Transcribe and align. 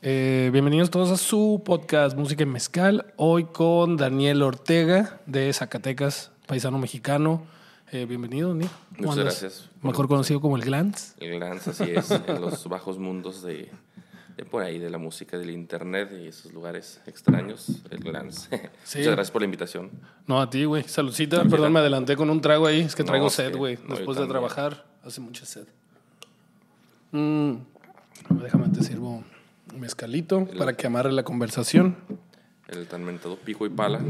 Eh, 0.00 0.50
bienvenidos 0.52 0.90
todos 0.90 1.10
a 1.10 1.16
su 1.16 1.62
podcast 1.64 2.16
Música 2.16 2.44
en 2.44 2.52
Mezcal. 2.52 3.12
Hoy 3.16 3.44
con 3.46 3.96
Daniel 3.96 4.42
Ortega 4.42 5.20
de 5.26 5.52
Zacatecas, 5.52 6.30
paisano 6.46 6.78
mexicano. 6.78 7.42
Eh, 7.90 8.04
bienvenido. 8.04 8.50
¿Cómo 8.50 8.62
Muchas 8.98 9.10
andas? 9.10 9.24
gracias. 9.24 9.70
Mejor 9.82 10.06
conocido 10.06 10.40
como 10.40 10.56
el 10.56 10.62
Glantz. 10.62 11.14
El 11.18 11.36
Glance, 11.40 11.70
así 11.70 11.84
es, 11.90 12.10
en 12.12 12.40
los 12.40 12.64
bajos 12.68 12.98
mundos 12.98 13.42
de, 13.42 13.70
de 14.36 14.44
por 14.44 14.62
ahí, 14.62 14.78
de 14.78 14.88
la 14.88 14.98
música, 14.98 15.36
del 15.36 15.50
internet 15.50 16.10
y 16.22 16.28
esos 16.28 16.52
lugares 16.52 17.00
extraños, 17.06 17.82
el 17.90 17.98
Glance. 17.98 18.48
Sí. 18.84 18.98
Muchas 18.98 19.14
gracias 19.14 19.30
por 19.32 19.42
la 19.42 19.46
invitación. 19.46 19.90
No, 20.28 20.40
a 20.40 20.48
ti, 20.48 20.64
güey. 20.64 20.84
Saludcita. 20.84 21.42
Perdón, 21.44 21.72
me 21.72 21.80
adelanté 21.80 22.14
con 22.16 22.30
un 22.30 22.40
trago 22.40 22.68
ahí. 22.68 22.82
Es 22.82 22.94
que 22.94 23.02
traigo 23.02 23.30
sed, 23.30 23.56
güey. 23.56 23.78
no, 23.88 23.96
Después 23.96 24.16
de 24.16 24.28
trabajar, 24.28 24.86
hace 25.02 25.20
mucha 25.20 25.44
sed. 25.44 25.66
Mm, 27.10 27.54
déjame 28.42 28.68
te 28.68 28.84
sirvo 28.84 29.24
mezcalito 29.74 30.46
para 30.58 30.76
que 30.76 30.86
amarre 30.86 31.12
la 31.12 31.22
conversación. 31.22 31.96
El 32.68 32.86
tan 32.86 33.04
mentado 33.04 33.36
pico 33.36 33.66
y 33.66 33.70
pala, 33.70 34.00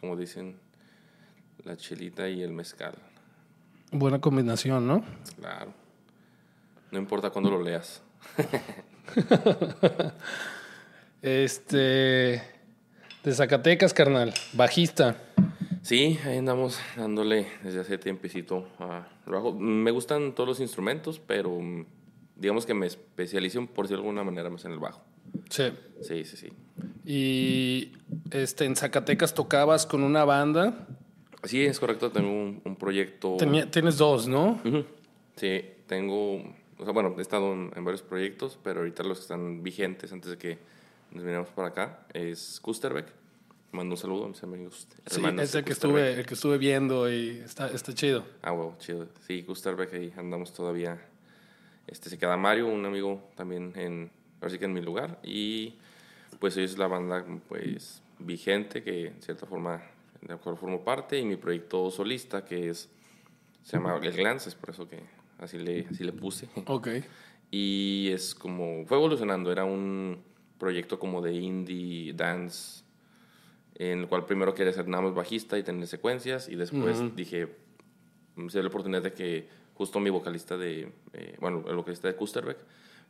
como 0.00 0.16
dicen, 0.16 0.56
la 1.64 1.76
chelita 1.76 2.28
y 2.28 2.42
el 2.42 2.52
mezcal. 2.52 2.94
Buena 3.92 4.20
combinación, 4.20 4.86
¿no? 4.86 5.04
Claro. 5.38 5.72
No 6.90 6.98
importa 6.98 7.30
cuándo 7.30 7.50
lo 7.50 7.62
leas. 7.62 8.02
Este. 11.22 12.42
De 13.24 13.32
Zacatecas, 13.32 13.92
carnal. 13.92 14.32
Bajista. 14.52 15.16
Sí, 15.82 16.18
ahí 16.24 16.38
andamos 16.38 16.78
dándole 16.96 17.48
desde 17.64 17.80
hace 17.80 17.98
tiempecito 17.98 18.68
a. 18.78 19.08
Me 19.58 19.90
gustan 19.90 20.34
todos 20.34 20.48
los 20.48 20.60
instrumentos, 20.60 21.18
pero 21.18 21.58
digamos 22.36 22.66
que 22.66 22.74
me 22.74 22.86
especializo, 22.86 23.66
por 23.66 23.86
decirlo 23.86 24.02
de 24.02 24.08
alguna 24.08 24.24
manera, 24.24 24.48
más 24.50 24.64
en 24.64 24.72
el 24.72 24.78
bajo. 24.78 25.02
Sí. 25.50 25.64
Sí, 26.02 26.24
sí, 26.24 26.36
sí. 26.36 26.52
Y 27.04 27.92
este, 28.30 28.64
en 28.64 28.76
Zacatecas 28.76 29.34
tocabas 29.34 29.86
con 29.86 30.02
una 30.02 30.24
banda. 30.24 30.86
Sí, 31.44 31.64
es 31.64 31.78
correcto, 31.78 32.10
tengo 32.10 32.30
un, 32.30 32.60
un 32.64 32.76
proyecto. 32.76 33.36
Tenía- 33.38 33.70
tienes 33.70 33.96
dos, 33.98 34.26
¿no? 34.26 34.60
Sí, 35.36 35.62
tengo, 35.86 36.36
o 36.78 36.84
sea, 36.84 36.92
bueno, 36.92 37.14
he 37.18 37.22
estado 37.22 37.52
en, 37.52 37.70
en 37.76 37.84
varios 37.84 38.02
proyectos, 38.02 38.58
pero 38.62 38.80
ahorita 38.80 39.02
los 39.04 39.18
que 39.18 39.22
están 39.22 39.62
vigentes 39.62 40.12
antes 40.12 40.30
de 40.30 40.38
que 40.38 40.58
nos 41.12 41.22
viniéramos 41.22 41.50
para 41.50 41.68
acá 41.68 42.06
es 42.12 42.58
Kusterbeck. 42.60 43.06
Mando 43.72 43.94
un 43.94 43.98
saludo 43.98 44.24
a 44.24 44.28
mis 44.28 44.42
amigos. 44.42 44.88
Sí, 45.06 45.20
es 45.40 45.54
el 45.54 45.64
que, 45.64 45.72
estuve, 45.72 46.14
el 46.20 46.26
que 46.26 46.34
estuve 46.34 46.56
viendo 46.56 47.10
y 47.12 47.42
está, 47.44 47.68
está 47.68 47.92
chido. 47.92 48.24
Ah, 48.42 48.52
wow, 48.52 48.74
chido. 48.78 49.06
Sí, 49.26 49.42
Kusterbeck, 49.42 49.92
ahí 49.94 50.12
andamos 50.16 50.52
todavía. 50.52 50.98
Este, 51.86 52.10
se 52.10 52.18
queda 52.18 52.36
Mario, 52.36 52.66
un 52.66 52.84
amigo 52.84 53.30
también 53.36 53.72
en, 53.76 54.10
ahora 54.40 54.50
sí 54.50 54.58
que 54.58 54.64
en 54.64 54.72
mi 54.72 54.80
lugar. 54.80 55.20
Y 55.22 55.74
pues 56.40 56.56
hoy 56.56 56.64
es 56.64 56.78
la 56.78 56.88
banda 56.88 57.24
pues 57.48 58.02
vigente 58.18 58.82
que 58.82 59.08
en 59.08 59.22
cierta 59.22 59.46
forma, 59.46 59.82
de 60.20 60.36
cual 60.36 60.56
formo 60.56 60.82
parte. 60.82 61.18
Y 61.18 61.24
mi 61.24 61.36
proyecto 61.36 61.90
solista 61.90 62.44
que 62.44 62.70
es, 62.70 62.88
se 63.62 63.76
llama 63.76 63.98
El 64.02 64.12
Glance, 64.12 64.48
es 64.48 64.54
por 64.54 64.70
eso 64.70 64.88
que 64.88 65.00
así 65.38 65.58
le, 65.58 65.86
así 65.90 66.04
le 66.04 66.12
puse. 66.12 66.48
Ok. 66.66 66.88
Y 67.48 68.10
es 68.12 68.34
como, 68.34 68.84
fue 68.86 68.96
evolucionando, 68.96 69.52
era 69.52 69.64
un 69.64 70.20
proyecto 70.58 70.98
como 70.98 71.22
de 71.22 71.34
indie 71.34 72.12
dance, 72.12 72.82
en 73.76 74.00
el 74.00 74.08
cual 74.08 74.26
primero 74.26 74.52
quería 74.52 74.72
ser 74.72 74.88
nada 74.88 75.04
más 75.04 75.14
bajista 75.14 75.56
y 75.56 75.62
tener 75.62 75.86
secuencias, 75.86 76.48
y 76.48 76.56
después 76.56 77.14
dije, 77.14 77.48
mm, 78.34 78.48
se 78.48 78.58
dio 78.58 78.62
la 78.62 78.68
oportunidad 78.68 79.02
de 79.02 79.12
que 79.12 79.48
justo 79.76 80.00
mi 80.00 80.10
vocalista 80.10 80.56
de, 80.56 80.92
eh, 81.12 81.36
bueno, 81.40 81.64
el 81.68 81.76
vocalista 81.76 82.08
de 82.08 82.14
Kusterbeck, 82.16 82.58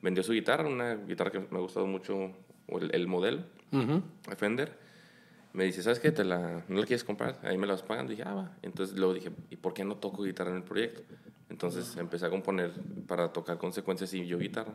vendió 0.03 0.23
su 0.23 0.33
guitarra, 0.33 0.67
una 0.69 0.95
guitarra 0.97 1.31
que 1.31 1.41
me 1.41 1.59
ha 1.59 1.61
gustado 1.61 1.87
mucho, 1.87 2.33
o 2.69 2.79
el, 2.79 2.95
el 2.95 3.07
modelo, 3.07 3.43
Ujú. 3.73 4.03
Fender. 4.37 4.85
Me 5.53 5.65
dice, 5.65 5.83
¿sabes 5.83 6.01
qué? 6.01 6.13
¿Te 6.13 6.23
la, 6.23 6.65
¿No 6.69 6.81
la 6.81 6.87
quieres 6.87 7.03
comprar? 7.03 7.39
Ahí 7.43 7.57
me 7.57 7.67
la 7.67 7.73
vas 7.73 7.83
pagando. 7.83 8.11
dije, 8.11 8.25
ah, 8.27 8.35
va. 8.35 8.53
Entonces 8.63 8.97
luego 8.99 9.15
dije, 9.15 9.31
¿y 9.51 9.57
por 9.57 9.73
qué 9.73 9.85
no 9.85 9.97
toco 9.97 10.23
guitarra 10.23 10.51
en 10.51 10.57
el 10.59 10.63
proyecto? 10.63 11.03
Entonces 11.49 11.97
empecé 11.97 12.27
a 12.27 12.31
componer 12.31 12.73
para 13.07 13.33
tocar 13.33 13.57
consecuencias 13.57 14.13
y 14.13 14.27
yo 14.27 14.39
guitarra. 14.39 14.75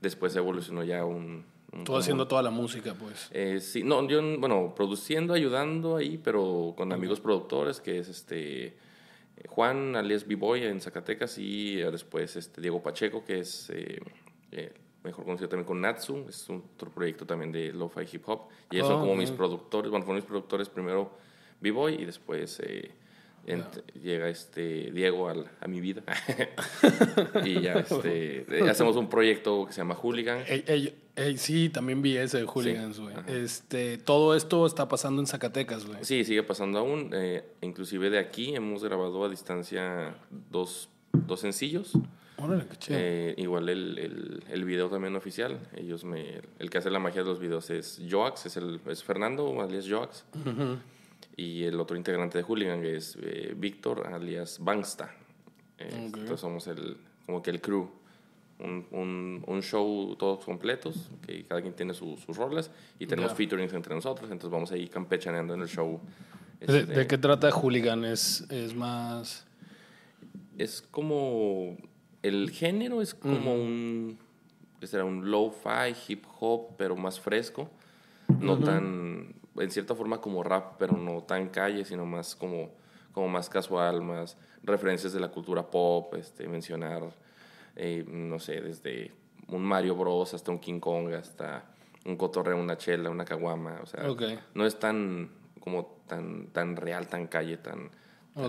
Después 0.00 0.34
evolucionó 0.36 0.84
ya 0.84 1.04
un... 1.04 1.44
un 1.72 1.84
Tú 1.84 1.96
haciendo 1.96 2.28
toda 2.28 2.42
la 2.42 2.50
música, 2.50 2.94
pues. 2.94 3.28
eh, 3.32 3.60
sí, 3.60 3.82
no, 3.82 4.06
yo, 4.08 4.20
bueno, 4.38 4.74
produciendo, 4.76 5.34
ayudando 5.34 5.96
ahí, 5.96 6.18
pero 6.22 6.72
con 6.76 6.92
amigos 6.92 7.20
productores, 7.20 7.80
que 7.80 7.98
es 7.98 8.08
este 8.08 8.76
Juan, 9.48 9.96
alias 9.96 10.26
B-Boy 10.26 10.64
en 10.64 10.80
Zacatecas, 10.80 11.38
y 11.38 11.76
después 11.76 12.36
este 12.36 12.60
Diego 12.60 12.82
Pacheco, 12.82 13.24
que 13.24 13.40
es 13.40 13.70
eh, 13.70 14.00
eh, 14.52 14.72
mejor 15.02 15.24
conocido 15.24 15.48
también 15.48 15.66
con 15.66 15.80
Natsu, 15.80 16.26
es 16.28 16.48
un 16.48 16.64
otro 16.74 16.90
proyecto 16.90 17.26
también 17.26 17.52
de 17.52 17.72
lo-fi 17.72 18.06
hip 18.12 18.28
hop, 18.28 18.48
y 18.70 18.76
ellos 18.76 18.88
son 18.88 18.98
Oh, 18.98 19.00
como 19.00 19.16
mis 19.16 19.30
productores, 19.30 19.90
bueno, 19.90 20.04
fueron 20.04 20.20
mis 20.22 20.28
productores 20.28 20.68
primero 20.68 21.12
B-Boy, 21.60 21.94
y 22.02 22.04
después 22.04 22.60
eh, 22.60 22.90
ent- 23.46 23.82
llega 23.94 24.28
este 24.28 24.90
Diego 24.92 25.28
al- 25.28 25.50
a 25.60 25.68
mi 25.68 25.80
vida, 25.80 26.02
y 27.44 27.60
ya 27.60 27.74
este, 27.74 28.46
eh, 28.48 28.68
hacemos 28.70 28.96
un 28.96 29.08
proyecto 29.08 29.66
que 29.66 29.72
se 29.72 29.78
llama 29.80 29.94
Hooligan, 29.94 30.44
Ey, 30.46 30.64
ey, 30.66 30.94
ey, 31.16 31.36
sí, 31.36 31.68
también 31.68 32.02
vi 32.02 32.16
ese 32.16 32.38
de 32.38 32.44
Hooligans, 32.44 32.98
güey. 33.00 33.14
ajá. 33.14 33.24
este, 33.32 33.98
todo 33.98 34.34
esto 34.34 34.66
está 34.66 34.88
pasando 34.88 35.20
en 35.20 35.26
Zacatecas, 35.26 35.86
güey. 35.86 35.98
Sí, 36.04 36.24
sigue 36.24 36.42
pasando 36.42 36.78
aún. 36.78 37.10
eh, 37.14 37.44
inclusive 37.62 38.10
de 38.10 38.18
aquí 38.18 38.54
hemos 38.54 38.82
grabado 38.84 39.24
a 39.24 39.28
distancia 39.28 40.14
dos, 40.50 40.88
dos 41.12 41.40
sencillos. 41.40 41.92
Órale, 42.42 42.64
qué 42.70 42.76
chido. 42.78 42.98
Eh, 42.98 43.34
igual 43.36 43.68
el, 43.68 43.98
el, 43.98 44.44
el 44.50 44.64
video 44.64 44.88
también 44.88 45.14
oficial. 45.14 45.58
Ellos 45.76 46.04
me, 46.04 46.40
el 46.58 46.70
que 46.70 46.78
hace 46.78 46.90
la 46.90 46.98
magia 46.98 47.22
de 47.22 47.28
los 47.28 47.38
videos 47.38 47.68
es 47.68 48.00
Joax, 48.10 48.46
es, 48.46 48.56
el, 48.56 48.80
es 48.86 49.04
Fernando, 49.04 49.60
alias 49.60 49.84
Joax. 49.86 50.24
Ujú. 50.46 50.78
Y 51.40 51.64
el 51.64 51.80
otro 51.80 51.96
integrante 51.96 52.36
de 52.38 52.44
Hooligan 52.44 52.84
es 52.84 53.16
eh, 53.22 53.54
Víctor, 53.56 54.06
alias 54.12 54.58
Bangsta. 54.60 55.14
Eh, 55.78 55.86
Ok. 56.08 56.16
Entonces 56.18 56.40
somos 56.40 56.66
el, 56.66 56.98
como 57.24 57.40
que 57.42 57.50
el 57.50 57.60
crew. 57.62 57.88
Un, 58.58 58.86
un, 58.90 59.42
un 59.46 59.62
show 59.62 60.14
todos 60.16 60.44
completos, 60.44 61.08
que 61.26 61.46
cada 61.46 61.62
quien 61.62 61.72
tiene 61.72 61.94
su- 61.94 62.18
sus 62.18 62.36
roles 62.36 62.70
y 62.98 63.06
tenemos 63.06 63.30
Ya. 63.30 63.36
featurings 63.36 63.72
entre 63.72 63.94
nosotros, 63.94 64.30
entonces 64.30 64.50
vamos 64.52 64.70
ahí 64.70 64.86
campechaneando 64.86 65.54
en 65.54 65.62
el 65.62 65.68
show. 65.68 65.98
¿De, 66.60 66.80
Este, 66.80 66.92
de 66.92 67.06
qué 67.06 67.16
trata 67.16 67.50
Hooligan? 67.50 68.04
Es, 68.04 68.42
es 68.50 68.74
más... 68.74 69.46
es 70.58 70.82
como 70.90 71.78
el 72.22 72.50
género 72.50 73.00
es 73.00 73.14
como 73.14 73.54
un 73.54 74.18
que 74.78 74.86
será 74.86 75.06
un 75.06 75.30
lo-fi 75.30 75.94
hip 76.08 76.24
hop 76.38 76.76
pero 76.76 76.96
más 76.96 77.18
fresco 77.18 77.70
no 78.40 78.58
tan 78.58 79.34
en 79.60 79.70
cierta 79.70 79.94
forma 79.94 80.20
como 80.20 80.42
rap 80.42 80.74
pero 80.78 80.96
no 80.96 81.22
tan 81.22 81.48
calle 81.48 81.84
sino 81.84 82.06
más 82.06 82.34
como 82.36 82.70
como 83.12 83.28
más 83.28 83.48
casual 83.48 84.02
más 84.02 84.36
referencias 84.62 85.12
de 85.12 85.20
la 85.20 85.28
cultura 85.28 85.62
pop 85.70 86.14
este 86.14 86.46
mencionar 86.48 87.02
eh, 87.76 88.04
no 88.06 88.38
sé 88.38 88.60
desde 88.60 89.12
un 89.48 89.62
Mario 89.64 89.94
Bros 89.96 90.34
hasta 90.34 90.50
un 90.50 90.58
King 90.58 90.80
Kong 90.80 91.12
hasta 91.14 91.64
un 92.04 92.16
cotorreo 92.16 92.56
una 92.56 92.76
chela 92.76 93.10
una 93.10 93.24
caguama 93.24 93.80
o 93.82 93.86
sea 93.86 94.10
Ok. 94.10 94.22
no 94.54 94.64
es 94.66 94.78
tan 94.78 95.30
como 95.60 96.02
tan 96.06 96.46
tan 96.48 96.76
real 96.76 97.06
tan 97.08 97.26
calle 97.26 97.56
tan, 97.58 97.90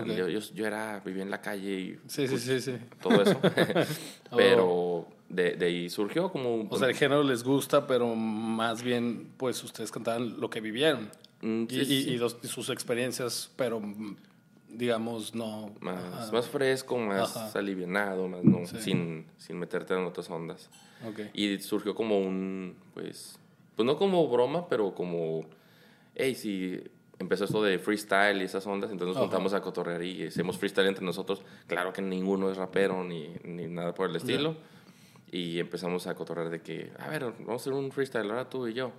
yo, 0.06 0.28
yo, 0.28 0.38
yo 0.38 0.66
era 0.66 1.00
vivía 1.04 1.22
en 1.22 1.30
la 1.30 1.40
calle 1.42 1.70
y 1.72 2.00
Sí, 2.06 2.26
sí, 2.28 2.38
sí, 2.38 2.60
sí. 2.60 2.78
todo 3.02 3.20
eso. 3.20 3.38
Pero 4.36 5.06
de, 5.32 5.56
de 5.56 5.66
ahí 5.66 5.90
surgió 5.90 6.30
como... 6.30 6.66
O 6.70 6.78
sea, 6.78 6.88
el 6.88 6.94
género 6.94 7.22
les 7.22 7.42
gusta, 7.42 7.86
pero 7.86 8.14
más 8.14 8.82
bien, 8.82 9.32
pues, 9.36 9.62
ustedes 9.64 9.90
cantaban 9.90 10.38
lo 10.40 10.48
que 10.50 10.60
vivieron. 10.60 11.10
Mm, 11.40 11.64
Y, 11.64 11.68
sí, 11.70 11.80
y- 11.80 11.84
sí. 12.04 12.10
y 12.10 12.16
los- 12.18 12.36
y 12.42 12.46
sus 12.48 12.68
experiencias, 12.70 13.50
pero, 13.56 13.80
mm, 13.80 14.16
digamos, 14.68 15.34
no... 15.34 15.74
más, 15.80 16.32
más 16.32 16.46
fresco, 16.48 16.96
más 16.98 17.36
Ajá. 17.36 17.58
alivianado, 17.58 18.28
más 18.28 18.44
no, 18.44 18.64
Sí. 18.66 18.76
sin, 18.80 19.26
sin 19.38 19.58
meterte 19.58 19.94
en 19.94 20.04
otras 20.04 20.30
ondas. 20.30 20.70
Ok. 21.06 21.20
Y 21.34 21.58
surgió 21.58 21.94
como 21.94 22.18
un, 22.18 22.76
pues, 22.94 23.38
pues 23.76 23.84
no 23.86 23.96
como 23.96 24.28
broma, 24.28 24.68
pero 24.68 24.94
como, 24.94 25.40
hey, 26.14 26.34
si 26.34 26.80
empezó 27.18 27.44
esto 27.44 27.62
de 27.62 27.78
freestyle 27.78 28.40
y 28.40 28.44
esas 28.44 28.66
ondas, 28.66 28.90
entonces 28.90 29.14
nos 29.16 29.22
juntamos 29.24 29.52
a 29.54 29.60
cotorrear 29.60 30.02
y 30.02 30.26
hacemos 30.26 30.58
freestyle 30.58 30.86
entre 30.88 31.04
nosotros. 31.04 31.42
Claro 31.66 31.92
que 31.92 32.02
ninguno 32.02 32.50
es 32.50 32.56
rapero 32.56 33.02
ni, 33.04 33.28
ni 33.44 33.66
nada 33.66 33.94
por 33.94 34.10
el 34.10 34.16
estilo. 34.16 34.56
Y 35.32 35.58
empezamos 35.58 36.06
a 36.06 36.14
cotorrear 36.14 36.50
de 36.50 36.60
que, 36.60 36.92
a 36.98 37.08
ver, 37.08 37.24
vamos 37.40 37.48
a 37.48 37.56
hacer 37.56 37.72
un 37.72 37.90
freestyle 37.90 38.30
ahora 38.30 38.48
tú 38.48 38.68
y 38.68 38.74
yo. 38.74 38.92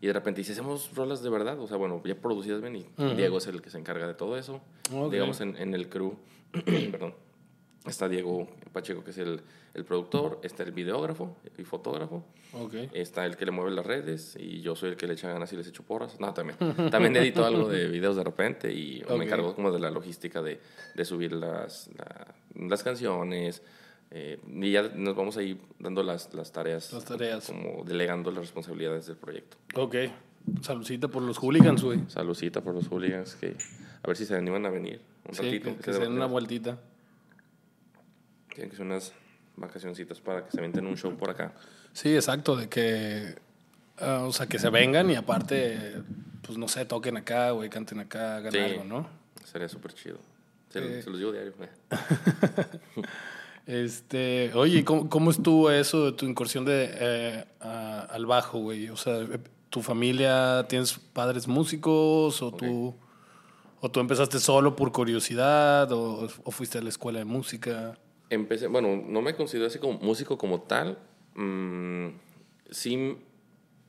Y 0.00 0.06
de 0.06 0.12
repente, 0.12 0.42
¿y 0.42 0.44
si 0.44 0.52
hacemos 0.52 0.94
rolas 0.94 1.22
de 1.22 1.30
verdad? 1.30 1.58
O 1.58 1.66
sea, 1.66 1.76
bueno, 1.76 2.00
ya 2.04 2.14
producidas 2.14 2.60
bien 2.60 2.76
y 2.76 2.86
Ujú. 3.02 3.14
Diego 3.16 3.38
es 3.38 3.46
el 3.48 3.60
que 3.62 3.70
se 3.70 3.78
encarga 3.78 4.06
de 4.06 4.14
todo 4.14 4.36
eso. 4.38 4.60
Ok. 4.92 5.10
Digamos, 5.10 5.40
en, 5.40 5.56
en 5.56 5.74
el 5.74 5.88
crew, 5.88 6.14
perdón, 6.92 7.14
está 7.86 8.08
Diego 8.08 8.46
Pacheco, 8.72 9.02
que 9.02 9.10
es 9.12 9.18
el, 9.18 9.40
el 9.74 9.84
productor, 9.84 10.38
está 10.42 10.62
el 10.62 10.72
videógrafo 10.72 11.36
y 11.56 11.64
fotógrafo, 11.64 12.22
Ok. 12.52 12.74
está 12.92 13.24
el 13.24 13.36
que 13.38 13.46
le 13.46 13.50
mueve 13.50 13.70
las 13.70 13.86
redes 13.86 14.36
y 14.38 14.60
yo 14.60 14.76
soy 14.76 14.90
el 14.90 14.96
que 14.96 15.06
le 15.06 15.14
echa 15.14 15.32
ganas 15.32 15.50
y 15.52 15.56
les 15.56 15.66
echo 15.68 15.82
porras. 15.82 16.20
No, 16.20 16.32
también. 16.34 16.58
También 16.90 17.16
edito 17.16 17.44
algo 17.46 17.66
de 17.66 17.88
videos 17.88 18.14
de 18.14 18.24
repente 18.24 18.72
y 18.72 19.02
Ok. 19.04 19.16
me 19.16 19.24
encargo 19.24 19.54
como 19.54 19.72
de 19.72 19.80
la 19.80 19.90
logística 19.90 20.42
de, 20.42 20.60
de 20.94 21.04
subir 21.06 21.32
las, 21.32 21.88
la- 21.96 22.34
las 22.68 22.82
canciones, 22.84 23.62
Eh, 24.10 24.40
y 24.48 24.72
ya 24.72 24.82
nos 24.94 25.14
vamos 25.14 25.36
a 25.36 25.42
ir 25.42 25.58
dando 25.78 26.02
las, 26.02 26.32
las 26.34 26.50
tareas. 26.52 26.92
Las 26.92 27.04
tareas. 27.04 27.46
Como 27.46 27.84
delegando 27.84 28.30
las 28.30 28.40
responsabilidades 28.40 29.06
del 29.06 29.16
proyecto. 29.16 29.56
Ok. 29.74 29.94
Saludcita 30.62 31.08
por 31.08 31.22
los 31.22 31.36
hooligans, 31.38 31.82
güey. 31.82 32.00
Saludcita 32.08 32.62
por 32.62 32.74
los 32.74 32.88
hooligans 32.88 33.34
que 33.34 33.54
a 34.02 34.06
ver 34.06 34.16
si 34.16 34.24
se 34.24 34.34
animan 34.34 34.64
a 34.64 34.70
venir 34.70 35.00
un 35.28 35.34
Sí, 35.34 35.42
ratito. 35.42 35.76
que, 35.76 35.82
que 35.82 35.92
se 35.92 35.98
den 36.00 36.12
una 36.12 36.24
vueltita. 36.26 36.78
Tienen 38.54 38.70
que 38.70 38.76
ser 38.76 38.86
unas 38.86 39.12
vacacioncitas 39.56 40.20
para 40.20 40.44
que 40.44 40.50
se 40.52 40.60
venten 40.60 40.86
un 40.86 40.96
show 40.96 41.14
por 41.16 41.28
acá. 41.30 41.52
Sí, 41.92 42.14
exacto, 42.14 42.56
de 42.56 42.68
que, 42.68 43.34
ah, 43.98 44.24
o 44.26 44.32
sea, 44.32 44.46
que 44.46 44.58
se 44.58 44.70
vengan 44.70 45.10
y 45.10 45.16
aparte, 45.16 45.96
pues 46.42 46.56
no 46.56 46.66
sé, 46.68 46.84
toquen 46.86 47.16
acá, 47.18 47.50
güey, 47.50 47.68
canten 47.68 48.00
acá, 48.00 48.36
hagan 48.36 48.52
Sí. 48.52 48.58
algo, 48.58 48.84
¿no? 48.84 49.08
Sería 49.44 49.68
súper 49.68 49.92
chido. 49.92 50.18
Se, 50.70 50.80
los 50.80 51.18
digo 51.18 51.32
diario. 51.32 51.52
eh. 51.60 51.68
Este, 53.68 54.50
oye, 54.54 54.82
¿cómo, 54.82 55.10
cómo 55.10 55.30
estuvo 55.30 55.70
eso 55.70 56.06
de 56.06 56.12
tu 56.12 56.24
incursión 56.24 56.64
de, 56.64 56.88
eh, 56.90 57.44
a- 57.60 58.00
al 58.10 58.24
bajo, 58.24 58.58
güey? 58.60 58.88
O 58.88 58.96
sea, 58.96 59.26
¿tu 59.68 59.82
familia, 59.82 60.64
tienes 60.70 60.94
padres 61.12 61.46
músicos 61.46 62.40
o 62.40 62.50
tú, 62.50 62.94
o 63.82 63.90
tú 63.90 64.00
empezaste 64.00 64.38
solo 64.38 64.74
por 64.74 64.90
curiosidad 64.90 65.92
o, 65.92 66.28
o 66.44 66.50
fuiste 66.50 66.78
a 66.78 66.80
la 66.80 66.88
escuela 66.88 67.18
de 67.18 67.26
música? 67.26 67.98
Empecé, 68.30 68.68
bueno, 68.68 69.02
no 69.06 69.20
me 69.20 69.34
considero 69.36 69.66
así 69.66 69.78
como 69.78 69.98
músico 69.98 70.38
como 70.38 70.62
tal. 70.62 70.98
Mm, 71.34 72.08
sí 72.70 73.18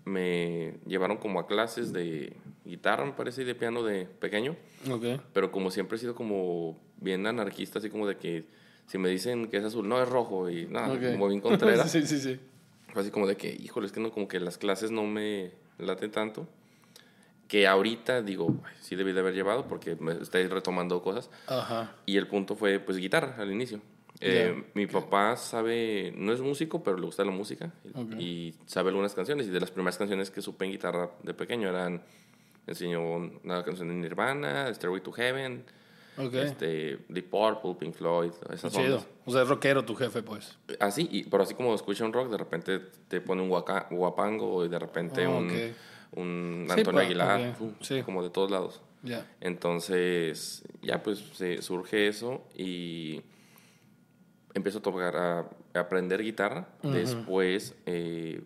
me 0.04 0.74
llevaron 0.88 1.16
como 1.16 1.40
a 1.40 1.48
clases 1.48 1.94
de 1.94 2.36
guitarra, 2.66 3.06
me 3.06 3.14
parece, 3.14 3.44
y 3.44 3.46
de 3.46 3.56
piano 3.56 3.82
de 3.84 4.04
pequeño. 4.08 4.58
Ok. 4.92 5.22
Pero 5.32 5.54
como 5.54 5.72
siempre 5.72 5.96
he 5.96 6.00
sido 6.02 6.16
como 6.16 6.78
bien 6.98 7.26
anarquista, 7.28 7.80
así 7.80 7.90
como 7.90 8.06
de 8.08 8.18
que 8.18 8.60
si 8.90 8.98
me 8.98 9.08
dicen 9.10 9.48
que 9.50 9.58
es 9.58 9.64
azul, 9.64 9.88
no, 9.88 10.02
es 10.02 10.10
rojo. 10.10 10.50
Y 10.50 10.66
nada, 10.66 10.92
Ok. 10.94 11.12
como 11.14 11.28
bien 11.30 11.40
contreras. 11.86 11.92
sí, 11.92 12.06
sí, 12.06 12.20
sí. 12.20 12.40
Fue 12.92 13.04
así 13.04 13.12
como 13.12 13.28
de 13.28 13.38
que, 13.38 13.50
híjole, 13.54 13.86
es 13.86 13.92
que 13.94 14.00
no, 14.00 14.12
como 14.12 14.28
que 14.28 14.40
las 14.40 14.58
clases 14.58 14.90
no 14.92 15.04
me 15.06 15.52
laten 15.78 16.12
tanto. 16.12 16.48
Que 17.48 17.66
ahorita 17.68 18.22
digo, 18.22 18.56
"Ay, 18.64 18.74
sí 18.82 18.96
debí 18.96 19.12
de 19.12 19.22
haber 19.22 19.34
llevado 19.34 19.68
porque 19.68 19.96
me 19.96 20.14
estoy 20.14 20.46
retomando 20.48 21.02
cosas. 21.02 21.30
Ajá. 21.48 21.96
Y 22.06 22.18
el 22.18 22.28
punto 22.28 22.56
fue, 22.56 22.80
pues, 22.80 22.98
guitarra 22.98 23.36
al 23.40 23.52
inicio. 23.52 23.82
Eh, 24.22 24.66
mi 24.74 24.86
papá 24.86 25.36
sabe, 25.38 26.14
no 26.18 26.34
es 26.34 26.42
músico, 26.42 26.84
pero 26.84 26.98
le 26.98 27.06
gusta 27.06 27.24
la 27.24 27.32
música. 27.32 27.72
y- 27.86 27.90
Ok. 28.00 28.12
Y 28.20 28.56
sabe 28.66 28.90
algunas 28.90 29.14
canciones. 29.16 29.48
Y 29.48 29.50
de 29.50 29.60
las 29.62 29.72
primeras 29.72 29.98
canciones 29.98 30.30
que 30.30 30.42
supe 30.42 30.66
en 30.66 30.72
guitarra 30.72 31.10
de 31.24 31.34
pequeño 31.34 31.70
eran, 31.70 32.04
enseñó 32.68 33.02
una 33.44 33.64
canción 33.64 33.88
de 33.88 33.94
Nirvana, 33.96 34.72
Stairway 34.74 35.02
to 35.02 35.12
Heaven, 35.12 35.64
Ok. 36.20 36.34
este, 36.34 37.00
Deep 37.10 37.30
Purple, 37.30 37.76
Pink 37.80 37.94
Floyd, 37.96 38.32
esas 38.54 38.72
Chido. 38.74 38.98
ondas. 38.98 39.08
O 39.26 39.32
sea, 39.32 39.44
es 39.44 39.48
rockero 39.48 39.86
tu 39.86 39.96
jefe, 39.96 40.22
pues. 40.22 40.58
Así, 40.80 41.08
y, 41.12 41.24
pero 41.24 41.44
así 41.44 41.54
como 41.56 41.74
escucha 41.74 42.04
un 42.06 42.14
rock, 42.14 42.30
de 42.30 42.38
repente 42.38 42.80
te 43.08 43.22
pone 43.22 43.42
un 43.42 43.50
guaca- 43.50 43.88
guapango 43.90 44.66
y 44.66 44.70
de 44.70 44.80
repente 44.80 45.26
Ah, 45.26 45.30
un, 45.30 45.48
ok. 45.48 45.54
un 46.18 46.66
Sí, 46.68 46.74
Antonio 46.80 47.00
pa- 47.02 47.06
Aguilar, 47.06 47.56
ok, 47.56 47.62
uh, 47.62 47.72
sí. 47.82 48.02
como 48.04 48.22
de 48.24 48.30
todos 48.30 48.52
lados. 48.52 48.82
Ya. 49.02 49.26
Entonces, 49.40 50.64
ya 50.82 51.02
pues 51.02 51.20
se 51.34 51.62
surge 51.62 52.08
eso 52.10 52.44
y 52.56 53.22
empiezo 54.54 54.80
a 54.80 54.82
tocar, 54.82 55.16
a, 55.16 55.40
a 55.74 55.80
aprender 55.80 56.22
guitarra. 56.22 56.68
Después, 56.84 57.76
eh, 57.86 58.42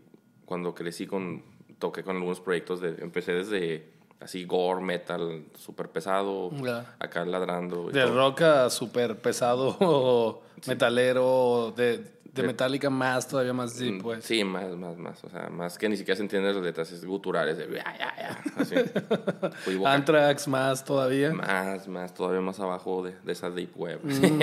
cuando 0.45 0.75
crecí 0.75 1.07
con, 1.07 1.43
toqué 1.79 2.03
con 2.03 2.17
algunos 2.17 2.39
proyectos, 2.39 2.81
de, 2.81 2.89
empecé 2.99 3.33
desde 3.33 3.92
así 4.23 4.45
gore, 4.45 4.81
metal, 4.81 5.45
súper 5.55 5.89
pesado, 5.89 6.51
acá 6.99 7.25
ladrando. 7.25 7.89
De 7.91 8.01
todo. 8.03 8.15
rock 8.15 8.41
a 8.41 8.69
súper 8.69 9.17
pesado 9.17 10.41
metalero, 10.67 11.73
de, 11.75 11.97
de 11.97 12.41
De- 12.41 12.43
Metallica 12.47 12.89
más, 12.89 13.27
todavía 13.27 13.53
más 13.53 13.77
deep, 13.77 13.95
Mm, 13.95 14.01
pues. 14.01 14.25
Sí, 14.25 14.43
más, 14.43 14.75
más, 14.75 14.97
más. 14.97 15.23
O 15.23 15.29
sea, 15.29 15.49
más 15.49 15.77
que 15.77 15.87
ni 15.87 15.97
siquiera 15.97 16.15
se 16.15 16.23
entienden 16.23 16.55
las 16.55 16.63
letras, 16.63 16.91
es 16.91 17.05
guturales, 17.05 17.57
de 17.57 17.67
ya, 17.67 17.95
ya, 17.97 18.15
ya, 18.17 18.43
así. 18.57 18.75
Anthrax 19.85 20.47
más 20.47 20.83
todavía. 20.83 21.31
Más, 21.33 21.87
más, 21.87 22.13
todavía 22.13 22.41
más 22.41 22.59
abajo 22.59 23.03
de, 23.03 23.13
de 23.23 23.31
esa 23.33 23.49
deep 23.51 23.71
web. 23.75 23.99
Mm. 24.03 24.41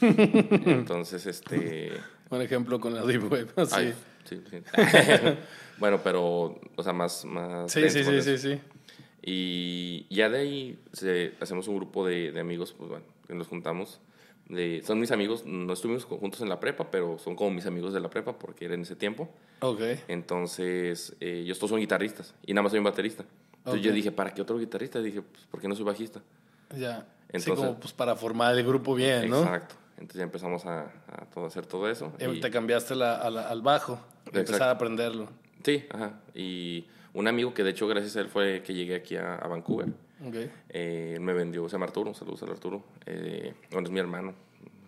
Entonces, 0.68 1.26
este... 1.26 1.92
Un 2.30 2.42
ejemplo 2.42 2.80
con 2.80 2.94
la 2.94 3.02
deep 3.04 3.30
web. 3.30 3.52
Sí, 3.66 3.72
ay, 3.72 3.94
sí, 4.24 4.42
sí. 4.50 4.56
bueno, 5.78 6.00
pero, 6.02 6.58
o 6.76 6.82
sea, 6.82 6.92
más... 6.92 7.24
más 7.24 7.70
sí, 7.70 7.88
sí, 7.90 8.02
sí, 8.02 8.22
sí, 8.22 8.38
sí. 8.38 8.60
Y 9.22 10.06
ya 10.14 10.28
de 10.28 10.38
ahí 10.38 10.78
se- 10.92 11.32
hacemos 11.40 11.68
un 11.68 11.76
grupo 11.76 12.06
de, 12.06 12.32
de 12.32 12.40
amigos, 12.40 12.74
pues 12.76 12.90
bueno, 12.90 13.04
que 13.26 13.34
nos 13.34 13.46
juntamos. 13.48 14.00
De, 14.48 14.82
son 14.84 14.98
mis 15.00 15.12
amigos, 15.12 15.46
no 15.46 15.72
estuvimos 15.72 16.04
juntos 16.04 16.40
en 16.42 16.48
la 16.48 16.58
prepa, 16.60 16.90
pero 16.90 17.18
son 17.18 17.36
como 17.36 17.50
mis 17.52 17.64
amigos 17.64 17.94
de 17.94 18.00
la 18.00 18.10
prepa 18.10 18.36
porque 18.38 18.64
era 18.66 18.74
en 18.74 18.82
ese 18.82 18.96
tiempo. 18.96 19.30
Ok. 19.60 19.80
Entonces, 20.08 21.14
eh, 21.20 21.40
ellos 21.44 21.58
todos 21.58 21.70
son 21.70 21.78
guitarristas 21.80 22.34
y 22.44 22.52
nada 22.52 22.62
más 22.64 22.72
soy 22.72 22.78
un 22.78 22.84
baterista. 22.84 23.24
Entonces 23.58 23.80
Ok. 23.80 23.86
yo 23.86 23.92
dije, 23.92 24.10
¿para 24.10 24.34
qué 24.34 24.42
otro 24.42 24.58
guitarrista? 24.58 25.00
Dije, 25.00 25.22
pues, 25.22 25.44
¿por 25.46 25.60
qué 25.60 25.68
no 25.68 25.76
soy 25.76 25.84
bajista? 25.84 26.20
Ya. 26.76 27.00
sí, 27.00 27.04
Entonces- 27.38 27.54
como 27.66 27.78
pues 27.80 27.92
para 27.92 28.16
formar 28.16 28.58
el 28.58 28.66
grupo 28.66 28.94
bien, 28.94 29.30
¿no? 29.30 29.38
Exacto. 29.42 29.76
Entonces 29.92 30.16
ya 30.18 30.24
empezamos 30.24 30.66
a, 30.66 30.86
a 31.06 31.26
todo, 31.32 31.46
hacer 31.46 31.64
todo 31.64 31.88
eso. 31.88 32.12
Y 32.18 32.24
y- 32.24 32.40
te 32.40 32.50
cambiaste 32.50 32.96
la- 32.96 33.30
la- 33.30 33.48
al 33.48 33.62
bajo. 33.62 34.00
Empezar 34.26 34.62
a 34.64 34.70
aprenderlo. 34.72 35.28
sí, 35.62 35.84
ajá. 35.90 36.20
Y 36.34 36.86
un 37.14 37.28
amigo 37.28 37.52
que 37.54 37.62
de 37.64 37.70
hecho 37.70 37.86
gracias 37.88 38.16
a 38.16 38.20
él 38.20 38.28
fue 38.28 38.62
que 38.62 38.74
llegué 38.74 38.94
aquí 38.94 39.16
a, 39.16 39.34
a 39.36 39.48
Vancouver. 39.48 39.88
Eh, 40.68 41.18
me 41.20 41.32
vendió, 41.32 41.68
se 41.68 41.72
llama 41.72 41.86
Arturo, 41.86 42.14
saludos 42.14 42.42
al 42.44 42.50
Arturo. 42.50 42.84
Eh, 43.06 43.54
bueno, 43.72 43.88
es 43.88 43.92
mi 43.92 43.98
hermano 44.00 44.34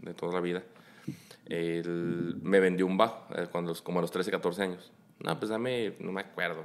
de 0.02 0.14
toda 0.14 0.32
la 0.32 0.40
vida. 0.40 0.62
Él 1.46 2.36
me 2.42 2.60
vendió 2.60 2.86
un 2.86 2.96
bajo 2.96 3.26
eh, 3.36 3.46
cuando, 3.50 3.74
como 3.82 3.98
a 3.98 4.02
los 4.02 4.10
13, 4.10 4.30
14 4.30 4.62
años. 4.62 4.92
No, 5.20 5.38
pues 5.38 5.50
dame, 5.50 5.94
no 6.00 6.12
me 6.12 6.20
acuerdo, 6.22 6.64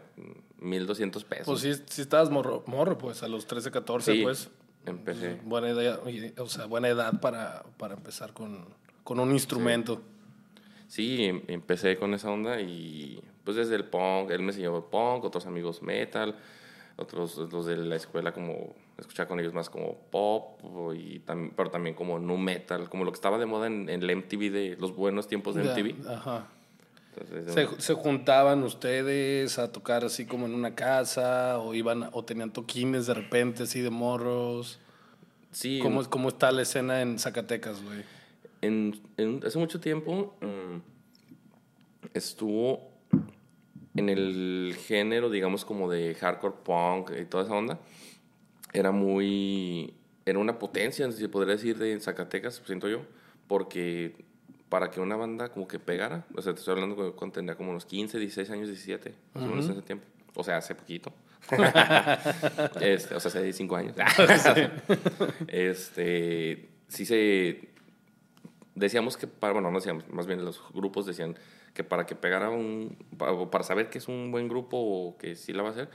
1200 0.60 1.24
pesos. 1.24 1.46
Pues 1.46 1.62
sí, 1.62 1.84
sí 1.88 2.02
estabas 2.02 2.30
morro, 2.30 2.64
morro, 2.66 2.98
pues 2.98 3.22
a 3.24 3.28
los 3.28 3.46
13, 3.46 3.72
14, 3.72 4.12
Sí, 4.14 4.24
pues. 4.24 4.50
empecé. 4.86 5.40
Buena 5.44 5.70
edad, 5.70 6.02
o 6.38 6.48
sea, 6.48 6.66
buena 6.66 6.88
edad 6.90 7.20
para, 7.22 7.64
para 7.78 7.94
empezar 7.96 8.34
con, 8.34 8.66
con 9.04 9.20
un 9.20 9.32
instrumento. 9.32 9.96
Sí, 9.96 10.02
em- 10.98 11.42
empecé 11.48 11.98
con 11.98 12.14
esa 12.14 12.32
onda 12.32 12.60
y 12.62 13.22
pues 13.44 13.58
desde 13.58 13.76
el 13.76 13.86
punk, 13.86 14.32
él 14.32 14.42
me 14.42 14.48
enseñó 14.48 14.86
punk, 14.90 15.24
otros 15.24 15.46
amigos 15.46 15.82
metal, 15.82 16.36
otros 16.98 17.38
los 17.38 17.66
de 17.66 17.78
la 17.78 17.96
escuela 17.96 18.34
como 18.34 18.76
escuchaba 18.98 19.28
con 19.30 19.40
ellos 19.40 19.54
más 19.54 19.70
como 19.70 19.96
pop 20.12 20.60
y 20.96 21.20
tam- 21.22 21.52
pero 21.56 21.70
también 21.70 21.96
como 21.96 22.20
nu 22.20 22.38
metal, 22.38 22.90
como 22.90 23.04
lo 23.06 23.12
que 23.12 23.16
estaba 23.16 23.38
de 23.38 23.46
moda 23.46 23.68
en, 23.68 23.90
en 23.90 24.02
el 24.04 24.10
MTV 24.10 24.50
de 24.52 24.78
los 24.80 24.96
buenos 24.96 25.28
tiempos 25.28 25.56
de 25.56 25.62
MTV. 25.64 26.10
Ajá. 26.12 26.48
Entonces, 27.16 27.54
¿Se, 27.54 27.82
se 27.82 27.94
juntaban 27.96 28.64
ustedes 28.64 29.58
a 29.60 29.72
tocar 29.72 30.06
así 30.06 30.26
como 30.26 30.46
en 30.46 30.54
una 30.54 30.76
casa 30.76 31.58
o 31.60 31.74
iban 31.74 32.10
o 32.14 32.24
tenían 32.24 32.52
toquines 32.52 33.08
de 33.08 33.14
repente 33.14 33.64
así 33.64 33.82
de 33.82 33.90
morros? 33.90 34.80
sí, 35.52 35.80
¿Cómo, 35.82 36.04
cómo 36.10 36.30
está 36.30 36.52
la 36.52 36.62
escena 36.62 37.02
en 37.02 37.18
Zacatecas, 37.20 37.82
güey? 37.84 38.04
En, 38.62 39.00
en- 39.18 39.42
hace 39.46 39.58
mucho 39.60 39.80
tiempo 39.80 40.36
mm, 40.42 40.78
estuvo 42.14 42.90
en 43.96 44.10
el 44.10 44.76
género, 44.86 45.30
digamos, 45.30 45.66
como 45.66 45.90
de 45.90 46.16
hardcore 46.16 46.56
punk 46.64 47.12
y 47.20 47.26
toda 47.26 47.44
esa 47.44 47.54
onda. 47.54 47.80
Era 48.74 48.92
muy. 48.92 49.94
Era 50.26 50.40
una 50.40 50.60
potencia, 50.60 51.12
si 51.12 51.20
se 51.20 51.30
podría 51.30 51.56
decir, 51.56 51.78
de 51.78 52.00
Zacatecas, 52.00 52.62
siento 52.66 52.88
yo, 52.88 53.02
porque 53.48 54.16
para 54.70 54.92
que 54.92 55.00
una 55.02 55.16
banda 55.16 55.50
como 55.50 55.68
que 55.68 55.80
pegara, 55.80 56.26
o 56.36 56.42
sea, 56.44 56.54
te 56.54 56.60
estoy 56.60 56.74
hablando 56.74 56.96
cuando- 56.96 57.16
cuando 57.16 57.34
tenía 57.34 57.56
como 57.56 57.72
unos 57.72 57.86
15, 57.86 58.20
16 58.20 58.50
años, 58.52 58.68
17, 58.68 59.16
más 59.34 59.44
o 59.44 59.48
menos 59.48 59.66
en 59.66 59.72
ese 59.72 59.82
tiempo. 59.82 60.06
O 60.36 60.44
sea, 60.44 60.58
hace 60.58 60.76
poquito. 60.76 61.12
Este, 62.80 63.16
o 63.16 63.20
sea, 63.20 63.30
hace 63.30 63.52
5 63.54 63.76
años. 63.76 63.96
este, 65.48 66.70
sí 66.88 67.06
se 67.06 67.69
decíamos 68.76 69.18
que 69.18 69.28
para, 69.28 69.54
bueno, 69.54 69.72
no 69.72 69.78
decíamos, 69.78 70.08
más 70.10 70.28
bien 70.28 70.44
los 70.44 70.62
grupos 70.74 71.06
decían 71.06 71.36
que 71.74 71.84
para 71.84 72.06
que 72.06 72.16
pegara 72.16 72.50
un, 72.50 72.98
para 73.18 73.64
saber 73.64 73.90
que 73.90 73.98
es 73.98 74.08
un 74.08 74.32
buen 74.32 74.48
grupo 74.48 74.78
o 74.78 75.18
que 75.18 75.36
sí 75.36 75.54
la 75.54 75.64
va 75.64 75.70
a 75.70 75.72
hacer, 75.72 75.90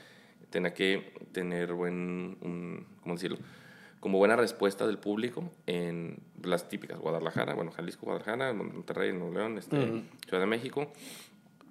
tenía 0.50 0.74
que 0.74 1.14
tener 1.32 1.72
buen, 1.72 2.36
un, 2.40 2.86
¿cómo 3.02 3.14
decirlo? 3.14 3.38
Como 4.00 4.18
buena 4.18 4.36
respuesta 4.36 4.86
del 4.86 4.98
público 4.98 5.50
en 5.66 6.18
las 6.42 6.68
típicas, 6.68 6.98
Guadalajara, 6.98 7.54
bueno, 7.54 7.70
Jalisco, 7.70 8.06
Guadalajara, 8.06 8.52
Monterrey, 8.52 9.12
Nuevo 9.12 9.32
León, 9.32 9.56
este, 9.56 10.04
Ciudad 10.26 10.40
de 10.40 10.46
México. 10.46 10.92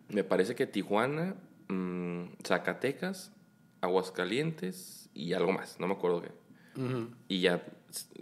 Me 0.10 0.24
parece 0.24 0.55
que 0.55 0.65
Tijuana, 0.65 1.36
mm, 1.67 2.24
Zacatecas, 2.43 3.31
Aguascalientes 3.81 5.10
y 5.13 5.33
algo 5.33 5.51
más, 5.51 5.79
no 5.79 5.88
me 5.88 5.93
acuerdo 5.93 6.22
qué 6.22 6.43
y 7.27 7.41
ya 7.41 7.63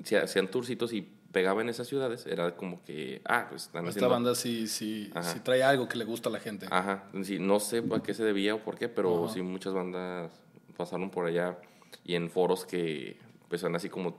se 0.04 0.18
hacían 0.18 0.50
tourcitos 0.50 0.94
y 0.94 1.08
pegaba 1.32 1.62
en 1.62 1.70
esas 1.70 1.88
ciudades, 1.88 2.26
era 2.26 2.56
como 2.56 2.84
que, 2.84 3.22
ah, 3.26 3.48
pues 3.50 3.64
están 3.64 3.86
Esta 3.86 3.90
haciendo... 3.92 4.10
banda 4.10 4.36
sí, 4.36 4.68
sí, 4.68 5.10
Ajá. 5.14 5.32
sí 5.32 5.40
trae 5.40 5.64
algo 5.64 5.88
que 5.88 5.98
le 5.98 6.06
gusta 6.06 6.30
a 6.30 6.32
la 6.32 6.40
gente. 6.40 6.68
Ajá, 6.70 7.06
sí, 7.24 7.40
no 7.40 7.60
sé 7.60 7.84
a 7.94 8.04
qué 8.04 8.14
se 8.14 8.24
debía 8.24 8.56
o 8.56 8.60
por 8.60 8.78
qué, 8.78 8.90
pero 8.90 9.30
sí 9.30 9.42
muchas 9.42 9.74
bandas 9.74 10.32
pasaron 10.78 11.10
por 11.10 11.26
allá 11.26 11.58
y 12.04 12.16
en 12.16 12.30
foros 12.30 12.66
que 12.66 13.18
pues 13.48 13.62
son 13.62 13.76
así 13.76 13.90
como, 13.90 14.18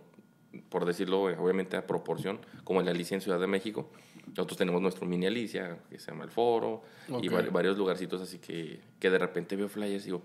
por 0.68 0.84
decirlo, 0.84 1.22
obviamente 1.22 1.76
a 1.76 1.86
proporción, 1.86 2.38
como 2.64 2.80
en 2.80 2.86
la 2.86 2.92
Alicia 2.92 3.14
en 3.14 3.20
Ciudad 3.20 3.40
de 3.40 3.46
México, 3.46 3.88
Nosotros 4.28 4.56
tenemos 4.56 4.80
nuestro 4.80 5.06
mini 5.06 5.26
Alicia, 5.26 5.78
que 5.90 5.98
se 5.98 6.10
llama 6.10 6.24
El 6.24 6.30
Foro, 6.30 6.82
y 7.20 7.28
varios 7.28 7.76
lugarcitos 7.76 8.20
así 8.22 8.38
que, 8.38 8.80
que 8.98 9.10
de 9.10 9.18
repente 9.18 9.56
veo 9.56 9.68
flyers 9.68 10.04
y 10.04 10.06
digo, 10.06 10.22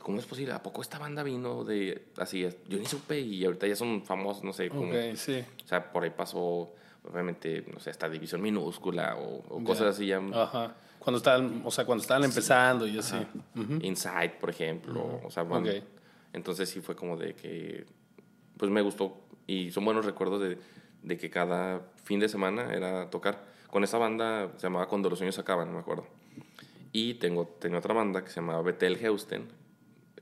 ¿cómo 0.00 0.18
es 0.18 0.26
posible? 0.26 0.52
¿A 0.52 0.62
poco 0.62 0.82
esta 0.82 0.98
banda 0.98 1.22
vino 1.22 1.62
de 1.64 2.06
así? 2.18 2.46
Yo 2.68 2.78
ni 2.78 2.86
supe 2.86 3.20
y 3.20 3.44
ahorita 3.44 3.66
ya 3.66 3.76
son 3.76 4.02
famosos, 4.04 4.42
no 4.42 4.52
sé, 4.52 4.68
como, 4.68 4.82
Ok, 4.90 5.14
sí. 5.14 5.44
o 5.64 5.68
sea, 5.68 5.92
por 5.92 6.02
ahí 6.04 6.10
pasó, 6.10 6.72
obviamente, 7.08 7.64
no 7.72 7.78
sé, 7.80 7.90
esta 7.90 8.08
división 8.08 8.42
minúscula 8.42 9.16
o, 9.16 9.44
o 9.48 9.64
cosas 9.64 9.84
Ya. 9.84 9.88
así 9.90 10.06
ya. 10.06 10.42
Ajá. 10.42 10.74
Cuando 10.98 11.18
estaban, 11.18 11.62
o 11.64 11.70
sea, 11.70 11.86
cuando 11.86 12.02
estaban 12.02 12.24
empezando 12.24 12.86
y 12.86 12.98
así. 12.98 13.16
Inside, 13.82 14.34
por 14.40 14.50
ejemplo. 14.50 15.20
O 15.24 15.30
sea, 15.30 15.44
van- 15.44 15.62
Ok. 15.66 15.74
entonces 16.32 16.68
sí 16.68 16.80
fue 16.80 16.94
como 16.96 17.16
de 17.16 17.34
que, 17.34 17.86
pues 18.58 18.70
me 18.70 18.82
gustó 18.82 19.16
y 19.46 19.70
son 19.70 19.84
buenos 19.86 20.04
recuerdos 20.04 20.42
de, 20.42 20.58
de 21.02 21.16
que 21.16 21.30
cada 21.30 21.80
fin 22.04 22.20
de 22.20 22.28
semana 22.28 22.74
era 22.74 23.08
tocar. 23.08 23.42
Con 23.68 23.82
esa 23.84 23.96
banda 23.98 24.50
se 24.56 24.64
llamaba 24.64 24.88
Cuando 24.88 25.08
los 25.08 25.18
sueños 25.18 25.38
acaban, 25.38 25.68
no 25.68 25.74
me 25.74 25.80
acuerdo. 25.80 26.06
Y 26.92 27.14
tengo, 27.14 27.46
tenía 27.46 27.78
otra 27.78 27.94
banda 27.94 28.22
que 28.24 28.30
se 28.30 28.36
llamaba 28.40 28.60
Betel 28.62 28.96
Heusten, 29.02 29.48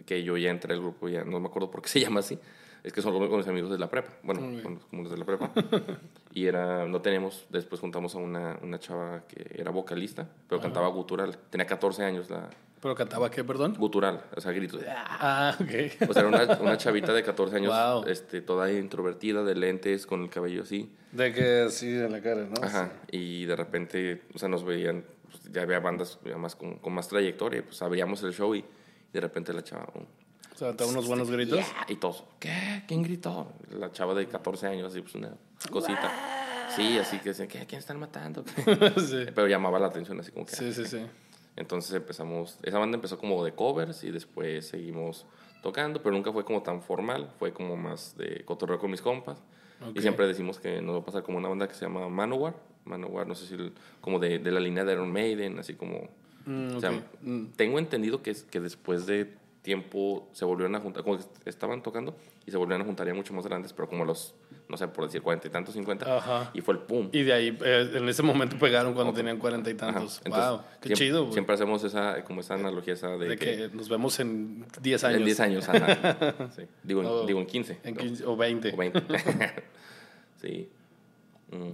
que 0.08 0.22
yo 0.24 0.36
ya 0.38 0.50
entré 0.50 0.72
al 0.72 0.80
grupo, 0.80 1.08
ya 1.08 1.22
no 1.24 1.38
me 1.38 1.48
acuerdo 1.48 1.70
por 1.70 1.82
qué 1.82 1.88
se 1.94 2.00
llama 2.00 2.20
así. 2.20 2.38
Es 2.82 2.92
que 2.92 3.02
son 3.02 3.12
con 3.28 3.36
mis 3.38 3.46
amigos 3.48 3.70
de 3.70 3.78
la 3.78 3.90
prepa. 3.90 4.10
Bueno, 4.22 4.40
con- 4.62 4.76
como 4.76 5.02
los 5.02 5.10
de 5.12 5.18
la 5.18 5.24
prepa. 5.26 5.50
y 6.32 6.46
era, 6.46 6.86
no 6.86 7.02
teníamos, 7.02 7.44
después 7.50 7.80
juntamos 7.80 8.14
a 8.14 8.18
una, 8.18 8.56
una 8.62 8.78
chava 8.78 9.24
que 9.28 9.44
era 9.60 9.70
vocalista, 9.70 10.26
pero 10.48 10.60
cantaba 10.60 10.88
gutural. 10.88 11.36
Tenía 11.50 11.66
14 11.66 12.04
años 12.04 12.30
la 12.30 12.48
¿Pero 12.80 12.94
cantaba 12.94 13.28
qué, 13.28 13.42
perdón? 13.42 13.74
gutural, 13.76 14.22
o 14.36 14.40
sea, 14.40 14.52
gritos. 14.52 14.80
Ah, 14.88 15.52
ok. 15.60 16.08
O 16.08 16.12
sea, 16.12 16.22
era 16.22 16.28
una, 16.28 16.58
una 16.60 16.76
chavita 16.78 17.12
de 17.12 17.24
14 17.24 17.56
años, 17.56 17.74
Wow. 17.74 18.04
este, 18.06 18.40
toda 18.40 18.70
introvertida, 18.72 19.42
de 19.42 19.56
lentes, 19.56 20.06
con 20.06 20.22
el 20.22 20.30
cabello 20.30 20.62
así. 20.62 20.88
De 21.10 21.32
que 21.34 21.62
así 21.62 21.88
en 21.88 22.12
la 22.12 22.22
cara, 22.22 22.44
¿no? 22.46 22.62
Ajá. 22.62 22.92
Y 23.10 23.44
de 23.46 23.56
repente, 23.56 24.22
o 24.32 24.38
sea, 24.38 24.48
nos 24.48 24.62
veían, 24.64 25.04
pues, 25.28 25.52
ya 25.52 25.62
había 25.62 25.80
bandas 25.80 26.20
ya 26.24 26.38
más 26.38 26.54
con, 26.54 26.76
con 26.78 26.92
más 26.94 27.08
trayectoria, 27.08 27.64
pues 27.64 27.82
abríamos 27.82 28.22
el 28.22 28.32
show 28.32 28.54
y 28.54 28.64
de 29.12 29.20
repente 29.20 29.52
la 29.52 29.62
chava, 29.64 29.86
O 29.94 30.56
sea, 30.58 30.76
te 30.76 30.84
da 30.84 30.90
unos 30.90 31.06
buenos 31.06 31.30
gritos. 31.30 31.58
"Yeah", 31.58 31.86
y 31.88 31.96
todos, 31.96 32.24
¿qué? 32.40 32.82
¿Quién 32.86 33.02
gritó? 33.02 33.52
La 33.70 33.90
chava 33.92 34.14
de 34.14 34.26
14 34.26 34.66
años, 34.66 34.90
así, 34.92 35.00
pues 35.00 35.14
una 35.14 35.30
cosita. 35.70 36.10
Sí, 36.76 36.98
así 36.98 37.18
que 37.18 37.30
decían, 37.30 37.48
¿qué? 37.48 37.64
¿Quién 37.66 37.78
están 37.78 37.98
matando? 37.98 38.44
sí. 38.96 39.24
Pero 39.34 39.46
llamaba 39.46 39.78
la 39.78 39.86
atención, 39.86 40.20
así 40.20 40.30
como 40.32 40.44
que. 40.46 40.54
sí, 40.56 40.72
sí, 40.72 40.84
sí. 40.86 41.06
Entonces 41.56 41.92
empezamos, 41.94 42.58
esa 42.62 42.78
banda 42.78 42.96
empezó 42.96 43.18
como 43.18 43.44
de 43.44 43.52
covers 43.52 44.04
y 44.04 44.10
después 44.12 44.68
seguimos 44.68 45.26
tocando, 45.62 46.00
pero 46.02 46.14
nunca 46.14 46.30
fue 46.32 46.44
como 46.44 46.62
tan 46.62 46.82
formal, 46.82 47.32
fue 47.38 47.52
como 47.52 47.76
más 47.76 48.16
de 48.16 48.44
cotorreo 48.44 48.78
con 48.78 48.90
mis 48.92 49.00
compas. 49.02 49.38
Ok. 49.84 49.96
Y 49.96 50.00
siempre 50.02 50.26
decimos 50.28 50.60
que 50.60 50.80
nos 50.82 50.94
va 50.96 51.00
a 51.00 51.04
pasar 51.04 51.22
como 51.24 51.38
una 51.38 51.48
banda 51.48 51.66
que 51.66 51.74
se 51.74 51.80
llama 51.84 52.08
Manowar, 52.08 52.54
Manowar, 52.84 53.26
no 53.26 53.34
sé 53.34 53.46
si 53.46 53.54
el- 53.54 53.72
como 54.00 54.18
de, 54.20 54.38
de 54.38 54.50
la 54.52 54.60
línea 54.60 54.84
de 54.84 54.92
Iron 54.92 55.10
Maiden, 55.12 55.58
así 55.58 55.74
como... 55.74 56.08
Mm, 56.48 56.76
o 56.76 56.80
sea. 56.80 56.90
Mm. 57.22 57.44
tengo 57.56 57.78
entendido 57.78 58.22
que, 58.22 58.34
que 58.50 58.60
después 58.60 59.06
de 59.06 59.34
tiempo 59.62 60.28
se 60.32 60.46
volvieron 60.46 60.74
a 60.76 60.80
juntar, 60.80 61.02
como 61.02 61.18
que 61.18 61.24
estaban 61.44 61.82
tocando 61.82 62.16
y 62.46 62.50
se 62.50 62.56
volvieron 62.56 62.80
a 62.82 62.84
juntar 62.86 63.06
ya 63.06 63.12
mucho 63.12 63.34
más 63.34 63.44
grandes, 63.44 63.74
pero 63.74 63.86
como 63.86 64.04
los, 64.06 64.34
no 64.68 64.78
sé, 64.78 64.88
por 64.88 65.04
decir 65.04 65.20
cuarenta 65.20 65.46
y 65.46 65.50
tantos, 65.50 65.74
cincuenta, 65.74 66.50
y 66.54 66.62
fue 66.62 66.72
el 66.74 66.80
pum. 66.80 67.10
Y 67.12 67.22
de 67.22 67.32
ahí, 67.34 67.58
eh, 67.62 67.90
en 67.94 68.08
ese 68.08 68.22
momento 68.22 68.56
pegaron 68.58 68.94
cuando 68.94 69.12
tenían 69.12 69.36
cuarenta 69.38 69.68
y 69.68 69.74
tantos. 69.74 70.22
Entonces, 70.24 70.50
wow, 70.50 70.60
qué 70.80 70.88
siempre- 70.88 71.06
chido. 71.06 71.32
Siempre 71.32 71.54
hacemos 71.54 71.84
esa, 71.84 72.24
como 72.24 72.40
esa 72.40 72.54
analogía 72.54 72.94
esa 72.94 73.08
de, 73.18 73.28
De 73.28 73.36
que 73.36 73.68
nos 73.74 73.90
vemos 73.90 74.18
en 74.20 74.64
10 74.80 75.04
años. 75.04 75.18
En 75.18 75.24
10 75.26 75.40
años, 75.40 75.68
ajá. 75.68 76.48
Sí. 76.56 76.62
Digo, 76.82 77.02
en- 77.02 77.06
Oh. 77.08 77.26
digo 77.26 77.38
en 77.40 77.46
15. 77.46 77.78
En 77.84 77.94
¿no? 77.94 78.00
15 78.00 78.24
o 78.24 78.36
20. 78.38 78.72
O 78.72 78.76
20. 78.78 79.02
sí. 80.40 80.68
Mm. 81.50 81.72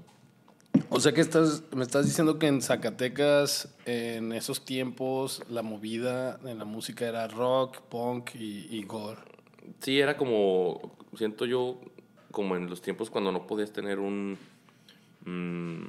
O 0.90 1.00
sea 1.00 1.12
que 1.12 1.20
estás, 1.20 1.62
me 1.74 1.82
estás 1.82 2.06
diciendo 2.06 2.38
que 2.38 2.46
en 2.46 2.62
Zacatecas, 2.62 3.74
en 3.84 4.32
esos 4.32 4.64
tiempos, 4.64 5.42
la 5.48 5.62
movida 5.62 6.38
en 6.44 6.58
la 6.58 6.64
música 6.64 7.06
era 7.06 7.26
rock, 7.26 7.80
punk 7.82 8.34
y, 8.34 8.68
y 8.70 8.84
gore. 8.84 9.20
Sí, 9.80 9.98
era 9.98 10.16
como, 10.16 10.96
siento 11.16 11.46
yo, 11.46 11.80
como 12.30 12.56
en 12.56 12.68
los 12.68 12.82
tiempos 12.82 13.10
cuando 13.10 13.32
no 13.32 13.46
podías 13.46 13.72
tener 13.72 13.98
un... 13.98 14.38
mm, 15.24 15.84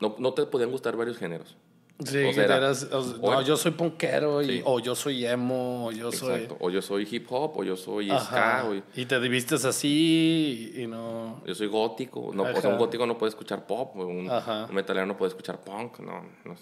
no, 0.00 0.16
no 0.18 0.34
te 0.34 0.44
podían 0.46 0.70
gustar 0.70 0.96
varios 0.96 1.18
géneros. 1.18 1.56
Sí, 2.00 2.18
O 2.24 2.28
que 2.28 2.34
sea, 2.34 2.44
era- 2.44 2.56
eras, 2.56 2.88
o 2.92 2.98
o 3.22 3.30
no, 3.30 3.42
yo 3.42 3.56
soy 3.56 3.70
punkero, 3.70 4.42
y, 4.42 4.46
Sí. 4.46 4.62
o 4.64 4.80
yo 4.80 4.96
soy 4.96 5.24
emo, 5.24 5.86
o 5.86 5.92
yo 5.92 6.10
soy... 6.10 6.32
Exacto. 6.42 6.56
O 6.58 6.68
yo 6.68 6.82
soy 6.82 7.06
hip 7.08 7.26
hop, 7.30 7.56
o 7.56 7.62
yo 7.62 7.76
soy 7.76 8.10
Ajá. 8.10 8.62
ska, 8.62 8.68
o 8.68 8.74
Y 9.00 9.06
te 9.06 9.16
vistes 9.20 9.64
así 9.64 10.72
y, 10.76 10.82
y 10.82 10.86
no... 10.88 11.40
yo 11.46 11.54
soy 11.54 11.68
gótico. 11.68 12.32
No, 12.34 12.42
o 12.42 12.60
sea, 12.60 12.70
un 12.70 12.78
gótico 12.78 13.06
no 13.06 13.16
puede 13.16 13.30
escuchar 13.30 13.64
pop, 13.66 13.94
un, 13.94 14.28
un 14.28 14.74
metalero 14.74 15.06
no 15.06 15.16
puede 15.16 15.28
escuchar 15.28 15.60
punk. 15.60 16.00
No, 16.00 16.22
no. 16.44 16.56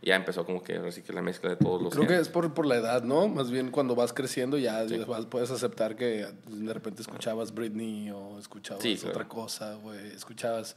Ya 0.00 0.16
empezó 0.16 0.44
como 0.46 0.62
que 0.62 0.76
así 0.76 1.00
que 1.02 1.12
la 1.14 1.22
mezcla 1.22 1.50
de 1.50 1.56
todos 1.56 1.80
los 1.82 1.90
Creo 1.92 2.02
que 2.02 2.08
géneros. 2.08 2.26
es 2.28 2.32
por, 2.32 2.52
por 2.54 2.64
la 2.66 2.76
edad, 2.76 3.02
¿no? 3.02 3.28
Más 3.28 3.50
bien 3.50 3.70
cuando 3.70 3.94
vas 3.94 4.12
creciendo 4.14 4.56
ya 4.58 4.84
vas- 5.06 5.26
puedes 5.26 5.50
aceptar 5.50 5.94
que 5.96 6.26
de 6.46 6.72
repente 6.74 7.00
escuchabas 7.02 7.54
Britney 7.54 8.10
o 8.10 8.38
escuchabas 8.38 8.82
Sí, 8.82 8.96
claro. 8.96 9.10
otra 9.10 9.28
cosa, 9.28 9.74
güey. 9.74 10.06
Escuchabas... 10.08 10.76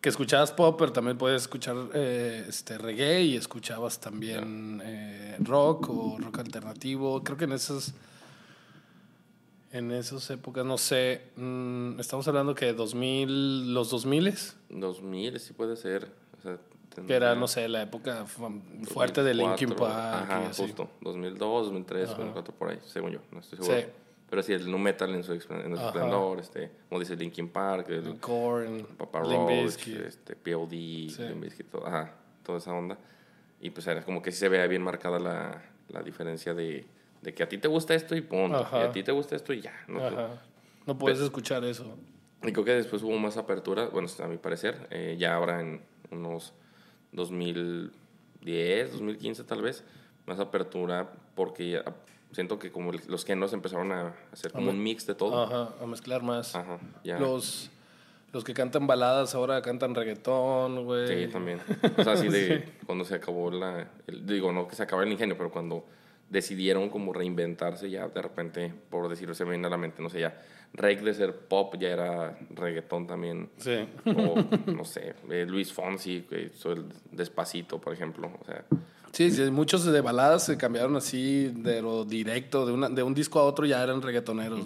Que 0.00 0.08
escuchabas 0.08 0.50
pop, 0.52 0.76
pero 0.78 0.92
también 0.92 1.18
puedes 1.18 1.42
escuchar 1.42 1.76
eh, 1.92 2.46
este 2.48 2.78
reggae 2.78 3.22
y 3.22 3.36
escuchabas 3.36 4.00
también 4.00 4.80
eh, 4.82 5.36
rock 5.40 5.90
o 5.90 6.16
rock 6.18 6.38
alternativo. 6.38 7.22
Creo 7.22 7.36
que 7.36 7.44
en 7.44 7.52
esas... 7.52 7.92
En 9.72 9.92
esas 9.92 10.28
épocas, 10.30 10.64
no 10.64 10.76
sé, 10.78 11.28
mm, 11.36 12.00
estamos 12.00 12.26
hablando 12.26 12.56
que 12.56 12.72
2000, 12.72 13.72
los 13.72 13.88
2000 13.90 14.34
2000, 14.68 15.38
sí 15.38 15.52
puede 15.52 15.76
ser. 15.76 16.10
O 16.36 16.42
sea, 16.42 16.58
que 17.06 17.14
era, 17.14 17.36
no 17.36 17.46
sé, 17.46 17.68
la 17.68 17.82
época 17.82 18.26
fu- 18.26 18.50
fuerte 18.88 19.22
de 19.22 19.32
Linkin 19.32 19.68
2004, 19.68 19.76
Park 19.76 20.24
Ajá, 20.28 20.42
y 20.42 20.46
así. 20.46 20.62
justo. 20.64 20.90
2002, 21.02 21.66
2003, 21.66 22.08
2004, 22.08 22.54
por 22.54 22.70
ahí, 22.70 22.80
según 22.84 23.12
yo. 23.12 23.20
No 23.30 23.38
estoy 23.38 23.58
seguro. 23.60 23.78
Sí. 23.80 23.86
Pero 24.30 24.42
sí, 24.44 24.52
el 24.52 24.70
nu 24.70 24.78
metal 24.78 25.12
en 25.14 25.24
su, 25.24 25.32
en 25.32 25.40
su 25.40 25.48
esplendor, 25.86 26.38
este, 26.38 26.70
como 26.88 27.00
dice 27.00 27.16
Linkin 27.16 27.48
Park, 27.48 27.88
el 27.88 28.18
Korn, 28.20 28.86
Papa 28.96 29.20
Roach, 29.20 29.88
este, 29.88 30.36
POD, 30.36 30.70
Sí. 30.70 31.22
Limp 31.28 31.42
Bizkit, 31.42 31.68
todo- 31.68 31.86
ajá, 31.86 32.14
toda 32.44 32.58
esa 32.58 32.72
onda. 32.72 32.96
Y 33.60 33.70
pues 33.70 33.86
era 33.88 34.02
como 34.04 34.22
que 34.22 34.30
sí 34.30 34.38
se 34.38 34.48
veía 34.48 34.66
bien 34.68 34.82
marcada 34.82 35.18
la, 35.18 35.62
la 35.88 36.02
diferencia 36.02 36.54
de, 36.54 36.86
de 37.22 37.34
que 37.34 37.42
a 37.42 37.48
ti 37.48 37.58
te 37.58 37.66
gusta 37.68 37.94
esto 37.94 38.14
y 38.14 38.20
punto. 38.20 38.58
Ajá. 38.58 38.78
Y 38.78 38.82
a 38.84 38.92
ti 38.92 39.02
te 39.02 39.10
gusta 39.12 39.34
esto 39.34 39.52
y 39.52 39.60
ya. 39.62 39.74
¿no? 39.88 40.06
Ajá. 40.06 40.28
No 40.86 40.96
puedes 40.96 41.18
escuchar 41.20 41.64
eso. 41.64 41.96
Y 42.42 42.52
creo 42.52 42.64
que 42.64 42.72
después 42.72 43.02
hubo 43.02 43.18
más 43.18 43.36
apertura, 43.36 43.86
bueno, 43.88 44.08
a 44.22 44.26
mi 44.28 44.38
parecer, 44.38 44.86
eh, 44.90 45.16
ya 45.18 45.34
ahora 45.34 45.60
en 45.60 45.82
unos 46.10 46.54
2010, 47.12 48.92
2015 48.92 49.44
tal 49.44 49.62
vez, 49.62 49.84
más 50.26 50.38
apertura 50.40 51.12
porque 51.34 51.82
siento 52.32 52.58
que 52.58 52.70
como 52.70 52.92
los 52.92 53.24
géneros 53.24 53.52
empezaron 53.52 53.92
a 53.92 54.14
hacer 54.32 54.52
como 54.52 54.68
Ajá. 54.68 54.76
un 54.76 54.82
mix 54.82 55.06
de 55.06 55.14
todo. 55.14 55.42
Ajá, 55.44 55.74
a 55.82 55.86
mezclar 55.86 56.22
más. 56.22 56.54
Ajá, 56.54 56.78
ya. 57.04 57.18
Los, 57.18 57.70
los 58.32 58.44
que 58.44 58.54
cantan 58.54 58.86
baladas 58.86 59.34
ahora 59.34 59.60
cantan 59.62 59.94
reggaetón, 59.94 60.84
güey. 60.84 61.26
Sí, 61.26 61.32
también. 61.32 61.60
O 61.96 62.04
sea, 62.04 62.12
así 62.14 62.28
de 62.28 62.64
cuando 62.86 63.04
se 63.04 63.14
acabó 63.16 63.50
la... 63.50 63.88
el- 64.06 64.24
digo, 64.26 64.52
no 64.52 64.68
que 64.68 64.76
se 64.76 64.82
acabó 64.82 65.02
el 65.02 65.10
ingenio, 65.12 65.36
pero 65.36 65.50
cuando 65.50 65.84
decidieron 66.28 66.88
como 66.90 67.12
reinventarse 67.12 67.90
ya 67.90 68.06
de 68.08 68.22
repente, 68.22 68.72
por 68.88 69.08
decirlo, 69.08 69.34
se 69.34 69.44
me 69.44 69.50
viene 69.50 69.66
a 69.66 69.70
la 69.70 69.76
mente, 69.76 70.00
no 70.00 70.08
sé, 70.08 70.20
ya 70.20 70.40
reg 70.72 71.02
de 71.02 71.12
ser 71.12 71.34
pop 71.34 71.74
ya 71.80 71.88
era 71.88 72.38
reggaetón 72.50 73.08
también. 73.08 73.50
Sí. 73.56 73.88
O, 74.04 74.36
no 74.70 74.84
sé, 74.84 75.14
eh, 75.28 75.44
Luis 75.48 75.72
Fonsi, 75.72 76.22
que 76.30 76.42
hizo 76.54 76.70
el 76.70 76.84
Despacito, 77.10 77.80
por 77.80 77.92
ejemplo. 77.92 78.30
O 78.40 78.44
sea, 78.44 78.64
Sí, 79.12 79.30
sí, 79.30 79.50
muchos 79.50 79.84
de 79.84 80.00
baladas 80.00 80.46
se 80.46 80.56
cambiaron 80.56 80.96
así 80.96 81.48
de 81.48 81.82
lo 81.82 82.04
directo, 82.04 82.64
de, 82.64 82.72
una, 82.72 82.88
de 82.88 83.02
un 83.02 83.12
disco 83.14 83.40
a 83.40 83.44
otro 83.44 83.66
ya 83.66 83.82
eran 83.82 84.00
reggaetoneros, 84.02 84.60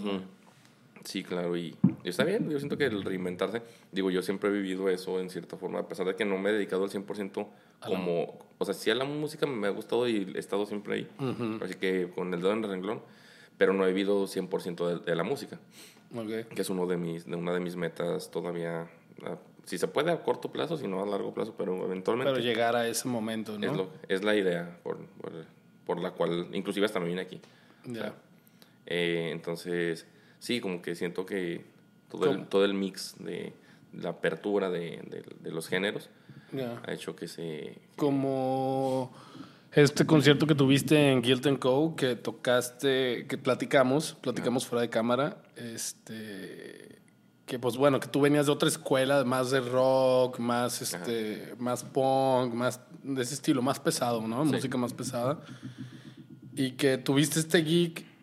sí, 1.04 1.22
claro, 1.22 1.56
y, 1.56 1.74
está 2.02 2.24
bien. 2.24 2.48
Yo 2.50 2.58
siento 2.58 2.76
que 2.78 2.86
el 2.86 3.02
reinventarse, 3.02 3.62
digo, 3.92 4.10
yo 4.10 4.22
siempre 4.22 4.50
he 4.50 4.52
vivido 4.52 4.88
eso 4.88 5.20
en 5.20 5.28
cierta 5.30 5.56
forma, 5.56 5.80
a 5.80 5.88
pesar 5.88 6.06
de 6.06 6.14
que 6.14 6.24
no 6.24 6.38
me 6.38 6.50
he 6.50 6.52
dedicado 6.52 6.84
al 6.84 6.90
100% 6.90 7.46
como, 7.86 8.38
o 8.58 8.64
sea, 8.64 8.74
sí 8.74 8.90
a 8.90 8.94
la 8.94 9.04
música 9.04 9.46
me 9.46 9.66
ha 9.66 9.70
gustado 9.70 10.08
y 10.08 10.32
he 10.34 10.38
estado 10.38 10.64
siempre 10.66 10.94
ahí, 10.94 11.08
así 11.62 11.74
que 11.74 12.10
con 12.14 12.32
el 12.32 12.40
dedo 12.40 12.52
en 12.52 12.64
el 12.64 12.70
renglón, 12.70 13.00
pero 13.58 13.72
no 13.72 13.84
he 13.84 13.88
vivido 13.88 14.24
100% 14.26 14.86
de, 15.00 15.04
de 15.04 15.14
la 15.16 15.24
música, 15.24 15.58
Ok. 16.14 16.48
que 16.54 16.62
es 16.62 16.70
uno 16.70 16.86
de 16.86 16.96
mis, 16.96 17.26
de 17.26 17.36
una 17.36 17.52
de 17.52 17.60
mis 17.60 17.76
metas 17.76 18.30
todavía, 18.30 18.88
ah, 19.24 19.36
si 19.64 19.78
se 19.78 19.88
puede 19.88 20.10
a 20.12 20.22
corto 20.22 20.50
plazo, 20.52 20.76
si 20.76 20.86
no 20.88 21.02
a 21.02 21.06
largo 21.06 21.32
plazo, 21.34 21.54
pero 21.56 21.84
eventualmente 21.84 22.32
Pero 22.32 22.44
llegar 22.44 22.76
a 22.76 22.86
ese 22.88 23.08
momento, 23.08 23.58
¿no? 23.58 23.66
es, 23.70 23.76
lo, 23.76 23.90
es 24.08 24.22
la 24.24 24.34
idea 24.36 24.78
por, 24.82 24.98
por, 25.20 25.32
por 25.86 26.00
la 26.00 26.10
cual, 26.12 26.48
inclusive 26.52 26.86
hasta 26.86 27.00
me 27.00 27.06
vine 27.06 27.20
aquí. 27.22 27.40
Ya. 27.86 28.14
Eh, 28.86 29.30
entonces, 29.32 30.06
sí, 30.38 30.60
como 30.60 30.82
que 30.82 30.94
siento 30.94 31.24
que 31.26 31.64
todo 32.10 32.30
el, 32.30 32.46
todo 32.46 32.64
el 32.64 32.74
mix 32.74 33.16
de 33.18 33.52
la 33.92 34.10
apertura 34.10 34.70
de, 34.70 35.00
de- 35.06 35.24
de 35.40 35.50
los 35.50 35.68
géneros 35.68 36.10
Ya. 36.52 36.82
ha 36.86 36.92
hecho 36.92 37.14
que 37.16 37.28
se... 37.28 37.78
Como 37.96 39.12
este 39.72 40.04
concierto 40.06 40.46
que 40.46 40.54
tuviste 40.54 41.10
en 41.12 41.22
Guilt 41.22 41.46
and 41.46 41.58
Co, 41.58 41.94
que 41.96 42.14
tocaste, 42.16 43.26
que 43.26 43.38
platicamos, 43.38 44.14
platicamos 44.20 44.66
fuera 44.66 44.82
de 44.82 44.88
cámara, 44.90 45.42
este, 45.56 46.98
que 47.46 47.58
pues 47.58 47.76
bueno, 47.76 48.00
que 48.00 48.08
tú 48.08 48.20
venías 48.20 48.46
de 48.46 48.52
otra 48.52 48.68
escuela, 48.68 49.24
más 49.24 49.50
de 49.50 49.60
rock, 49.60 50.38
más 50.38 50.80
este, 50.80 51.54
más 51.58 51.84
punk, 51.84 52.54
más 52.54 52.80
de 53.02 53.22
ese 53.22 53.34
estilo, 53.34 53.60
más 53.60 53.78
pesado, 53.78 54.26
¿no? 54.26 54.44
Música 54.44 54.78
más 54.78 54.94
pesada. 54.94 55.40
Y 56.56 56.72
que 56.72 56.98
tuviste 56.98 57.40
este 57.40 57.58
geek 57.58 58.13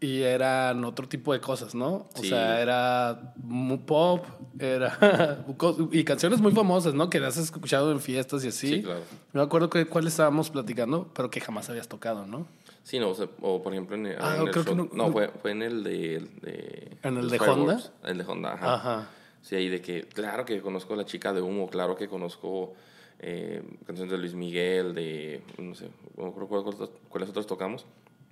y 0.00 0.22
eran 0.22 0.84
otro 0.84 1.08
tipo 1.08 1.32
de 1.32 1.40
cosas, 1.40 1.74
¿no? 1.74 2.08
O 2.14 2.22
Sí. 2.22 2.28
sea, 2.28 2.60
era 2.60 3.34
mu- 3.42 3.80
pop, 3.84 4.24
era 4.58 4.96
y 5.92 6.04
canciones 6.04 6.40
muy 6.40 6.52
famosas, 6.52 6.94
¿no? 6.94 7.10
Que 7.10 7.18
has 7.18 7.36
escuchado 7.36 7.90
en 7.92 8.00
fiestas 8.00 8.44
y 8.44 8.48
así. 8.48 8.68
Sí, 8.76 8.82
claro. 8.82 9.00
No 9.32 9.40
me 9.40 9.46
acuerdo 9.46 9.68
que 9.70 9.86
cuál 9.86 10.06
estábamos 10.06 10.50
platicando, 10.50 11.10
pero 11.14 11.30
que 11.30 11.40
jamás 11.40 11.68
habías 11.68 11.88
tocado, 11.88 12.26
¿no? 12.26 12.46
Sí, 12.84 12.98
no, 12.98 13.10
o, 13.10 13.14
sea, 13.14 13.26
o 13.42 13.62
por 13.62 13.72
ejemplo 13.72 13.96
en, 13.96 14.06
el- 14.06 14.16
Ah, 14.20 14.36
en 14.36 14.42
el 14.46 14.50
creo 14.52 14.64
que 14.64 14.70
show- 14.70 14.76
no- 14.76 14.88
no, 14.92 15.06
no. 15.06 15.12
fue, 15.12 15.28
fue 15.42 15.50
en 15.50 15.62
el 15.62 15.82
de... 15.84 16.20
de 16.42 16.96
¿En 17.02 17.16
el 17.18 17.28
de. 17.28 17.38
Honda? 17.40 17.80
El 18.04 18.18
de 18.18 18.24
Honda, 18.24 18.54
ajá. 18.54 18.74
Ajá. 18.74 19.08
Sí, 19.42 19.56
ahí 19.56 19.68
de 19.68 19.80
que, 19.80 20.02
claro 20.02 20.44
que 20.44 20.60
conozco 20.60 20.94
a 20.94 20.96
la 20.96 21.04
chica 21.06 21.32
de 21.32 21.40
humo, 21.42 21.68
claro 21.68 21.96
que 21.96 22.08
conozco 22.08 22.74
eh, 23.20 23.62
canciones 23.86 24.12
de 24.12 24.18
Luis 24.18 24.34
Miguel, 24.34 24.94
de, 24.94 25.42
no 25.58 25.74
sé, 25.74 25.88
no 26.16 26.32
recuerdo 26.38 26.64
cuáles, 26.64 26.90
cuáles 27.08 27.28
otras 27.30 27.46
tocamos, 27.46 27.84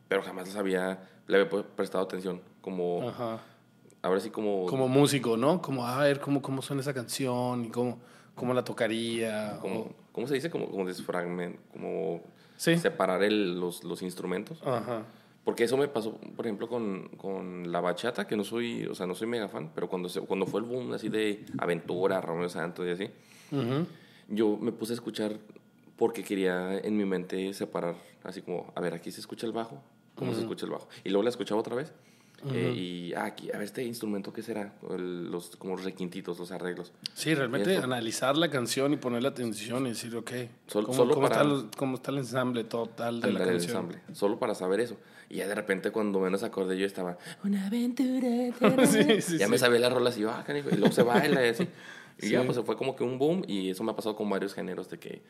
pero 0.09 0.23
jamás 0.23 0.47
les 0.47 0.57
había, 0.57 1.09
le 1.27 1.41
había 1.41 1.63
prestado 1.77 2.05
atención, 2.05 2.41
como, 2.61 3.09
Ajá. 3.09 3.41
ahora 4.03 4.21
sí 4.21 4.31
como... 4.31 4.67
Como 4.67 4.89
músico, 4.89 5.37
¿no? 5.37 5.61
Como 5.63 5.87
a 5.87 5.99
ver 6.03 6.21
cómo, 6.21 6.43
cómo 6.43 6.63
suena 6.63 6.83
esa 6.83 6.95
canción 6.95 7.65
y 7.67 7.69
cómo, 7.71 7.99
cómo 8.35 8.55
la 8.55 8.65
tocaría. 8.65 9.59
como- 9.61 9.81
o- 9.81 9.95
¿Cómo 10.13 10.27
se 10.27 10.33
dice? 10.35 10.49
Como, 10.51 10.71
como 10.71 10.87
desfragment, 10.87 11.59
como 11.73 12.23
Sí. 12.57 12.79
separar 12.79 13.23
el- 13.23 13.61
los, 13.61 13.85
los 13.85 14.01
instrumentos. 14.01 14.63
Ajá. 14.65 15.03
Porque 15.45 15.65
eso 15.65 15.77
me 15.77 15.87
pasó, 15.89 16.15
por 16.35 16.47
ejemplo, 16.47 16.69
con, 16.69 17.09
con 17.19 17.71
la 17.71 17.81
bachata, 17.83 18.27
que 18.27 18.35
no 18.37 18.43
soy, 18.43 18.87
o 18.87 18.95
sea, 18.95 19.07
no 19.07 19.15
soy 19.15 19.29
mega 19.29 19.47
fan, 19.49 19.71
pero 19.75 19.89
cuando, 19.89 20.09
se, 20.09 20.21
cuando 20.23 20.47
fue 20.47 20.61
el 20.61 20.67
boom 20.67 20.93
así 20.95 21.09
de 21.11 21.45
aventura, 21.59 22.21
Romeo 22.23 22.49
Santos 22.49 22.87
y 22.87 22.91
así, 22.91 23.11
Ujú. 23.53 23.87
yo 24.29 24.57
me 24.57 24.73
puse 24.73 24.93
a 24.93 24.95
escuchar 24.95 25.37
porque 25.97 26.25
quería 26.25 26.79
en 26.79 26.97
mi 26.97 27.05
mente 27.05 27.53
separar, 27.55 27.95
así 28.25 28.41
como, 28.43 28.73
a 28.75 28.81
ver, 28.81 28.95
aquí 28.95 29.13
se 29.13 29.21
escucha 29.21 29.47
el 29.47 29.53
bajo, 29.53 29.81
¿cómo 30.17 30.35
se 30.35 30.41
escucha 30.41 30.67
el 30.67 30.73
bajo? 30.73 30.89
Y 31.05 31.11
luego 31.11 31.23
la 31.23 31.31
escuchaba 31.31 31.61
otra 31.61 31.77
vez. 31.77 31.93
eh, 32.53 32.73
y 32.77 33.15
ah, 33.15 33.25
aquí, 33.25 33.49
a 33.51 33.55
ver, 33.55 33.63
este 33.63 33.83
instrumento, 33.83 34.33
¿qué 34.33 34.43
será? 34.43 34.75
El- 34.91 35.31
los, 35.31 35.57
como 35.57 35.75
los 35.75 35.85
requintitos, 35.85 36.39
los 36.39 36.51
arreglos. 36.53 36.93
Sí, 37.15 37.35
realmente 37.35 37.75
Eso. 37.75 37.83
analizar 37.85 38.37
la 38.37 38.51
canción 38.51 38.93
y 38.93 38.97
ponerle 38.99 39.29
atención 39.29 39.87
y 39.87 39.91
decir, 39.91 40.15
ok, 40.15 40.31
Sol- 40.67 40.85
¿cómo, 40.85 40.97
solo 40.97 41.15
cómo 41.15 41.29
para- 41.29 41.43
está, 41.43 41.55
el- 41.55 41.71
cómo 41.77 41.97
está 41.97 42.11
el 42.11 42.19
ensamble 42.19 42.65
total 42.65 43.21
de 43.21 43.29
la 43.33 43.39
Ándale, 43.39 43.53
el 43.53 43.59
canción? 43.59 43.77
ensamble, 43.77 44.01
solo 44.13 44.39
para 44.39 44.55
saber 44.55 44.81
eso. 44.81 44.97
Y 45.29 45.37
ya 45.37 45.49
de 45.49 45.55
repente, 45.57 45.91
cuando 45.91 46.21
menos 46.21 46.43
acordé, 46.45 46.77
yo 46.79 46.87
estaba, 46.87 47.17
una 47.43 47.67
aventura. 47.67 48.29
Sí, 48.87 49.21
sí, 49.23 49.39
ya 49.39 49.47
sí. 49.47 49.51
me 49.51 49.59
sabía 49.59 49.81
las 49.81 49.93
rolas 49.93 50.17
y 50.19 50.21
yo, 50.21 50.31
ah, 50.31 50.45
canijo", 50.47 50.69
y 50.71 50.77
luego 50.77 50.93
se 50.93 51.03
baila 51.03 51.45
y 51.45 51.49
así. 51.51 51.67
Y 52.19 52.31
ya, 52.31 52.45
pues 52.45 52.57
se 52.57 52.63
fue 52.63 52.77
como 52.79 52.97
que 52.97 53.05
un 53.05 53.19
boom 53.19 53.43
y 53.47 53.69
eso 53.69 53.85
me 53.85 53.93
ha 53.93 53.97
pasado 53.97 54.17
con 54.17 54.31
varios 54.31 54.55
géneros 54.55 54.89
de 54.89 54.99
que... 54.99 55.21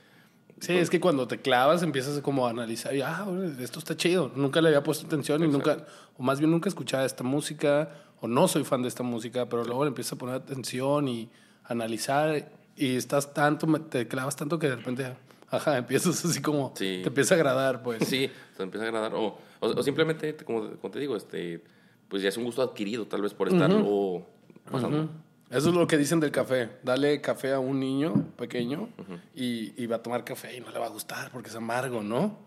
Sí, 0.61 0.73
es 0.73 0.89
que 0.89 1.01
cuando 1.01 1.29
te 1.29 1.39
clavas 1.39 1.83
empiezas 1.83 2.21
como 2.23 2.47
a 2.47 2.51
analizar 2.51 2.95
y, 2.97 3.03
ah, 3.03 3.27
esto 3.61 3.79
está 3.79 3.97
chido. 3.97 4.33
Nunca 4.35 4.61
le 4.63 4.69
había 4.69 4.83
puesto 4.83 5.07
atención 5.07 5.45
y 5.45 5.49
nunca, 5.49 5.85
o 6.17 6.23
más 6.23 6.39
bien 6.39 6.51
nunca 6.51 6.69
escuchaba 6.69 7.05
esta 7.05 7.23
música, 7.23 7.91
o 8.21 8.27
no 8.29 8.49
soy 8.49 8.65
fan 8.65 8.81
de 8.83 8.89
esta 8.89 9.03
música, 9.03 9.47
pero 9.49 9.65
luego 9.65 9.85
le 9.85 9.89
empiezas 9.89 10.15
a 10.15 10.17
poner 10.17 10.37
atención 10.37 11.09
y 11.09 11.29
analizar 11.65 12.51
y 12.75 12.97
estás 12.97 13.35
tanto, 13.35 13.67
te 13.83 14.09
clavas 14.09 14.35
tanto 14.37 14.59
que 14.59 14.69
de 14.71 14.77
repente, 14.77 15.15
ajá, 15.51 15.77
empiezas 15.79 16.25
así 16.25 16.41
como, 16.41 16.73
Sí. 16.75 17.01
te 17.03 17.09
empieza 17.09 17.35
a 17.35 17.37
agradar, 17.37 17.83
pues. 17.83 18.07
Sí, 18.07 18.31
te 18.57 18.63
empieza 18.63 18.85
a 18.87 18.89
agradar. 18.89 19.15
O, 19.15 19.39
o, 19.61 19.67
o 19.69 19.83
simplemente, 19.83 20.35
como, 20.37 20.71
como 20.79 20.91
te 20.91 20.99
digo, 21.01 21.17
este, 21.17 21.63
pues 22.09 22.23
ya 22.23 22.31
es 22.31 22.37
un 22.39 22.45
gusto 22.45 22.63
adquirido 22.63 23.07
tal 23.07 23.21
vez 23.21 23.35
por 23.35 23.49
estarlo 23.49 24.27
pasando. 24.71 25.03
Ujú. 25.03 25.09
Eso 25.51 25.69
es 25.69 25.75
lo 25.75 25.87
que 25.87 25.97
dicen 25.97 26.19
del 26.21 26.33
café. 26.33 26.71
Dale 26.83 27.21
café 27.21 27.53
a 27.53 27.61
un 27.61 27.79
niño 27.79 28.33
pequeño 28.37 28.89
y, 29.35 29.81
y 29.81 29.87
va 29.87 29.97
a 29.97 30.03
tomar 30.03 30.25
café 30.25 30.57
y 30.57 30.61
no 30.61 30.71
le 30.71 30.79
va 30.79 30.87
a 30.87 30.91
gustar 30.91 31.31
porque 31.31 31.51
es 31.51 31.55
amargo, 31.55 32.03
¿no? 32.03 32.39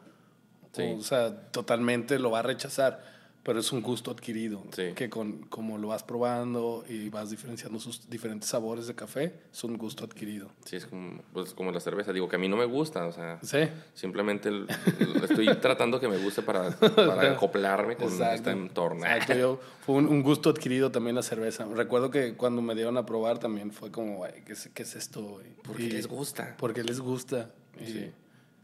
Sí. 0.73 0.83
O 0.97 1.01
sea, 1.01 1.49
totalmente 1.51 2.19
lo 2.19 2.31
va 2.31 2.39
a 2.39 2.43
rechazar. 2.43 3.18
Pero 3.41 3.61
es 3.61 3.71
un 3.71 3.81
gusto 3.81 4.11
adquirido. 4.11 4.61
Sí. 4.75 4.91
Que 4.95 5.09
con, 5.09 5.39
como 5.43 5.77
lo 5.77 5.87
vas 5.87 6.03
probando 6.03 6.83
y 6.89 7.07
vas 7.09 7.29
diferenciando 7.29 7.79
sus 7.79 8.09
diferentes 8.09 8.49
sabores 8.49 8.85
de 8.87 8.95
café, 8.95 9.33
es 9.51 9.63
un 9.63 9.77
gusto 9.77 10.03
adquirido. 10.03 10.51
Sí, 10.65 10.75
es 10.75 10.85
como, 10.85 11.21
pues, 11.31 11.53
como 11.53 11.71
la 11.71 11.79
cerveza. 11.79 12.11
Digo 12.11 12.27
que 12.27 12.35
a 12.35 12.39
mí 12.39 12.49
no 12.49 12.57
me 12.57 12.65
gusta, 12.65 13.05
o 13.05 13.11
sea, 13.13 13.39
Sí. 13.41 13.59
simplemente 13.93 14.49
el- 14.49 14.67
el- 14.99 15.23
estoy 15.23 15.47
tratando 15.61 15.99
que 16.01 16.09
me 16.09 16.17
guste 16.17 16.41
para, 16.41 16.69
para 16.95 17.31
acoplarme 17.31 17.95
con 17.95 18.11
este 18.21 18.51
entorno. 18.51 19.05
Exacto, 19.05 19.33
yo- 19.33 19.59
fue 19.85 19.95
un, 19.95 20.07
un 20.07 20.21
gusto 20.21 20.49
adquirido 20.49 20.91
también 20.91 21.15
la 21.15 21.23
cerveza. 21.23 21.65
Recuerdo 21.65 22.11
que 22.11 22.33
cuando 22.35 22.61
me 22.61 22.75
dieron 22.75 22.97
a 22.97 23.05
probar 23.05 23.39
también 23.39 23.71
fue 23.71 23.89
como, 23.89 24.25
¿qué, 24.45 24.51
es, 24.53 24.69
qué 24.73 24.83
es 24.83 24.95
esto? 24.95 25.21
güey? 25.23 25.47
¿Por 25.63 25.77
qué 25.77 25.83
Y- 25.83 25.91
les 25.91 26.07
gusta? 26.07 26.55
Porque 26.57 26.83
les 26.83 26.99
gusta. 26.99 27.49
Y, 27.79 27.85
Sí. 27.85 28.11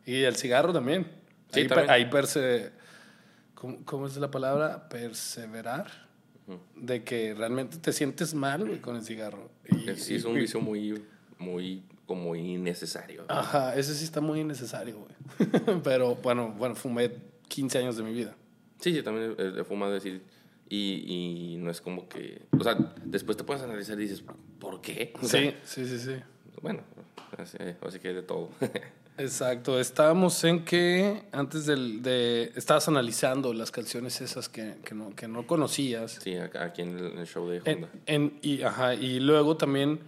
y 0.06 0.24
el 0.24 0.36
cigarro 0.36 0.74
también. 0.74 1.08
Sí, 1.54 1.62
ahí, 1.62 1.68
también. 1.68 1.88
per- 1.88 1.96
ahí 1.96 2.06
perse- 2.10 2.72
¿cómo, 3.56 3.78
cómo 3.86 4.08
es 4.08 4.16
la 4.18 4.30
palabra? 4.32 4.88
Perseverar. 4.90 6.06
De 6.76 7.04
que 7.04 7.34
realmente 7.34 7.78
te 7.78 7.92
sientes 7.92 8.36
mal 8.36 8.64
güey, 8.66 8.80
con 8.80 8.96
el 8.96 9.04
cigarro. 9.04 9.50
Y- 9.68 9.90
Eh, 9.90 9.96
Sí, 9.98 10.16
es 10.16 10.26
un 10.26 10.38
y- 10.38 10.42
vicio 10.42 10.62
muy, 10.62 11.04
muy 11.40 11.84
como 12.06 12.36
innecesario. 12.36 13.26
Ajá, 13.30 13.76
ese 13.76 13.96
sí 13.96 14.04
está 14.04 14.22
muy 14.22 14.42
innecesario, 14.42 15.00
güey. 15.00 15.82
Pero 15.84 16.16
bueno, 16.18 16.54
bueno, 16.56 16.76
fumé 16.76 17.12
15 17.48 17.80
años 17.80 17.98
de 17.98 18.04
mi 18.04 18.14
vida. 18.14 18.36
Sí, 18.80 18.94
sí, 18.94 19.02
también 19.02 19.36
he, 19.40 19.62
he 19.62 19.64
fumado 19.64 19.92
decir. 19.94 20.22
Y, 20.70 21.06
y 21.08 21.58
no 21.58 21.72
es 21.72 21.82
como 21.82 22.08
que. 22.08 22.44
O 22.60 22.64
sea, 22.64 22.76
después 23.04 23.38
te 23.38 23.44
puedes 23.44 23.64
analizar 23.64 23.98
y 24.00 24.04
dices, 24.04 24.24
¿por 24.60 24.82
qué? 24.82 25.14
O 25.22 25.28
sea, 25.28 25.42
Sí, 25.42 25.56
sí, 25.64 25.88
sí, 25.88 26.00
sí. 26.00 26.16
Bueno, 26.62 26.82
así, 27.38 27.58
así 27.82 28.00
que 28.00 28.10
hay 28.10 28.14
de 28.16 28.22
todo. 28.24 28.50
Exacto, 29.18 29.80
estábamos 29.80 30.44
en 30.44 30.66
que 30.66 31.24
antes 31.32 31.66
del, 31.66 32.02
de... 32.02 32.52
Estabas 32.56 32.88
analizando 32.90 33.54
las 33.54 33.72
canciones 33.72 34.20
esas 34.20 34.50
que, 34.50 34.76
que, 34.84 34.94
no, 34.94 35.16
que 35.16 35.28
no 35.28 35.48
conocías. 35.48 36.20
sí, 36.22 36.36
aquí 36.36 36.82
en 36.82 36.98
el, 37.00 37.06
en 37.14 37.18
el 37.20 37.26
show 37.28 37.48
de 37.48 37.62
En, 37.64 37.76
Honda. 37.86 37.90
en- 38.08 38.40
y, 38.42 38.62
ajá, 38.64 38.94
y 38.96 39.22
luego 39.22 39.56
también, 39.56 40.00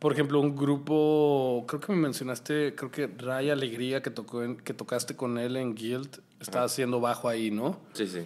por 0.00 0.12
ejemplo, 0.12 0.40
un 0.40 0.56
grupo, 0.56 1.64
creo 1.68 1.80
que 1.80 1.92
me 1.92 1.98
mencionaste, 2.00 2.74
creo 2.74 2.90
que 2.90 3.06
Ray 3.06 3.50
Alegría, 3.50 4.02
que, 4.02 4.10
tocó 4.10 4.42
en- 4.42 4.56
que 4.56 4.74
tocaste 4.74 5.14
con 5.14 5.38
él 5.38 5.56
en 5.56 5.76
Guild, 5.76 6.20
estaba 6.40 6.64
haciendo 6.64 7.00
bajo 7.00 7.28
ahí, 7.28 7.52
¿no? 7.52 7.78
Sí, 7.92 8.08
sí. 8.08 8.22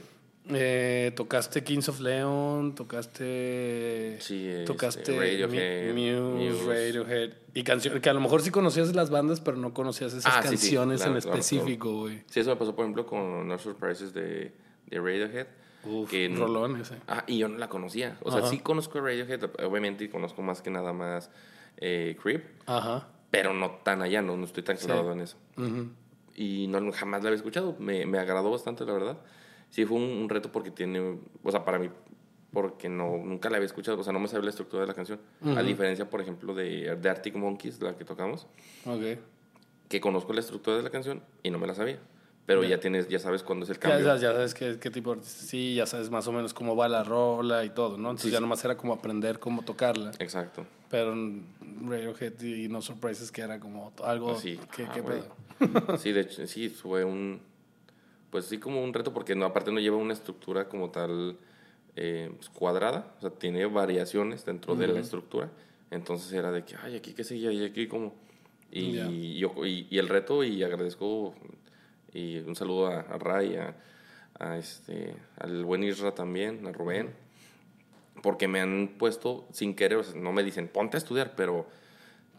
Eh, 0.53 1.13
tocaste 1.17 1.63
Kings 1.65 1.89
of 1.89 2.01
Leon, 2.01 2.75
tocaste. 2.75 4.17
Sí, 4.21 4.47
este, 4.49 4.65
tocaste 4.65 5.17
Radiohead, 5.19 5.95
Muse, 5.95 6.51
Muse. 6.53 6.67
Radiohead. 6.67 7.31
Y 7.55 7.63
canciones 7.63 8.01
que 8.01 8.11
a 8.11 8.15
lo 8.15 8.21
mejor 8.21 8.43
sí 8.43 8.51
conocías 8.51 8.95
las 8.95 9.11
bandas, 9.11 9.41
pero 9.41 9.57
no 9.57 9.73
conocías 9.75 10.13
esas 10.13 10.27
Ah, 10.35 10.43
sí, 10.43 10.49
sí, 10.49 10.55
canciones 10.57 11.01
claro, 11.01 11.15
en 11.17 11.21
claro, 11.23 11.39
específico, 11.39 11.99
güey. 12.01 12.23
Sí, 12.27 12.41
eso 12.41 12.51
me 12.51 12.57
pasó, 12.57 12.75
por 12.75 12.85
ejemplo, 12.85 13.07
con 13.07 13.47
No 13.49 13.59
Surprises 13.59 14.13
de, 14.15 14.53
de 14.87 14.99
Radiohead. 14.99 15.47
Uf, 15.85 16.11
que 16.11 16.29
no- 16.29 16.41
rolón 16.47 16.81
ese. 16.81 16.97
Ah, 17.09 17.25
y 17.27 17.39
yo 17.39 17.49
no 17.49 17.57
la 17.59 17.69
conocía. 17.69 18.19
O 18.23 18.31
sea, 18.31 18.41
Ajá. 18.41 18.51
sí 18.51 18.59
conozco 18.59 19.01
Radiohead, 19.01 19.45
obviamente, 19.65 20.05
y 20.05 20.09
conozco 20.09 20.43
más 20.43 20.61
que 20.63 20.71
nada 20.71 20.93
más 20.93 21.31
eh, 21.79 22.17
Creep, 22.23 22.45
Ajá. 22.67 23.09
pero 23.31 23.55
no 23.55 23.71
tan 23.83 24.03
allá, 24.03 24.21
no, 24.21 24.37
no 24.37 24.45
estoy 24.45 24.63
tan 24.63 24.77
clavado 24.77 25.13
en 25.13 25.21
eso. 25.23 25.37
Ujú. 25.57 25.89
Y 26.37 26.67
no, 26.69 26.93
jamás 26.93 27.23
la 27.23 27.29
había 27.29 27.37
escuchado. 27.37 27.77
Me, 27.79 28.05
me 28.07 28.19
agradó 28.19 28.51
bastante, 28.51 28.85
la 28.85 28.93
verdad. 28.93 29.19
Sí, 29.70 29.85
fue 29.87 29.96
un, 29.96 30.04
un 30.04 30.28
reto 30.28 30.50
porque 30.52 30.70
tiene, 30.70 31.00
o 31.42 31.50
sea, 31.50 31.64
para 31.64 31.78
mí, 31.78 31.88
porque 32.52 32.88
no, 32.88 33.16
nunca 33.18 33.48
la 33.50 33.56
había 33.56 33.66
escuchado, 33.66 33.98
o 34.00 34.02
sea, 34.04 34.12
no 34.12 34.18
me 34.20 34.26
sabía 34.28 34.44
la 34.44 34.50
estructura 34.50 34.83
de 34.83 34.88
la 34.88 34.94
canción. 34.94 35.20
A 35.56 35.62
diferencia, 35.62 36.11
por 36.11 36.20
ejemplo, 36.20 36.54
de, 36.54 36.96
de 36.96 37.09
Arctic 37.09 37.37
Monkeys, 37.37 37.80
la 37.80 37.96
que 37.96 38.04
tocamos, 38.04 38.46
Ok. 38.85 39.18
que 39.88 40.00
conozco 40.00 40.33
la 40.33 40.40
estructura 40.40 40.76
de 40.76 40.83
la 40.83 40.90
canción 40.90 41.22
y 41.42 41.50
no 41.50 41.59
me 41.59 41.66
la 41.66 41.74
sabía. 41.74 41.98
Pero 42.46 42.64
ya 42.64 42.80
tienes, 42.80 43.06
ya 43.06 43.20
sabes 43.20 43.44
cuándo 43.44 43.62
es 43.64 43.70
el 43.70 43.78
cambio. 43.78 44.00
ya, 44.04 44.16
ya 44.16 44.33
sabes 44.33 44.54
qué, 44.54 44.76
qué 44.80 44.90
tipo 44.90 45.11
de 45.12 45.18
artista. 45.20 45.44
Sí, 45.44 45.76
ya 45.76 45.87
sabes 45.87 46.11
más 46.11 46.26
o 46.26 46.33
menos 46.33 46.52
cómo 46.52 46.74
va 46.74 46.88
la 46.88 47.04
rola 47.04 47.64
y 47.64 47.70
todo, 47.70 47.90
¿no? 47.96 48.09
Entonces 48.11 48.24
Sí, 48.24 48.30
ya 48.33 48.38
sí. 48.38 48.42
nomás 48.42 48.64
era 48.64 48.76
como 48.76 48.92
aprender 48.92 49.38
cómo 49.38 49.62
tocarla. 49.62 50.11
Exacto. 50.18 50.66
Pero 50.90 51.14
Radiohead 51.87 52.40
y 52.42 52.66
No 52.68 52.83
Surprises 52.83 53.30
que 53.30 53.42
era 53.42 53.61
como 53.61 53.92
algo... 54.02 54.37
Sí. 54.37 54.59
¿Qué, 54.74 54.85
Ah, 54.85 54.90
qué 54.92 55.02
pedo? 55.02 55.98
Sí, 55.98 56.11
de 56.11 56.22
hecho, 56.22 56.44
sí, 56.48 56.70
fue 56.70 57.04
un, 57.04 57.40
pues 58.31 58.47
sí, 58.47 58.59
como 58.59 58.83
un 58.83 58.93
reto 58.95 59.12
porque 59.12 59.35
no, 59.35 59.45
aparte 59.45 59.73
no 59.73 59.81
lleva 59.81 59.97
una 59.97 60.12
estructura 60.12 60.69
como 60.69 60.90
tal 60.90 61.37
eh, 61.97 62.31
pues, 62.37 62.49
cuadrada, 62.49 63.14
o 63.19 63.21
sea, 63.21 63.31
tiene 63.31 63.66
variaciones 63.66 64.45
dentro 64.45 64.77
de 64.77 64.87
la 64.88 65.01
estructura. 65.01 65.51
Entonces 65.90 66.33
era 66.33 66.53
de 66.53 66.64
que, 66.64 66.77
ay, 66.83 66.97
aquí 66.97 67.12
qué 67.14 67.25
seguía 67.25 67.51
y 67.53 67.64
aquí 67.64 67.88
como... 67.88 68.14
Y, 68.73 69.37
yo, 69.38 69.53
y, 69.66 69.88
y 69.90 69.99
el 69.99 70.09
reto, 70.09 70.45
y 70.45 70.62
agradezco, 70.62 71.35
y 72.12 72.38
un 72.38 72.55
saludo 72.55 72.87
a, 72.87 73.01
a 73.01 73.19
Ray, 73.19 73.57
a, 73.57 73.75
a 74.38 74.57
este, 74.59 75.16
al 75.38 75.64
buen 75.64 75.83
Isra 75.83 76.14
también, 76.14 76.64
a 76.69 76.71
Rubén, 76.71 77.11
porque 78.23 78.47
me 78.47 78.61
han 78.61 78.95
puesto 78.97 79.49
sin 79.51 79.75
querer, 79.75 79.99
o 79.99 80.05
sea, 80.05 80.14
no 80.21 80.31
me 80.33 80.45
dicen, 80.45 80.69
ponte 80.69 80.97
a 80.97 80.99
estudiar, 80.99 81.35
pero... 81.35 81.66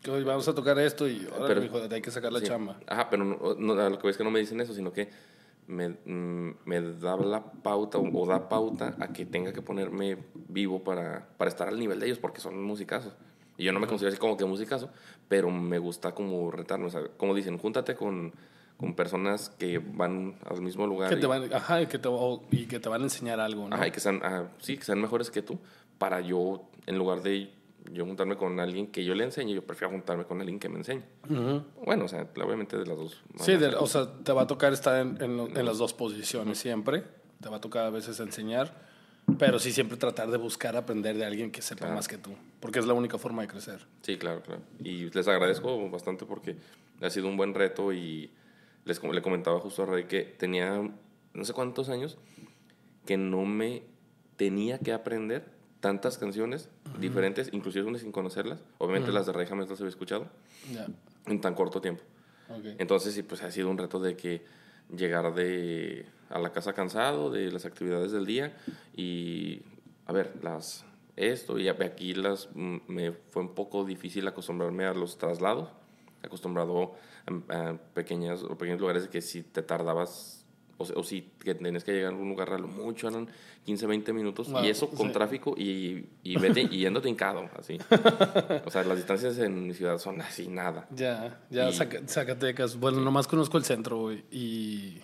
Que 0.01 0.09
hoy 0.09 0.23
vamos 0.23 0.47
a 0.47 0.55
tocar 0.55 0.79
esto 0.79 1.07
y 1.09 1.27
ahora 1.33 1.47
Pero- 1.47 1.63
hijo, 1.65 1.81
hay 1.91 2.01
que 2.01 2.11
sacar 2.11 2.31
la 2.31 2.39
Sí. 2.39 2.45
chamba. 2.47 2.79
Ajá, 2.87 3.09
pero 3.09 3.25
no, 3.25 3.89
lo 3.89 3.99
que 3.99 4.07
ves 4.07 4.15
que 4.17 4.23
no 4.23 4.31
me 4.31 4.39
dicen 4.39 4.61
eso, 4.61 4.73
sino 4.73 4.93
que 4.93 5.09
me, 5.71 5.89
mm, 5.89 6.57
me 6.65 6.81
da 6.81 7.15
la 7.17 7.43
pauta 7.43 7.97
o, 7.97 8.25
da 8.27 8.47
pauta 8.49 8.95
a 8.99 9.07
que 9.13 9.25
tenga 9.25 9.53
que 9.53 9.61
ponerme 9.61 10.17
vivo 10.49 10.83
para, 10.83 11.27
para 11.37 11.49
estar 11.49 11.67
al 11.67 11.79
nivel 11.79 11.99
de 11.99 12.05
ellos 12.07 12.19
porque 12.19 12.39
son 12.41 12.61
musicazos. 12.63 13.13
Y 13.57 13.63
yo 13.65 13.73
no 13.73 13.79
me 13.79 13.87
considero 13.87 14.11
así 14.11 14.19
como 14.19 14.37
que 14.37 14.45
musicazo, 14.45 14.89
pero 15.27 15.49
me 15.49 15.77
gusta 15.79 16.13
como 16.13 16.51
retarme. 16.51 16.85
O 16.87 16.89
sea, 16.89 17.01
como 17.17 17.33
dicen, 17.35 17.57
júntate 17.57 17.95
con, 17.95 18.33
con 18.77 18.95
personas 18.95 19.49
que 19.49 19.77
van 19.79 20.35
al 20.49 20.61
mismo 20.61 20.87
lugar. 20.87 21.09
Que 21.09 21.15
y- 21.17 21.19
te 21.21 21.27
van, 21.27 21.53
ajá, 21.53 21.81
y 21.81 21.87
que 21.87 21.99
te, 21.99 22.07
o- 22.09 22.41
y 22.51 22.65
que 22.65 22.79
te 22.79 22.89
van 22.89 23.01
a 23.01 23.03
enseñar 23.05 23.39
algo, 23.39 23.67
¿no? 23.69 23.75
Ajá, 23.75 23.87
y 23.87 23.91
que 23.91 23.99
sean, 23.99 24.19
ah, 24.23 24.45
sí, 24.59 24.77
que 24.77 24.83
sean 24.83 24.99
mejores 25.01 25.29
que 25.31 25.41
tú, 25.41 25.59
para 25.97 26.21
yo, 26.21 26.69
en 26.87 26.97
lugar 26.97 27.21
de 27.21 27.51
yo 27.91 28.05
juntarme 28.05 28.35
con 28.37 28.59
alguien 28.59 28.87
que 28.87 29.03
yo 29.03 29.15
le 29.15 29.23
enseñe, 29.23 29.53
yo 29.53 29.63
prefiero 29.63 29.91
juntarme 29.91 30.25
con 30.25 30.39
alguien 30.39 30.59
que 30.59 30.69
me 30.69 30.77
enseñe. 30.77 31.01
Bueno, 31.85 32.05
o 32.05 32.07
sea, 32.07 32.27
obviamente 32.43 32.77
de 32.77 32.85
las 32.85 32.97
dos. 32.97 33.21
Sí, 33.39 33.57
de- 33.57 33.67
o 33.75 33.87
sea, 33.87 34.11
te 34.23 34.31
va 34.31 34.43
a 34.43 34.47
tocar 34.47 34.73
estar 34.73 35.01
en, 35.01 35.21
en 35.21 35.37
lo- 35.37 35.47
en 35.47 35.65
las 35.65 35.77
dos 35.77 35.93
posiciones 35.93 36.57
siempre. 36.59 37.03
Te 37.41 37.49
va 37.49 37.57
a 37.57 37.61
tocar 37.61 37.85
a 37.85 37.89
veces 37.89 38.19
enseñar, 38.19 38.73
pero 39.39 39.57
sí 39.59 39.71
siempre 39.71 39.97
tratar 39.97 40.29
de 40.29 40.37
buscar 40.37 40.75
aprender 40.77 41.17
de 41.17 41.25
alguien 41.25 41.51
que 41.51 41.61
sepa 41.61 41.79
Claro. 41.79 41.95
más 41.95 42.07
que 42.07 42.17
tú, 42.17 42.31
porque 42.59 42.79
es 42.79 42.85
la 42.85 42.93
única 42.93 43.17
forma 43.17 43.41
de 43.41 43.47
crecer. 43.47 43.85
Sí, 44.03 44.17
claro, 44.17 44.41
claro. 44.43 44.61
Y 44.79 45.09
les 45.09 45.27
agradezco 45.27 45.89
bastante 45.89 46.25
porque 46.25 46.57
ha 47.01 47.09
sido 47.09 47.27
un 47.27 47.37
buen 47.37 47.53
reto 47.55 47.91
y 47.93 48.29
les 48.85 49.01
le 49.03 49.21
comentaba 49.21 49.59
justo 49.59 49.83
a 49.83 49.85
Ray 49.87 50.03
que 50.05 50.21
tenía 50.21 50.81
no 51.33 51.45
sé 51.45 51.53
cuántos 51.53 51.89
años 51.89 52.17
que 53.05 53.17
no 53.17 53.45
me 53.45 53.83
tenía 54.37 54.77
que 54.79 54.91
aprender 54.93 55.45
tantas 55.81 56.17
canciones 56.17 56.69
diferentes, 56.99 57.49
inclusive 57.51 57.85
unas 57.85 58.01
sin 58.01 58.11
conocerlas. 58.13 58.63
Obviamente 58.77 59.11
las 59.11 59.25
de 59.25 59.33
Ray 59.33 59.47
jamás 59.47 59.69
las 59.69 59.79
había 59.81 59.89
escuchado 59.89 60.27
Ya. 60.71 60.87
en 61.25 61.41
tan 61.41 61.53
corto 61.55 61.81
tiempo. 61.81 62.03
ok. 62.49 62.75
Entonces, 62.77 63.13
sí, 63.13 63.23
pues 63.23 63.41
ha 63.43 63.51
sido 63.51 63.69
un 63.69 63.77
reto 63.77 63.99
de 63.99 64.15
que 64.15 64.45
llegar 64.95 65.33
de 65.33 66.05
a 66.29 66.39
la 66.39 66.51
casa 66.51 66.71
cansado 66.73 67.29
de 67.29 67.51
las 67.51 67.65
actividades 67.65 68.11
del 68.13 68.25
día 68.25 68.55
y, 68.95 69.61
a 70.05 70.13
ver, 70.13 70.33
las 70.41 70.85
esto 71.17 71.59
y 71.59 71.67
aquí 71.67 72.13
las 72.13 72.47
mm, 72.53 72.77
me 72.87 73.11
fue 73.11 73.41
un 73.43 73.53
poco 73.53 73.83
difícil 73.83 74.25
acostumbrarme 74.27 74.85
a 74.85 74.93
los 74.93 75.17
traslados, 75.17 75.69
acostumbrado 76.23 76.93
a, 77.49 77.69
a 77.69 77.77
pequeñas 77.93 78.43
o 78.43 78.57
pequeños 78.57 78.79
lugares 78.79 79.07
que 79.07 79.21
si 79.21 79.43
te 79.43 79.61
tardabas 79.61 80.40
o, 80.81 80.99
o 80.99 81.03
si 81.03 81.21
que 81.39 81.55
tenías 81.55 81.83
que 81.83 81.91
llegar 81.93 82.13
a 82.13 82.15
un 82.15 82.27
lugar 82.29 82.51
a 82.53 82.57
lo 82.57 82.67
mucho 82.67 83.07
eran 83.07 83.27
15, 83.65 83.85
20 83.87 84.13
minutos 84.13 84.51
Wow, 84.51 84.63
y 84.63 84.69
eso 84.69 84.89
con 84.89 85.07
sí. 85.07 85.13
tráfico 85.13 85.53
y, 85.57 86.05
y, 86.23 86.35
vete, 86.39 86.61
y 86.61 86.79
yéndote 86.79 87.09
hincado, 87.09 87.49
así. 87.57 87.77
O 88.65 88.71
sea, 88.71 88.83
las 88.83 88.97
distancias 88.97 89.37
en 89.37 89.67
mi 89.67 89.73
ciudad 89.73 89.97
son 89.99 90.21
así, 90.21 90.47
nada. 90.47 90.87
Ya, 90.95 91.41
ya 91.49 91.69
Y- 91.69 91.73
Zaca- 91.73 92.07
Zacatecas. 92.07 92.77
Bueno, 92.79 92.99
nomás 93.01 93.27
conozco 93.27 93.57
el 93.57 93.63
centro, 93.63 93.99
güey. 93.99 94.23
Y 94.31 94.99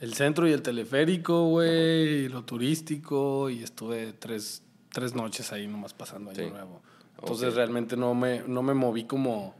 el 0.00 0.14
centro 0.14 0.48
y 0.48 0.52
el 0.52 0.62
teleférico, 0.62 1.44
güey, 1.48 2.24
y 2.24 2.28
lo 2.28 2.44
turístico. 2.44 3.50
Y 3.50 3.62
estuve 3.62 4.12
tres, 4.14 4.62
tres 4.92 5.14
noches 5.14 5.52
ahí 5.52 5.66
nomás 5.66 5.94
pasando 5.94 6.30
año 6.30 6.44
Sí. 6.44 6.50
nuevo. 6.50 6.82
Entonces 7.18 7.54
realmente 7.54 7.96
no 7.98 8.14
me, 8.14 8.42
no 8.46 8.62
me 8.62 8.72
moví 8.72 9.04
como, 9.04 9.54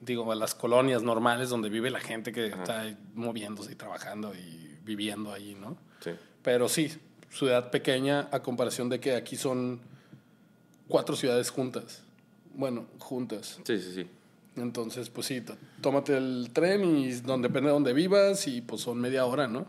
digo, 0.00 0.30
a 0.32 0.34
las 0.34 0.54
colonias 0.54 1.02
normales 1.02 1.48
donde 1.50 1.68
vive 1.68 1.90
la 1.90 2.00
gente 2.00 2.32
que 2.32 2.46
está 2.46 2.80
ahí 2.82 2.96
moviéndose 3.14 3.72
y 3.72 3.74
trabajando 3.74 4.32
y 4.34 4.78
viviendo 4.84 5.32
ahí, 5.32 5.54
¿no? 5.54 5.76
Sí. 6.00 6.10
Pero 6.42 6.68
sí, 6.68 6.90
ciudad 7.30 7.70
pequeña 7.70 8.28
a 8.32 8.42
comparación 8.42 8.88
de 8.88 8.98
que 9.00 9.14
aquí 9.14 9.36
son 9.36 9.80
cuatro 10.88 11.16
ciudades 11.16 11.50
juntas. 11.50 12.02
Bueno, 12.54 12.86
juntas. 12.98 13.60
Sí, 13.64 13.78
sí, 13.78 13.92
sí. 13.94 14.06
Entonces, 14.56 15.10
pues 15.10 15.26
sí, 15.28 15.42
tómate 15.80 16.16
el 16.16 16.50
tren 16.52 16.84
y 16.84 17.12
donde, 17.12 17.48
depende 17.48 17.68
de 17.68 17.74
donde 17.74 17.92
vivas 17.92 18.46
y 18.48 18.60
pues 18.62 18.80
son 18.82 19.00
media 19.00 19.24
hora, 19.26 19.46
¿no? 19.46 19.66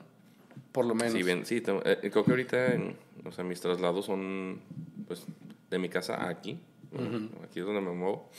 Por 0.71 0.85
lo 0.85 0.95
menos. 0.95 1.13
Sí, 1.13 1.23
bien, 1.23 1.45
sí, 1.45 1.57
eh, 1.57 2.09
creo 2.11 2.23
que 2.25 2.31
ahorita, 2.31 2.73
en- 2.73 2.95
o 3.25 3.31
sea, 3.31 3.43
mis 3.43 3.61
traslados 3.61 4.05
son, 4.05 4.59
pues, 5.07 5.25
de 5.69 5.77
mi 5.77 5.89
casa 5.89 6.15
a 6.15 6.29
aquí, 6.29 6.59
aquí 7.43 7.59
es 7.59 7.65
donde 7.65 7.81
me 7.81 7.91
muevo, 7.91 8.29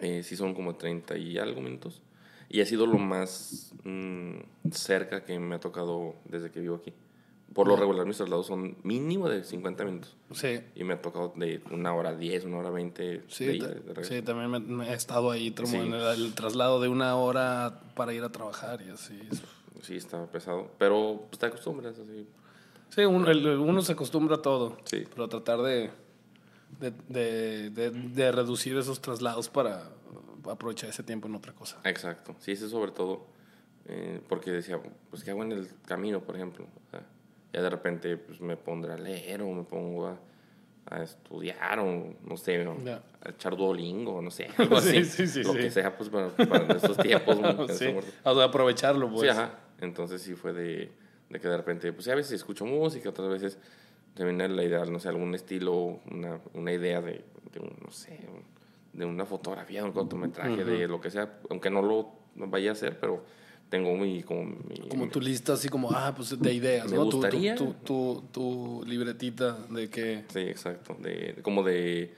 eh, 0.00 0.22
sí 0.22 0.36
son 0.36 0.54
como 0.54 0.76
30 0.76 1.16
y 1.16 1.38
algo 1.38 1.60
minutos, 1.60 2.02
y 2.48 2.60
ha 2.60 2.66
sido 2.66 2.86
lo 2.86 2.98
más 2.98 3.72
mm, 3.84 4.36
cerca 4.70 5.24
que 5.24 5.38
me 5.38 5.56
ha 5.56 5.60
tocado 5.60 6.14
desde 6.24 6.50
que 6.50 6.60
vivo 6.60 6.76
aquí. 6.76 6.92
Por 7.54 7.66
lo 7.66 7.76
regular, 7.76 8.04
mis 8.06 8.18
traslados 8.18 8.46
son 8.46 8.76
mínimo 8.82 9.26
de 9.28 9.42
50 9.42 9.82
minutos, 9.84 10.16
Sí, 10.32 10.60
y 10.74 10.84
me 10.84 10.94
ha 10.94 11.00
tocado 11.02 11.32
de 11.34 11.62
una 11.70 11.94
hora 11.94 12.14
10, 12.14 12.44
una 12.44 12.58
hora 12.58 12.68
20 12.70 13.22
sí, 13.28 13.46
de 13.46 13.56
ida, 13.56 13.68
de 13.68 14.04
sí, 14.04 14.20
también 14.20 14.50
me, 14.50 14.60
me 14.60 14.90
he 14.90 14.94
estado 14.94 15.30
ahí 15.30 15.54
Sí. 15.64 15.76
en 15.76 15.94
el, 15.94 16.02
el 16.02 16.34
traslado 16.34 16.78
de 16.78 16.88
una 16.88 17.16
hora 17.16 17.80
para 17.96 18.12
ir 18.12 18.22
a 18.22 18.30
trabajar 18.30 18.82
y 18.86 18.90
así. 18.90 19.18
Sí, 19.80 19.96
está 19.96 20.26
pesado, 20.26 20.70
pero 20.78 21.24
pues, 21.30 21.38
te 21.38 21.46
acostumbras, 21.46 21.98
así. 21.98 22.26
Sí, 22.90 23.02
uno, 23.06 23.30
el- 23.30 23.46
uno 23.46 23.80
se 23.80 23.92
acostumbra 23.92 24.36
a 24.36 24.42
todo, 24.42 24.76
Sí. 24.84 25.04
pero 25.14 25.26
tratar 25.28 25.62
de, 25.62 25.90
de, 26.80 26.92
de, 27.08 27.70
de- 27.70 27.90
de 27.90 28.32
reducir 28.32 28.76
esos 28.76 29.00
traslados 29.00 29.48
para 29.48 29.90
aprovechar 30.50 30.90
ese 30.90 31.02
tiempo 31.02 31.28
en 31.28 31.34
otra 31.34 31.52
cosa. 31.52 31.78
Exacto, 31.84 32.34
sí, 32.38 32.52
eso 32.52 32.68
sobre 32.68 32.92
todo, 32.92 33.26
eh, 33.86 34.20
porque 34.28 34.50
decía, 34.50 34.80
pues, 35.10 35.24
¿qué 35.24 35.30
hago 35.30 35.42
en 35.42 35.52
el 35.52 35.68
camino, 35.86 36.20
por 36.20 36.36
ejemplo? 36.36 36.64
O 36.86 36.90
sea, 36.90 37.02
ya 37.52 37.62
de 37.62 37.70
repente 37.70 38.16
pues, 38.16 38.40
me 38.40 38.56
pondré 38.56 38.92
a 38.92 38.96
leer 38.98 39.42
o 39.42 39.50
me 39.52 39.64
pongo 39.64 40.06
a, 40.08 40.18
a 40.90 41.02
estudiar 41.02 41.78
o, 41.80 42.14
no 42.24 42.36
sé, 42.36 42.66
o 42.66 42.78
Ya. 42.84 43.02
a 43.22 43.30
echar 43.30 43.56
Duolingo, 43.56 44.22
no 44.22 44.30
sé, 44.30 44.48
algo 44.58 44.80
Sí, 44.80 44.98
así. 44.98 45.04
sí, 45.04 45.26
sí, 45.26 45.42
lo 45.42 45.54
que 45.54 45.70
sea, 45.70 45.96
pues, 45.96 46.08
para, 46.10 46.28
para 46.28 46.76
estos 46.76 46.96
tiempos. 46.98 47.38
o 48.24 48.34
sea, 48.34 48.44
aprovecharlo, 48.44 49.08
pues. 49.10 49.22
Sí, 49.22 49.28
ajá. 49.28 49.58
Entonces 49.80 50.22
sí 50.22 50.34
fue 50.34 50.52
de, 50.52 50.90
de 51.28 51.40
que 51.40 51.48
de 51.48 51.56
repente, 51.56 51.92
pues 51.92 52.08
a 52.08 52.14
veces 52.14 52.32
escucho 52.32 52.64
música, 52.64 53.10
otras 53.10 53.28
veces 53.28 53.58
te 54.18 54.24
viene 54.24 54.48
la 54.48 54.64
idea, 54.64 54.84
no 54.84 54.98
sé, 54.98 55.08
algún 55.08 55.32
estilo, 55.36 56.00
una, 56.10 56.40
una 56.54 56.72
idea 56.72 57.00
de, 57.00 57.24
de 57.52 57.60
un, 57.60 57.72
no 57.84 57.92
sé, 57.92 58.18
un- 58.28 58.42
de 58.98 59.04
una 59.04 59.24
fotografía, 59.24 59.80
de 59.82 59.86
un 59.86 59.92
cortometraje, 59.92 60.64
de 60.64 60.88
lo 60.88 61.00
que 61.00 61.08
sea, 61.08 61.38
aunque 61.50 61.70
no 61.70 61.82
lo 61.82 62.10
vaya 62.34 62.70
a 62.70 62.72
hacer, 62.72 62.98
pero 62.98 63.22
tengo 63.70 63.96
mi, 63.96 64.24
como 64.24 64.42
mi... 64.44 64.88
Como 64.88 65.08
tu 65.08 65.20
lista 65.20 65.52
así 65.52 65.68
como, 65.68 65.92
ah, 65.92 66.12
pues 66.16 66.36
de 66.36 66.52
ideas, 66.52 66.90
Me 66.90 66.96
¿no? 66.96 67.04
Tu- 67.04 67.10
tu- 67.10 67.16
gustaría. 67.18 67.54
Tu, 67.54 67.74
tu, 67.84 68.24
tu 68.32 68.82
libretita 68.88 69.56
de 69.70 69.88
que... 69.88 70.24
Sí, 70.32 70.40
exacto. 70.40 70.96
De, 70.98 71.36
como 71.42 71.62
de, 71.62 72.12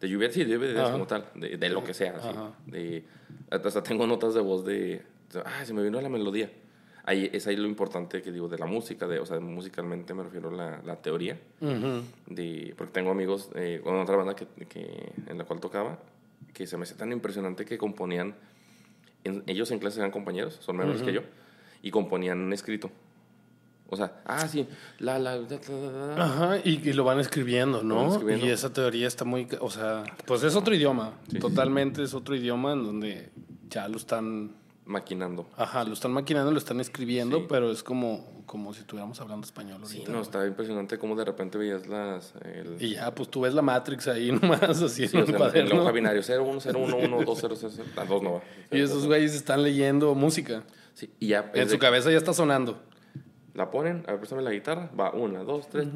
de 0.00 0.08
lluvia, 0.08 0.28
sí, 0.32 0.42
de 0.42 0.56
ideas 0.56 0.80
Ajá. 0.86 0.92
como 0.92 1.06
tal, 1.06 1.26
de, 1.36 1.56
de 1.56 1.68
lo 1.68 1.84
que 1.84 1.94
sea. 1.94 2.16
así. 2.16 2.36
De, 2.66 3.04
hasta 3.50 3.80
tengo 3.84 4.04
notas 4.08 4.34
de 4.34 4.40
voz 4.40 4.64
de, 4.64 5.02
de, 5.32 5.40
ah, 5.44 5.64
se 5.64 5.72
me 5.72 5.84
vino 5.84 6.00
la 6.00 6.08
melodía. 6.08 6.50
Ahí, 7.06 7.28
es 7.34 7.46
ahí 7.46 7.56
lo 7.56 7.66
importante 7.68 8.22
que 8.22 8.32
digo 8.32 8.48
de 8.48 8.56
la 8.56 8.64
música, 8.66 9.06
de, 9.06 9.18
o 9.18 9.26
sea, 9.26 9.38
musicalmente 9.38 10.14
me 10.14 10.22
refiero 10.22 10.48
a 10.48 10.52
la, 10.52 10.82
la 10.82 10.96
teoría. 10.96 11.38
Ujú. 11.60 12.02
De, 12.26 12.74
porque 12.78 12.92
tengo 12.94 13.10
amigos 13.10 13.50
eh, 13.54 13.80
con 13.84 13.96
otra 13.96 14.16
banda 14.16 14.34
que, 14.34 14.46
que, 14.66 15.12
en 15.26 15.36
la 15.36 15.44
cual 15.44 15.60
tocaba, 15.60 15.98
que 16.54 16.66
se 16.66 16.76
me 16.78 16.84
hace 16.84 16.94
tan 16.94 17.12
impresionante 17.12 17.66
que 17.66 17.76
componían, 17.76 18.34
en- 19.22 19.42
ellos 19.46 19.70
en 19.70 19.80
clase 19.80 19.98
eran 19.98 20.10
compañeros, 20.12 20.56
son 20.60 20.78
menores 20.78 21.02
que 21.02 21.12
yo, 21.12 21.20
y 21.82 21.90
componían 21.90 22.38
un 22.40 22.52
escrito. 22.54 22.90
O 23.90 23.96
sea, 23.96 24.22
ah, 24.24 24.48
sí, 24.48 24.66
la, 24.98 25.18
la, 25.18 25.36
la, 25.36 25.58
la. 26.16 26.24
Ajá, 26.24 26.58
y, 26.64 26.88
y 26.88 26.92
lo 26.94 27.04
van 27.04 27.20
escribiendo, 27.20 27.82
Lo 27.82 27.96
van 27.96 28.06
¿no? 28.06 28.12
escribiendo. 28.12 28.46
Y 28.46 28.48
esa 28.48 28.72
teoría 28.72 29.06
está 29.06 29.24
muy... 29.26 29.46
O 29.60 29.68
sea, 29.70 30.04
pues 30.26 30.42
es 30.42 30.56
otro 30.56 30.74
idioma. 30.74 31.12
Sí, 31.26 31.32
sí, 31.32 31.38
Totalmente 31.38 32.02
es 32.02 32.14
otro 32.14 32.34
idioma 32.34 32.72
en 32.72 32.82
donde 32.82 33.28
ya 33.68 33.86
lo 33.88 33.98
están... 33.98 34.52
maquinando. 34.86 35.46
Ajá, 35.56 35.84
lo 35.84 35.92
están 35.94 36.12
maquinando, 36.12 36.50
lo 36.50 36.58
están 36.58 36.80
escribiendo, 36.80 37.38
Sí. 37.38 37.46
pero 37.48 37.70
es 37.70 37.82
como, 37.82 38.42
como 38.46 38.72
si 38.74 38.80
estuviéramos 38.80 39.20
hablando 39.20 39.46
español 39.46 39.80
Sí, 39.86 39.94
ahorita. 39.98 40.10
no, 40.12 40.18
güey. 40.18 40.22
estaba 40.26 40.46
impresionante 40.46 40.98
cómo 40.98 41.16
de 41.16 41.24
repente 41.24 41.56
veías 41.58 41.86
las... 41.86 42.34
El, 42.44 42.76
Y 42.80 42.90
ya, 42.94 43.14
pues 43.14 43.30
tú 43.30 43.40
ves 43.42 43.54
la 43.54 43.62
Matrix 43.62 44.08
ahí 44.08 44.30
nomás, 44.42 44.62
así 44.62 45.08
sí, 45.08 45.16
en 45.16 45.22
o 45.22 45.50
sea, 45.50 45.60
en 45.60 45.72
hoja 45.72 45.90
binario 45.92 46.22
01, 46.22 46.60
01, 46.60 46.96
1, 46.96 47.22
2, 47.24 47.38
0, 47.40 47.54
0, 47.58 47.72
0, 47.76 47.88
las 47.96 48.08
dos 48.08 48.22
no 48.22 48.32
va. 48.34 48.42
Y 48.70 48.80
esos 48.80 49.06
güeyes 49.06 49.34
están 49.34 49.62
leyendo 49.62 50.14
música. 50.14 50.62
Sí, 50.94 51.10
y 51.18 51.28
ya... 51.28 51.50
En 51.54 51.66
su 51.66 51.72
de- 51.72 51.78
cabeza 51.78 52.10
ya 52.10 52.18
está 52.18 52.32
sonando. 52.34 52.80
La 53.54 53.70
ponen, 53.70 54.02
a 54.08 54.10
ver, 54.10 54.18
préstame 54.18 54.42
la 54.42 54.50
guitarra, 54.50 54.90
va, 54.98 55.12
una, 55.12 55.44
dos, 55.44 55.68
tres, 55.70 55.86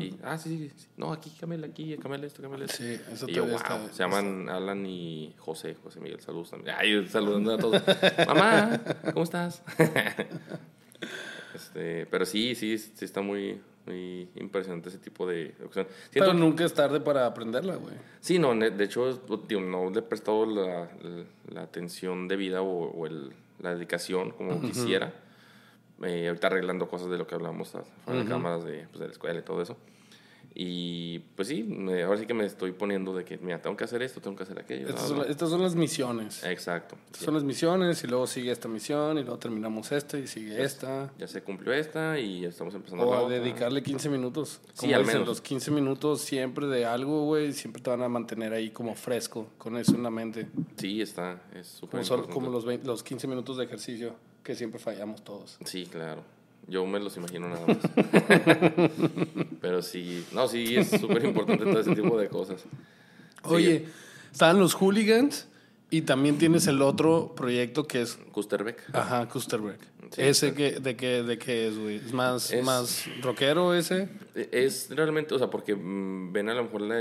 y... 0.00 0.16
Ah, 0.22 0.38
sí, 0.38 0.48
sí, 0.56 0.72
sí, 0.74 0.86
no, 0.96 1.12
aquí, 1.12 1.30
cámbiala 1.38 1.66
aquí, 1.66 1.94
cámbiala 1.98 2.26
esto, 2.26 2.40
cámbiala 2.40 2.64
esto. 2.64 2.78
Sí, 2.78 2.98
eso 3.12 3.28
y 3.28 3.32
yo, 3.34 3.44
wow, 3.44 3.56
está- 3.56 3.88
se 3.92 4.02
llaman 4.02 4.48
Alan 4.48 4.86
y 4.86 5.34
José, 5.36 5.74
José 5.84 6.00
Miguel, 6.00 6.20
saludos 6.22 6.48
también. 6.50 6.74
Ay, 6.78 7.06
saludando 7.08 7.52
a 7.52 7.58
todos. 7.58 7.82
Mamá, 8.26 8.80
¿cómo 9.12 9.22
estás? 9.24 9.62
este, 11.54 12.06
pero 12.06 12.24
sí, 12.24 12.54
sí, 12.54 12.78
sí 12.78 13.04
está 13.04 13.20
muy, 13.20 13.60
muy 13.86 14.28
impresionante 14.36 14.88
ese 14.88 14.98
tipo 14.98 15.26
de 15.26 15.54
opción. 15.64 15.86
Siento 16.10 16.20
Pero 16.20 16.32
que- 16.32 16.38
nunca 16.38 16.64
es 16.64 16.72
tarde 16.74 17.00
para 17.00 17.26
aprenderla, 17.26 17.76
güey. 17.76 17.94
Sí, 18.20 18.38
no, 18.38 18.54
de 18.54 18.82
hecho, 18.84 19.20
digo, 19.46 19.60
no 19.60 19.90
le 19.90 19.98
he 19.98 20.02
prestado 20.02 20.46
la, 20.46 20.88
la- 21.02 21.24
la 21.52 21.62
atención 21.62 22.28
debida 22.28 22.62
o, 22.62 22.90
o 22.90 23.06
el- 23.06 23.32
la 23.60 23.74
dedicación 23.74 24.30
como 24.30 24.60
quisiera. 24.60 25.12
Eh, 26.02 26.26
ahorita 26.28 26.48
arreglando 26.48 26.88
cosas 26.88 27.08
de 27.10 27.18
lo 27.18 27.26
que 27.26 27.34
hablamos 27.34 27.76
fuera 28.04 28.20
de 28.22 28.28
cámaras 28.28 28.64
de, 28.64 28.86
pues, 28.88 28.98
de 29.00 29.06
la 29.06 29.12
escuela 29.12 29.38
y 29.38 29.42
todo 29.42 29.62
eso. 29.62 29.76
Y 30.56 31.18
pues 31.34 31.48
sí, 31.48 31.64
me- 31.64 32.04
ahora 32.04 32.16
sí 32.18 32.26
que 32.26 32.34
me 32.34 32.44
estoy 32.44 32.70
poniendo 32.70 33.12
de 33.12 33.24
que, 33.24 33.38
mira, 33.38 33.60
tengo 33.60 33.76
que 33.76 33.82
hacer 33.82 34.02
esto, 34.02 34.20
tengo 34.20 34.36
que 34.36 34.44
hacer 34.44 34.56
aquello. 34.60 34.88
Estas 34.88 35.08
son, 35.08 35.18
la- 35.18 35.24
estas 35.24 35.50
son 35.50 35.60
las 35.60 35.74
misiones. 35.74 36.44
Exacto. 36.44 36.96
Estas 37.06 37.22
son 37.24 37.34
las 37.34 37.42
misiones 37.42 38.04
y 38.04 38.06
luego 38.06 38.28
sigue 38.28 38.52
esta 38.52 38.68
misión 38.68 39.18
y 39.18 39.22
luego 39.22 39.36
terminamos 39.38 39.90
esta 39.90 40.16
y 40.16 40.28
sigue 40.28 40.62
esta. 40.62 41.10
Ya 41.18 41.26
se 41.26 41.42
cumplió 41.42 41.72
esta 41.72 42.20
y 42.20 42.42
ya 42.42 42.48
estamos 42.50 42.72
empezando 42.76 43.04
O 43.04 43.26
a 43.26 43.28
dedicarle 43.28 43.82
15 43.82 44.08
minutos. 44.08 44.60
Sí, 44.74 44.82
Como 44.82 44.94
al 44.94 45.00
dicen, 45.02 45.14
menos. 45.16 45.28
Los 45.28 45.40
15 45.40 45.72
minutos 45.72 46.20
siempre 46.20 46.68
de 46.68 46.84
algo, 46.86 47.24
güey, 47.24 47.52
siempre 47.52 47.82
te 47.82 47.90
van 47.90 48.02
a 48.02 48.08
mantener 48.08 48.52
ahí 48.52 48.70
como 48.70 48.94
fresco, 48.94 49.48
con 49.58 49.76
eso 49.76 49.96
en 49.96 50.04
la 50.04 50.10
mente. 50.10 50.46
Sí, 50.76 51.00
está, 51.02 51.42
es 51.52 51.66
súper 51.66 52.06
Como, 52.06 52.28
como 52.28 52.50
los, 52.50 52.64
20 52.64 52.86
los 52.86 53.02
15 53.02 53.26
minutos 53.26 53.56
de 53.56 53.64
ejercicio 53.64 54.14
que 54.44 54.54
siempre 54.54 54.78
fallamos 54.78 55.24
todos. 55.24 55.56
Sí, 55.64 55.86
claro. 55.90 56.22
Yo 56.68 56.86
me 56.86 57.00
los 57.00 57.16
imagino 57.16 57.48
nada 57.48 57.66
más. 57.66 57.78
Pero 59.60 59.82
sí, 59.82 60.24
no, 60.32 60.48
sí, 60.48 60.76
es 60.76 60.88
súper 60.90 61.24
importante 61.24 61.64
todo 61.64 61.80
ese 61.80 61.94
tipo 61.94 62.18
de 62.18 62.28
cosas. 62.28 62.60
Sí, 62.62 62.68
Oye, 63.44 63.86
estaban 64.32 64.58
los 64.58 64.74
hooligans 64.74 65.46
y 65.90 66.02
también 66.02 66.38
tienes 66.38 66.66
el 66.66 66.80
otro 66.82 67.34
proyecto 67.36 67.86
que 67.86 68.02
es, 68.02 68.16
Kusterbeck. 68.32 68.82
ajá, 68.94 69.28
Kusterberg. 69.28 69.78
Sí, 70.10 70.22
ese 70.22 70.54
que, 70.54 70.72
de 70.80 70.96
qué 70.96 71.22
de 71.22 71.38
qué 71.38 71.68
es, 71.68 71.78
güey. 71.78 71.96
Es 71.96 72.12
más, 72.12 72.50
Es- 72.52 72.64
más 72.64 73.04
rockero 73.20 73.74
ese. 73.74 74.08
Es 74.34 74.88
realmente, 74.90 75.34
o 75.34 75.38
sea, 75.38 75.50
porque 75.50 75.74
mm, 75.74 76.32
ven 76.32 76.48
a 76.48 76.54
lo 76.54 76.64
mejor 76.64 76.80
la 76.82 77.00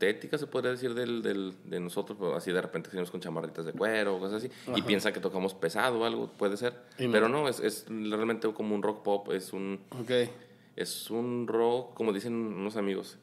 estética, 0.00 0.38
se 0.38 0.46
podría 0.46 0.70
decir, 0.70 0.94
del, 0.94 1.20
del, 1.22 1.54
de 1.64 1.78
nosotros, 1.78 2.16
pero 2.18 2.34
así 2.34 2.50
de 2.50 2.62
repente 2.62 2.88
salimos 2.88 3.10
con 3.10 3.20
chamarritas 3.20 3.66
de 3.66 3.72
cuero 3.72 4.16
o 4.16 4.18
cosas 4.18 4.42
así, 4.42 4.50
y 4.74 4.82
piensan 4.82 5.12
que 5.12 5.20
tocamos 5.20 5.52
pesado 5.52 6.00
o 6.00 6.04
algo, 6.04 6.28
puede 6.38 6.56
ser. 6.56 6.72
No. 6.98 7.12
Pero 7.12 7.28
no, 7.28 7.48
es, 7.48 7.60
es 7.60 7.84
realmente 7.88 8.50
como 8.54 8.74
un 8.74 8.82
rock 8.82 9.02
pop, 9.02 9.30
es 9.32 9.52
un, 9.52 9.78
es 10.76 11.10
un 11.10 11.46
rock, 11.46 11.92
como 11.94 12.14
dicen 12.14 12.32
unos 12.32 12.76
amigos, 12.76 13.18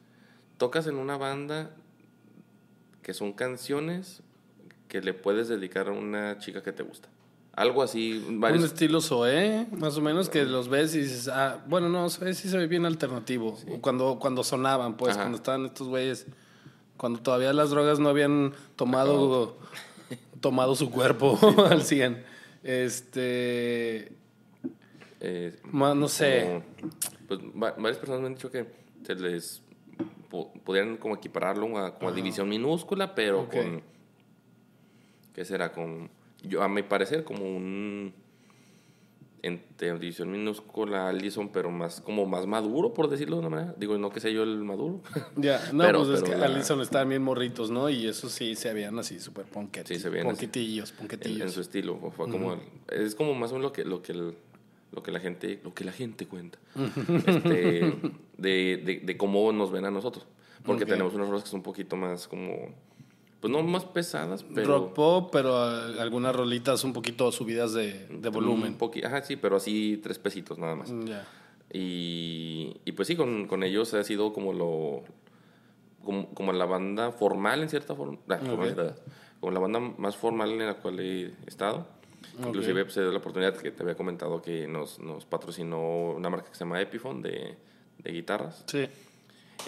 tocas 0.56 0.86
en 0.86 0.96
una 0.96 1.16
banda 1.16 1.74
que 3.02 3.12
son 3.12 3.32
canciones 3.32 4.22
que 4.86 5.00
le 5.00 5.14
puedes 5.14 5.48
dedicar 5.48 5.88
a 5.88 5.92
una 5.92 6.38
chica 6.38 6.62
que 6.62 6.72
te 6.72 6.84
gusta. 6.84 7.08
Algo 7.54 7.82
así, 7.82 8.24
Un 8.28 8.38
varios... 8.38 8.62
estilo 8.62 9.00
Zoé, 9.00 9.66
más 9.72 9.96
o 9.96 10.00
menos, 10.00 10.28
que 10.28 10.44
los 10.44 10.68
ves 10.68 10.94
y 10.94 11.00
dices, 11.00 11.26
ah, 11.26 11.58
bueno, 11.66 11.88
no, 11.88 12.08
Zoé 12.08 12.32
sí 12.34 12.48
se 12.48 12.56
ve 12.56 12.68
bien 12.68 12.86
alternativo. 12.86 13.58
Cuando, 13.80 14.18
cuando 14.20 14.44
sonaban, 14.44 14.96
pues, 14.96 15.14
Ajá. 15.14 15.22
cuando 15.22 15.38
estaban 15.38 15.66
estos 15.66 15.88
güeyes, 15.88 16.28
cuando 16.98 17.20
todavía 17.20 17.52
las 17.54 17.70
drogas 17.70 17.98
no 17.98 18.10
habían 18.10 18.52
tomado, 18.76 19.56
tomado 20.42 20.74
su 20.76 20.90
cuerpo 20.90 21.38
al 21.70 21.82
100. 21.82 22.22
Este, 22.62 24.12
eh, 25.20 25.56
no 25.72 26.08
sé. 26.08 26.42
como- 26.44 26.62
pues 27.28 27.40
va- 27.40 27.72
varias 27.78 27.98
personas 27.98 28.20
me 28.20 28.26
han 28.28 28.34
dicho 28.34 28.50
que 28.50 28.66
se 29.04 29.14
les 29.14 29.62
po- 30.30 30.52
podrían 30.64 30.96
como 30.96 31.14
equipararlo 31.14 31.76
a, 31.78 31.94
como 31.94 32.10
a 32.10 32.12
división 32.12 32.48
minúscula, 32.48 33.14
pero 33.14 33.42
Ok. 33.42 33.52
con 33.52 33.82
¿qué 35.34 35.44
será? 35.44 35.72
Con 35.72 36.10
yo 36.42 36.62
a 36.62 36.68
mi 36.68 36.82
parecer 36.82 37.24
como 37.24 37.44
un 37.44 38.12
entre 39.48 39.92
división 39.98 40.30
minúscula 40.30 41.08
Allison, 41.08 41.48
pero 41.48 41.70
más 41.70 42.00
como 42.00 42.24
más 42.26 42.46
maduro 42.46 42.94
por 42.94 43.10
decirlo 43.10 43.36
de 43.36 43.40
una 43.40 43.48
manera. 43.50 43.74
Digo, 43.78 43.98
no 43.98 44.10
que 44.10 44.20
sea 44.20 44.30
yo 44.30 44.44
el 44.44 44.62
maduro. 44.62 45.00
Ya, 45.36 45.60
no, 45.72 45.84
Pero- 45.84 45.98
pues 46.04 46.10
es 46.10 46.20
pero 46.22 46.32
que 46.34 46.38
la- 46.38 46.46
Allison 46.46 46.80
estaban 46.80 47.08
bien 47.08 47.22
morritos, 47.22 47.70
¿no? 47.70 47.88
Y 47.88 48.06
eso 48.06 48.28
sí 48.28 48.54
se 48.54 48.72
veían 48.72 48.98
así 48.98 49.18
súper 49.20 49.44
ponquetillos. 49.46 49.98
Sí, 49.98 50.02
se 50.02 50.08
veían 50.08 50.26
ponquetillos, 50.28 50.90
en, 50.92 50.96
ponquetillos. 50.98 51.40
en 51.42 51.50
su 51.50 51.60
estilo. 51.60 51.96
Fue 52.16 52.28
como, 52.30 52.56
es 52.88 53.14
como 53.14 53.34
más 53.34 53.50
o 53.50 53.54
menos 53.56 53.70
lo 53.70 53.72
que, 53.72 53.84
lo 53.84 54.02
que, 54.02 54.12
el- 54.12 54.34
lo 54.92 55.02
que 55.02 55.10
la 55.12 55.20
gente, 55.20 55.60
lo 55.64 55.74
que 55.74 55.84
la 55.84 55.92
gente 55.92 56.26
cuenta. 56.26 56.58
este, 57.26 57.94
de, 58.38 58.76
de, 58.84 59.00
de 59.04 59.16
cómo 59.16 59.52
nos 59.52 59.70
ven 59.70 59.84
a 59.84 59.90
nosotros. 59.90 60.26
Porque 60.64 60.84
tenemos 60.86 61.14
unas 61.14 61.28
rolas 61.28 61.44
que 61.44 61.50
son 61.50 61.58
un 61.60 61.64
poquito 61.64 61.96
más 61.96 62.26
como, 62.28 62.52
pues 63.40 63.52
no 63.52 63.62
más 63.62 63.84
pesadas, 63.84 64.44
pero... 64.54 64.66
Rock 64.78 64.94
pop, 64.94 65.28
pero 65.32 65.56
ah, 65.56 65.86
algunas 66.00 66.34
rolitas 66.34 66.82
un 66.84 66.92
poquito 66.92 67.30
subidas 67.32 67.72
de, 67.72 68.06
de 68.08 68.28
volumen. 68.30 68.72
Un 68.72 68.78
poqui- 68.78 69.04
ajá, 69.04 69.22
sí, 69.22 69.36
pero 69.36 69.56
así 69.56 70.00
tres 70.02 70.18
pesitos 70.18 70.58
nada 70.58 70.74
más. 70.74 70.92
Ya. 71.04 71.26
Y, 71.72 72.76
y 72.84 72.92
pues 72.92 73.08
sí, 73.08 73.16
con, 73.16 73.46
con 73.46 73.62
ellos 73.62 73.92
ha 73.94 74.02
sido 74.04 74.32
como 74.32 74.52
lo. 74.52 75.02
Como, 76.04 76.32
como 76.34 76.52
la 76.52 76.64
banda 76.64 77.12
formal 77.12 77.62
en 77.62 77.68
cierta 77.68 77.94
forma. 77.94 78.18
ah, 78.28 78.36
formal, 78.38 78.70
Ok. 78.70 78.76
¿verdad? 78.76 78.96
Como 79.40 79.52
la 79.52 79.60
banda 79.60 79.78
más 79.80 80.16
formal 80.16 80.50
en 80.52 80.66
la 80.66 80.74
cual 80.74 80.98
he 81.00 81.32
estado. 81.46 81.86
Inclusive 82.40 82.84
pues, 82.84 82.94
se 82.94 83.02
dio 83.02 83.10
la 83.12 83.18
oportunidad 83.18 83.56
que 83.56 83.70
te 83.70 83.82
había 83.82 83.94
comentado 83.96 84.40
que 84.42 84.66
nos, 84.66 84.98
nos 85.00 85.24
patrocinó 85.26 86.10
una 86.12 86.30
marca 86.30 86.48
que 86.50 86.54
se 86.54 86.60
llama 86.64 86.80
Epiphone 86.80 87.20
de, 87.22 87.56
de 87.98 88.12
guitarras. 88.12 88.64
Sí. 88.66 88.86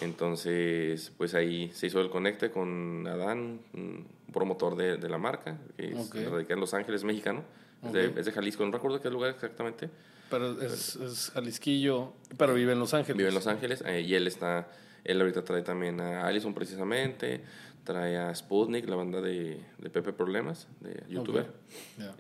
Entonces, 0.01 1.13
pues 1.17 1.35
ahí 1.35 1.71
se 1.75 1.87
hizo 1.89 2.01
el 2.01 2.11
conecte 2.11 2.51
con 2.51 3.07
Adán, 3.07 3.61
un 3.75 4.07
promotor 4.33 4.77
de, 4.77 4.97
de 4.97 5.09
la 5.09 5.19
marca, 5.19 5.59
que 5.77 5.93
es 5.93 5.99
Ok. 6.09 6.17
radica 6.31 6.55
en 6.55 6.61
Los 6.61 6.75
Ángeles, 6.75 7.05
mexicano. 7.05 7.43
Es, 7.85 7.93
de, 7.93 8.13
es 8.17 8.27
de 8.27 8.33
Jalisco, 8.33 8.65
no 8.65 8.73
recuerdo 8.73 9.01
qué 9.01 9.11
lugar 9.11 9.31
exactamente. 9.31 9.89
Pero 10.31 10.61
es, 10.63 10.97
es 10.97 11.31
Jalisquillo, 11.35 12.13
pero 12.37 12.55
vive 12.55 12.73
en 12.73 12.79
Los 12.79 12.95
Ángeles. 12.95 13.17
Vive 13.17 13.29
en 13.31 13.35
Los 13.35 13.47
Ángeles 13.47 13.83
eh, 13.87 14.03
y 14.03 14.15
él 14.15 14.27
está, 14.27 14.69
él 15.03 15.21
ahorita 15.21 15.43
trae 15.43 15.63
también 15.63 16.01
a 16.01 16.27
Allison 16.27 16.55
precisamente, 16.55 17.41
trae 17.83 18.17
a 18.17 18.33
Sputnik, 18.35 18.89
la 18.89 18.97
banda 18.97 19.21
de, 19.21 19.61
de 19.79 19.91
Pepe 19.91 20.13
Problemas, 20.13 20.69
de 20.81 21.03
youtuber. 21.09 21.51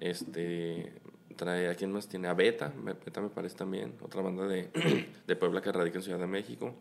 Este, 0.00 0.92
trae 1.36 1.68
a 1.68 1.74
quién 1.74 1.92
más 1.92 2.08
tiene, 2.08 2.28
a 2.28 2.34
Beta, 2.34 2.72
Beta 3.04 3.20
me 3.20 3.28
parece 3.28 3.56
también, 3.56 3.94
otra 4.02 4.22
banda 4.22 4.46
de, 4.46 4.70
de 5.26 5.36
Puebla 5.36 5.60
que 5.60 5.70
radica 5.70 5.98
en 5.98 6.02
Ciudad 6.02 6.18
de 6.18 6.26
México. 6.26 6.74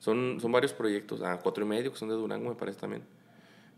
Son, 0.00 0.38
son 0.40 0.50
varios 0.50 0.72
proyectos, 0.72 1.22
a 1.22 1.38
Cuatro 1.38 1.64
y 1.64 1.68
Medio 1.68 1.92
que 1.92 1.98
son 1.98 2.08
de 2.08 2.16
Durango 2.16 2.48
me 2.48 2.56
parece 2.56 2.80
también. 2.80 3.02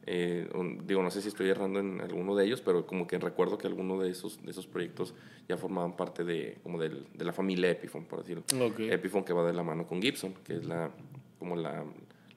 Eh, 0.07 0.49
un- 0.55 0.85
digo, 0.87 1.01
no 1.03 1.11
sé 1.11 1.21
si 1.23 1.29
estoy 1.29 1.49
errando 1.49 1.79
en 1.79 2.01
alguno 2.01 2.35
de 2.35 2.45
ellos, 2.45 2.61
pero 2.61 2.87
como 2.87 3.07
que 3.07 3.19
recuerdo 3.19 3.57
que 3.59 3.67
alguno 3.69 4.01
de 4.01 4.11
esos, 4.11 4.43
de 4.43 4.51
esos 4.51 4.67
proyectos 4.67 5.15
ya 5.49 5.57
formaban 5.57 5.97
parte 5.97 6.25
de, 6.25 6.59
como 6.63 6.79
del- 6.81 7.07
de 7.15 7.25
la 7.25 7.33
familia 7.33 7.71
Epiphone, 7.71 8.07
por 8.07 8.21
decirlo. 8.21 8.43
Ok. 8.61 8.81
Epiphone 8.81 9.25
que 9.25 9.33
va 9.33 9.45
de 9.45 9.53
la 9.53 9.63
mano 9.63 9.87
con 9.87 10.01
Gibson, 10.03 10.35
que 10.45 10.57
es 10.57 10.65
la, 10.67 10.91
como 11.39 11.55
la, 11.57 11.85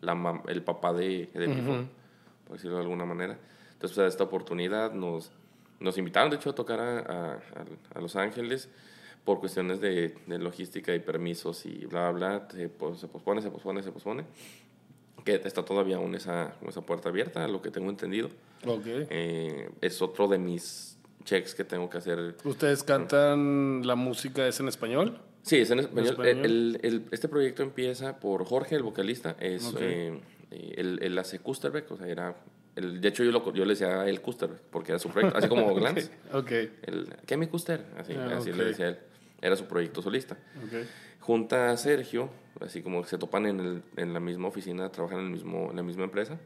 la 0.01 0.41
el 0.47 0.61
papá 0.63 0.93
de, 0.93 1.29
de 1.33 1.45
Epiphone, 1.45 1.87
por 2.45 2.57
decirlo 2.57 2.77
de 2.77 2.83
alguna 2.83 3.05
manera. 3.05 3.33
Entonces, 3.73 3.95
pues, 3.95 3.97
a 3.99 4.07
esta 4.07 4.23
oportunidad 4.23 4.93
nos, 4.93 5.31
nos 5.79 5.97
invitaron, 5.97 6.29
de 6.29 6.35
hecho, 6.37 6.51
a 6.51 6.55
tocar 6.55 6.79
a- 6.79 6.99
a- 6.99 7.39
a 7.95 7.99
Los 8.01 8.15
Ángeles 8.15 8.69
por 9.25 9.39
cuestiones 9.39 9.81
de, 9.81 10.15
de 10.27 10.37
logística 10.39 10.93
y 10.93 10.99
permisos 10.99 11.65
y 11.65 11.85
bla, 11.87 12.11
bla. 12.11 12.47
Se, 12.51 12.69
pos- 12.69 12.99
se 12.99 13.07
pospone, 13.07 13.41
se 13.41 13.49
pospone, 13.49 13.83
se 13.83 13.91
pospone. 13.91 14.23
Que 15.23 15.35
está 15.43 15.65
todavía 15.65 15.95
aún 15.97 16.13
esa, 16.13 16.53
esa 16.67 16.81
puerta 16.81 17.09
abierta, 17.09 17.43
a 17.43 17.47
lo 17.47 17.59
que 17.61 17.71
tengo 17.71 17.89
entendido. 17.89 18.29
Ok. 18.67 18.85
Eh, 18.85 19.69
es 19.81 20.01
otro 20.03 20.27
de 20.27 20.37
mis 20.37 20.97
checks 21.23 21.55
que 21.55 21.63
tengo 21.63 21.89
que 21.89 21.97
hacer 21.97 22.35
¿Ustedes 22.43 22.83
cantan 22.83 23.81
la 23.85 23.95
música 23.95 24.47
es 24.47 24.59
en 24.59 24.67
español? 24.67 25.17
Sí, 25.41 25.57
es 25.57 25.71
en 25.71 25.79
español. 25.79 26.09
español? 26.11 26.45
El- 26.45 26.79
el- 26.83 27.03
este 27.11 27.27
proyecto 27.27 27.63
empieza 27.63 28.19
por 28.19 28.45
Jorge, 28.45 28.75
el 28.75 28.83
vocalista. 28.83 29.35
Es, 29.39 29.65
Ok. 29.65 29.77
eh, 29.81 30.19
eh, 30.51 30.73
él, 30.77 30.99
él 31.01 31.17
hace 31.17 31.39
Kusterbeck, 31.39 31.89
o 31.91 31.97
sea, 31.97 32.07
era... 32.07 32.35
El, 32.75 32.99
de 33.01 33.07
hecho, 33.07 33.23
yo, 33.23 33.31
lo, 33.31 33.53
yo 33.53 33.63
le 33.65 33.71
decía 33.73 34.07
él 34.07 34.21
Kusterbeck, 34.21 34.59
porque 34.69 34.91
era 34.91 34.99
su 34.99 35.09
proyecto, 35.09 35.37
así 35.39 35.47
como 35.47 35.73
Glance. 35.73 36.11
Ok. 36.33 36.51
El, 36.51 37.07
¿Qué 37.25 37.37
mi 37.37 37.47
Kuster? 37.47 37.83
Así, 37.97 38.13
Ah, 38.13 38.35
así 38.37 38.51
le 38.51 38.65
decía 38.65 38.89
él. 38.89 38.99
Era 39.45 39.55
su 39.55 39.65
proyecto 39.65 40.01
solista. 40.01 40.35
Ok. 40.57 40.87
Junta 41.19 41.69
a 41.71 41.77
Sergio, 41.77 42.29
así 42.61 42.81
como 42.81 43.01
que 43.03 43.09
se 43.09 43.17
topan 43.17 43.45
en, 43.45 43.59
el- 43.59 43.83
en 43.97 44.13
la 44.13 44.19
misma 44.19 44.47
oficina, 44.47 44.91
trabajan 44.91 45.19
en, 45.19 45.25
el 45.25 45.31
mismo, 45.31 45.69
en 45.69 45.75
la 45.75 45.83
misma 45.83 46.03
empresa. 46.05 46.39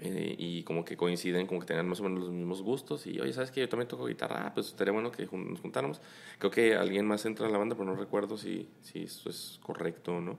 eh, 0.00 0.34
y 0.38 0.64
como 0.64 0.84
que 0.84 0.96
coinciden, 0.96 1.46
como 1.46 1.60
que 1.60 1.66
tengan 1.66 1.88
más 1.88 2.00
o 2.00 2.02
menos 2.02 2.18
los 2.20 2.30
mismos 2.30 2.62
gustos. 2.62 3.06
Y, 3.06 3.20
oye, 3.20 3.32
¿sabes 3.32 3.52
qué? 3.52 3.60
Yo 3.60 3.68
también 3.68 3.86
toco 3.86 4.06
guitarra. 4.06 4.46
Ah, 4.48 4.52
pues 4.54 4.66
estaría 4.68 4.92
bueno 4.92 5.12
que 5.12 5.24
jun- 5.28 5.50
nos 5.50 5.60
juntáramos. 5.60 6.00
Creo 6.38 6.50
que 6.50 6.74
alguien 6.74 7.06
más 7.06 7.24
entra 7.26 7.46
en 7.46 7.52
la 7.52 7.58
banda, 7.58 7.76
pero 7.76 7.86
no 7.88 7.94
recuerdo 7.94 8.36
si, 8.36 8.68
si 8.82 9.04
eso 9.04 9.30
es 9.30 9.60
correcto 9.62 10.16
o 10.16 10.20
no. 10.20 10.36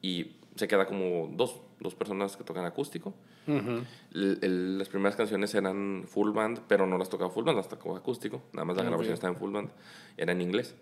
Y 0.00 0.36
se 0.56 0.68
queda 0.68 0.86
como 0.86 1.28
dos, 1.32 1.60
dos 1.80 1.94
personas 1.94 2.36
que 2.36 2.44
tocan 2.44 2.64
acústico. 2.64 3.14
Ujú. 3.46 3.82
El- 4.14 4.38
el- 4.42 4.78
las 4.78 4.88
primeras 4.88 5.16
canciones 5.16 5.54
eran 5.54 6.04
full 6.06 6.30
band, 6.32 6.60
pero 6.68 6.86
no 6.86 6.96
las 6.98 7.08
tocaba 7.08 7.30
full 7.30 7.44
band, 7.44 7.56
las 7.58 7.68
tocaba 7.68 7.96
acústico. 7.98 8.42
Nada 8.52 8.64
más 8.64 8.76
la 8.76 8.82
Ok. 8.82 8.88
grabación 8.88 9.14
estaba 9.14 9.32
en 9.32 9.38
full 9.38 9.52
band. 9.52 9.70
Era 10.16 10.32
en 10.32 10.40
inglés. 10.40 10.74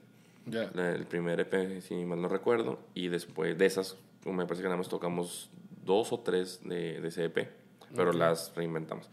La- 0.47 0.91
el 0.93 1.07
primer 1.07 1.39
EP, 1.41 1.81
si 1.81 1.95
mal 2.05 2.21
no 2.21 2.29
recuerdo. 2.29 2.79
Y 2.95 3.09
después 3.09 3.57
de 3.57 3.67
esas, 3.67 3.97
me 4.25 4.45
parece 4.45 4.63
que 4.63 4.69
nada 4.69 4.77
más 4.77 4.89
tocamos 4.89 5.51
dos 5.85 6.13
o 6.13 6.21
tres 6.21 6.61
de, 6.65 7.01
de 7.01 7.09
ese 7.09 7.25
EP, 7.25 7.49
pero 7.97 8.13
las 8.13 8.53
reinventamos. 8.55 9.09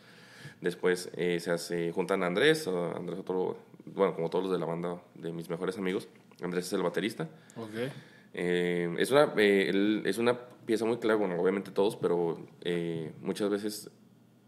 Después 0.61 1.09
eh, 1.13 1.39
se 1.39 1.51
hace, 1.51 1.91
juntan 1.91 2.21
a 2.23 2.27
Andrés, 2.27 2.67
a 2.67 2.91
Andrés 2.97 3.19
otro, 3.19 3.57
bueno, 3.85 4.13
como 4.15 4.29
todos 4.29 4.45
los 4.45 4.53
de 4.53 4.59
la 4.59 4.65
banda 4.65 5.01
de 5.15 5.31
mis 5.31 5.49
mejores 5.49 5.77
amigos. 5.77 6.07
Andrés 6.41 6.65
es 6.67 6.73
el 6.73 6.81
baterista. 6.83 7.27
Ok. 7.55 7.91
Eh, 8.33 8.93
es, 8.99 9.11
una, 9.11 9.33
eh, 9.37 10.01
es 10.05 10.17
una 10.17 10.37
pieza 10.65 10.85
muy 10.85 10.97
clara, 10.97 11.17
bueno, 11.17 11.39
obviamente 11.41 11.71
todos, 11.71 11.95
pero 11.95 12.37
eh, 12.61 13.11
muchas 13.21 13.49
veces 13.49 13.89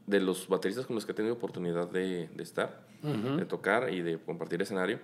de 0.08 0.20
los 0.20 0.48
bateristas 0.48 0.86
con 0.86 0.96
los 0.96 1.06
que 1.06 1.14
he 1.14 1.16
tenido 1.16 1.34
oportunidad 1.36 1.90
de, 1.90 2.28
de 2.28 2.44
estar, 2.44 2.86
de 3.02 3.46
tocar 3.46 3.92
y 3.94 4.02
de 4.02 4.18
compartir 4.20 4.62
escenario, 4.62 5.00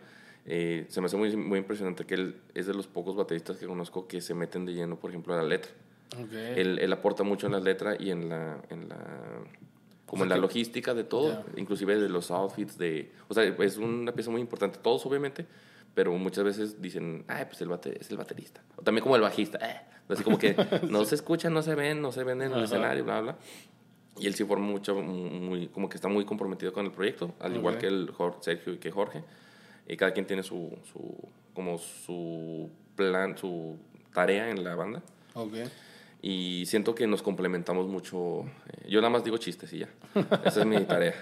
eh, 0.46 0.86
se 0.90 1.02
me 1.02 1.08
hace 1.08 1.18
muy, 1.18 1.36
muy 1.36 1.60
impresionante 1.60 2.06
que 2.06 2.14
él 2.16 2.36
es 2.54 2.68
de 2.68 2.74
los 2.74 2.88
pocos 2.88 3.16
bateristas 3.16 3.58
que 3.58 3.66
conozco 3.66 4.08
que 4.08 4.22
se 4.22 4.34
meten 4.34 4.66
de 4.66 4.74
lleno, 4.74 4.98
por 4.98 5.10
ejemplo, 5.10 5.34
a 5.34 5.38
la 5.38 5.44
letra. 5.44 5.72
Ok. 6.14 6.32
Él, 6.34 6.80
él 6.80 6.94
aporta 6.94 7.24
mucho 7.24 7.48
en 7.48 7.54
la 7.54 7.60
letra 7.60 7.96
y 8.00 8.12
en 8.12 8.30
la, 8.30 8.62
en 8.70 8.88
la 8.90 8.98
como 10.06 10.24
en 10.24 10.30
la 10.30 10.38
logística 10.38 10.94
de 10.94 11.04
todo, 11.04 11.30
Ya. 11.30 11.60
inclusive 11.60 12.00
de 12.00 12.08
los 12.08 12.32
outfits, 12.32 12.78
de, 12.78 13.12
o 13.28 13.34
sea, 13.34 13.44
es 13.44 13.78
una 13.78 14.14
pieza 14.14 14.32
muy 14.32 14.40
importante, 14.40 14.80
todos 14.82 15.06
obviamente, 15.06 15.46
pero 15.98 16.14
muchas 16.14 16.44
veces 16.44 16.80
dicen, 16.80 17.26
ay, 17.28 17.46
pues 17.46 17.60
el 17.62 17.70
bate, 17.70 17.98
es 18.00 18.12
el 18.12 18.18
baterista. 18.18 18.62
O 18.76 18.84
también 18.84 19.02
como 19.02 19.16
el 19.16 19.22
bajista, 19.24 19.58
eh, 19.68 19.82
así 20.10 20.22
como 20.24 20.38
que 20.38 20.56
no 20.92 21.04
se 21.06 21.16
escuchan, 21.16 21.52
no 21.56 21.64
se 21.64 21.74
ven, 21.74 22.04
no 22.04 22.12
se 22.12 22.24
ven 22.24 22.44
en 22.44 22.50
el 22.52 22.54
Ajá. 22.54 22.66
escenario, 22.66 23.04
bla, 23.04 23.20
bla. 23.22 23.36
Y 24.20 24.28
él 24.28 24.36
sí 24.36 24.44
forma 24.46 24.68
mucho, 24.68 24.94
muy, 25.02 25.70
como 25.70 25.90
que 25.90 25.98
está 25.98 26.08
muy 26.08 26.24
comprometido 26.24 26.72
con 26.72 26.86
el 26.86 26.92
proyecto, 26.92 27.34
al 27.40 27.56
igual 27.56 27.74
Ok. 27.76 27.80
que 27.82 27.88
el 27.88 28.12
Jor- 28.14 28.38
Sergio 28.42 28.74
y 28.74 28.78
que 28.78 28.92
Jorge. 28.92 29.24
Y 29.88 29.98
cada 29.98 30.12
quien 30.12 30.28
tiene 30.28 30.44
su, 30.44 30.78
su, 30.94 31.18
como 31.56 31.80
su 31.80 32.70
plan, 32.96 33.36
su 33.36 33.78
tarea 34.14 34.52
en 34.52 34.64
la 34.64 34.76
banda. 34.76 35.02
Ok. 35.34 35.54
Y 36.22 36.66
siento 36.68 36.94
que 36.94 37.08
nos 37.08 37.24
complementamos 37.24 37.88
mucho. 37.88 38.42
eh, 38.42 38.88
Yo 38.88 39.02
nada 39.02 39.10
más 39.10 39.24
digo 39.24 39.38
chistes 39.38 39.74
y 39.74 39.80
ya. 39.80 39.90
Esa 40.46 40.60
es 40.60 40.66
mi 40.68 40.80
tarea. 40.86 41.16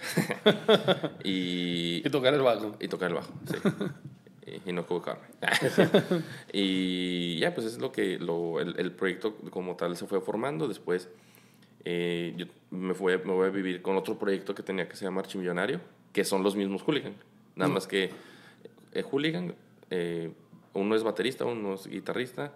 y, 1.23 2.01
Y 2.05 2.09
tocar 2.09 2.33
el 2.33 2.41
bajo. 2.41 2.75
y 2.81 2.89
tocar 2.89 3.07
el 3.09 3.15
bajo, 3.15 3.31
sí. 3.45 3.55
y, 4.65 4.71
no 4.71 4.81
equivocarme. 4.81 5.23
y 6.53 7.39
ya, 7.39 7.53
pues 7.53 7.67
es 7.67 7.77
lo 7.79 7.91
que 7.91 8.19
lo, 8.19 8.60
el, 8.60 8.79
el 8.79 8.91
proyecto 8.91 9.36
como 9.49 9.75
tal 9.75 9.97
se 9.97 10.05
fue 10.05 10.21
formando. 10.21 10.67
Después 10.67 11.10
eh, 11.86 12.34
yo 12.36 12.45
me, 12.71 12.95
fui, 12.95 13.15
me 13.19 13.31
voy 13.31 13.47
a 13.47 13.51
vivir 13.51 13.81
con 13.81 13.95
otro 13.95 14.17
proyecto 14.17 14.55
que 14.55 14.63
tenía 14.63 14.89
que 14.89 14.95
se 14.95 15.05
llama 15.05 15.21
Archimillonario, 15.21 15.79
que 16.12 16.25
son 16.25 16.41
los 16.43 16.55
mismos 16.55 16.81
Hooligan. 16.81 17.13
Nada 17.55 17.71
más 17.71 17.88
que 17.88 18.10
eh, 18.91 19.03
Hooligan, 19.03 19.55
eh, 19.91 20.31
uno 20.73 20.95
es 20.95 21.03
baterista, 21.03 21.45
uno 21.45 21.75
es 21.75 21.86
guitarrista, 21.88 22.53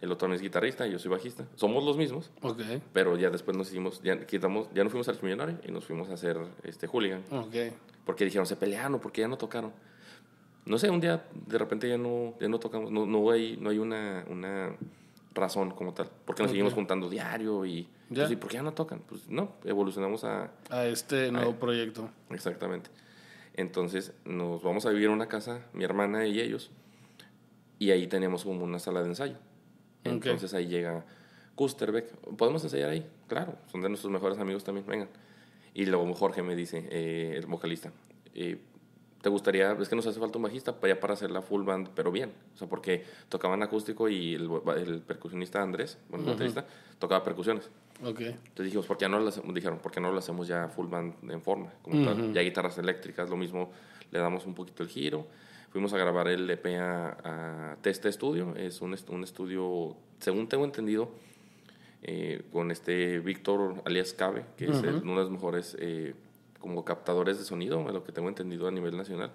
el 0.00 0.12
otro 0.12 0.28
no 0.28 0.34
es 0.34 0.40
guitarrista, 0.40 0.86
yo 0.86 1.00
soy 1.00 1.10
bajista. 1.10 1.44
Somos 1.56 1.84
los 1.84 1.96
mismos, 1.96 2.30
Ok. 2.40 2.60
pero 2.92 3.16
ya 3.18 3.30
después 3.30 3.56
nos 3.56 3.68
hicimos, 3.68 4.00
ya, 4.00 4.24
quitamos, 4.26 4.68
ya 4.72 4.84
no 4.84 4.90
fuimos 4.90 5.08
a 5.08 5.10
Archimillonario 5.10 5.58
y 5.66 5.72
nos 5.72 5.84
fuimos 5.84 6.08
a 6.08 6.14
hacer 6.14 6.38
este 6.62 6.86
Hooligan. 6.86 7.24
Ok. 7.32 7.54
Porque 8.06 8.24
dijeron, 8.24 8.46
se 8.46 8.54
pelearon, 8.54 9.00
porque 9.00 9.22
ya 9.22 9.28
no 9.28 9.36
tocaron. 9.36 9.72
No 10.66 10.78
sé, 10.78 10.90
un 10.90 11.00
día 11.00 11.24
de 11.46 11.58
repente 11.58 11.88
ya 11.88 11.96
no, 11.98 12.34
ya 12.40 12.48
no 12.48 12.58
tocamos, 12.58 12.90
no, 12.90 13.06
no 13.06 13.30
hay, 13.30 13.56
no 13.58 13.70
hay 13.70 13.78
una, 13.78 14.24
una 14.28 14.76
razón 15.34 15.70
como 15.70 15.94
tal. 15.94 16.10
Porque 16.26 16.42
nos 16.42 16.50
Ok. 16.50 16.54
seguimos 16.54 16.74
juntando 16.74 17.08
diario 17.08 17.64
y, 17.64 17.84
Ya. 18.10 18.22
pues, 18.24 18.32
¿y 18.32 18.36
por 18.36 18.50
qué 18.50 18.56
ya 18.56 18.62
no 18.62 18.72
tocan? 18.74 19.00
Pues 19.08 19.28
no, 19.28 19.52
evolucionamos 19.64 20.24
a... 20.24 20.50
A 20.70 20.84
este 20.86 21.32
nuevo 21.32 21.52
Ay. 21.52 21.56
proyecto. 21.58 22.10
Exactamente. 22.30 22.90
Entonces 23.54 24.12
nos 24.24 24.62
vamos 24.62 24.84
a 24.86 24.90
vivir 24.90 25.08
a 25.08 25.12
una 25.12 25.26
casa, 25.26 25.62
mi 25.72 25.84
hermana 25.84 26.26
y 26.26 26.38
ellos, 26.40 26.70
y 27.78 27.90
ahí 27.90 28.06
tenemos 28.06 28.44
como 28.44 28.64
una 28.64 28.78
sala 28.78 29.00
de 29.02 29.08
ensayo. 29.08 29.36
Ok. 30.04 30.12
Entonces 30.12 30.52
ahí 30.54 30.66
llega 30.66 31.04
Kusterbeck. 31.54 32.10
¿Podemos 32.36 32.62
ensayar 32.64 32.90
ahí? 32.90 33.06
Claro, 33.26 33.56
son 33.66 33.80
de 33.80 33.88
nuestros 33.88 34.12
mejores 34.12 34.38
amigos 34.38 34.64
también, 34.64 34.86
vengan. 34.86 35.08
Y 35.74 35.86
luego 35.86 36.12
Jorge 36.14 36.42
me 36.42 36.54
dice, 36.56 36.86
eh, 36.90 37.34
el 37.36 37.46
vocalista, 37.46 37.92
eh, 38.34 38.58
¿te 39.28 39.30
gustaría, 39.30 39.72
es 39.78 39.90
que 39.90 39.94
nos 39.94 40.06
hace 40.06 40.18
falta 40.18 40.38
un 40.38 40.44
bajista 40.44 40.80
para, 40.80 40.98
para 40.98 41.12
hacer 41.12 41.30
la 41.30 41.42
full 41.42 41.62
band, 41.62 41.90
pero 41.94 42.10
bien? 42.10 42.32
O 42.54 42.56
sea, 42.56 42.66
porque 42.66 43.04
tocaban 43.28 43.62
acústico 43.62 44.08
y 44.08 44.32
el, 44.34 44.48
el 44.78 45.00
percusionista 45.02 45.60
Andrés, 45.60 45.98
bueno, 46.08 46.24
el 46.24 46.30
Ujú. 46.30 46.38
baterista, 46.38 46.64
tocaba 46.98 47.22
percusiones. 47.22 47.68
Entonces 48.24 48.64
dijimos, 48.64 48.86
¿por 48.86 48.96
qué 48.96 49.06
no 49.06 49.18
lo 49.20 49.28
hacemos? 49.28 49.54
Dijeron, 49.54 49.80
¿por 49.80 49.92
qué 49.92 50.00
no 50.00 50.10
lo 50.10 50.18
hacemos 50.18 50.48
ya 50.48 50.68
full 50.68 50.86
band 50.86 51.30
en 51.30 51.42
forma? 51.42 51.70
Como 51.82 52.02
tal. 52.06 52.18
Ujú. 52.22 52.32
Ya 52.32 52.40
guitarras 52.40 52.78
eléctricas, 52.78 53.28
lo 53.28 53.36
mismo, 53.36 53.70
le 54.10 54.18
damos 54.18 54.46
un 54.46 54.54
poquito 54.54 54.82
el 54.82 54.88
giro. 54.88 55.26
Fuimos 55.72 55.92
a 55.92 55.98
grabar 55.98 56.26
el 56.28 56.48
EP 56.48 56.64
a, 56.80 57.72
a 57.72 57.76
Testa 57.82 58.10
Studio. 58.10 58.54
Es 58.56 58.80
un, 58.80 58.96
un 59.10 59.24
estudio, 59.24 59.94
según 60.20 60.48
tengo 60.48 60.64
entendido, 60.64 61.10
eh, 62.02 62.44
con 62.50 62.70
este 62.70 63.18
Víctor 63.18 63.82
alias 63.84 64.14
Cabe, 64.14 64.46
que 64.56 64.70
es 64.70 64.82
el- 64.82 65.02
uno 65.02 65.16
de 65.16 65.22
los 65.24 65.30
mejores 65.30 65.76
eh, 65.78 66.14
como 66.58 66.84
captadores 66.84 67.38
de 67.38 67.44
sonido, 67.44 67.86
a 67.88 67.92
lo 67.92 68.04
que 68.04 68.12
tengo 68.12 68.28
entendido 68.28 68.66
a 68.68 68.70
nivel 68.70 68.96
nacional. 68.96 69.30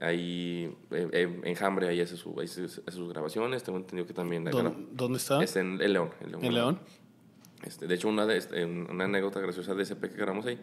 Ahí, 0.00 0.74
eh, 0.90 1.08
eh, 1.12 1.40
Enjambre, 1.44 1.88
ahí 1.88 2.00
hace, 2.00 2.16
su, 2.16 2.34
ahí 2.40 2.46
hace- 2.46 2.68
sus 2.68 3.08
grabaciones. 3.08 3.62
Tengo 3.62 3.78
entendido 3.78 4.06
que 4.06 4.14
también... 4.14 4.44
¿Dónde, 4.44 5.18
está? 5.18 5.42
es 5.42 5.54
en 5.56 5.80
el 5.80 5.92
León. 5.92 6.10
En 6.20 6.30
León. 6.32 6.44
¿En 6.44 6.54
León? 6.54 6.78
Este, 7.64 7.86
de 7.86 7.94
hecho, 7.94 8.08
una, 8.08 8.26
de, 8.26 8.36
este, 8.38 8.64
una 8.64 9.04
anécdota 9.04 9.38
graciosa 9.40 9.74
de 9.74 9.84
EP 9.84 10.00
que 10.00 10.16
grabamos 10.16 10.46
ahí, 10.46 10.58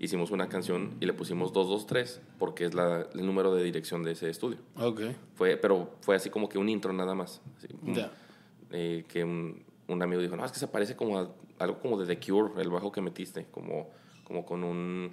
hicimos 0.00 0.32
una 0.32 0.48
canción 0.48 0.94
y 1.00 1.06
le 1.06 1.12
pusimos 1.12 1.52
223 1.52 2.20
porque 2.40 2.64
es 2.64 2.74
la, 2.74 3.06
el 3.14 3.24
número 3.24 3.54
de 3.54 3.62
dirección 3.62 4.02
de 4.02 4.12
ese 4.12 4.28
estudio. 4.28 4.58
Fue, 5.36 5.56
pero 5.56 5.94
fue 6.00 6.16
así 6.16 6.30
como 6.30 6.48
que 6.48 6.58
un 6.58 6.68
intro 6.68 6.92
nada 6.92 7.14
más. 7.14 7.40
así, 7.58 7.68
un- 7.82 7.94
Ya. 7.94 8.10
eh, 8.72 9.04
que 9.06 9.22
un, 9.22 9.62
un 9.86 10.02
amigo 10.02 10.20
dijo, 10.20 10.34
no, 10.34 10.44
es 10.44 10.50
que 10.50 10.58
se 10.58 10.66
parece 10.66 10.96
como 10.96 11.18
a 11.20 11.30
algo 11.60 11.78
como 11.78 11.96
de 12.02 12.12
The 12.12 12.26
Cure, 12.26 12.60
el 12.60 12.70
bajo 12.70 12.90
que 12.90 13.00
metiste, 13.00 13.46
como, 13.52 13.90
como 14.24 14.44
con 14.44 14.64
un, 14.64 15.12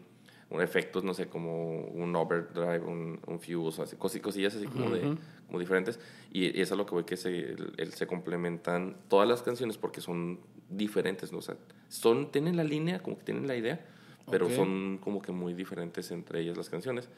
un 0.49 0.61
efectos, 0.61 1.03
no 1.03 1.13
sé, 1.13 1.27
como 1.27 1.81
un 1.85 2.15
overdrive, 2.15 2.79
un, 2.79 3.19
un 3.27 3.39
fuse, 3.39 3.81
así, 3.81 3.95
cosi- 3.97 4.21
cosillas 4.21 4.55
así 4.55 4.65
como, 4.67 4.89
de, 4.89 5.05
Ujú. 5.07 5.17
como 5.47 5.59
diferentes. 5.59 5.99
Y, 6.31 6.57
y 6.57 6.61
es 6.61 6.71
a 6.71 6.75
lo 6.75 6.85
que 6.85 6.95
voy 6.95 7.03
que 7.03 7.17
se, 7.17 7.29
el- 7.29 7.73
el- 7.77 7.93
se 7.93 8.07
complementan 8.07 8.97
todas 9.07 9.27
las 9.27 9.41
canciones 9.43 9.77
porque 9.77 10.01
son 10.01 10.39
diferentes, 10.69 11.31
¿no? 11.31 11.39
O 11.39 11.41
sea, 11.41 11.55
son, 11.87 12.31
tienen 12.31 12.55
la 12.57 12.63
línea, 12.63 12.99
como 13.01 13.17
que 13.17 13.23
tienen 13.25 13.47
la 13.47 13.55
idea, 13.55 13.85
pero 14.29 14.45
Ok. 14.47 14.51
son 14.53 14.99
como 15.03 15.21
que 15.21 15.31
muy 15.31 15.53
diferentes 15.53 16.11
entre 16.11 16.41
ellas 16.41 16.57
las 16.57 16.69
canciones. 16.69 17.09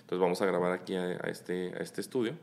Entonces 0.00 0.18
vamos 0.20 0.40
a 0.42 0.46
grabar 0.46 0.72
aquí 0.72 0.94
a, 0.96 1.04
a 1.04 1.28
este, 1.30 1.72
a 1.74 1.78
este 1.82 2.00
estudio. 2.00 2.34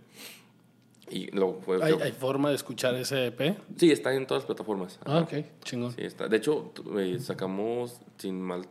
Y 1.10 1.32
luego 1.32 1.62
fue... 1.62 1.82
¿Hay, 1.84 1.94
hay 2.02 2.12
forma 2.12 2.50
de 2.50 2.56
escuchar 2.56 2.94
ese 2.96 3.28
EP? 3.28 3.58
Sí, 3.78 3.92
está 3.92 4.14
en 4.14 4.28
todas 4.28 4.44
las 4.44 4.48
plataformas. 4.48 5.00
Ah, 5.06 5.20
Ajá. 5.20 5.38
ok. 5.40 5.46
Chingón. 5.64 5.92
Sí, 5.94 6.02
está. 6.02 6.28
De 6.28 6.36
hecho, 6.38 6.74
eh, 6.98 7.18
sacamos, 7.20 8.02
sin 8.18 8.42
mal, 8.42 8.68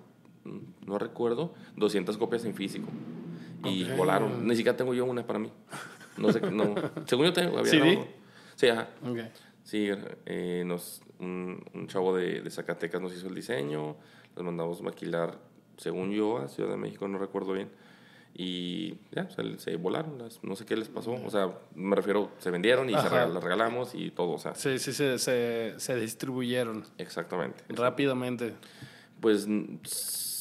no 0.87 0.99
recuerdo, 0.99 1.55
200 1.77 2.17
copias 2.19 2.45
en 2.45 2.55
físico. 2.55 2.89
Y 3.65 3.85
Ok. 3.85 3.97
volaron. 3.97 4.47
Ni 4.47 4.55
siquiera 4.57 4.77
tengo 4.77 4.95
yo 4.95 5.05
una 5.05 5.27
para 5.27 5.39
mí. 5.39 5.51
No 6.17 6.33
sé, 6.33 6.41
no. 6.51 6.75
Según 7.07 7.27
yo 7.27 7.33
tengo, 7.33 7.59
había 7.59 7.71
¿CD? 7.71 7.87
grabado. 7.91 8.07
Sí, 8.55 8.69
ajá. 8.69 8.89
Ok. 9.09 9.19
Sí, 9.65 9.89
eh, 10.27 10.63
nos, 10.65 11.03
un, 11.19 11.63
un 11.75 11.87
chavo 11.89 12.17
de, 12.17 12.41
de 12.41 12.51
Zacatecas 12.51 13.01
nos 13.03 13.13
hizo 13.15 13.27
el 13.27 13.35
diseño, 13.35 13.97
los 14.37 14.45
mandamos 14.45 14.81
maquilar, 14.83 15.39
según 15.77 16.13
yo, 16.13 16.39
a 16.39 16.49
Ciudad 16.49 16.71
de 16.71 16.77
México, 16.77 17.09
no 17.09 17.19
recuerdo 17.19 17.53
bien. 17.53 17.69
Y 18.39 18.99
ya, 19.13 19.29
se, 19.31 19.59
se 19.59 19.77
volaron, 19.77 20.19
las- 20.19 20.45
no 20.45 20.55
sé 20.57 20.65
qué 20.67 20.77
les 20.77 20.89
pasó. 20.89 21.13
O 21.13 21.31
sea, 21.31 21.53
me 21.75 21.97
refiero, 21.97 22.31
se 22.39 22.51
vendieron 22.51 22.89
y 22.89 22.93
se 22.93 23.09
regal- 23.09 23.33
las 23.33 23.43
regalamos 23.43 23.95
y 23.95 24.11
todo, 24.11 24.33
o 24.33 24.39
sea, 24.39 24.55
Sí, 24.55 24.79
sí, 24.79 24.93
se, 24.93 25.19
se, 25.19 25.75
se 25.79 25.97
distribuyeron 25.97 26.85
exactamente. 26.99 27.65
rápidamente. 27.71 28.53
Pues 29.21 29.47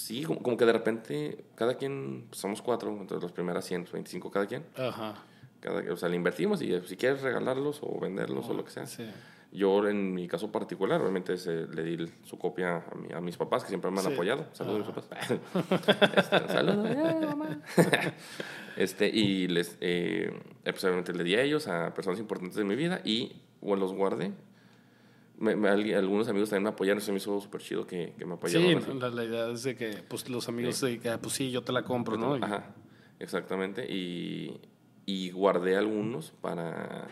sí, 0.05 0.23
como, 0.23 0.41
como 0.41 0.57
que 0.57 0.65
de 0.65 0.73
repente, 0.73 1.45
cada 1.55 1.75
quien, 1.75 2.25
pues, 2.29 2.39
somos 2.39 2.61
cuatro, 2.61 2.89
entonces 2.91 3.23
las 3.23 3.31
primeras 3.31 3.65
125 3.65 4.29
cada 4.31 4.45
quien. 4.45 4.63
Ajá. 4.77 5.15
Cada, 5.59 5.91
o 5.91 5.97
sea, 5.97 6.09
le 6.09 6.15
invertimos 6.15 6.61
y 6.61 6.73
eh, 6.73 6.81
si 6.85 6.95
quieres 6.95 7.21
regalarlos 7.21 7.79
o 7.81 7.99
venderlos 7.99 8.47
o 8.49 8.53
lo 8.53 8.63
que 8.63 8.71
sea. 8.71 8.85
Sí. 8.85 9.05
Yo, 9.51 9.87
en 9.87 10.13
mi 10.13 10.27
caso 10.27 10.51
particular, 10.51 10.99
obviamente 11.01 11.37
se- 11.37 11.65
le 11.67 11.83
di 11.83 12.11
su 12.23 12.37
copia 12.37 12.83
a, 12.91 12.95
mi- 12.95 13.13
a 13.13 13.21
mis 13.21 13.37
papás, 13.37 13.63
que 13.63 13.69
siempre 13.69 13.89
me 13.89 13.99
han 13.99 14.05
Sí. 14.07 14.13
apoyado. 14.13 14.45
Saludos 14.51 14.87
a 14.89 14.91
mis 14.91 15.05
papás. 15.05 15.31
Este, 16.17 16.47
Saludos, 16.49 16.87
eh, 16.89 17.25
mamá. 17.25 17.61
este, 18.77 19.07
y 19.07 19.47
les, 19.47 19.77
eh, 19.81 20.31
pues, 20.63 20.83
obviamente 20.83 21.13
le 21.13 21.23
di 21.23 21.35
a 21.35 21.41
ellos, 21.41 21.67
a 21.67 21.93
personas 21.93 22.19
importantes 22.19 22.55
de 22.57 22.63
mi 22.65 22.75
vida, 22.75 23.01
y 23.03 23.41
bueno, 23.61 23.81
los 23.83 23.93
guardé. 23.93 24.31
Me- 25.37 25.55
me- 25.55 25.69
algunos 25.95 26.27
amigos 26.29 26.49
también 26.49 26.63
me 26.63 26.69
apoyaron, 26.69 27.01
se 27.01 27.11
me 27.11 27.17
hizo 27.17 27.39
súper 27.41 27.61
chido 27.61 27.85
que, 27.85 28.13
que 28.17 28.25
me 28.25 28.35
apoyaron. 28.35 28.81
Sí, 28.83 28.93
la, 28.99 29.09
la 29.09 29.23
idea 29.25 29.49
es 29.49 29.63
de 29.63 29.75
que 29.75 29.97
pues, 30.07 30.29
los 30.29 30.47
amigos 30.47 30.79
de 30.81 30.99
que, 30.99 31.09
ah, 31.09 31.19
pues 31.21 31.33
sí, 31.35 31.51
yo 31.51 31.61
te 31.61 31.71
la 31.73 31.83
compro, 31.83 32.17
¿no? 32.17 32.35
Ajá, 32.45 32.73
exactamente. 33.19 33.85
Y, 33.91 34.61
y 35.05 35.31
guardé 35.31 35.75
algunos 35.75 36.31
para, 36.41 37.07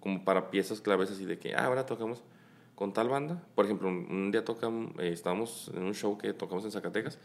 como 0.00 0.24
para 0.24 0.50
piezas 0.50 0.80
claves 0.80 1.10
así 1.10 1.24
de 1.24 1.38
que, 1.38 1.54
ah, 1.54 1.64
ahora 1.66 1.86
tocamos 1.86 2.22
con 2.74 2.92
tal 2.92 3.08
banda. 3.08 3.42
Por 3.54 3.64
ejemplo, 3.64 3.88
un, 3.88 4.06
un 4.10 4.30
día 4.30 4.44
tocamos, 4.44 4.92
eh, 4.98 5.08
estábamos 5.12 5.70
en 5.74 5.84
un 5.84 5.94
show 5.94 6.18
que 6.18 6.34
tocamos 6.34 6.64
en 6.66 6.70
Zacatecas 6.72 7.18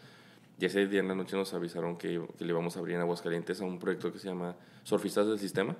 y 0.57 0.65
ese 0.65 0.87
día 0.87 0.99
en 1.01 1.07
la 1.09 1.15
noche 1.15 1.35
nos 1.35 1.53
avisaron 1.53 1.97
que, 1.97 2.21
que 2.37 2.45
le 2.45 2.51
íbamos 2.51 2.75
a 2.77 2.79
abrir 2.79 2.95
en 2.95 3.01
Aguascalientes 3.01 3.59
a 3.61 3.65
un 3.65 3.79
proyecto 3.79 4.13
que 4.13 4.19
se 4.19 4.27
llama 4.27 4.55
Surfistas 4.83 5.27
del 5.27 5.39
Sistema, 5.39 5.75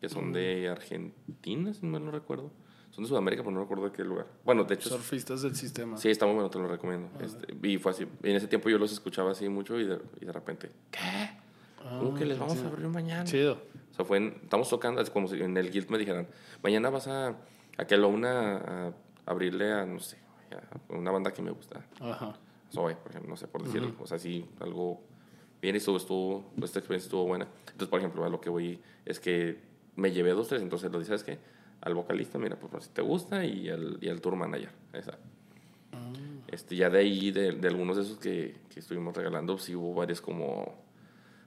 que 0.00 0.08
son 0.08 0.32
de 0.32 0.68
Argentina, 0.68 1.72
si 1.72 1.86
mal 1.86 2.04
no 2.04 2.10
recuerdo. 2.10 2.50
Son 2.92 3.02
de 3.04 3.08
Sudamérica, 3.08 3.42
pero 3.42 3.52
no 3.54 3.60
recuerdo 3.62 3.84
de 3.86 3.92
qué 3.92 4.04
lugar. 4.04 4.26
Bueno, 4.44 4.64
de 4.64 4.74
hecho, 4.74 4.88
Surfistas 4.90 5.42
del 5.42 5.56
sistema. 5.56 5.96
Sí, 5.96 6.10
está 6.10 6.26
muy 6.26 6.34
bueno, 6.34 6.50
te 6.50 6.58
lo 6.58 6.68
recomiendo. 6.68 7.08
Este, 7.20 7.46
y 7.66 7.78
fue 7.78 7.90
así. 7.92 8.06
En 8.22 8.36
ese 8.36 8.46
tiempo 8.48 8.68
yo 8.68 8.78
los 8.78 8.92
escuchaba 8.92 9.30
así 9.32 9.48
mucho 9.48 9.78
y 9.80 9.86
de, 9.86 9.98
y 10.20 10.26
de 10.26 10.32
repente, 10.32 10.70
¿qué? 10.90 11.30
¿Cómo 11.98 12.12
Ah, 12.14 12.18
que 12.18 12.24
les 12.26 12.38
vamos 12.38 12.58
a 12.58 12.68
abrir 12.68 12.86
mañana? 12.88 13.24
Chido. 13.24 13.54
O 13.90 13.94
sea, 13.94 14.04
fue 14.04 14.18
en- 14.18 14.38
estamos 14.42 14.68
tocando, 14.68 15.00
es 15.00 15.10
como 15.10 15.26
si 15.26 15.40
en 15.42 15.56
el 15.56 15.70
guild 15.70 15.88
me 15.90 15.98
dijeran, 15.98 16.28
mañana 16.62 16.90
vas 16.90 17.08
a, 17.08 17.34
a 17.78 17.84
que 17.86 17.96
la 17.96 18.06
una 18.06 18.56
a 18.58 18.92
abrirle 19.26 19.72
a, 19.72 19.84
no 19.86 19.98
sé, 19.98 20.18
a 20.52 20.92
una 20.94 21.10
banda 21.10 21.32
que 21.32 21.42
me 21.42 21.50
gusta. 21.50 21.84
Ajá. 22.00 22.34
Zoe, 22.72 22.94
por 22.96 23.10
ejemplo, 23.10 23.30
no 23.30 23.36
sé, 23.36 23.48
por 23.48 23.62
decirlo. 23.64 23.94
O 24.00 24.06
sea, 24.06 24.18
sí, 24.18 24.46
algo 24.60 25.00
bien 25.62 25.74
y 25.74 25.78
estuvo, 25.78 25.96
estuvo, 25.96 26.52
esta 26.62 26.78
experiencia 26.78 27.06
estuvo 27.06 27.24
buena. 27.26 27.46
Entonces, 27.66 27.88
por 27.88 27.98
ejemplo, 27.98 28.24
a 28.24 28.28
lo 28.28 28.40
que 28.40 28.50
voy 28.50 28.80
es 29.06 29.18
que 29.18 29.60
me 29.96 30.10
llevé 30.12 30.30
dos, 30.32 30.48
tres, 30.48 30.60
entonces 30.62 30.90
lo 30.92 30.98
dije, 30.98 31.08
¿sabes 31.08 31.24
qué? 31.24 31.38
Al 31.82 31.94
vocalista, 31.94 32.38
mira, 32.38 32.56
pues 32.56 32.84
si 32.84 32.90
te 32.90 33.02
gusta, 33.02 33.44
y 33.44 33.68
al, 33.68 33.98
y 34.00 34.08
al 34.08 34.20
tour 34.20 34.36
manager. 34.36 34.70
Esa. 34.92 35.18
Este, 36.48 36.76
ya 36.76 36.90
de 36.90 36.98
ahí, 36.98 37.30
de, 37.30 37.52
de 37.52 37.68
algunos 37.68 37.96
de 37.96 38.02
esos 38.02 38.18
que, 38.18 38.56
que 38.72 38.80
estuvimos 38.80 39.16
regalando, 39.16 39.58
sí 39.58 39.74
hubo 39.74 39.94
varios 39.94 40.20
como, 40.20 40.74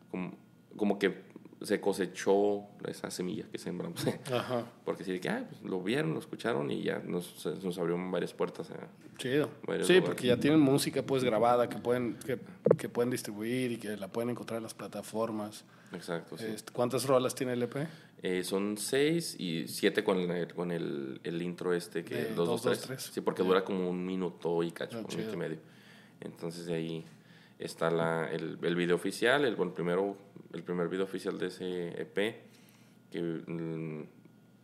como, 0.10 0.34
como 0.76 0.98
que 1.00 1.24
se 1.62 1.80
cosechó 1.80 2.64
esa 2.88 3.10
semilla 3.12 3.46
que 3.52 3.58
sembramos. 3.58 4.04
Ajá. 4.34 4.66
Porque 4.84 5.04
sí, 5.04 5.20
que, 5.20 5.30
ah, 5.30 5.46
pues, 5.48 5.62
lo 5.64 5.82
vieron, 5.82 6.14
lo 6.14 6.20
escucharon 6.20 6.70
y 6.72 6.82
ya 6.84 7.00
nos, 7.00 7.46
nos 7.64 7.78
abrieron 7.78 8.12
varias 8.12 8.34
puertas. 8.34 8.70
Chido. 9.18 9.50
Varios 9.66 9.88
Sí, 9.88 9.94
lugares. 9.94 10.10
porque 10.10 10.28
ya 10.28 10.38
tienen 10.38 10.60
música 10.60 11.04
pues 11.04 11.24
grabada 11.24 11.70
que 11.70 11.78
pueden, 11.78 12.18
que, 12.26 12.40
que 12.78 12.90
pueden 12.90 13.10
distribuir 13.12 13.74
y 13.74 13.78
que 13.78 13.96
la 13.98 14.08
pueden 14.10 14.32
encontrar 14.32 14.58
en 14.58 14.64
las 14.64 14.74
plataformas. 14.74 15.64
Exacto, 15.94 16.38
sí. 16.38 16.46
Este, 16.48 16.74
¿Cuántas 16.74 17.06
rolas 17.06 17.34
tiene 17.36 17.54
el 17.54 17.64
EP? 17.64 17.76
Eh, 18.24 18.44
son 18.44 18.78
seis 18.78 19.36
y 19.40 19.68
siete 19.68 20.04
con 20.04 20.18
el, 20.20 20.54
con 20.54 20.72
el, 20.72 21.20
el 21.24 21.42
intro 21.42 21.74
este, 21.74 22.04
que 22.04 22.16
De 22.16 22.24
dos, 22.34 22.48
dos, 22.48 22.48
dos, 22.48 22.62
tres. 22.62 22.82
tres. 22.82 23.12
Sí, 23.14 23.22
porque 23.22 23.44
dura 23.44 23.64
como 23.64 23.90
un 23.90 24.04
minuto 24.06 24.64
y 24.64 24.72
cacho, 24.72 24.98
Ah, 24.98 25.06
un 25.08 25.16
minuto 25.16 25.34
y 25.34 25.38
medio. 25.38 25.58
Entonces 26.22 26.66
de 26.66 26.74
ahí 26.74 27.06
está 27.60 27.92
la, 27.92 28.32
el, 28.32 28.58
el 28.62 28.76
video 28.76 28.96
oficial, 28.96 29.46
el, 29.46 29.56
bueno, 29.56 29.74
primero, 29.74 30.18
el 30.54 30.64
primer 30.64 30.88
video 30.88 31.04
oficial 31.06 31.38
de 31.38 31.48
ese 31.48 32.02
EP, 32.02 32.36
que 33.12 33.22
mm, 33.22 34.04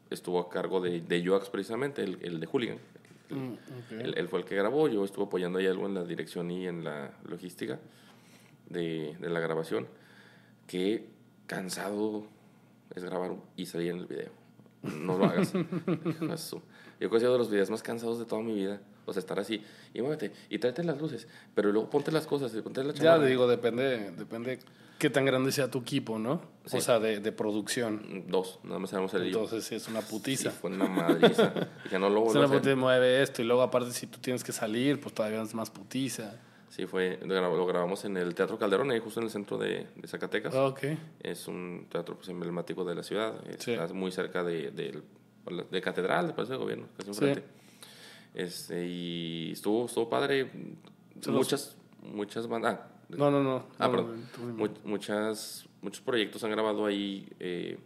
estuvo 0.09 0.39
a 0.39 0.49
cargo 0.49 0.81
de, 0.81 1.01
de 1.01 1.25
Joax 1.25 1.49
precisamente, 1.49 2.03
el, 2.03 2.17
el 2.21 2.39
de 2.39 2.47
Hooligan. 2.47 2.77
Mm, 3.29 3.53
ok. 3.53 3.91
Él, 3.91 4.13
él 4.17 4.27
fue 4.27 4.39
el 4.39 4.45
que 4.45 4.55
grabó, 4.55 4.87
yo 4.87 5.05
estuve 5.05 5.25
apoyando 5.25 5.59
ahí 5.59 5.67
algo 5.67 5.85
en 5.85 5.93
la 5.93 6.03
dirección 6.03 6.49
y 6.51 6.67
en 6.67 6.83
la 6.83 7.13
logística 7.29 7.79
de, 8.69 9.15
de 9.19 9.29
la 9.29 9.39
grabación. 9.39 9.87
Qué 10.67 11.05
cansado 11.47 12.25
es 12.95 13.03
grabar 13.03 13.31
y 13.55 13.65
salir 13.65 13.91
en 13.91 13.97
el 13.99 14.05
video. 14.07 14.31
No 14.83 15.17
lo 15.17 15.25
hagas. 15.25 15.49
Su- 16.37 16.55
Yo 16.99 17.09
creo 17.09 17.09
que 17.11 17.17
ha 17.17 17.19
sido 17.19 17.33
de 17.33 17.37
los 17.37 17.49
videos 17.51 17.69
más 17.69 17.83
cansados 17.83 18.19
de 18.19 18.25
toda 18.25 18.41
mi 18.41 18.53
vida. 18.53 18.81
O 19.05 19.13
sea, 19.13 19.19
estar 19.19 19.39
así, 19.39 19.63
y 19.95 20.01
muévete, 20.01 20.31
y 20.49 20.59
tráete 20.59 20.83
las 20.83 21.01
luces, 21.01 21.27
pero 21.55 21.71
luego 21.71 21.89
ponte 21.89 22.11
las 22.11 22.27
cosas, 22.27 22.53
y 22.53 22.61
ponte 22.61 22.83
la 22.83 22.93
Ya 22.93 23.17
digo, 23.17 23.47
depende, 23.47 24.11
depende 24.11 24.59
qué 24.99 25.09
tan 25.09 25.25
grande 25.25 25.51
sea 25.51 25.71
tu 25.71 25.79
equipo, 25.79 26.19
¿no? 26.19 26.41
Sí. 26.65 26.77
O 26.77 26.81
sea, 26.81 26.99
de, 26.99 27.19
de 27.19 27.31
producción. 27.31 28.25
Dos, 28.27 28.59
nada 28.63 28.77
más 28.77 28.91
sabemos 28.91 29.11
el 29.15 29.23
Entonces 29.23 29.63
sí 29.65 29.73
es 29.73 29.87
una 29.87 30.01
putiza. 30.01 30.51
Sí, 30.51 30.57
fue 30.61 30.69
una 30.69 30.87
madriza. 30.87 31.51
Dije, 31.83 31.97
no 31.97 32.09
lo 32.11 32.27
Es 32.27 32.35
una 32.35 32.47
putiza, 32.47 32.75
mueve 32.75 33.23
esto 33.23 33.41
y 33.41 33.45
luego 33.45 33.63
aparte 33.63 33.91
si 33.91 34.05
tú 34.05 34.19
tienes 34.19 34.43
que 34.43 34.51
salir, 34.51 35.01
pues 35.01 35.15
todavía 35.15 35.41
es 35.41 35.53
más 35.55 35.71
putiza. 35.71 36.35
Sí, 36.71 36.85
fue, 36.87 37.19
lo 37.21 37.35
grab- 37.35 37.55
lo 37.55 37.65
grabamos 37.65 38.05
en 38.05 38.15
el 38.15 38.33
Teatro 38.33 38.57
Calderón, 38.57 38.89
ahí 38.91 38.99
justo 38.99 39.19
en 39.19 39.25
el 39.25 39.29
centro 39.29 39.57
de, 39.57 39.87
de 39.93 40.07
Zacatecas. 40.07 40.55
Ok. 40.55 40.79
Es 41.21 41.47
un 41.49 41.85
teatro 41.91 42.15
pues, 42.15 42.29
emblemático 42.29 42.85
de 42.85 42.95
la 42.95 43.03
ciudad. 43.03 43.33
Sí. 43.59 43.73
Está 43.73 43.93
muy 43.93 44.09
cerca 44.11 44.41
de, 44.43 44.71
del- 44.71 45.03
de 45.69 45.81
Catedral, 45.81 46.27
de 46.27 46.33
Palacio 46.33 46.55
de 46.55 46.61
Gobierno, 46.61 46.87
casi 46.95 47.09
enfrente. 47.09 47.43
Este, 48.33 48.87
y 48.87 49.51
estuvo, 49.51 49.85
estuvo 49.85 50.09
padre. 50.09 50.49
Muchas, 51.27 51.75
muchas 52.01 52.47
bandas. 52.47 52.79
ah, 52.79 52.87
No, 53.09 53.29
no, 53.29 53.43
no. 53.43 53.65
Ah, 53.77 53.87
no, 53.87 53.91
perdón. 53.91 54.25
muchas, 54.85 55.67
muchos 55.81 56.01
proyectos 56.01 56.41
han 56.45 56.51
grabado 56.51 56.85
ahí, 56.85 57.27
eh, 57.41 57.77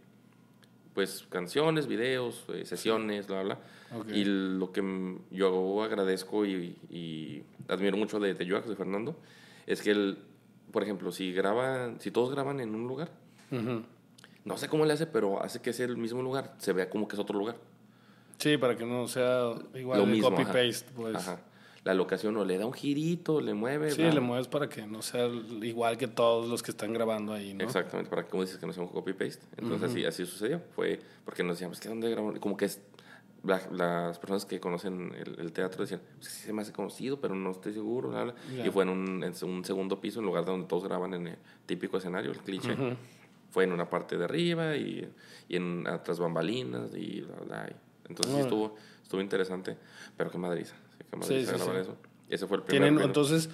pues, 0.94 1.26
canciones, 1.28 1.88
videos, 1.88 2.44
eh, 2.54 2.64
sesiones, 2.64 3.26
bla, 3.26 3.42
bla. 3.42 3.58
Ok. 3.98 4.10
Y 4.12 4.24
lo 4.24 4.70
que 4.70 5.16
yo 5.32 5.82
agradezco 5.82 6.46
y, 6.46 6.76
y 6.88 7.42
admiro 7.68 7.96
mucho 7.96 8.18
de, 8.20 8.34
de 8.34 8.48
Joax, 8.48 8.68
de 8.68 8.76
Fernando, 8.76 9.16
es 9.66 9.82
que 9.82 9.90
él, 9.90 10.18
por 10.72 10.82
ejemplo, 10.82 11.12
si 11.12 11.32
graban, 11.32 12.00
si 12.00 12.10
todos 12.10 12.30
graban 12.30 12.60
en 12.60 12.74
un 12.74 12.86
lugar, 12.86 13.10
Ujú. 13.50 13.82
no 14.44 14.56
sé 14.58 14.68
cómo 14.68 14.84
le 14.84 14.92
hace, 14.92 15.06
pero 15.06 15.42
hace 15.42 15.60
que 15.60 15.72
sea 15.72 15.86
el 15.86 15.96
mismo 15.96 16.22
lugar, 16.22 16.54
se 16.58 16.72
vea 16.72 16.88
como 16.90 17.08
que 17.08 17.16
es 17.16 17.20
otro 17.20 17.38
lugar. 17.38 17.56
Sí, 18.38 18.56
para 18.58 18.76
que 18.76 18.84
no 18.84 19.08
sea 19.08 19.52
igual 19.74 20.00
lo 20.00 20.06
mismo. 20.06 20.28
ajá. 20.28 20.36
copy-paste, 20.44 20.90
pues. 20.94 21.16
Ajá. 21.16 21.40
La 21.84 21.94
locación 21.94 22.36
o 22.36 22.44
le 22.44 22.58
da 22.58 22.66
un 22.66 22.72
girito, 22.72 23.40
le 23.40 23.54
mueve. 23.54 23.92
Sí, 23.92 24.02
bla. 24.02 24.12
le 24.14 24.20
mueves 24.20 24.48
para 24.48 24.68
que 24.68 24.84
no 24.88 25.02
sea 25.02 25.28
igual 25.62 25.96
que 25.96 26.08
todos 26.08 26.48
los 26.48 26.60
que 26.62 26.72
están 26.72 26.92
grabando 26.92 27.32
ahí, 27.32 27.54
¿no? 27.54 27.62
Exactamente, 27.64 28.10
para 28.10 28.24
que, 28.24 28.30
como 28.30 28.42
dices, 28.42 28.58
que 28.58 28.66
no 28.66 28.72
sea 28.72 28.82
un 28.82 28.88
copy-paste. 28.88 29.46
Entonces, 29.56 29.90
así, 29.90 30.04
así 30.04 30.26
sucedió. 30.26 30.60
Fue 30.74 30.98
porque 31.24 31.44
nos 31.44 31.54
decíamos, 31.56 31.78
¿qué 31.78 31.88
dónde 31.88 32.10
grabamos? 32.10 32.40
Como 32.40 32.56
que 32.56 32.64
es, 32.64 32.80
la- 33.46 33.68
las 33.70 34.18
personas 34.18 34.44
que 34.44 34.58
conocen 34.60 35.12
el, 35.16 35.38
el 35.40 35.52
teatro 35.52 35.82
decían, 35.82 36.00
pues, 36.18 36.30
sí 36.32 36.46
se 36.46 36.52
me 36.52 36.62
hace 36.62 36.72
conocido, 36.72 37.20
pero 37.20 37.34
no 37.34 37.50
estoy 37.52 37.72
seguro. 37.72 38.08
bla, 38.10 38.24
bla. 38.24 38.34
Ya. 38.56 38.66
Y 38.66 38.70
fue 38.70 38.82
en 38.84 38.90
un, 38.90 39.22
en 39.24 39.32
un 39.48 39.64
segundo 39.64 40.00
piso, 40.00 40.20
en 40.20 40.26
lugar 40.26 40.44
de 40.44 40.50
donde 40.50 40.66
todos 40.66 40.84
graban 40.84 41.14
en 41.14 41.26
el 41.28 41.36
típico 41.66 41.96
escenario, 41.98 42.30
el 42.32 42.38
cliché. 42.38 42.76
Fue 43.50 43.64
en 43.64 43.72
una 43.72 43.88
parte 43.88 44.18
de 44.18 44.24
arriba 44.24 44.76
y, 44.76 45.08
y 45.48 45.56
en 45.56 45.86
otras 45.86 46.18
bambalinas 46.18 46.90
y 46.94 47.22
bla, 47.22 47.36
bla. 47.46 47.68
y- 47.70 48.08
Entonces, 48.10 48.34
sí 48.34 48.40
estuvo, 48.42 48.74
estuvo 49.02 49.20
interesante, 49.20 49.76
pero 50.16 50.30
qué 50.30 50.38
madriza. 50.38 50.74
sí, 50.74 50.98
qué 50.98 51.04
Sí, 51.12 51.16
madriza 51.16 51.52
sí, 51.52 51.58
grabar 51.58 51.80
eso. 51.82 51.96
Ese 52.28 52.46
fue 52.46 52.56
el 52.58 52.62
primer 52.64 52.88
Tienen, 52.90 53.04
entonces, 53.04 53.48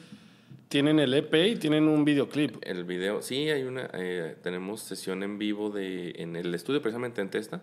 tienen 0.68 0.98
el 0.98 1.12
EP 1.14 1.34
y 1.48 1.56
tienen 1.56 1.86
un 1.86 2.04
videoclip. 2.04 2.56
El 2.62 2.84
video, 2.84 3.20
sí, 3.22 3.50
hay 3.50 3.62
una, 3.64 3.90
eh, 3.92 4.36
tenemos 4.42 4.80
sesión 4.80 5.22
en 5.22 5.38
vivo 5.38 5.68
de, 5.70 6.14
en 6.16 6.34
el 6.36 6.54
estudio 6.54 6.80
precisamente 6.80 7.20
en 7.20 7.28
Testa, 7.30 7.60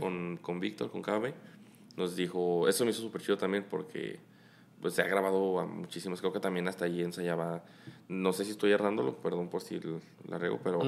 con, 0.00 0.38
con 0.40 0.60
Víctor, 0.60 0.90
con 0.92 1.02
Cabe. 1.02 1.34
Nos 1.96 2.16
dijo, 2.16 2.68
eso 2.68 2.84
me 2.84 2.90
hizo 2.90 3.00
súper 3.02 3.22
chido 3.22 3.36
también 3.36 3.64
porque 3.68 4.18
pues 4.80 4.94
se 4.94 5.02
ha 5.02 5.06
grabado 5.06 5.58
a 5.58 5.66
muchísimos, 5.66 6.20
creo 6.20 6.32
que 6.32 6.40
también 6.40 6.68
hasta 6.68 6.84
allí 6.84 7.02
ensayaba, 7.02 7.64
no 8.08 8.32
sé 8.32 8.44
si 8.44 8.50
estoy 8.50 8.72
errándolo, 8.72 9.16
perdón 9.16 9.48
por 9.48 9.62
si 9.62 9.80
la 10.28 10.38
rego, 10.38 10.60
pero 10.62 10.80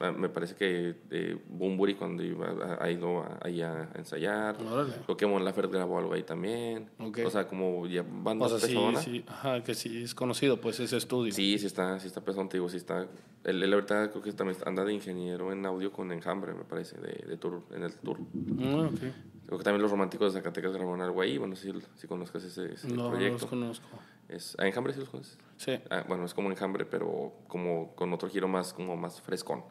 ah, 0.00 0.10
me 0.10 0.28
parece 0.28 0.56
que 0.56 0.96
eh, 1.10 1.38
Bumburi 1.48 1.94
cuando 1.94 2.24
iba, 2.24 2.76
ha, 2.80 2.90
ido 2.90 3.24
ahí 3.40 3.62
a 3.62 3.88
ensayar, 3.94 4.60
Órale. 4.60 4.94
creo 5.04 5.16
que 5.16 5.26
Mon 5.26 5.44
Laferte 5.44 5.76
grabó 5.76 5.98
algo 5.98 6.12
ahí 6.14 6.24
también, 6.24 6.90
Ok. 6.98 7.20
o 7.24 7.30
sea, 7.30 7.46
como 7.46 7.86
ya 7.86 8.02
O 8.02 8.04
bandas 8.24 8.60
sea, 8.60 8.68
sí, 8.68 8.76
sí, 9.04 9.24
ajá, 9.28 9.62
que 9.62 9.74
sí 9.74 10.02
es 10.02 10.14
conocido, 10.14 10.60
pues, 10.60 10.80
ese 10.80 10.96
estudio. 10.96 11.32
Sí, 11.32 11.56
sí 11.58 11.66
está, 11.66 12.00
sí 12.00 12.08
está 12.08 12.20
pesado, 12.20 12.48
te 12.48 12.56
digo, 12.56 12.68
sí 12.68 12.78
está. 12.78 13.06
Él, 13.44 13.62
él 13.62 13.72
ahorita 13.72 14.10
creo 14.10 14.22
que 14.22 14.32
también 14.32 14.58
anda 14.66 14.84
de 14.84 14.92
ingeniero 14.92 15.52
en 15.52 15.64
audio 15.64 15.92
con 15.92 16.10
Enjambre, 16.10 16.52
me 16.52 16.64
parece, 16.64 16.98
de, 17.00 17.24
de 17.28 17.36
tour, 17.36 17.62
en 17.70 17.84
el 17.84 17.94
tour. 17.94 18.18
Ah, 18.60 18.90
ok. 18.92 19.00
Creo 19.46 19.58
que 19.58 19.64
también 19.64 19.82
los 19.82 19.90
románticos 19.90 20.34
de 20.34 20.40
Zacatecas 20.40 20.72
grabaron 20.72 21.00
algo 21.00 21.20
ahí, 21.22 21.38
bueno, 21.38 21.54
si, 21.56 21.72
si 21.96 22.06
conozcas 22.08 22.42
ese, 22.44 22.72
ese 22.74 22.88
No, 22.88 23.04
no 23.04 23.10
proyecto. 23.10 23.38
los 23.42 23.46
conozco. 23.46 23.86
es, 24.28 24.56
¿A 24.58 24.66
Enjambre 24.66 24.92
sí 24.92 25.00
los 25.00 25.08
conoces? 25.08 25.38
Sí, 25.56 25.78
Ah, 25.90 26.04
bueno, 26.08 26.24
es 26.24 26.34
como 26.34 26.50
Enjambre, 26.50 26.84
pero 26.84 27.32
como 27.46 27.94
con 27.94 28.12
otro 28.12 28.28
giro 28.28 28.48
más, 28.48 28.72
como 28.72 28.96
más 28.96 29.20
frescón. 29.20 29.62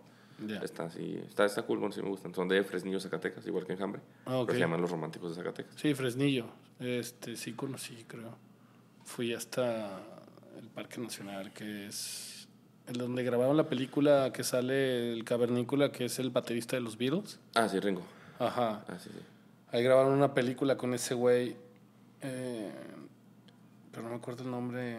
ya. 0.47 0.59
Está 0.59 0.85
así, 0.85 1.21
está, 1.27 1.45
está 1.45 1.63
cool, 1.63 1.79
bueno, 1.79 1.93
sí 1.93 2.01
me 2.01 2.09
gustan. 2.09 2.33
Son 2.33 2.47
de 2.47 2.63
Fresnillo, 2.63 2.99
Zacatecas, 2.99 3.45
igual 3.47 3.65
que 3.65 3.73
Enjambre. 3.73 4.01
Ah, 4.25 4.37
ok. 4.37 4.45
Pero 4.47 4.53
se 4.53 4.59
llaman 4.61 4.79
los 4.81 4.91
románticos 4.91 5.29
de 5.31 5.35
Zacatecas. 5.43 5.75
Sí, 5.75 5.93
Fresnillo. 5.93 6.45
Este, 6.79 7.35
sí 7.35 7.51
conocí, 7.53 8.05
creo. 8.07 8.35
Fui 9.03 9.33
hasta 9.33 9.99
el 10.57 10.67
Parque 10.69 10.99
Nacional, 11.01 11.51
que 11.53 11.87
es 11.87 12.47
el 12.87 12.97
donde 12.97 13.23
grabaron 13.23 13.57
la 13.57 13.67
película 13.67 14.31
que 14.31 14.43
sale 14.43 15.11
el 15.11 15.23
cavernícola, 15.25 15.91
que 15.91 16.05
es 16.05 16.17
el 16.19 16.29
baterista 16.29 16.75
de 16.77 16.81
los 16.81 16.97
Beatles. 16.97 17.39
Ah, 17.55 17.67
sí, 17.67 17.79
Ringo. 17.79 18.01
Ajá. 18.39 18.83
Ah, 18.87 18.97
sí, 18.99 19.09
sí. 19.13 19.19
Ahí 19.71 19.83
grabaron 19.83 20.13
una 20.13 20.33
película 20.33 20.77
con 20.77 20.93
ese 20.93 21.13
güey. 21.13 21.55
eh, 22.21 22.71
pero 23.91 24.03
no 24.03 24.09
me 24.09 24.15
acuerdo 24.15 24.43
el 24.43 24.51
nombre 24.51 24.97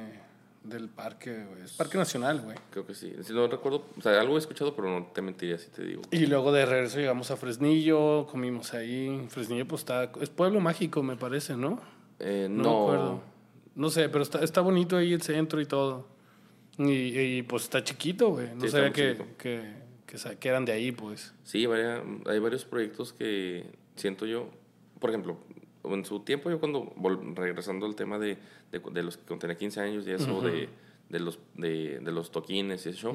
del 0.64 0.88
parque, 0.88 1.44
güey. 1.44 1.62
Es 1.62 1.72
Parque 1.74 1.98
Nacional, 1.98 2.40
güey. 2.40 2.56
Creo 2.70 2.86
que 2.86 2.94
sí. 2.94 3.12
Si 3.22 3.32
no 3.32 3.46
recuerdo, 3.46 3.84
o 3.96 4.00
sea, 4.00 4.18
algo 4.20 4.36
he 4.36 4.38
escuchado, 4.38 4.74
pero 4.74 4.88
no 4.88 5.06
te 5.06 5.20
mentiría 5.22 5.58
si 5.58 5.68
te 5.70 5.84
digo. 5.84 6.02
Y 6.10 6.26
luego 6.26 6.50
de 6.50 6.64
regreso 6.66 6.98
llegamos 6.98 7.30
a 7.30 7.36
Fresnillo, 7.36 8.26
comimos 8.26 8.72
ahí. 8.74 9.26
Fresnillo, 9.28 9.66
pues 9.68 9.82
está. 9.82 10.10
Es 10.20 10.30
pueblo 10.30 10.60
mágico, 10.60 11.02
me 11.02 11.16
parece, 11.16 11.56
¿no? 11.56 11.80
Eh, 12.18 12.48
No, 12.50 12.62
no, 12.62 12.70
me 12.70 12.82
acuerdo. 12.84 13.20
No 13.74 13.90
sé, 13.90 14.08
pero 14.08 14.22
está, 14.22 14.42
está 14.42 14.62
bonito 14.62 14.96
ahí 14.96 15.12
el 15.12 15.20
centro 15.22 15.60
y 15.60 15.66
todo. 15.66 16.08
Y, 16.78 17.18
y, 17.18 17.42
pues 17.42 17.64
está 17.64 17.84
chiquito, 17.84 18.30
güey. 18.30 18.54
No 18.54 18.62
Sí, 18.62 18.68
sabía 18.70 18.92
que, 18.92 19.18
que, 19.38 19.62
que, 20.38 20.48
eran 20.48 20.64
de 20.64 20.72
ahí, 20.72 20.90
pues. 20.92 21.34
Sí, 21.44 21.66
hay 21.66 22.38
varios 22.38 22.64
proyectos 22.64 23.12
que 23.12 23.64
siento 23.96 24.26
yo, 24.26 24.48
por 25.00 25.10
ejemplo, 25.10 25.36
en 25.84 26.04
su 26.04 26.20
tiempo 26.20 26.50
yo 26.50 26.58
cuando, 26.60 26.92
regresando 27.34 27.86
al 27.86 27.94
tema 27.94 28.18
de, 28.18 28.38
de, 28.72 28.80
de 28.92 29.02
los 29.02 29.16
que 29.18 29.36
tenía 29.36 29.56
15 29.56 29.80
años 29.80 30.06
y 30.06 30.10
eso, 30.12 30.40
de, 30.40 30.68
de, 31.08 31.20
los, 31.20 31.38
de, 31.54 32.00
de 32.00 32.12
los 32.12 32.30
toquines 32.30 32.86
y 32.86 32.90
eso, 32.90 33.12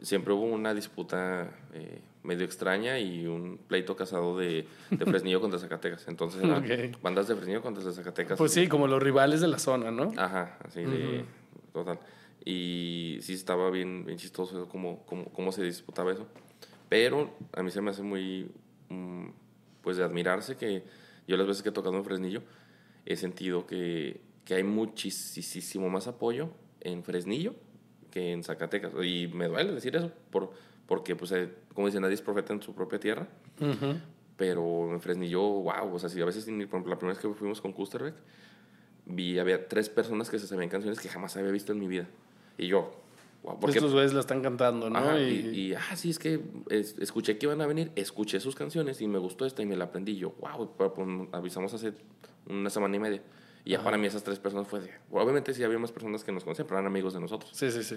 siempre 0.00 0.32
hubo 0.32 0.44
una 0.44 0.72
disputa 0.74 1.50
eh, 1.74 2.00
medio 2.22 2.44
extraña 2.44 2.98
y 3.00 3.26
un 3.26 3.58
pleito 3.58 3.96
casado 3.96 4.36
de, 4.38 4.66
de 4.90 5.04
Fresnillo 5.06 5.40
contra 5.40 5.58
Zacatecas. 5.58 6.06
Entonces 6.08 6.42
eran 6.44 6.62
Ok. 6.64 7.00
bandas 7.02 7.26
de 7.28 7.34
Fresnillo 7.34 7.62
contra 7.62 7.90
Zacatecas. 7.92 8.38
Pues 8.38 8.52
sí, 8.52 8.68
como 8.68 8.86
los 8.86 9.02
rivales 9.02 9.40
de 9.40 9.48
la 9.48 9.58
zona, 9.58 9.90
¿no? 9.90 10.12
Ajá, 10.16 10.58
así 10.64 10.82
de 10.82 11.24
total. 11.72 11.98
Y 12.44 13.18
sí 13.22 13.32
estaba 13.32 13.70
bien, 13.70 14.04
bien 14.06 14.18
chistoso 14.18 14.68
cómo, 14.68 15.04
cómo, 15.06 15.24
cómo 15.32 15.50
se 15.50 15.64
disputaba 15.64 16.12
eso. 16.12 16.28
Pero 16.88 17.34
a 17.52 17.62
mí 17.64 17.70
se 17.72 17.80
me 17.82 17.90
hace 17.90 18.02
muy, 18.02 18.48
mm, 18.88 19.26
pues 19.86 19.98
de 19.98 20.02
admirarse 20.02 20.56
que 20.56 20.82
yo 21.28 21.36
las 21.36 21.46
veces 21.46 21.62
que 21.62 21.68
he 21.68 21.72
tocado 21.72 21.96
en 21.96 22.04
Fresnillo 22.04 22.42
he 23.04 23.14
sentido 23.14 23.68
que, 23.68 24.20
que 24.44 24.54
hay 24.54 24.64
muchísimo 24.64 25.88
más 25.88 26.08
apoyo 26.08 26.50
en 26.80 27.04
Fresnillo 27.04 27.54
que 28.10 28.32
en 28.32 28.42
Zacatecas. 28.42 28.90
Y 29.04 29.28
me 29.28 29.46
duele 29.46 29.70
decir 29.70 29.94
eso, 29.94 30.10
por, 30.32 30.50
porque, 30.88 31.14
pues, 31.14 31.30
eh, 31.30 31.52
como 31.72 31.86
dicen, 31.86 32.02
nadie 32.02 32.14
es 32.14 32.20
profeta 32.20 32.52
en 32.52 32.62
su 32.62 32.74
propia 32.74 32.98
tierra. 32.98 33.28
Ujú. 33.60 33.94
Pero 34.36 34.92
en 34.92 35.00
Fresnillo, 35.00 35.40
wow, 35.40 35.94
o 35.94 35.98
sea, 36.00 36.08
si 36.08 36.20
a 36.20 36.24
veces, 36.24 36.46
por 36.46 36.52
ejemplo, 36.52 36.90
la 36.90 36.98
primera 36.98 37.16
vez 37.16 37.18
que 37.18 37.32
fuimos 37.32 37.60
con 37.60 37.72
Kusterbeck, 37.72 38.16
vi, 39.04 39.38
había 39.38 39.68
tres 39.68 39.88
personas 39.88 40.28
que 40.30 40.40
se 40.40 40.48
sabían 40.48 40.68
canciones 40.68 40.98
que 40.98 41.08
jamás 41.08 41.36
había 41.36 41.52
visto 41.52 41.70
en 41.70 41.78
mi 41.78 41.86
vida. 41.86 42.08
Y 42.58 42.66
yo, 42.66 42.90
wow, 43.42 43.58
porque... 43.60 43.78
Estos 43.78 43.92
güeyes 43.92 44.12
la 44.14 44.20
están 44.20 44.42
cantando, 44.42 44.88
¿no? 44.90 44.98
Ajá, 44.98 45.20
y, 45.20 45.50
y, 45.52 45.60
y, 45.70 45.74
ah, 45.74 45.96
sí, 45.96 46.10
es 46.10 46.18
que 46.18 46.40
es- 46.70 46.96
escuché 46.98 47.38
que 47.38 47.46
iban 47.46 47.60
a 47.60 47.66
venir, 47.66 47.92
escuché 47.96 48.40
sus 48.40 48.54
canciones 48.54 49.00
y 49.00 49.08
me 49.08 49.18
gustó 49.18 49.46
esta 49.46 49.62
y 49.62 49.66
me 49.66 49.76
la 49.76 49.84
aprendí. 49.84 50.12
Y 50.12 50.18
yo, 50.18 50.34
wow, 50.40 50.70
pues, 50.76 50.90
avisamos 51.32 51.72
hace 51.74 51.92
una 52.48 52.70
semana 52.70 52.96
y 52.96 53.00
media. 53.00 53.22
Y 53.64 53.70
ya 53.70 53.82
para 53.82 53.98
mí 53.98 54.06
esas 54.06 54.22
tres 54.22 54.38
personas 54.38 54.68
fue 54.68 54.80
de... 54.80 54.90
Obviamente 55.10 55.52
sí 55.52 55.64
había 55.64 55.78
más 55.78 55.90
personas 55.90 56.22
que 56.22 56.30
nos 56.32 56.44
conocían, 56.44 56.68
pero 56.68 56.78
eran 56.78 56.86
amigos 56.90 57.14
de 57.14 57.20
nosotros. 57.20 57.50
Sí, 57.52 57.70
sí, 57.70 57.82
sí. 57.82 57.96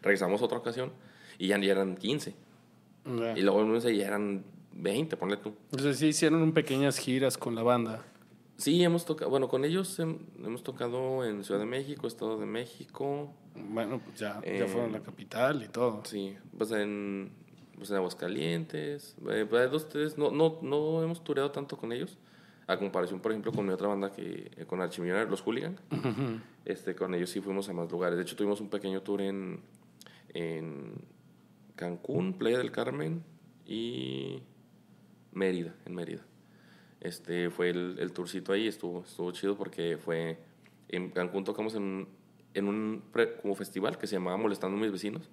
Regresamos 0.00 0.40
otra 0.40 0.56
ocasión 0.58 0.92
y 1.38 1.48
ya, 1.48 1.58
ya 1.58 1.72
eran 1.72 1.96
15. 1.96 2.34
Ya. 3.04 3.36
Y 3.38 3.42
luego 3.42 3.76
ya 3.78 4.06
eran 4.06 4.44
20, 4.72 5.16
ponle 5.16 5.36
tú. 5.36 5.54
Entonces 5.72 5.98
sí 5.98 6.06
hicieron 6.08 6.52
pequeñas 6.52 6.98
giras 6.98 7.36
con 7.36 7.54
la 7.54 7.62
banda. 7.62 8.02
Sí, 8.58 8.82
hemos 8.82 9.04
tocado, 9.04 9.30
bueno, 9.30 9.48
con 9.48 9.64
ellos 9.64 9.98
hem- 10.00 10.18
hemos 10.44 10.62
tocado 10.64 11.24
en 11.24 11.44
Ciudad 11.44 11.60
de 11.60 11.66
México, 11.66 12.06
Estado 12.06 12.38
de 12.38 12.46
México, 12.46 13.32
Bueno, 13.54 14.00
pues 14.04 14.18
ya, 14.18 14.40
ya 14.44 14.64
Eh, 14.64 14.66
fueron 14.68 14.90
a 14.90 14.98
la 14.98 15.02
capital 15.02 15.62
y 15.64 15.68
todo. 15.68 16.02
sí, 16.04 16.36
pues 16.56 16.70
en, 16.72 17.30
pues 17.76 17.90
en 17.90 17.96
Aguascalientes, 17.96 19.16
eh, 19.30 19.46
pues, 19.48 19.70
dos, 19.70 19.88
tres, 19.88 20.18
no, 20.18 20.30
no, 20.30 20.58
no 20.62 21.02
hemos 21.02 21.22
tureado 21.24 21.50
tanto 21.52 21.76
con 21.76 21.92
ellos, 21.92 22.18
a 22.66 22.76
comparación, 22.78 23.20
por 23.20 23.30
ejemplo, 23.32 23.50
con 23.52 23.64
mi 23.66 23.72
otra 23.72 23.88
banda, 23.88 24.12
que 24.12 24.50
eh, 24.56 24.66
con 24.66 24.80
Archimillonarios, 24.80 25.30
los 25.30 25.40
Hooligan, 25.42 25.76
este, 26.64 26.94
con 26.94 27.14
ellos 27.14 27.30
sí 27.30 27.40
fuimos 27.40 27.68
a 27.68 27.72
más 27.72 27.90
lugares, 27.90 28.16
de 28.16 28.22
hecho 28.22 28.36
tuvimos 28.36 28.60
un 28.60 28.68
pequeño 28.70 29.02
tour 29.02 29.22
en, 29.22 29.60
en 30.34 30.92
Cancún, 31.76 32.34
Playa 32.34 32.58
del 32.58 32.70
Carmen 32.72 33.22
y 33.66 34.42
Mérida, 35.32 35.74
en 35.86 35.94
Mérida. 35.94 36.22
Este 37.00 37.50
fue 37.50 37.70
el, 37.70 37.96
el 38.00 38.12
tourcito 38.12 38.52
ahí, 38.52 38.66
estuvo, 38.66 39.04
estuvo 39.06 39.30
chido 39.32 39.56
porque 39.56 39.96
fue 39.96 40.38
en 40.88 41.10
Cancún 41.10 41.44
tocamos 41.44 41.74
en, 41.74 41.82
un- 41.82 42.08
en 42.54 42.66
un 42.68 43.02
pre- 43.12 43.36
como 43.36 43.54
festival 43.54 43.98
que 43.98 44.06
se 44.06 44.16
llamaba 44.16 44.36
Molestando 44.36 44.76
a 44.76 44.80
mis 44.80 44.90
vecinos. 44.90 45.28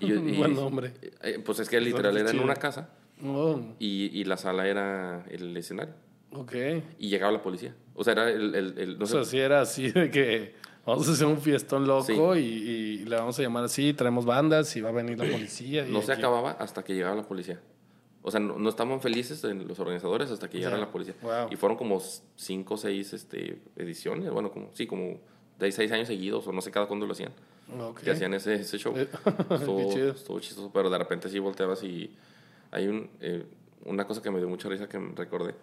Y 0.00 0.08
yo- 0.08 0.16
y- 0.26 0.36
Buen 0.36 0.54
nombre. 0.54 0.92
eh, 1.22 1.38
pues 1.44 1.60
es 1.60 1.68
que 1.68 1.80
literal 1.80 2.16
era 2.16 2.30
en 2.30 2.40
una 2.40 2.54
casa 2.56 2.90
Oh, 3.22 3.60
y, 3.78 4.06
y 4.18 4.24
la 4.24 4.38
sala 4.38 4.66
era 4.66 5.26
el 5.30 5.54
escenario. 5.56 5.92
ok. 6.32 6.54
Y 6.98 7.08
llegaba 7.10 7.30
la 7.30 7.42
policía. 7.42 7.74
O 7.94 8.02
sea, 8.02 8.14
era 8.14 8.30
el... 8.30 8.54
el, 8.54 8.78
el- 8.78 8.98
no 8.98 9.04
O 9.04 9.06
sé, 9.06 9.12
sea, 9.12 9.24
sí 9.24 9.38
era 9.38 9.60
así 9.60 9.90
de 9.90 10.10
que 10.10 10.54
vamos 10.86 11.06
a 11.06 11.12
hacer 11.12 11.26
un 11.26 11.38
fiestón 11.38 11.86
loco 11.86 12.34
Sí. 12.34 12.40
y, 12.40 12.70
y 13.02 13.04
le 13.04 13.16
vamos 13.16 13.38
a 13.38 13.42
llamar 13.42 13.64
así, 13.64 13.92
traemos 13.92 14.24
bandas 14.24 14.74
y 14.74 14.80
va 14.80 14.88
a 14.88 14.92
venir 14.92 15.18
la 15.18 15.30
policía. 15.30 15.86
y 15.86 15.92
no 15.92 16.00
se 16.00 16.12
acababa 16.14 16.52
hasta 16.52 16.82
que 16.82 16.94
llegaba 16.94 17.14
la 17.14 17.22
policía. 17.28 17.60
O 18.22 18.30
sea, 18.30 18.38
no, 18.40 18.58
no 18.58 18.68
estaban 18.68 19.00
felices 19.00 19.42
en 19.44 19.66
los 19.66 19.78
organizadores 19.80 20.30
hasta 20.30 20.48
que 20.50 20.58
llegara 20.58 20.76
Ya. 20.76 20.84
la 20.84 20.90
policía. 20.92 21.14
Wow. 21.22 21.48
Y 21.50 21.56
fueron 21.56 21.78
como 21.78 22.00
cinco 22.36 22.74
o 22.74 22.76
seis 22.76 23.12
este, 23.14 23.62
ediciones. 23.76 24.30
Bueno, 24.30 24.50
como, 24.50 24.70
sí, 24.74 24.86
como 24.86 25.18
de 25.58 25.72
seis 25.72 25.90
años 25.92 26.06
seguidos 26.08 26.46
o 26.46 26.52
no 26.52 26.60
sé 26.60 26.70
cada 26.70 26.86
cuándo 26.86 27.06
lo 27.06 27.12
hacían. 27.12 27.32
Ok. 27.80 28.00
que 28.00 28.10
hacían 28.10 28.34
ese, 28.34 28.54
ese 28.54 28.78
show. 28.78 28.94
Estuvo, 29.50 29.92
chido. 29.92 30.10
estuvo 30.12 30.40
chistoso, 30.40 30.70
pero 30.72 30.90
de 30.90 30.98
repente 30.98 31.28
sí 31.28 31.38
volteabas 31.38 31.82
y 31.84 32.14
hay 32.72 32.88
un, 32.88 33.08
eh, 33.20 33.46
una 33.84 34.06
cosa 34.06 34.20
que 34.20 34.30
me 34.30 34.38
dio 34.38 34.48
mucha 34.48 34.68
risa 34.68 34.88
que 34.88 34.98
me 34.98 35.14
recordé, 35.14 35.54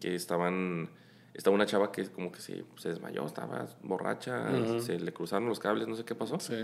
que 0.00 0.14
estaban, 0.14 0.88
estaba 1.34 1.54
una 1.56 1.66
chava 1.66 1.90
que 1.92 2.06
como 2.06 2.30
que 2.32 2.40
se, 2.40 2.64
se 2.76 2.88
desmayó, 2.90 3.26
estaba 3.26 3.66
borracha, 3.82 4.50
Ujú. 4.52 4.80
se 4.80 4.98
le 5.00 5.12
cruzaron 5.12 5.48
los 5.48 5.58
cables, 5.58 5.88
no 5.88 5.96
sé 5.96 6.04
qué 6.04 6.14
pasó, 6.14 6.38
Sí. 6.40 6.54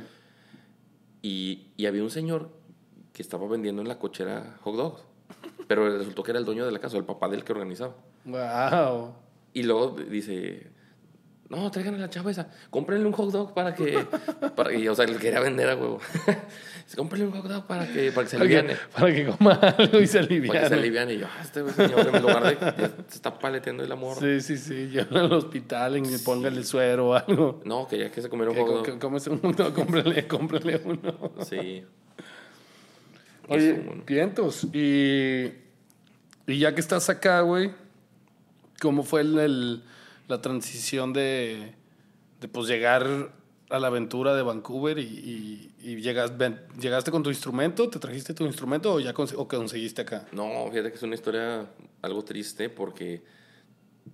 y, 1.22 1.66
y 1.76 1.86
había 1.86 2.02
un 2.02 2.10
señor 2.10 2.50
que 3.12 3.22
estaba 3.22 3.46
vendiendo 3.48 3.82
en 3.82 3.88
la 3.88 3.98
cochera 3.98 4.58
hot 4.62 4.76
dogs, 4.76 5.02
pero 5.66 5.98
resultó 5.98 6.22
que 6.22 6.30
era 6.32 6.38
el 6.38 6.44
dueño 6.44 6.64
de 6.66 6.72
la 6.72 6.78
casa, 6.78 6.96
el 6.96 7.04
papá 7.04 7.28
del 7.28 7.44
que 7.44 7.52
organizaba. 7.52 7.94
Wow. 8.24 9.14
Y 9.52 9.62
luego 9.62 9.96
dice, 10.10 10.70
no, 11.48 11.70
traigan 11.70 11.94
a 11.94 11.98
la 11.98 12.10
chava 12.10 12.30
esa, 12.30 12.48
cómprenle 12.70 13.06
un 13.06 13.12
hot 13.12 13.30
dog 13.30 13.54
para 13.54 13.74
que, 13.74 14.04
para 14.56 14.70
que, 14.70 14.88
o 14.88 14.94
sea, 14.94 15.06
le 15.06 15.16
quería 15.16 15.40
vender 15.40 15.68
a 15.68 15.76
huevo. 15.76 16.00
Cómprenle 16.96 17.26
un 17.28 17.32
hot 17.32 17.46
dog 17.46 17.66
para 17.66 17.86
que, 17.86 18.12
para 18.12 18.24
que 18.24 18.30
se 18.30 18.36
Para 18.36 18.48
que, 18.48 18.58
aliviane. 18.58 18.80
para 18.92 19.14
que 19.14 19.26
coma 19.26 19.52
algo 19.54 20.00
y 20.00 20.06
se 20.06 20.18
Para 20.18 20.28
que 20.28 20.68
se 20.68 20.74
aliviane. 20.74 20.74
aliviane. 20.76 21.14
Y 21.14 21.18
yo, 21.18 21.26
ah, 21.26 21.40
este 21.42 21.66
señor, 21.72 22.14
en 22.14 22.22
lugar 22.22 22.44
de, 22.44 22.54
ya 22.60 22.88
se 23.08 23.14
está 23.14 23.38
paleteando 23.38 23.82
el 23.84 23.90
amor. 23.90 24.18
Sí, 24.18 24.40
sí, 24.42 24.58
sí. 24.58 24.88
Llévalo 24.88 25.20
al 25.24 25.32
hospital 25.32 25.96
y 25.96 26.18
póngale 26.18 26.62
suero 26.62 27.08
o 27.08 27.14
algo. 27.14 27.62
No, 27.64 27.88
que 27.88 27.98
ya 27.98 28.10
que 28.10 28.20
se 28.20 28.28
comiera 28.28 28.52
un 28.52 28.58
hot 28.58 28.86
dog. 28.86 28.98
cómese 28.98 29.30
uno, 29.30 29.72
cómprale, 29.74 30.26
cómprale 30.28 30.80
uno. 30.84 31.32
Sí. 31.48 31.84
Oye, 33.48 33.82
vientos. 34.06 34.64
Y, 34.72 35.52
y 36.46 36.58
ya 36.58 36.74
que 36.74 36.80
estás 36.80 37.08
acá, 37.10 37.40
güey, 37.42 37.70
¿cómo 38.80 39.02
fue 39.02 39.20
el, 39.22 39.38
el- 39.38 39.82
la 40.28 40.40
transición 40.40 41.12
de, 41.12 41.74
de 42.40 42.48
pues 42.48 42.66
llegar 42.66 43.30
a 43.70 43.78
la 43.78 43.86
aventura 43.88 44.34
de 44.34 44.42
Vancouver 44.42 44.98
y, 44.98 45.02
y, 45.02 45.74
y 45.90 45.96
llegas, 46.00 46.36
ven- 46.38 46.60
llegaste 46.80 47.10
con 47.10 47.22
tu 47.22 47.28
instrumento? 47.30 47.88
¿Te 47.90 47.98
trajiste 47.98 48.32
tu 48.34 48.44
instrumento 48.46 48.94
o 48.94 49.00
ya 49.00 49.12
cons- 49.12 49.34
o 49.36 49.46
conseguiste 49.46 50.02
acá? 50.02 50.26
No, 50.32 50.68
fíjate 50.70 50.90
que 50.90 50.96
es 50.96 51.02
una 51.02 51.14
historia 51.14 51.66
algo 52.02 52.24
triste 52.24 52.70
porque 52.70 53.22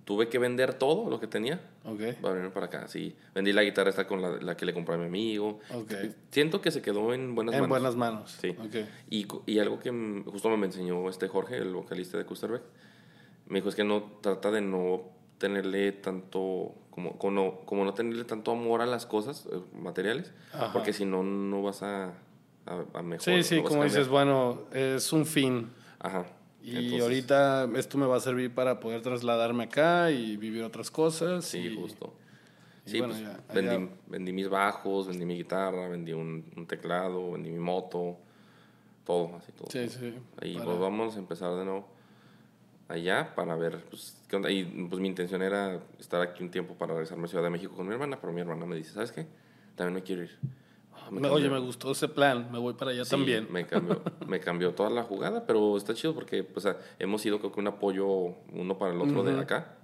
tuve 0.05 0.29
que 0.29 0.39
vender 0.39 0.73
todo 0.75 1.09
lo 1.09 1.19
que 1.19 1.27
tenía 1.27 1.61
Ok. 1.85 2.15
para 2.21 2.35
venir 2.35 2.51
para 2.51 2.67
acá. 2.67 2.87
Sí, 2.87 3.15
vendí 3.35 3.51
la 3.53 3.63
guitarra 3.63 3.89
esta 3.89 4.07
con 4.07 4.21
la, 4.21 4.29
la 4.41 4.55
que 4.57 4.65
le 4.65 4.73
compré 4.73 4.95
a 4.95 4.97
mi 4.97 5.05
amigo. 5.05 5.59
Ok. 5.73 5.91
Siento 6.31 6.61
que 6.61 6.71
se 6.71 6.81
quedó 6.81 7.13
en 7.13 7.35
buenas 7.35 7.55
en 7.55 7.61
manos. 7.61 7.69
buenas 7.69 7.95
manos. 7.95 8.37
Sí. 8.41 8.49
Ok. 8.59 8.75
Y, 9.09 9.27
y 9.45 9.59
algo 9.59 9.79
que 9.79 9.91
justo 10.25 10.49
me 10.57 10.65
enseñó 10.65 11.09
este 11.09 11.27
Jorge, 11.27 11.57
el 11.57 11.73
vocalista 11.73 12.17
de 12.17 12.25
Kusterbeck, 12.25 12.63
me 13.47 13.59
dijo 13.59 13.69
es 13.69 13.75
que 13.75 13.83
no 13.83 14.03
trata 14.21 14.49
de 14.51 14.61
no 14.61 15.03
tenerle 15.37 15.91
tanto, 15.91 16.75
como, 16.91 17.17
como, 17.17 17.61
como 17.65 17.83
no 17.83 17.93
tenerle 17.93 18.23
tanto 18.25 18.51
amor 18.51 18.81
a 18.81 18.85
las 18.85 19.05
cosas 19.05 19.47
eh, 19.51 19.59
materiales, 19.73 20.31
Ajá. 20.53 20.71
porque 20.71 20.93
si 20.93 21.03
no, 21.03 21.23
no 21.23 21.63
vas 21.63 21.81
a, 21.83 22.13
a, 22.65 22.83
a 22.93 23.01
mejorar. 23.01 23.21
Sí, 23.21 23.43
sí, 23.43 23.57
no 23.61 23.63
como 23.67 23.83
dices, 23.83 24.07
bueno, 24.07 24.61
es 24.71 25.11
un 25.11 25.25
fin. 25.25 25.69
Ajá. 25.99 26.25
Y 26.63 26.75
Entonces, 26.75 27.01
ahorita 27.01 27.69
esto 27.75 27.97
me 27.97 28.05
va 28.05 28.17
a 28.17 28.19
servir 28.19 28.53
para 28.53 28.79
poder 28.79 29.01
trasladarme 29.01 29.63
acá 29.63 30.11
y 30.11 30.37
vivir 30.37 30.63
otras 30.63 30.91
cosas. 30.91 31.45
Sí, 31.45 31.57
y- 31.59 31.75
justo. 31.75 32.13
y 32.85 32.89
Sí, 32.91 32.97
bueno, 32.99 33.13
pues, 33.13 33.23
ya, 33.25 33.53
vendí, 33.53 33.69
allá- 33.75 33.89
vendí 34.07 34.33
mis 34.33 34.49
bajos, 34.49 35.07
vendí 35.07 35.25
mi 35.25 35.35
guitarra, 35.37 35.87
vendí 35.87 36.13
un, 36.13 36.45
un 36.55 36.67
teclado, 36.67 37.31
vendí 37.31 37.49
mi 37.51 37.59
moto, 37.59 38.17
todo, 39.05 39.35
así 39.37 39.51
todo. 39.53 39.67
Sí, 39.71 39.89
sí. 39.89 40.13
Ahí 40.41 40.53
para- 40.53 40.65
pues 40.65 40.79
vamos 40.79 41.15
a 41.15 41.19
empezar 41.19 41.55
de 41.55 41.65
nuevo 41.65 41.87
allá 42.87 43.33
para 43.35 43.55
ver 43.55 43.83
pues, 43.89 44.17
qué 44.27 44.35
onda. 44.35 44.49
Y 44.51 44.63
pues 44.89 45.01
mi 45.01 45.07
intención 45.07 45.41
era 45.41 45.79
estar 45.99 46.21
aquí 46.21 46.43
un 46.43 46.51
tiempo 46.51 46.73
para 46.75 46.93
regresarme 46.93 47.25
a 47.25 47.27
Ciudad 47.27 47.43
de 47.43 47.49
México 47.49 47.73
con 47.75 47.87
mi 47.87 47.93
hermana, 47.93 48.19
pero 48.19 48.33
mi 48.33 48.41
hermana 48.41 48.65
me 48.65 48.75
dice, 48.75 48.91
¿sabes 48.93 49.11
qué? 49.11 49.25
También 49.75 49.95
me 49.95 50.03
quiero 50.03 50.23
ir. 50.23 50.37
Me 51.11 51.27
Oye, 51.29 51.49
me 51.49 51.59
gustó 51.59 51.91
ese 51.91 52.07
plan, 52.07 52.49
me 52.51 52.57
voy 52.57 52.73
para 52.73 52.91
allá 52.91 53.03
Sí, 53.03 53.11
también. 53.11 53.47
Me 53.51 53.67
cambió, 53.67 54.01
me 54.27 54.39
cambió 54.39 54.71
toda 54.73 54.89
la 54.89 55.03
jugada, 55.03 55.45
pero 55.45 55.75
está 55.77 55.93
chido 55.93 56.13
porque 56.15 56.43
pues, 56.43 56.65
ah, 56.65 56.77
hemos 56.99 57.21
sido 57.21 57.37
creo 57.39 57.51
que 57.51 57.59
un 57.59 57.67
apoyo 57.67 58.07
uno 58.53 58.77
para 58.77 58.93
el 58.93 59.01
otro 59.01 59.21
de 59.23 59.37
acá, 59.39 59.75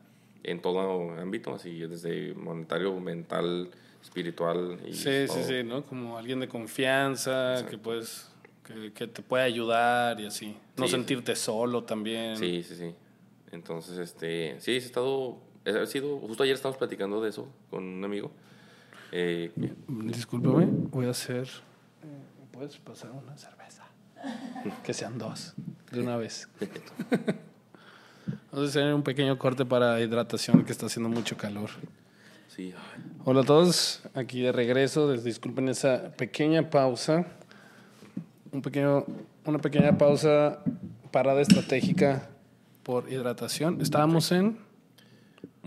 en 0.44 0.62
todo 0.62 1.12
ámbito, 1.20 1.54
así 1.54 1.80
desde 1.82 2.34
monetario, 2.34 2.98
mental, 3.00 3.70
espiritual. 4.02 4.80
Y 4.88 4.94
Sí, 4.94 5.26
todo. 5.28 5.36
sí, 5.38 5.44
sí, 5.44 5.64
¿no? 5.66 5.84
Como 5.84 6.18
alguien 6.18 6.40
de 6.40 6.48
confianza, 6.48 7.66
que 7.70 7.78
puedes, 7.78 8.30
que, 8.64 8.94
que 8.94 9.08
te 9.08 9.22
puede 9.22 9.44
ayudar 9.44 10.20
y 10.22 10.28
así. 10.28 10.56
No 10.78 10.86
Sí, 10.86 10.92
sí. 10.92 10.92
sentirte 10.92 11.36
solo 11.36 11.84
también. 11.84 12.38
Sí, 12.38 12.64
sí, 12.64 12.76
sí. 12.76 12.96
Entonces, 13.52 13.98
este, 13.98 14.56
sí, 14.62 14.72
he 14.72 14.78
estado, 14.78 15.38
he 15.66 15.86
sido, 15.88 16.18
justo 16.20 16.44
ayer 16.44 16.56
estábamos 16.56 16.78
platicando 16.78 17.22
de 17.22 17.30
eso 17.32 17.48
con 17.70 17.84
un 17.84 18.04
amigo. 18.06 18.32
Eh, 19.12 19.52
Discúlpame, 19.88 20.68
voy 20.92 21.06
a 21.06 21.12
hacer. 21.12 21.48
¿me 22.04 22.46
¿Puedes 22.52 22.78
pasar 22.78 23.12
una 23.12 23.38
cerveza? 23.38 23.84
Que 24.84 24.94
sean 24.94 25.18
dos, 25.18 25.54
de 25.92 26.02
una 26.02 26.18
vez. 26.18 26.50
Vamos 28.52 28.68
a 28.68 28.70
hacer 28.70 28.94
un 28.94 29.04
pequeño 29.04 29.38
corte 29.38 29.66
para 29.66 30.00
hidratación, 30.02 30.66
que 30.66 30.72
está 30.72 30.88
haciendo 30.88 31.10
mucho 31.10 31.38
calor. 31.38 31.70
sí, 32.50 32.74
Hola 33.24 33.42
a 33.42 33.44
todos, 33.44 34.02
aquí 34.16 34.42
de 34.42 34.52
regreso. 34.52 35.08
des- 35.10 35.24
Disculpen 35.24 35.70
esa 35.70 36.12
pequeña 36.18 36.70
pausa. 36.70 37.26
Un 38.52 38.62
pequeño, 38.62 39.06
una 39.46 39.60
pequeña 39.60 39.98
pausa, 39.98 40.60
parada 41.12 41.42
estratégica 41.42 42.30
por 42.84 43.10
hidratación. 43.12 43.80
Estábamos 43.82 44.32
en. 44.32 44.58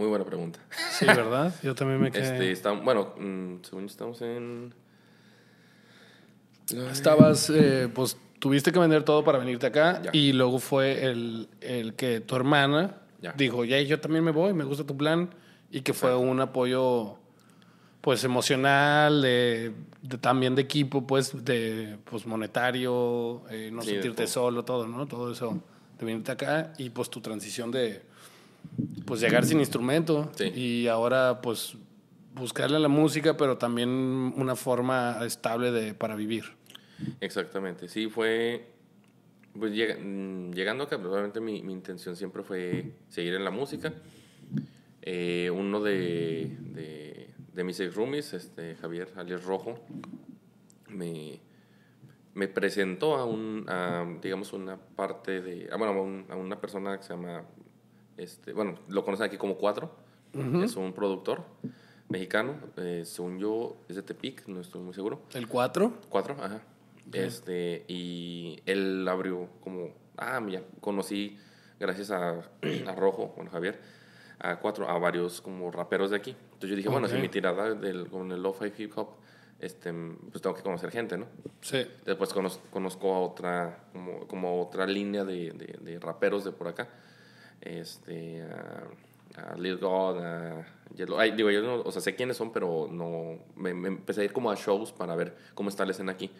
Muy 0.00 0.08
buena 0.08 0.24
pregunta. 0.24 0.58
Sí, 0.92 1.04
¿verdad? 1.06 1.54
Yo 1.62 1.74
también 1.74 2.00
me 2.00 2.10
quedé. 2.10 2.22
Este, 2.22 2.52
está, 2.52 2.72
bueno, 2.72 3.12
mm, 3.18 3.56
según 3.62 3.84
estamos 3.84 4.22
en... 4.22 4.72
Estabas, 6.90 7.50
eh, 7.54 7.88
pues 7.94 8.16
tuviste 8.38 8.72
que 8.72 8.78
vender 8.78 9.02
todo 9.02 9.22
para 9.24 9.38
venirte 9.38 9.66
acá 9.66 10.00
Ya. 10.02 10.10
y 10.14 10.32
luego 10.32 10.58
fue 10.58 11.04
el, 11.04 11.48
el 11.60 11.94
que 11.94 12.20
tu 12.20 12.34
hermana 12.36 12.96
Ya. 13.20 13.32
dijo, 13.32 13.64
ya, 13.66 13.78
yo 13.82 14.00
también 14.00 14.24
me 14.24 14.30
voy, 14.30 14.54
me 14.54 14.64
gusta 14.64 14.84
tu 14.84 14.96
plan 14.96 15.28
y 15.70 15.82
que 15.82 15.92
fue 15.92 16.16
un 16.16 16.40
apoyo 16.40 17.16
pues 18.00 18.24
emocional, 18.24 19.20
de, 19.20 19.74
de- 20.00 20.16
también 20.18 20.54
de 20.54 20.62
equipo, 20.62 21.06
pues 21.06 21.44
de 21.44 21.98
pues 22.08 22.24
monetario, 22.24 23.42
eh, 23.50 23.68
no 23.70 23.82
Sí, 23.82 23.90
sentirte 23.90 24.26
solo, 24.26 24.64
todo, 24.64 24.86
¿no? 24.88 25.06
Todo 25.06 25.32
eso 25.32 25.60
de 25.98 26.06
venirte 26.06 26.32
acá 26.32 26.72
y 26.78 26.88
pues 26.88 27.10
tu 27.10 27.20
transición 27.20 27.70
de 27.70 28.00
pues 29.06 29.20
llegar 29.20 29.44
sin 29.44 29.60
instrumento 29.60 30.30
Sí. 30.36 30.44
y 30.54 30.86
ahora 30.88 31.40
pues 31.42 31.76
buscarle 32.34 32.76
a 32.76 32.80
la 32.80 32.88
música, 32.88 33.36
pero 33.36 33.58
también 33.58 33.88
una 34.36 34.56
forma 34.56 35.18
estable 35.24 35.70
de 35.72 35.94
para 35.94 36.14
vivir. 36.14 36.44
Exactamente, 37.20 37.88
sí, 37.88 38.08
fue. 38.08 38.66
Pues 39.58 39.72
mm, 39.72 40.52
llegando 40.52 40.84
acá, 40.84 40.96
obviamente 40.96 41.40
mi, 41.40 41.60
mi 41.62 41.72
intención 41.72 42.14
siempre 42.14 42.42
fue 42.44 42.92
seguir 43.08 43.34
en 43.34 43.42
la 43.44 43.50
música. 43.50 43.92
Eh, 45.02 45.50
uno 45.52 45.80
de, 45.80 46.56
de, 46.60 47.30
de 47.52 47.64
mis 47.64 47.80
ex 47.80 47.94
roomies, 47.94 48.32
este, 48.34 48.76
Javier 48.76 49.08
alias 49.16 49.42
Rojo, 49.44 49.74
me, 50.88 51.40
me 52.34 52.46
presentó 52.48 53.16
a 53.16 53.24
un, 53.24 53.64
a, 53.68 54.06
digamos, 54.22 54.52
una 54.52 54.76
parte 54.76 55.40
de, 55.40 55.68
ah, 55.72 55.76
bueno, 55.76 55.94
a, 55.94 56.00
un- 56.02 56.26
a 56.30 56.36
una 56.36 56.60
persona 56.60 56.96
que 56.98 57.02
se 57.02 57.14
llama, 57.14 57.42
este, 58.22 58.52
bueno, 58.52 58.78
lo 58.88 59.04
conocen 59.04 59.26
aquí 59.26 59.36
como 59.36 59.56
Cuatro, 59.56 59.90
es 60.62 60.76
un 60.76 60.92
productor 60.92 61.42
mexicano, 62.08 62.54
eh, 62.76 63.02
según 63.04 63.38
yo 63.38 63.76
es 63.88 63.96
de 63.96 64.02
Tepic, 64.02 64.46
no 64.46 64.60
estoy 64.60 64.80
muy 64.82 64.94
seguro. 64.94 65.22
El 65.34 65.48
4, 65.48 65.92
Cuatro, 66.08 66.36
ajá. 66.40 66.60
Este, 67.12 67.84
y 67.88 68.60
él 68.66 69.06
abrió 69.08 69.48
como, 69.62 69.88
ah, 70.16 70.38
mira, 70.40 70.62
conocí, 70.80 71.36
gracias 71.80 72.10
a, 72.10 72.40
a 72.86 72.94
Rojo, 72.94 73.32
bueno, 73.36 73.50
Javier, 73.50 73.80
a 74.38 74.58
cuatro, 74.60 74.88
a 74.88 74.98
varios 74.98 75.40
como 75.40 75.70
raperos 75.70 76.10
de 76.10 76.16
aquí. 76.16 76.30
Entonces 76.44 76.70
yo 76.70 76.76
dije, 76.76 76.88
bueno, 76.88 77.06
Ok. 77.08 77.12
si 77.14 77.20
mi 77.20 77.28
tirada 77.28 77.74
del, 77.74 78.08
con 78.08 78.30
el 78.32 78.42
lo-fi 78.42 78.72
hip 78.78 78.92
hop, 78.96 79.08
este, 79.58 79.92
pues 80.30 80.40
tengo 80.40 80.54
que 80.56 80.62
conocer 80.62 80.90
gente, 80.90 81.18
¿no? 81.18 81.26
sí. 81.60 81.86
Después 82.06 82.32
conozco, 82.32 82.62
conozco 82.70 83.14
a 83.14 83.20
otra, 83.20 83.84
como, 83.92 84.26
como 84.28 84.62
otra 84.62 84.86
línea 84.86 85.24
de, 85.24 85.50
de, 85.52 85.78
de 85.80 85.98
raperos 85.98 86.44
de 86.44 86.52
por 86.52 86.68
acá. 86.68 86.88
Este, 87.60 88.42
a, 88.42 89.52
a 89.52 89.56
Lil 89.56 89.76
God, 89.78 90.18
a 90.24 90.66
Yellow. 90.96 91.18
Ay, 91.18 91.32
digo, 91.32 91.50
yo 91.50 91.62
no, 91.62 91.82
o 91.82 91.92
sea, 91.92 92.00
sé 92.00 92.14
quiénes 92.14 92.36
son, 92.36 92.52
pero 92.52 92.88
no. 92.90 93.38
Me, 93.56 93.74
me 93.74 93.88
empecé 93.88 94.22
a 94.22 94.24
ir 94.24 94.32
como 94.32 94.50
a 94.50 94.54
shows 94.54 94.92
para 94.92 95.14
ver 95.14 95.36
cómo 95.54 95.68
está 95.68 95.84
la 95.84 95.92
escena 95.92 96.12
aquí. 96.12 96.30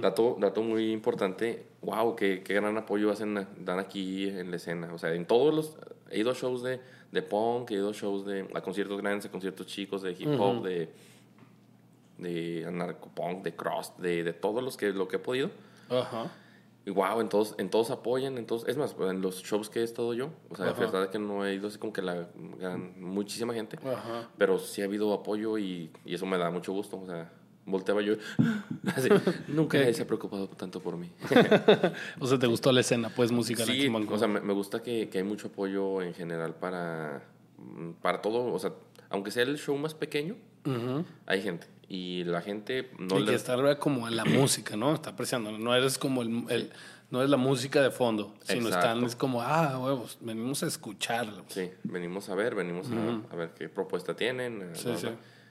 dato, 0.00 0.36
dato 0.38 0.62
muy 0.62 0.92
importante. 0.92 1.66
Wow, 1.82 2.16
qué, 2.16 2.42
qué 2.42 2.54
gran 2.54 2.76
apoyo 2.76 3.10
hacen, 3.10 3.46
dan 3.58 3.78
aquí 3.78 4.28
en 4.28 4.50
la 4.50 4.56
escena. 4.56 4.92
O 4.92 4.98
sea, 4.98 5.14
en 5.14 5.26
todos 5.26 5.54
los. 5.54 5.76
He 6.10 6.20
ido 6.20 6.30
a 6.30 6.34
shows 6.34 6.62
de, 6.62 6.80
de 7.12 7.22
punk, 7.22 7.70
he 7.70 7.74
ido 7.74 7.90
a 7.90 7.92
shows 7.92 8.24
de. 8.26 8.48
a 8.54 8.60
conciertos 8.60 9.00
grandes, 9.00 9.26
a 9.26 9.30
conciertos 9.30 9.66
chicos, 9.66 10.02
de 10.02 10.12
hip 10.12 10.28
hop, 10.38 10.62
de 10.62 10.88
de 12.18 12.64
anarcopunk, 12.66 13.42
de 13.42 13.54
cross, 13.54 13.92
de, 13.98 14.22
de 14.22 14.32
todos 14.32 14.62
los 14.62 14.76
que, 14.76 14.92
lo 14.92 15.08
que 15.08 15.16
he 15.16 15.18
podido. 15.18 15.50
Ajá. 15.88 16.30
Y 16.86 16.90
wow, 16.90 17.20
en 17.20 17.28
todos, 17.30 17.54
en 17.56 17.70
todos 17.70 17.90
apoyan, 17.90 18.36
en 18.36 18.44
todos, 18.46 18.68
es 18.68 18.76
más, 18.76 18.94
en 19.00 19.22
los 19.22 19.42
shows 19.42 19.70
que 19.70 19.80
he 19.80 19.82
estado 19.82 20.12
yo, 20.12 20.30
o 20.50 20.56
sea, 20.56 20.66
a 20.66 20.70
Ajá. 20.72 20.80
pesar 20.80 21.02
de 21.02 21.08
que 21.08 21.18
no 21.18 21.46
he 21.46 21.54
ido 21.54 21.68
así 21.68 21.78
como 21.78 21.92
que 21.94 22.02
la 22.02 22.28
gran- 22.58 23.00
muchísima 23.00 23.54
gente, 23.54 23.78
Ajá. 23.82 24.28
pero 24.36 24.58
sí 24.58 24.82
ha 24.82 24.84
habido 24.84 25.12
apoyo 25.14 25.56
y, 25.56 25.90
y 26.04 26.14
eso 26.14 26.26
me 26.26 26.36
da 26.36 26.50
mucho 26.50 26.72
gusto, 26.74 27.00
o 27.00 27.06
sea, 27.06 27.32
volteaba 27.64 28.02
yo, 28.02 28.16
así, 28.96 29.08
nunca 29.48 29.78
nadie 29.78 29.94
se 29.94 30.02
ha 30.02 30.06
preocupado 30.06 30.46
tanto 30.48 30.80
por 30.80 30.98
mí. 30.98 31.10
O 32.20 32.26
sea, 32.26 32.38
¿te 32.38 32.46
gustó 32.46 32.70
la 32.70 32.80
escena, 32.80 33.08
pues, 33.08 33.32
musical 33.32 33.66
aquí 33.66 33.80
Sí, 33.82 33.88
Vancouver? 33.88 34.16
o 34.16 34.18
sea, 34.18 34.28
me, 34.28 34.40
me 34.42 34.52
gusta 34.52 34.82
que, 34.82 35.08
que 35.08 35.18
hay 35.18 35.24
mucho 35.24 35.48
apoyo 35.48 36.02
en 36.02 36.12
general 36.12 36.54
para, 36.54 37.22
para 38.02 38.20
todo, 38.20 38.52
o 38.52 38.58
sea, 38.58 38.72
aunque 39.08 39.30
sea 39.30 39.44
el 39.44 39.56
show 39.56 39.76
más 39.78 39.94
pequeño, 39.94 40.36
hay 41.26 41.40
gente. 41.40 41.66
Y 41.94 42.24
la 42.24 42.42
gente 42.42 42.90
no 42.98 43.20
y 43.20 43.24
que 43.24 43.30
le... 43.30 43.36
estar 43.36 43.78
como 43.78 44.08
en 44.08 44.16
la 44.16 44.24
música, 44.40 44.76
¿no? 44.76 44.92
Está 44.94 45.10
apreciando. 45.10 45.52
No 45.52 45.74
eres 45.74 45.96
como 45.96 46.22
el, 46.22 46.44
el- 46.48 46.72
no 47.10 47.22
es 47.22 47.30
la 47.30 47.36
música 47.36 47.80
de 47.80 47.92
fondo, 47.92 48.34
sino 48.42 48.66
Exacto. 48.66 48.88
están, 48.88 49.04
es 49.04 49.14
como, 49.14 49.40
ah, 49.40 49.78
huevos, 49.78 50.18
venimos 50.20 50.64
a 50.64 50.66
escucharlo. 50.66 51.44
Sí, 51.46 51.70
venimos 51.84 52.28
a 52.28 52.34
ver, 52.34 52.56
venimos 52.56 52.88
a- 52.90 53.32
a, 53.32 53.36
ver 53.36 53.50
qué 53.56 53.68
propuesta 53.68 54.16
tienen. 54.16 54.62
eh, 54.62 54.70
Sí, 54.74 54.90
sí. 54.96 55.08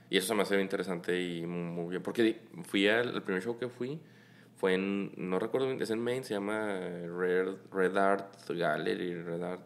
Y 0.09 0.17
eso 0.17 0.27
se 0.27 0.35
me 0.35 0.41
hace 0.41 0.59
interesante 0.59 1.19
y 1.21 1.45
muy 1.45 1.89
bien. 1.91 2.03
Porque 2.03 2.41
fui 2.63 2.87
al 2.89 3.15
el 3.15 3.21
primer 3.21 3.41
show 3.41 3.57
que 3.57 3.69
fui, 3.69 3.97
fue 4.57 4.73
en, 4.73 5.13
no 5.15 5.39
recuerdo 5.39 5.67
bien, 5.67 5.81
es 5.81 5.89
en 5.91 5.99
Maine, 6.03 6.25
se 6.25 6.33
llama 6.33 6.67
Red, 7.17 7.55
Red 7.71 7.95
Art 7.95 8.35
Gallery, 8.49 9.15
Red 9.23 9.43
Art 9.43 9.61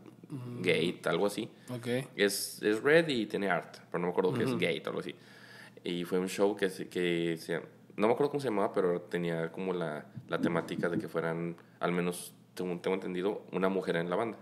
Gate, 0.60 1.02
algo 1.06 1.26
así. 1.26 1.50
Ok. 1.70 1.88
Es, 2.16 2.62
es 2.62 2.84
Red 2.84 3.08
y 3.08 3.26
tiene 3.26 3.50
Art, 3.50 3.78
pero 3.90 4.00
no 4.00 4.08
me 4.08 4.12
acuerdo 4.12 4.34
qué 4.34 4.44
es 4.44 4.52
Gate, 4.54 4.84
algo 4.86 5.00
así. 5.00 5.16
Y 5.90 6.04
fue 6.04 6.20
un 6.20 6.28
show 6.28 6.56
que, 6.56 6.70
se- 6.70 6.90
que 6.90 7.38
se, 7.38 7.62
no 7.96 8.08
me 8.08 8.14
acuerdo 8.14 8.30
cómo 8.32 8.42
se 8.42 8.50
llamaba, 8.50 8.74
pero 8.74 9.02
tenía 9.02 9.52
como 9.52 9.72
la, 9.74 10.06
la 10.28 10.40
temática 10.40 10.90
de 10.90 10.98
que 10.98 11.08
fueran, 11.08 11.56
al 11.80 11.92
menos, 11.94 12.34
tengo, 12.54 12.78
tengo 12.80 12.96
entendido, 12.96 13.44
una 13.54 13.70
mujer 13.70 13.96
en 13.96 14.10
la 14.10 14.16
banda. 14.18 14.38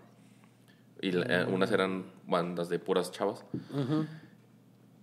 Y 1.01 1.11
la- 1.11 1.41
eh, 1.43 1.45
unas 1.45 1.71
eran 1.71 2.05
bandas 2.25 2.67
de 2.69 2.79
puras 2.79 3.11
chavas. 3.11 3.45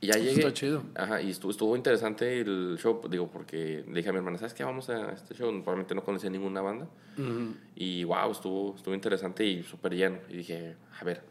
Y 0.01 0.09
ya 0.09 0.15
llegué. 0.19 0.31
está 0.41 0.53
chido. 0.53 0.83
Ajá, 0.97 1.23
y 1.23 1.31
estuvo, 1.31 1.53
estuvo 1.53 1.77
interesante 1.77 2.41
el 2.41 2.77
show, 2.81 3.01
digo, 3.09 3.29
porque 3.31 3.85
le 3.87 3.95
dije 3.95 4.09
a 4.09 4.13
mi 4.13 4.19
hermana, 4.19 4.37
¿sabes 4.37 4.53
qué? 4.53 4.65
Vamos 4.65 4.89
a 4.91 5.13
este 5.13 5.35
show. 5.35 5.49
Probablemente 5.63 5.95
no 5.95 6.03
conocía 6.03 6.29
ninguna 6.29 6.61
banda. 6.61 6.89
Ujú. 7.17 7.55
Y 7.77 8.03
wow, 8.03 8.33
estuvo, 8.33 8.75
estuvo 8.75 8.95
interesante 8.95 9.47
y 9.47 9.63
súper 9.63 9.95
lleno. 9.95 10.19
Y 10.29 10.39
dije, 10.39 10.75
a 11.01 11.05
ver, 11.05 11.23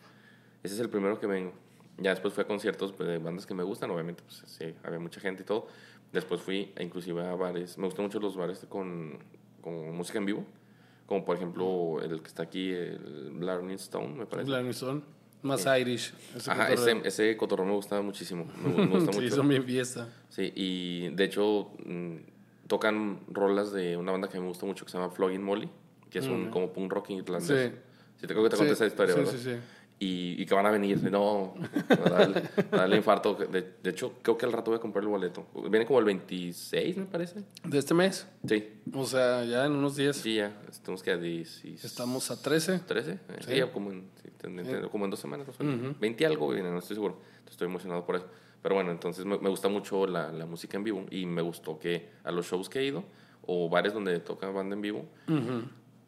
ese 0.63 0.75
es 0.75 0.79
el 0.79 0.89
primero 0.89 1.19
que 1.19 1.27
vengo. 1.27 1.51
Ya 2.01 2.11
después 2.11 2.33
fui 2.33 2.43
a 2.43 2.47
conciertos 2.47 2.91
pues, 2.93 3.07
de 3.07 3.17
bandas 3.17 3.45
que 3.45 3.53
me 3.53 3.63
gustan, 3.63 3.91
obviamente, 3.91 4.23
pues 4.23 4.43
sí, 4.45 4.73
había 4.83 4.99
mucha 4.99 5.19
gente 5.21 5.43
y 5.43 5.45
todo. 5.45 5.67
Después 6.11 6.41
fui 6.41 6.73
inclusive 6.79 7.25
a 7.25 7.35
bares, 7.35 7.77
me 7.77 7.85
gustan 7.85 8.05
mucho 8.05 8.19
los 8.19 8.35
bares 8.35 8.65
con, 8.67 9.19
con 9.61 9.95
música 9.95 10.17
en 10.17 10.25
vivo, 10.25 10.45
como 11.05 11.23
por 11.23 11.35
ejemplo 11.37 12.01
el 12.01 12.21
que 12.21 12.27
está 12.27 12.43
aquí, 12.43 12.71
el 12.71 13.31
Blarney 13.33 13.75
Stone, 13.75 14.15
me 14.15 14.25
parece. 14.25 14.47
Blarney 14.49 14.71
Stone, 14.71 15.01
más 15.41 15.65
Irish. 15.79 16.13
ese 16.35 16.51
Ajá, 16.51 16.67
cotorreo. 16.69 16.97
ese, 17.03 17.07
ese 17.07 17.37
cotorreo 17.37 17.65
me 17.65 17.73
gusta 17.73 18.01
muchísimo, 18.01 18.45
me, 18.61 18.69
me 18.73 18.85
gusta 18.97 19.13
sí, 19.13 19.21
mucho. 19.21 19.35
son 19.35 19.47
bien 19.47 19.63
fiesta. 19.63 20.09
Sí, 20.29 20.51
y 20.55 21.09
de 21.09 21.23
hecho 21.23 21.71
mm, 21.85 22.15
tocan 22.67 23.21
rolas 23.29 23.71
de 23.71 23.95
una 23.95 24.11
banda 24.11 24.27
que 24.27 24.39
me 24.39 24.47
gusta 24.47 24.65
mucho 24.65 24.85
que 24.85 24.91
se 24.91 24.97
llama 24.97 25.11
Flogging 25.11 25.43
Molly, 25.43 25.69
que 26.09 26.19
es 26.19 26.27
un 26.27 26.49
como 26.49 26.73
punk 26.73 26.91
rock 26.91 27.09
irlandés. 27.11 27.71
Sí. 27.71 27.77
Sí, 28.19 28.27
te 28.27 28.33
creo 28.33 28.43
que 28.43 28.49
te 28.51 28.57
conté 28.57 28.73
esa 28.73 28.85
historia, 28.85 29.15
sí, 29.15 29.19
¿verdad? 29.19 29.33
Sí, 29.33 29.39
sí, 29.39 29.55
Y, 30.03 30.41
y 30.41 30.45
que 30.47 30.55
van 30.55 30.65
a 30.65 30.71
venir. 30.71 30.99
No, 31.11 31.53
darle 32.71 32.97
infarto. 32.97 33.35
De, 33.35 33.75
de 33.83 33.89
hecho, 33.91 34.13
creo 34.23 34.35
que 34.35 34.47
al 34.47 34.51
rato 34.51 34.71
voy 34.71 34.77
a 34.79 34.81
comprar 34.81 35.03
el 35.03 35.09
boleto. 35.09 35.45
Viene 35.69 35.85
como 35.85 35.99
el 35.99 36.05
26, 36.05 36.97
me 36.97 37.05
parece. 37.05 37.43
¿De 37.63 37.77
este 37.77 37.93
mes? 37.93 38.27
Sí, 38.47 38.67
O 38.93 39.05
sea, 39.05 39.43
ya 39.45 39.65
en 39.65 39.73
unos 39.73 39.95
días. 39.95 40.15
sí, 40.17 40.35
ya. 40.37 40.59
Estamos 40.69 41.03
que 41.03 41.11
a 41.11 41.17
10 41.17 41.65
Estamos 41.83 42.31
a 42.31 42.41
13. 42.41 42.79
13. 42.79 43.11
Eh, 43.11 43.17
Sí. 43.41 43.51
Sí, 43.51 43.57
ya 43.57 43.71
como 43.71 43.91
en, 43.91 44.09
sí, 44.23 44.29
como 44.91 45.05
en 45.05 45.11
dos 45.11 45.19
semanas. 45.19 45.47
o 45.47 45.63
menos. 45.63 45.99
20 45.99 46.25
algo 46.25 46.49
viene, 46.49 46.71
no 46.71 46.79
estoy 46.79 46.95
seguro. 46.95 47.17
Entonces, 47.21 47.51
Estoy 47.51 47.67
emocionado 47.67 48.03
por 48.05 48.15
eso. 48.15 48.25
Pero 48.63 48.75
bueno, 48.75 48.91
entonces 48.91 49.23
me, 49.25 49.37
me 49.37 49.49
gusta 49.49 49.67
mucho 49.69 50.07
la, 50.07 50.31
la 50.31 50.45
música 50.47 50.77
en 50.77 50.83
vivo 50.83 51.05
y 51.11 51.25
me 51.27 51.41
gustó 51.43 51.77
que 51.77 52.09
a 52.23 52.31
los 52.31 52.47
shows 52.47 52.69
que 52.69 52.79
he 52.79 52.85
ido 52.85 53.03
o 53.45 53.69
bares 53.69 53.93
donde 53.93 54.19
toca 54.19 54.47
banda 54.49 54.75
en 54.75 54.81
vivo, 54.81 55.05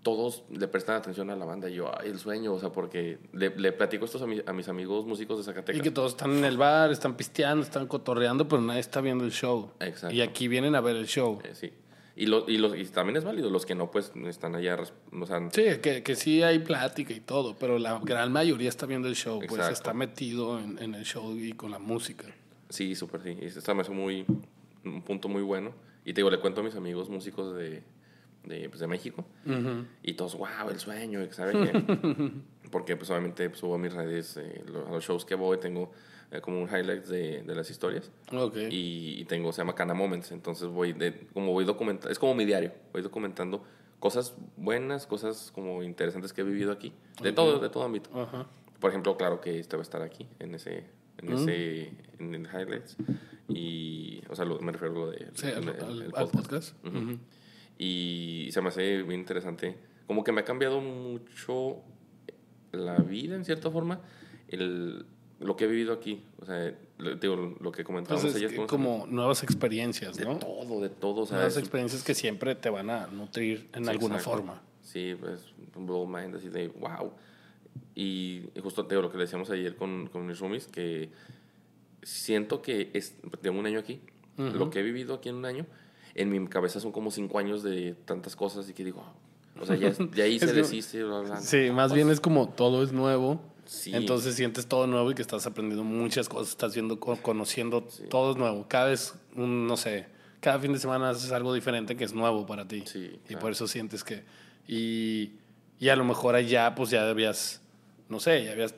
todos 0.04 0.43
le 0.51 0.68
prestan 0.68 0.95
atención 0.97 1.30
a 1.30 1.36
la 1.36 1.45
banda. 1.45 1.70
Y 1.70 1.76
yo, 1.76 1.89
ay, 1.99 2.10
el 2.10 2.20
sueño, 2.20 2.54
o 2.54 2.60
sea, 2.60 2.72
porque 2.72 3.18
le, 3.32 3.49
le 3.56 3.72
platico 3.72 4.06
esto 4.06 4.24
a, 4.24 4.28
mi- 4.28 4.41
a 4.45 4.54
mis 4.54 4.68
amigos 4.68 5.06
músicos 5.06 5.38
de 5.38 5.43
Zacatecas. 5.45 5.80
Y 5.80 5.82
que 5.82 5.91
todos 5.91 6.12
están 6.12 6.32
en 6.38 6.45
el 6.45 6.58
bar, 6.58 6.91
están 6.91 7.16
pisteando, 7.16 7.64
están 7.64 7.88
cotorreando, 7.88 8.47
pero 8.47 8.62
nadie 8.62 8.82
está 8.82 9.01
viendo 9.01 9.24
el 9.24 9.32
show. 9.32 9.72
Exacto. 9.80 10.14
Y 10.16 10.22
aquí 10.22 10.47
vienen 10.47 10.76
a 10.76 10.82
ver 10.82 10.97
el 10.97 11.08
show. 11.08 11.39
Eh, 11.43 11.56
sí. 11.56 11.72
Y, 12.16 12.28
lo, 12.28 12.47
y, 12.47 12.58
los, 12.58 12.78
y 12.78 12.84
también 12.86 13.18
es 13.18 13.24
válido, 13.24 13.49
los 13.49 13.66
que 13.66 13.74
no, 13.74 13.89
pues 13.89 14.12
están 14.28 14.54
allá. 14.56 14.78
O 15.20 15.26
sea, 15.26 15.49
Sí, 15.51 15.64
que, 15.82 16.04
que 16.04 16.16
sí 16.16 16.43
hay 16.43 16.60
plática 16.60 17.12
y 17.12 17.20
todo, 17.22 17.56
pero 17.58 17.80
la 17.80 17.97
gran 18.04 18.32
mayoría 18.32 18.70
está 18.70 18.86
viendo 18.86 19.08
el 19.08 19.16
show, 19.16 19.39
pues 19.47 19.68
está 19.70 19.93
metido 19.93 20.60
en, 20.60 20.78
en 20.80 20.93
el 20.93 21.06
show 21.06 21.36
y 21.36 21.54
con 21.54 21.72
la 21.72 21.80
música. 21.80 22.26
Sí, 22.70 22.93
súper 22.93 23.22
sí. 23.24 23.38
Y 23.41 23.45
Esta 23.45 23.74
me 23.74 23.82
hace 23.82 23.91
muy, 23.91 24.26
un 24.86 25.01
punto 25.01 25.28
muy 25.28 25.41
bueno. 25.41 25.72
Y 26.06 26.14
te 26.14 26.20
digo, 26.20 26.30
le 26.30 26.39
cuento 26.39 26.62
a 26.62 26.64
mis 26.64 26.76
amigos 26.76 27.10
músicos 27.10 27.56
de, 27.56 27.82
de, 28.46 28.68
pues, 28.70 28.80
de 28.80 28.88
México. 28.88 29.26
Y 30.04 30.14
todos, 30.14 30.36
wow, 30.38 30.70
el 30.70 30.80
sueño, 30.80 31.20
¿sabes 31.32 31.56
qué? 31.56 32.32
Porque 32.72 32.96
pues 32.96 33.10
obviamente 33.12 33.48
pues, 33.50 33.60
subo 33.60 33.76
a 33.76 33.78
mis 33.78 33.94
redes, 33.94 34.38
eh, 34.38 34.64
a 34.88 34.91
los 34.91 35.04
shows 35.04 35.26
que 35.26 35.36
voy, 35.36 35.58
tengo 35.60 35.91
eh, 36.32 36.41
como 36.41 36.60
un 36.62 36.68
highlight 36.68 37.06
de, 37.06 37.44
de 37.44 37.56
las 37.56 37.70
historias. 37.70 38.12
Y, 38.72 39.22
y 39.22 39.26
tengo, 39.26 39.52
se 39.52 39.60
llama 39.62 39.76
Cana 39.76 39.94
Moments. 39.94 40.32
Entonces 40.32 40.68
voy, 40.68 40.94
de, 40.94 41.28
como 41.34 41.52
voy 41.52 41.66
documentando, 41.66 42.12
es 42.12 42.18
como 42.20 42.34
mi 42.34 42.46
diario. 42.46 42.72
Voy 42.91 43.02
documentando 43.04 43.64
cosas 44.00 44.34
buenas, 44.58 45.06
cosas 45.08 45.52
como 45.54 45.84
interesantes 45.84 46.34
que 46.34 46.41
he 46.41 46.44
vivido 46.44 46.72
aquí. 46.72 46.94
De 47.22 47.32
todo, 47.32 47.60
de 47.60 47.70
todo 47.70 47.84
ámbito. 47.84 48.10
Por 48.80 48.89
ejemplo, 48.89 49.16
claro 49.18 49.39
que 49.39 49.60
este 49.60 49.78
va 49.78 49.82
a 49.82 49.84
estar 49.84 50.02
aquí, 50.02 50.28
en 50.39 50.56
ese, 50.56 50.84
en 51.20 51.32
ese, 51.32 51.94
en 52.20 52.34
el 52.36 52.46
highlights. 52.48 52.98
Y, 53.48 54.22
o 54.30 54.36
sea, 54.36 54.46
lo- 54.46 54.60
me 54.60 54.72
refiero 54.72 54.94
a 54.96 54.98
lo 55.06 55.12
de 55.12 55.28
Sí, 55.36 55.48
el- 55.48 55.54
al, 55.56 55.64
el- 55.70 55.84
al- 55.84 56.02
el 56.02 56.16
al 56.16 56.28
podcast. 56.30 56.76
Y 57.78 58.50
se 58.52 58.62
me 58.62 58.70
hace 58.70 59.04
bien 59.04 59.20
interesante. 59.20 59.78
Como 60.08 60.24
que 60.24 60.32
me 60.32 60.42
ha 60.42 60.46
cambiado 60.46 60.82
mucho 60.82 61.78
la 62.72 62.98
vida, 62.98 63.36
en 63.36 63.46
cierta 63.46 63.72
forma, 63.72 64.02
el, 64.48 65.06
lo 65.40 65.56
que 65.56 65.66
he 65.66 65.68
vivido 65.68 65.94
aquí. 65.94 66.24
O 66.40 66.46
sea, 66.46 66.74
lo, 66.98 67.16
digo, 67.16 67.56
lo 67.60 67.72
que 67.72 67.84
comentábamos 67.84 68.26
Entonces, 68.26 68.52
ayer. 68.52 68.68
como 68.68 69.06
nuevas 69.08 69.44
experiencias, 69.44 70.16
de 70.16 70.26
¿no? 70.26 70.38
todo, 70.38 70.82
de 70.82 70.90
todo. 70.90 71.22
O 71.22 71.26
sea, 71.26 71.38
Nuevas 71.38 71.58
experiencias 71.58 72.04
que 72.04 72.14
siempre 72.14 72.56
te 72.56 72.70
van 72.70 72.90
a 72.90 73.08
nutrir 73.08 73.70
en 73.74 73.90
alguna 73.90 74.16
exacto. 74.16 74.38
forma. 74.38 74.62
Sí, 74.82 75.16
pues 75.20 75.54
un 75.76 75.86
blow 75.86 76.06
mind 76.06 76.36
así 76.36 76.50
de 76.50 76.68
wow. 76.68 77.12
Y 77.96 78.44
justo 78.62 78.84
digo 78.84 79.02
lo 79.02 79.12
que 79.12 79.18
le 79.18 79.24
decíamos 79.24 79.50
ayer 79.50 79.76
con, 79.76 80.08
con 80.08 80.26
mis 80.26 80.40
roomies, 80.40 80.68
que 80.68 81.10
siento 82.02 82.62
que 82.62 82.92
es, 82.94 83.16
de 83.42 83.50
un 83.50 83.66
año 83.66 83.80
aquí, 83.80 84.02
lo 84.38 84.70
que 84.70 84.80
he 84.80 84.84
vivido 84.84 85.16
aquí 85.16 85.30
en 85.30 85.36
un 85.36 85.46
año, 85.46 85.66
en 86.16 86.30
mi 86.30 86.47
cabeza 86.47 86.80
son 86.80 86.91
como 86.91 87.11
cinco 87.11 87.39
años 87.39 87.64
de 87.64 87.95
tantas 88.05 88.36
cosas 88.36 88.70
y 88.70 88.74
que 88.74 88.84
digo, 88.84 89.03
o 89.59 89.66
sea, 89.66 89.76
ya, 89.76 89.91
ya 90.14 90.24
ahí 90.24 90.39
se 90.39 90.53
deshice, 90.53 91.03
bla, 91.03 91.20
bla. 91.22 91.41
Sí, 91.41 91.72
más 91.72 91.93
bien 91.93 92.09
es 92.09 92.20
como 92.20 92.49
todo 92.49 92.84
es 92.84 92.91
nuevo. 92.91 93.41
Sí. 93.66 93.95
Entonces 93.95 94.36
sientes 94.36 94.68
todo 94.68 94.88
nuevo 94.88 95.09
y 95.11 95.16
que 95.16 95.22
estás 95.22 95.45
aprendiendo 95.47 95.84
muchas 95.84 96.28
cosas, 96.28 96.49
estás 96.49 96.74
viendo, 96.74 96.99
conociendo, 96.99 97.84
todo 98.09 98.32
es 98.32 98.38
nuevo. 98.38 98.66
Cada 98.68 98.88
vez, 98.88 99.16
no 99.36 99.78
sé, 99.78 100.07
cada 100.41 100.59
fin 100.59 100.74
de 100.74 100.80
semana 100.80 101.11
haces 101.11 101.32
algo 101.32 101.53
diferente 101.53 101.95
que 101.95 102.03
es 102.03 102.14
nuevo 102.14 102.45
para 102.45 102.68
ti. 102.68 102.84
Sí, 102.86 103.20
Y 103.30 103.36
por 103.38 103.51
eso 103.51 103.68
sientes 103.68 104.03
que... 104.03 104.26
Y, 104.68 105.34
y 105.80 105.89
a 105.89 105.95
lo 105.95 106.03
mejor 106.03 106.36
allá, 106.36 106.76
pues 106.76 106.89
ya 106.89 107.09
habías, 107.09 107.61
no 108.09 108.20
sé, 108.20 108.43
ya 108.43 108.51
habías 108.51 108.76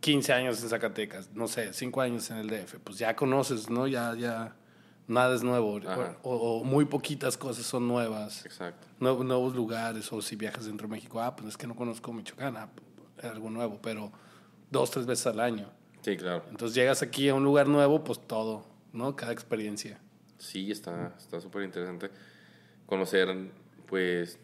15 0.00 0.32
años 0.32 0.62
en 0.62 0.68
Zacatecas, 0.68 1.30
no 1.32 1.46
sé, 1.46 1.72
5 1.72 2.00
años 2.00 2.28
en 2.30 2.38
el 2.38 2.48
DF, 2.48 2.78
pues 2.82 2.98
ya 2.98 3.14
conoces, 3.14 3.70
¿no? 3.70 3.86
Ya, 3.86 4.14
ya, 4.16 4.56
nada 5.06 5.34
es 5.34 5.42
nuevo. 5.42 5.80
O, 6.22 6.64
muy 6.64 6.84
poquitas 6.84 7.36
cosas 7.36 7.66
son 7.66 7.88
nuevas. 7.88 8.44
Exacto. 8.44 8.86
nuevos 8.98 9.54
lugares, 9.54 10.12
o 10.12 10.22
si 10.22 10.36
viajas 10.36 10.66
dentro 10.66 10.88
de 10.88 10.94
México, 10.94 11.20
ah, 11.20 11.34
pues 11.36 11.48
es 11.48 11.56
que 11.56 11.66
no 11.66 11.74
conozco 11.74 12.12
Michoacán, 12.12 12.56
ah, 12.56 12.68
algo 13.22 13.50
nuevo, 13.50 13.78
pero 13.82 14.12
dos, 14.70 14.90
tres 14.90 15.06
veces 15.06 15.26
al 15.26 15.40
año. 15.40 15.68
Sí, 16.02 16.16
claro. 16.16 16.44
Entonces 16.50 16.74
llegas 16.74 17.02
aquí 17.02 17.28
a 17.28 17.34
un 17.34 17.44
lugar 17.44 17.68
nuevo, 17.68 18.02
pues 18.02 18.20
todo, 18.26 18.64
¿no? 18.92 19.14
Cada 19.14 19.32
experiencia. 19.32 20.00
Sí, 20.38 20.72
está 20.72 21.12
súper 21.40 21.62
interesante 21.62 22.10
conocer, 22.92 23.34
pues, 23.86 24.38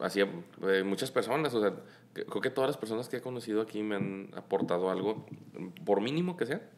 así 0.00 0.20
eh, 0.20 0.82
muchas 0.84 1.12
personas, 1.12 1.54
o 1.54 1.60
sea, 1.60 1.74
creo 2.12 2.40
que 2.40 2.50
todas 2.50 2.70
las 2.70 2.76
personas 2.76 3.08
que 3.08 3.18
he 3.18 3.20
conocido 3.20 3.62
aquí 3.62 3.84
me 3.84 3.94
han 3.94 4.30
aportado 4.34 4.90
algo, 4.90 5.26
por 5.84 6.00
mínimo 6.00 6.36
que 6.36 6.46
sea. 6.46 6.68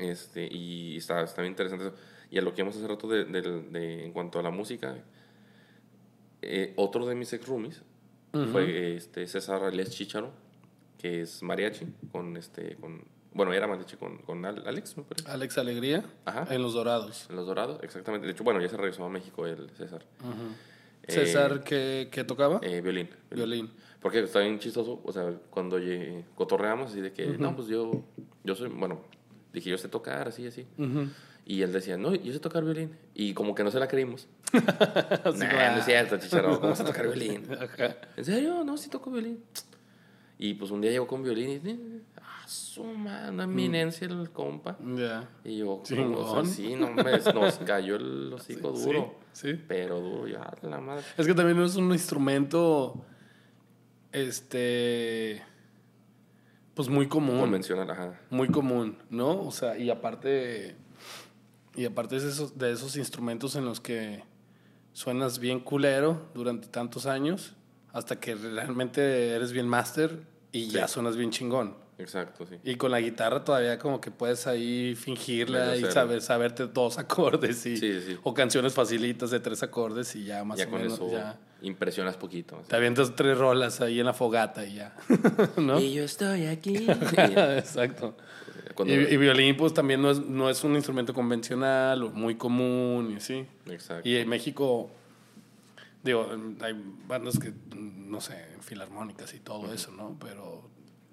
Este, 0.00 0.48
y 0.50 0.96
está, 0.96 1.22
está 1.22 1.42
bien 1.42 1.52
interesante 1.52 1.92
Y 2.30 2.38
a 2.38 2.42
lo 2.42 2.54
que 2.54 2.62
hemos 2.62 2.76
hace 2.76 2.86
rato 2.86 3.08
de, 3.08 3.24
de, 3.24 4.04
en 4.04 4.12
cuanto 4.12 4.38
a 4.38 4.42
la 4.42 4.50
música, 4.50 4.96
eh, 6.42 6.72
otro 6.76 7.06
de 7.06 7.14
mis 7.14 7.32
ex 7.32 7.46
roomies 7.46 7.82
fue 8.52 8.96
este 8.96 9.26
César 9.26 9.64
Alex 9.64 9.90
Chicharo, 9.90 10.30
que 10.98 11.22
es 11.22 11.42
mariachi, 11.42 11.86
con 12.12 12.36
este, 12.36 12.76
con, 12.76 13.04
bueno, 13.32 13.52
era 13.52 13.66
mariachi 13.66 13.96
con, 13.96 14.18
con 14.18 14.44
Alex, 14.44 14.96
me 14.96 15.02
parece. 15.02 15.28
Alex 15.28 15.58
Alegría, 15.58 16.04
en 16.48 16.62
Los 16.62 16.74
Dorados. 16.74 17.26
En 17.28 17.36
Los 17.36 17.46
Dorados, 17.46 17.80
exactamente. 17.82 18.26
De 18.26 18.32
hecho, 18.32 18.44
bueno, 18.44 18.60
ya 18.60 18.68
se 18.68 18.76
regresó 18.76 19.04
a 19.04 19.08
México 19.08 19.46
el 19.46 19.70
César. 19.70 20.04
César, 21.08 21.64
eh, 21.70 22.08
¿qué, 22.10 22.24
tocaba? 22.24 22.60
Eh, 22.62 22.80
violín, 22.80 23.08
violín. 23.30 23.70
Porque 24.00 24.20
está 24.20 24.40
bien 24.40 24.58
chistoso, 24.58 25.00
o 25.04 25.12
sea, 25.12 25.34
cuando 25.50 25.78
cotorreamos 26.34 26.90
así 26.90 27.00
de 27.00 27.12
que, 27.12 27.26
no, 27.26 27.54
pues 27.54 27.68
yo, 27.68 28.04
yo 28.44 28.54
soy, 28.54 28.68
bueno, 28.68 29.02
dije, 29.52 29.70
yo 29.70 29.78
sé 29.78 29.88
tocar, 29.88 30.28
así, 30.28 30.46
así. 30.46 30.66
Y 31.44 31.62
él 31.62 31.72
decía, 31.72 31.96
no, 31.96 32.14
yo 32.14 32.32
sé 32.32 32.38
tocar 32.38 32.64
violín. 32.64 32.96
Y 33.14 33.34
como 33.34 33.54
que 33.54 33.64
no 33.64 33.70
se 33.70 33.78
la 33.78 33.88
creímos. 33.88 34.28
no 34.52 35.78
es 35.78 35.84
cierto, 35.84 36.18
chicharro, 36.18 36.60
¿cómo 36.60 36.76
sé 36.76 36.84
tocar 36.84 37.06
violín? 37.06 37.44
¿En 38.16 38.24
serio? 38.24 38.62
No, 38.64 38.76
sí 38.76 38.88
toco 38.88 39.10
violín. 39.10 39.42
Y 40.38 40.54
pues 40.54 40.70
un 40.70 40.80
día 40.80 40.90
llegó 40.90 41.06
con 41.06 41.22
violín 41.22 41.50
y 41.50 42.02
ah, 42.22 42.44
su 42.46 42.82
una 42.82 43.44
eminencia 43.44 44.06
el 44.06 44.30
compa. 44.30 44.78
Y 45.44 45.58
yo, 45.58 45.82
como, 45.86 46.44
sí, 46.46 46.74
no, 46.76 46.92
me, 46.92 47.18
nos 47.18 47.58
cayó 47.58 47.96
el 47.96 48.32
hocico 48.32 48.70
duro. 48.70 49.16
Sí, 49.32 49.52
sí. 49.52 49.60
Pero 49.68 50.00
duro, 50.00 50.26
ya, 50.26 50.50
la 50.62 50.80
madre. 50.80 51.04
Es 51.18 51.26
que 51.26 51.34
también 51.34 51.60
es 51.62 51.76
un 51.76 51.92
instrumento 51.92 53.04
este, 54.12 55.42
pues 56.80 56.88
muy 56.88 57.08
común. 57.08 57.40
Convencional, 57.40 57.90
ajá. 57.90 58.18
Muy 58.30 58.48
común, 58.48 58.96
¿no? 59.10 59.42
O 59.42 59.50
sea, 59.50 59.76
y 59.76 59.90
aparte, 59.90 60.76
y 61.76 61.84
aparte 61.84 62.18
de 62.18 62.26
esos, 62.26 62.56
de 62.56 62.72
esos 62.72 62.96
instrumentos 62.96 63.54
en 63.54 63.66
los 63.66 63.80
que 63.82 64.24
suenas 64.94 65.38
bien 65.40 65.60
culero 65.60 66.30
durante 66.32 66.68
tantos 66.68 67.04
años, 67.04 67.54
hasta 67.92 68.18
que 68.18 68.34
realmente 68.34 69.28
eres 69.28 69.52
bien 69.52 69.68
máster 69.68 70.22
y 70.52 70.68
ya 70.68 70.88
suenas 70.88 71.18
bien 71.18 71.30
chingón. 71.30 71.76
Exacto, 71.98 72.46
sí. 72.46 72.56
Y 72.64 72.76
con 72.76 72.90
la 72.90 73.00
guitarra 73.00 73.44
todavía 73.44 73.78
como 73.78 74.00
que 74.00 74.10
puedes 74.10 74.46
ahí 74.46 74.94
fingirla 74.94 75.76
y 75.76 75.84
saber, 75.84 76.22
saberte 76.22 76.66
dos 76.66 76.96
acordes 76.98 77.66
y, 77.66 78.18
o 78.22 78.32
canciones 78.32 78.72
facilitas 78.72 79.30
de 79.30 79.40
tres 79.40 79.62
acordes 79.62 80.16
y 80.16 80.24
ya 80.24 80.44
más 80.44 80.64
o 80.64 80.70
menos 80.70 80.98
ya 81.10 81.38
impresionas 81.62 82.16
poquito. 82.16 82.62
Te 82.68 82.76
avientas 82.76 83.14
tres 83.14 83.36
rolas 83.38 83.80
ahí 83.80 84.00
en 84.00 84.06
la 84.06 84.12
fogata 84.12 84.64
y 84.66 84.74
ya. 84.74 84.94
¿no? 85.56 85.78
Y 85.80 85.92
yo 85.92 86.04
estoy 86.04 86.46
aquí. 86.46 86.76
Exacto. 87.16 88.16
Y, 88.86 89.16
violín, 89.16 89.56
pues 89.56 89.74
también 89.74 90.00
no 90.00 90.10
es, 90.10 90.20
no 90.20 90.48
es 90.48 90.64
un 90.64 90.74
instrumento 90.74 91.12
convencional 91.12 92.02
o 92.02 92.10
muy 92.10 92.36
común 92.36 93.10
y 93.12 93.16
así. 93.16 93.46
Exacto. 93.66 94.08
Y 94.08 94.16
en 94.16 94.28
México, 94.28 94.90
digo, 96.02 96.28
hay 96.60 96.74
bandas 97.06 97.38
que, 97.38 97.52
no 97.76 98.20
sé, 98.20 98.46
filarmónicas 98.60 99.34
y 99.34 99.40
todo 99.40 99.72
eso, 99.72 99.90
¿no? 99.90 100.16
Pero 100.20 100.70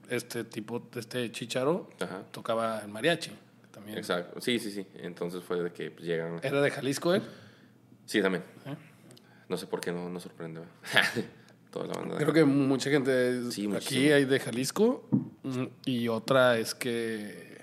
este 0.09 0.43
tipo, 0.45 0.87
este 0.95 1.31
chicharo, 1.31 1.89
tocaba 2.31 2.79
el 2.79 2.89
mariachi. 2.89 3.31
También. 3.71 3.97
Exacto. 3.97 4.39
Sí, 4.41 4.59
sí, 4.59 4.71
sí. 4.71 4.87
Entonces 4.95 5.43
fue 5.43 5.61
de 5.61 5.71
que 5.71 5.91
pues, 5.91 6.05
llegan. 6.05 6.39
¿Era 6.41 6.61
de 6.61 6.71
Jalisco 6.71 7.13
él? 7.13 7.21
Sí, 8.05 8.21
también. 8.21 8.43
¿Eh? 8.65 8.75
No 9.49 9.57
sé 9.57 9.67
por 9.67 9.79
qué 9.79 9.91
no, 9.91 10.09
no 10.09 10.19
sorprende. 10.19 10.61
Toda 11.71 11.87
la 11.87 11.93
banda. 11.93 12.17
Creo 12.17 12.33
que 12.33 12.45
mucha 12.45 12.89
gente 12.89 13.41
aquí 13.75 14.11
hay 14.11 14.25
de 14.25 14.39
Jalisco 14.39 15.07
mm, 15.43 15.65
y 15.85 16.07
otra 16.07 16.57
es 16.57 16.73
que 16.73 17.57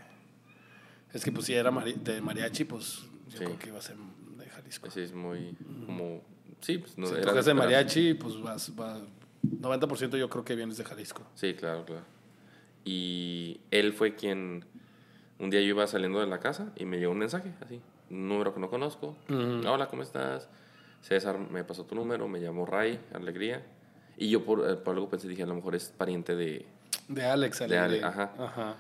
es 1.13 1.25
que 1.25 1.33
pues 1.33 1.47
si 1.47 1.55
era 1.55 1.71
de 1.71 2.21
mariachi, 2.21 2.65
pues 2.65 3.05
yo 3.29 3.39
creo 3.39 3.59
que 3.59 3.69
iba 3.69 3.79
a 3.79 3.83
ser 3.83 3.97
de 4.37 4.47
Jalisco. 4.47 4.91
Sí, 4.91 5.01
es 5.01 5.15
muy 5.15 5.57
como 5.87 6.23
sí, 6.61 6.79
pues 6.79 6.99
no 6.99 7.07
si 7.07 7.15
era 7.15 7.33
de 7.33 7.55
mariachi, 7.55 8.15
pues 8.15 8.41
vas, 8.43 8.73
va 8.79 9.01
90% 9.43 10.17
yo 10.17 10.29
creo 10.29 10.45
que 10.45 10.55
vienes 10.55 10.77
de 10.77 10.85
Jalisco. 10.85 11.23
Sí, 11.35 11.55
claro, 11.55 11.85
claro. 11.85 12.03
Y 12.85 13.61
él 13.71 13.93
fue 13.93 14.15
quien 14.15 14.65
un 15.39 15.51
día 15.51 15.61
yo 15.61 15.69
iba 15.69 15.87
saliendo 15.87 16.21
de 16.21 16.27
la 16.27 16.41
casa 16.41 16.73
y 16.77 16.85
me 16.85 16.99
llegó 16.99 17.13
un 17.13 17.19
mensaje 17.19 17.53
así, 17.65 17.81
un 18.11 18.29
número 18.29 18.53
que 18.53 18.61
no 18.61 18.69
conozco. 18.69 19.17
Hola, 19.29 19.89
¿cómo 19.89 20.03
estás? 20.03 20.49
César 21.05 21.39
me 21.39 21.65
pasó 21.65 21.85
tu 21.85 21.95
número, 21.95 22.27
me 22.29 22.41
llamó 22.41 22.65
Ray, 22.65 22.99
Alegría. 23.13 23.63
Y 24.17 24.31
yo 24.31 24.43
por, 24.43 24.67
eh, 24.69 24.77
por 24.77 24.95
algo 24.95 25.11
pensé, 25.11 25.29
dije, 25.29 25.43
a 25.43 25.47
lo 25.47 25.55
mejor 25.55 25.75
es 25.75 25.91
pariente 25.91 26.35
de... 26.35 26.65
De 27.09 27.25
Alex, 27.25 27.61
Alegría. 27.61 27.83
De 27.83 27.87
Alex, 27.87 28.05
ajá. 28.05 28.35
Ajá. 28.39 28.77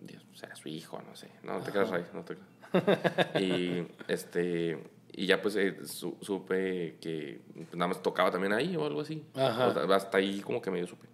Dios, 0.00 0.24
será 0.32 0.56
su 0.56 0.70
hijo, 0.70 1.02
no 1.06 1.14
sé. 1.14 1.28
No, 1.42 1.60
te 1.60 1.70
creas, 1.70 1.90
Ray, 1.90 2.04
no 2.14 2.24
te 2.24 2.36
creas. 2.36 3.36
y, 3.42 3.86
este, 4.08 4.82
y 5.12 5.26
ya 5.26 5.42
pues 5.42 5.56
eh, 5.56 5.76
supe 5.84 6.96
que 6.98 7.42
nada 7.74 7.88
más 7.88 8.02
tocaba 8.02 8.30
también 8.30 8.54
ahí 8.54 8.74
o 8.74 8.86
algo 8.86 9.02
así. 9.02 9.26
Ajá. 9.34 9.74
hasta 9.94 10.16
ahí 10.16 10.40
como 10.40 10.62
que 10.62 10.70
medio 10.70 10.86
supe. 10.86 11.08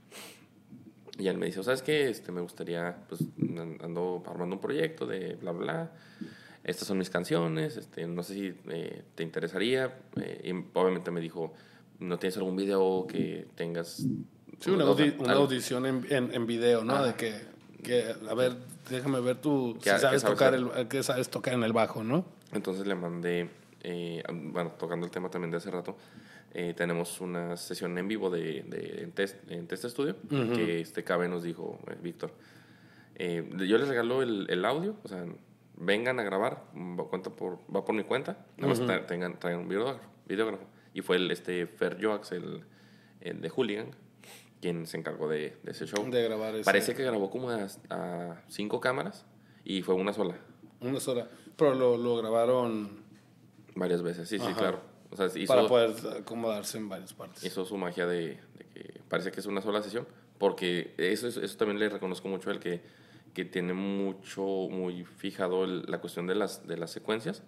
Y 1.18 1.26
él 1.26 1.38
me 1.38 1.46
dice, 1.46 1.60
¿sabes 1.64 1.82
qué? 1.82 2.08
Este, 2.08 2.30
me 2.30 2.40
gustaría, 2.40 3.04
pues 3.08 3.20
ando 3.82 4.22
armando 4.26 4.54
un 4.54 4.60
proyecto 4.60 5.06
de 5.06 5.34
bla, 5.34 5.50
bla 5.50 5.90
estas 6.64 6.86
son 6.86 6.98
mis 6.98 7.10
canciones, 7.10 7.76
este, 7.76 8.06
no 8.06 8.22
sé 8.22 8.34
si 8.34 8.54
eh, 8.70 9.02
te 9.14 9.22
interesaría. 9.22 9.98
Eh, 10.20 10.52
y 10.52 10.78
obviamente 10.78 11.10
me 11.10 11.20
dijo, 11.20 11.52
¿no 11.98 12.18
tienes 12.18 12.36
algún 12.36 12.56
video 12.56 13.06
que 13.08 13.46
tengas? 13.56 14.06
Sí, 14.60 14.70
una, 14.70 14.84
audición 14.84 15.86
en, 15.86 16.06
en, 16.08 16.46
video, 16.46 16.84
¿no? 16.84 17.04
De 17.04 17.14
que, 17.14 17.34
que, 17.82 18.14
a 18.28 18.34
ver, 18.34 18.56
déjame 18.88 19.20
ver 19.20 19.40
tú 19.40 19.76
si 19.82 19.90
sabes, 19.90 20.22
tocar 20.22 20.54
el, 20.54 20.86
que 20.86 21.02
sabes 21.02 21.28
tocar 21.30 21.54
en 21.54 21.64
el 21.64 21.72
bajo, 21.72 22.04
¿no? 22.04 22.24
Entonces 22.52 22.86
le 22.86 22.94
mandé, 22.94 23.48
eh, 23.82 24.22
bueno, 24.30 24.72
tocando 24.78 25.04
el 25.04 25.10
tema 25.10 25.30
también 25.30 25.50
de 25.50 25.56
hace 25.56 25.70
rato, 25.70 25.96
tenemos 26.76 27.20
una 27.22 27.56
sesión 27.56 27.96
en 27.96 28.06
vivo 28.06 28.28
de, 28.28 28.62
de 28.64 29.02
en, 29.02 29.12
test, 29.12 29.50
en 29.50 29.66
Test 29.66 29.86
Studio, 29.86 30.16
que 30.28 30.82
este 30.82 31.02
cabe 31.02 31.26
nos 31.26 31.42
dijo, 31.42 31.80
Víctor. 32.02 32.30
yo 33.18 33.78
les 33.78 33.88
regalo 33.88 34.22
el, 34.22 34.46
el 34.48 34.64
audio, 34.64 34.94
o 35.02 35.08
sea, 35.08 35.24
vengan 35.84 36.20
a 36.20 36.22
grabar, 36.22 36.64
va, 36.74 37.08
por, 37.10 37.58
va 37.74 37.84
por 37.84 37.94
mi 37.94 38.04
cuenta, 38.04 38.46
nada 38.56 38.74
más 38.74 39.06
tengan, 39.06 39.38
traigan 39.38 39.62
un 39.62 39.68
videógrafo, 39.68 40.08
videógrafo. 40.26 40.64
Y 40.94 41.02
fue 41.02 41.16
el 41.16 41.30
este 41.30 41.66
Fer 41.66 41.98
Joax, 42.02 42.32
el, 42.32 42.64
el, 43.20 43.40
de 43.40 43.48
Hooligan, 43.48 43.90
quien 44.60 44.86
se 44.86 44.96
encargó 44.96 45.28
de, 45.28 45.56
de 45.62 45.72
ese 45.72 45.86
show. 45.86 46.08
De 46.08 46.22
grabar 46.22 46.54
ese. 46.54 46.64
Parece 46.64 46.94
que 46.94 47.02
grabó 47.02 47.30
como 47.30 47.50
a, 47.50 47.66
a, 47.90 48.42
cinco 48.48 48.80
cámaras 48.80 49.24
y 49.64 49.82
fue 49.82 49.94
una 49.94 50.12
sola. 50.12 50.36
Una 50.80 51.00
sola. 51.00 51.28
Pero 51.56 51.74
lo, 51.74 51.96
lo 51.96 52.16
grabaron... 52.16 53.02
Varias 53.74 54.02
veces, 54.02 54.28
sí, 54.28 54.38
sí, 54.38 54.52
claro. 54.54 54.80
O 55.10 55.16
sea, 55.16 55.26
hizo, 55.34 55.54
Para 55.54 55.66
poder 55.66 55.94
acomodarse 56.20 56.78
en 56.78 56.88
varias 56.88 57.14
partes. 57.14 57.42
Hizo 57.44 57.64
su 57.64 57.76
magia 57.76 58.06
de, 58.06 58.38
de, 58.58 58.64
que 58.72 59.00
parece 59.08 59.32
que 59.32 59.40
es 59.40 59.46
una 59.46 59.62
sola 59.62 59.82
sesión, 59.82 60.06
porque 60.38 60.94
eso, 60.98 61.28
eso 61.28 61.56
también 61.56 61.78
le 61.78 61.88
reconozco 61.88 62.28
mucho 62.28 62.50
al 62.50 62.60
que 62.60 62.82
que 63.34 63.44
tiene 63.44 63.72
mucho, 63.72 64.42
muy 64.42 65.04
fijado 65.04 65.66
la 65.66 65.98
cuestión 66.00 66.26
de 66.26 66.34
las, 66.34 66.66
de 66.66 66.76
las 66.76 66.90
secuencias. 66.90 67.42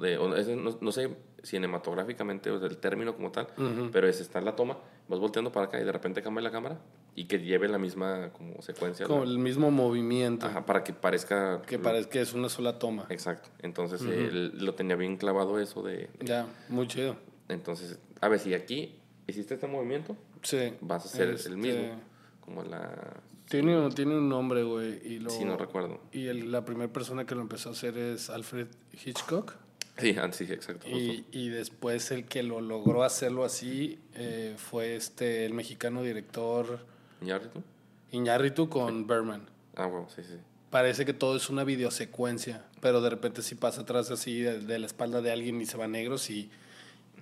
de, 0.00 0.16
o 0.18 0.34
es- 0.34 0.48
no, 0.48 0.76
no 0.80 0.92
sé 0.92 1.16
cinematográficamente, 1.42 2.50
o 2.50 2.58
sea, 2.58 2.68
el 2.68 2.78
término 2.78 3.14
como 3.14 3.30
tal, 3.30 3.46
pero 3.92 4.08
es 4.08 4.20
estar 4.20 4.42
la 4.42 4.56
toma, 4.56 4.78
vas 5.08 5.20
volteando 5.20 5.52
para 5.52 5.66
acá 5.66 5.80
y 5.80 5.84
de 5.84 5.92
repente 5.92 6.22
cambia 6.22 6.42
la 6.42 6.50
cámara 6.50 6.78
y 7.14 7.26
que 7.26 7.38
lleve 7.38 7.68
la 7.68 7.78
misma 7.78 8.30
como 8.32 8.60
secuencia. 8.62 9.06
Como 9.06 9.24
¿no? 9.24 9.30
el 9.30 9.38
mismo 9.38 9.70
movimiento. 9.70 10.46
Ajá, 10.46 10.66
para 10.66 10.82
que 10.82 10.92
parezca... 10.92 11.62
Que 11.62 11.78
parece 11.78 12.08
que 12.08 12.20
es 12.20 12.32
una 12.34 12.48
sola 12.48 12.78
toma. 12.78 13.06
Exacto. 13.08 13.50
Entonces 13.60 14.02
él 14.02 14.52
lo 14.64 14.74
tenía 14.74 14.96
bien 14.96 15.16
clavado 15.16 15.60
eso 15.60 15.82
de... 15.82 16.10
Ya, 16.20 16.46
muy 16.68 16.88
chido. 16.88 17.16
Entonces, 17.48 17.98
a 18.20 18.28
ver, 18.28 18.40
si 18.40 18.52
aquí 18.54 18.98
hiciste 19.28 19.54
este 19.54 19.66
movimiento, 19.68 20.16
Sí. 20.42 20.74
vas 20.80 21.04
a 21.04 21.08
hacer 21.08 21.28
Este, 21.30 21.50
el 21.50 21.56
mismo. 21.56 22.00
Como 22.40 22.62
la... 22.64 23.22
Tiene, 23.48 23.78
un- 23.78 23.92
tiene 23.92 24.16
un 24.16 24.28
nombre, 24.28 24.62
güey. 24.62 25.00
Y 25.04 25.18
lo, 25.18 25.30
Sí, 25.30 25.44
no 25.44 25.56
recuerdo. 25.56 26.00
Y 26.12 26.26
el- 26.26 26.50
la 26.50 26.64
primera 26.64 26.92
persona 26.92 27.24
que 27.26 27.34
lo 27.34 27.40
empezó 27.42 27.68
a 27.68 27.72
hacer 27.72 27.96
es 27.98 28.30
Alfred 28.30 28.68
Hitchcock. 29.04 29.54
Sí, 29.98 30.16
ah, 30.20 30.28
sí, 30.32 30.44
exacto. 30.44 30.88
Y, 30.88 31.24
y 31.30 31.50
después 31.50 32.10
el 32.10 32.24
que 32.24 32.42
lo 32.42 32.60
logró 32.60 33.04
hacerlo 33.04 33.44
así 33.44 33.98
eh, 34.14 34.54
fue 34.56 34.96
este 34.96 35.44
el 35.46 35.54
mexicano 35.54 36.02
director 36.02 36.80
¿Iñárritu? 37.20 37.62
Iñárritu 38.10 38.68
con 38.68 39.06
Berman. 39.06 39.42
Ah, 39.76 39.86
bueno, 39.86 40.08
sí, 40.14 40.22
sí. 40.24 40.34
Parece 40.70 41.04
que 41.04 41.12
todo 41.12 41.36
es 41.36 41.48
una 41.48 41.62
videosecuencia, 41.62 42.64
pero 42.80 43.00
de 43.00 43.10
repente 43.10 43.42
si 43.42 43.54
pasa 43.54 43.82
atrás 43.82 44.10
así 44.10 44.40
de, 44.40 44.58
de 44.60 44.78
la 44.80 44.86
espalda 44.86 45.20
de 45.22 45.30
alguien 45.30 45.60
y 45.60 45.66
se 45.66 45.76
va 45.76 45.84
a 45.84 45.88
negros 45.88 46.28
y, 46.30 46.50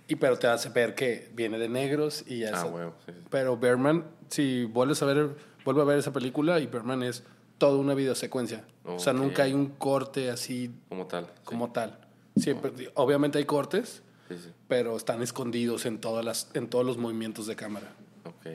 y 0.09 0.17
pero 0.17 0.39
te 0.39 0.47
hace 0.47 0.71
ver 0.71 0.95
que 0.95 1.31
viene 1.35 1.59
de 1.59 1.69
negros 1.69 2.25
y 2.27 2.39
ya 2.41 2.53
Ah, 2.55 2.65
bueno, 2.65 2.95
sí, 3.05 3.13
sí. 3.15 3.23
Pero 3.31 3.59
Berman, 3.59 4.07
si 4.31 4.65
vuelves 4.65 5.03
a 5.03 5.07
ver, 5.07 5.37
vuelve 5.65 5.83
a 5.83 5.85
ver 5.85 5.99
esa 5.99 6.13
película 6.13 6.61
y 6.61 6.67
Berman 6.67 7.03
es 7.03 7.23
toda 7.59 7.77
una 7.79 7.95
videosecuencia. 7.95 8.65
O 8.85 8.99
sea, 8.99 9.13
nunca 9.13 9.45
hay 9.45 9.53
un 9.55 9.67
corte 9.67 10.31
así 10.31 10.71
Como 10.89 11.07
tal. 11.07 11.27
sí. 11.27 11.31
como 11.45 11.71
tal. 11.73 11.99
Siempre, 12.37 12.73
obviamente 12.95 13.39
hay 13.39 13.45
cortes, 13.45 14.03
Sí, 14.29 14.37
sí. 14.43 14.49
pero 14.69 14.97
están 14.97 15.21
escondidos 15.23 15.85
en 15.87 15.99
todas 16.01 16.25
las, 16.25 16.49
en 16.55 16.69
todos 16.69 16.85
los 16.87 16.97
movimientos 16.97 17.47
de 17.47 17.55
cámara. 17.57 17.93
Ok. 18.25 18.47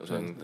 O 0.00 0.06
sea, 0.06 0.18
me 0.18 0.34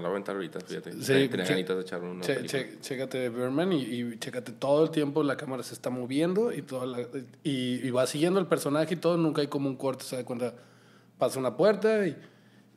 voy 0.00 0.04
a 0.06 0.10
aventar 0.10 0.34
ahorita, 0.34 0.58
fíjate. 0.60 0.92
Sí, 1.00 1.28
ganitas 1.28 1.76
de 1.76 1.82
echar 1.82 2.02
una 2.02 2.20
Che- 2.22 2.46
che- 2.46 2.78
chécate 2.80 3.28
Berman 3.28 3.72
y, 3.72 3.82
y 3.82 4.18
chécate 4.18 4.50
todo 4.52 4.82
el 4.82 4.90
tiempo 4.90 5.22
la 5.22 5.36
cámara 5.36 5.62
se 5.62 5.74
está 5.74 5.90
moviendo 5.90 6.52
y, 6.52 6.62
toda 6.62 6.86
la- 6.86 7.02
y, 7.44 7.86
y 7.86 7.90
va 7.90 8.06
siguiendo 8.08 8.40
el 8.40 8.46
personaje 8.46 8.94
y 8.94 8.96
todo, 8.96 9.16
nunca 9.16 9.40
hay 9.42 9.46
como 9.48 9.68
un 9.68 9.76
corte, 9.76 10.04
se 10.04 10.16
da 10.16 10.24
cuenta, 10.24 10.54
pasa 11.18 11.38
una 11.38 11.56
puerta 11.56 12.06
y, 12.08 12.16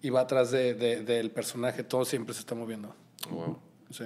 y 0.02 0.10
va 0.10 0.22
atrás 0.22 0.52
de, 0.52 0.74
de- 0.74 1.04
del 1.04 1.32
personaje, 1.32 1.84
todo 1.84 2.06
siempre 2.06 2.34
se 2.34 2.42
está 2.42 2.56
moviendo. 2.56 2.94
Wow. 3.30 3.60
Sí, 3.90 4.04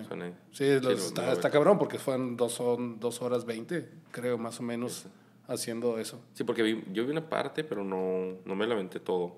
sí, 0.52 0.66
los- 0.76 0.84
lo- 0.84 0.92
está, 0.94 1.32
está 1.34 1.50
cabrón 1.50 1.78
porque 1.80 1.98
fueron 1.98 2.38
dos, 2.38 2.54
son 2.54 3.00
dos 3.00 3.22
horas 3.22 3.46
veinte, 3.46 3.90
creo, 4.12 4.38
más 4.38 4.60
o 4.60 4.64
menos, 4.64 5.06
haciendo 5.48 5.98
eso. 5.98 6.22
Sí, 6.34 6.44
porque 6.44 6.62
vi- 6.64 6.84
yo 6.94 7.04
vi 7.06 7.12
una 7.12 7.28
parte, 7.28 7.64
pero 7.64 7.84
no, 7.84 8.38
no 8.46 8.56
me 8.56 8.68
la 8.68 8.76
aventé 8.76 9.00
todo. 9.00 9.38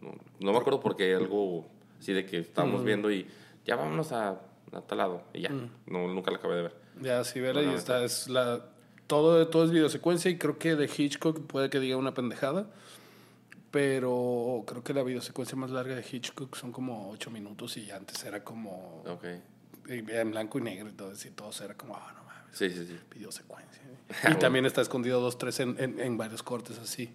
No, 0.00 0.12
no 0.38 0.52
me 0.52 0.58
acuerdo 0.58 0.80
porque 0.80 1.14
algo 1.14 1.66
así 1.98 2.12
de 2.12 2.24
que 2.26 2.38
estábamos 2.38 2.84
viendo 2.84 3.10
y 3.10 3.26
ya 3.66 3.76
vámonos 3.76 4.12
a, 4.12 4.40
a 4.72 4.80
tal 4.86 4.98
lado. 4.98 5.22
Y 5.34 5.42
ya. 5.42 5.50
No, 5.86 6.06
nunca 6.08 6.30
la 6.30 6.36
acabé 6.38 6.56
de 6.56 6.62
ver. 6.62 6.74
Ya, 7.02 7.24
sí, 7.24 7.40
vela, 7.40 7.60
y 7.60 7.64
Bueno, 7.64 7.78
está, 7.78 8.04
es 8.04 8.28
la, 8.28 8.66
todo, 9.06 9.48
todo 9.48 9.64
es 9.64 9.70
videosecuencia 9.70 10.30
y 10.30 10.36
creo 10.38 10.58
que 10.58 10.76
de 10.76 10.84
Hitchcock 10.94 11.40
puede 11.46 11.70
que 11.70 11.80
diga 11.80 11.96
una 11.96 12.12
pendejada, 12.14 12.66
pero 13.70 14.64
creo 14.66 14.82
que 14.82 14.92
la 14.94 15.02
videosecuencia 15.02 15.56
más 15.56 15.70
larga 15.70 15.94
de 15.94 16.04
Hitchcock 16.10 16.56
son 16.56 16.72
como 16.72 17.10
ocho 17.10 17.30
minutos 17.30 17.76
y 17.76 17.90
antes 17.90 18.22
era 18.24 18.42
como 18.42 19.02
Ok. 19.06 19.24
en 19.88 20.30
blanco 20.30 20.58
y 20.58 20.62
negro 20.62 20.88
y 20.88 20.92
todo 20.92 21.12
y 21.12 21.30
todo 21.30 21.50
era 21.64 21.74
como, 21.76 21.94
ah, 21.96 22.12
no 22.16 22.24
mames, 22.24 22.56
Sí, 22.56 22.70
sí, 22.70 22.86
sí. 22.86 22.98
videosecuencia. 23.14 23.82
Y 24.30 24.34
también 24.36 24.66
está 24.66 24.80
escondido 24.80 25.20
dos, 25.20 25.38
tres 25.38 25.60
en, 25.60 25.76
en, 25.78 26.00
en 26.00 26.16
varios 26.16 26.42
cortes 26.42 26.78
así. 26.78 27.10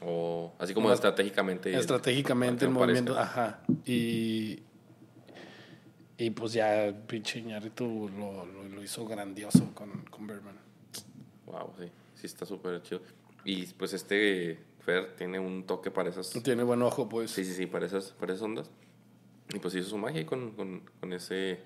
O 0.00 0.54
así 0.58 0.72
como 0.74 0.92
estratégicamente. 0.92 1.74
Estratégicamente 1.76 2.64
el 2.64 2.72
no 2.72 2.80
movimiento, 2.80 3.14
parezca. 3.14 3.42
ajá. 3.42 3.60
Y, 3.84 4.62
y 6.16 6.30
pues 6.30 6.52
ya 6.52 6.94
pinche 7.06 7.40
Iñárritu 7.40 8.08
lo, 8.16 8.46
lo, 8.46 8.64
lo 8.68 8.82
hizo 8.82 9.04
grandioso 9.06 9.72
con, 9.74 9.90
con. 10.04 10.26
Wow, 11.46 11.72
sí. 11.78 11.90
Sí, 12.14 12.26
está 12.26 12.46
súper 12.46 12.80
chido. 12.82 13.00
Y 13.44 13.66
pues 13.66 13.92
este 13.92 14.58
Fer 14.88 15.14
tiene 15.16 15.38
un 15.38 15.64
toque 15.66 15.90
para 15.90 16.08
esas. 16.08 16.30
Tiene 16.42 16.62
buen 16.62 16.80
ojo, 16.80 17.10
pues. 17.10 17.30
Sí, 17.30 17.44
sí, 17.44 17.52
sí, 17.52 17.66
para 17.66 17.84
esas, 17.84 18.12
para 18.12 18.32
esas 18.32 18.42
ondas. 18.42 18.70
Y 19.52 19.58
pues 19.58 19.74
hizo 19.74 19.90
su 19.90 19.98
magia 19.98 20.24
con, 20.24 20.52
con, 20.52 20.82
con 20.98 21.12
ese, 21.12 21.60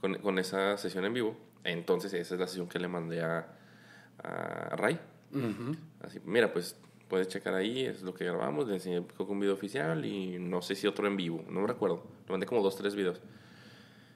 con, 0.00 0.14
con 0.18 0.38
esa 0.38 0.76
sesión 0.76 1.04
en 1.04 1.12
vivo. 1.12 1.36
Entonces 1.64 2.12
esa 2.12 2.34
es 2.34 2.40
la 2.40 2.46
sesión 2.46 2.68
que 2.68 2.78
le 2.78 2.86
mandé 2.86 3.20
a, 3.20 3.52
a 4.22 4.76
Ray. 4.76 5.00
Ujú. 5.32 5.76
Así, 6.00 6.20
mira, 6.24 6.52
pues 6.52 6.76
puedes 7.08 7.26
checar 7.26 7.54
ahí, 7.54 7.84
es 7.84 8.02
lo 8.02 8.14
que 8.14 8.24
grabamos, 8.24 8.68
le 8.68 8.74
enseñé 8.74 9.00
un 9.00 9.40
video 9.40 9.54
oficial 9.54 10.04
y 10.04 10.38
no 10.38 10.62
sé 10.62 10.76
si 10.76 10.86
otro 10.86 11.08
en 11.08 11.16
vivo, 11.16 11.44
no 11.48 11.62
me 11.62 11.66
recuerdo. 11.66 12.04
Le 12.26 12.30
mandé 12.30 12.46
como 12.46 12.62
dos, 12.62 12.76
tres 12.76 12.94
videos. 12.94 13.20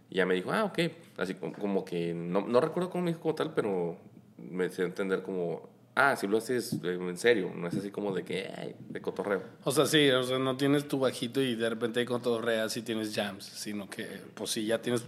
Y 0.09 0.17
ya 0.17 0.27
me 0.27 0.35
dijo, 0.35 0.53
ah, 0.53 0.65
ok. 0.65 0.79
Así 1.17 1.35
como, 1.35 1.53
como 1.55 1.85
que, 1.85 2.15
no, 2.15 2.47
no 2.47 2.61
recuerdo 2.61 2.91
cómo 2.91 3.05
me 3.05 3.11
dijo 3.11 3.23
como 3.23 3.35
tal, 3.35 3.55
pero 3.55 3.97
me 4.39 4.67
hizo 4.67 4.83
entender 4.83 5.23
como, 5.23 5.69
ah, 5.95 6.17
si 6.17 6.27
lo 6.27 6.39
haces 6.39 6.75
eh, 6.83 6.95
en 7.01 7.17
serio, 7.19 7.53
no 7.55 7.69
es 7.69 7.75
así 7.77 7.91
como 7.91 8.15
de 8.15 8.25
que, 8.25 8.51
ay, 8.57 8.75
de 8.89 9.01
cotorreo. 9.01 9.43
O 9.65 9.71
sea, 9.73 9.87
sí, 9.87 10.11
o 10.11 10.23
sea, 10.23 10.39
no 10.39 10.57
tienes 10.57 10.89
tu 10.89 10.99
bajito 10.99 11.41
y 11.41 11.55
de 11.55 11.69
repente 11.71 12.05
cotorreas 12.05 12.77
y 12.77 12.83
tienes 12.83 13.15
jams, 13.15 13.45
sino 13.45 13.89
que, 13.91 14.07
pues 14.35 14.51
sí, 14.51 14.67
ya 14.67 14.81
tienes 14.81 15.05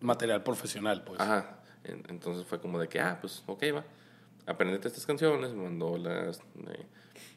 material 0.00 0.42
profesional, 0.42 1.02
pues. 1.04 1.20
Ajá. 1.20 1.60
En- 1.84 2.02
Entonces 2.08 2.46
fue 2.46 2.60
como 2.60 2.78
de 2.78 2.88
que, 2.88 3.00
ah, 3.00 3.18
pues, 3.20 3.42
ok, 3.46 3.62
va. 3.74 3.84
Aprendete 4.46 4.88
estas 4.88 5.06
canciones, 5.06 5.52
me 5.54 5.62
mandó 5.64 5.96
las, 5.96 6.38
eh, 6.38 6.86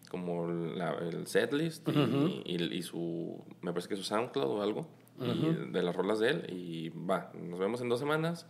como 0.10 0.48
la, 0.52 0.94
el 0.96 1.26
setlist 1.28 1.88
y, 1.88 2.42
y, 2.46 2.64
y 2.78 2.82
su, 2.84 3.44
me 3.62 3.72
parece 3.72 3.88
que 3.90 3.96
su 3.96 4.04
SoundCloud 4.04 4.58
o 4.60 4.62
algo, 4.62 4.88
y 5.20 5.72
de 5.72 5.82
las 5.82 5.96
rolas 5.96 6.20
de 6.20 6.30
él, 6.30 6.46
y 6.54 6.90
va, 6.90 7.32
nos 7.34 7.60
vemos 7.60 7.82
en 7.82 7.90
dos 7.90 8.00
semanas, 8.00 8.46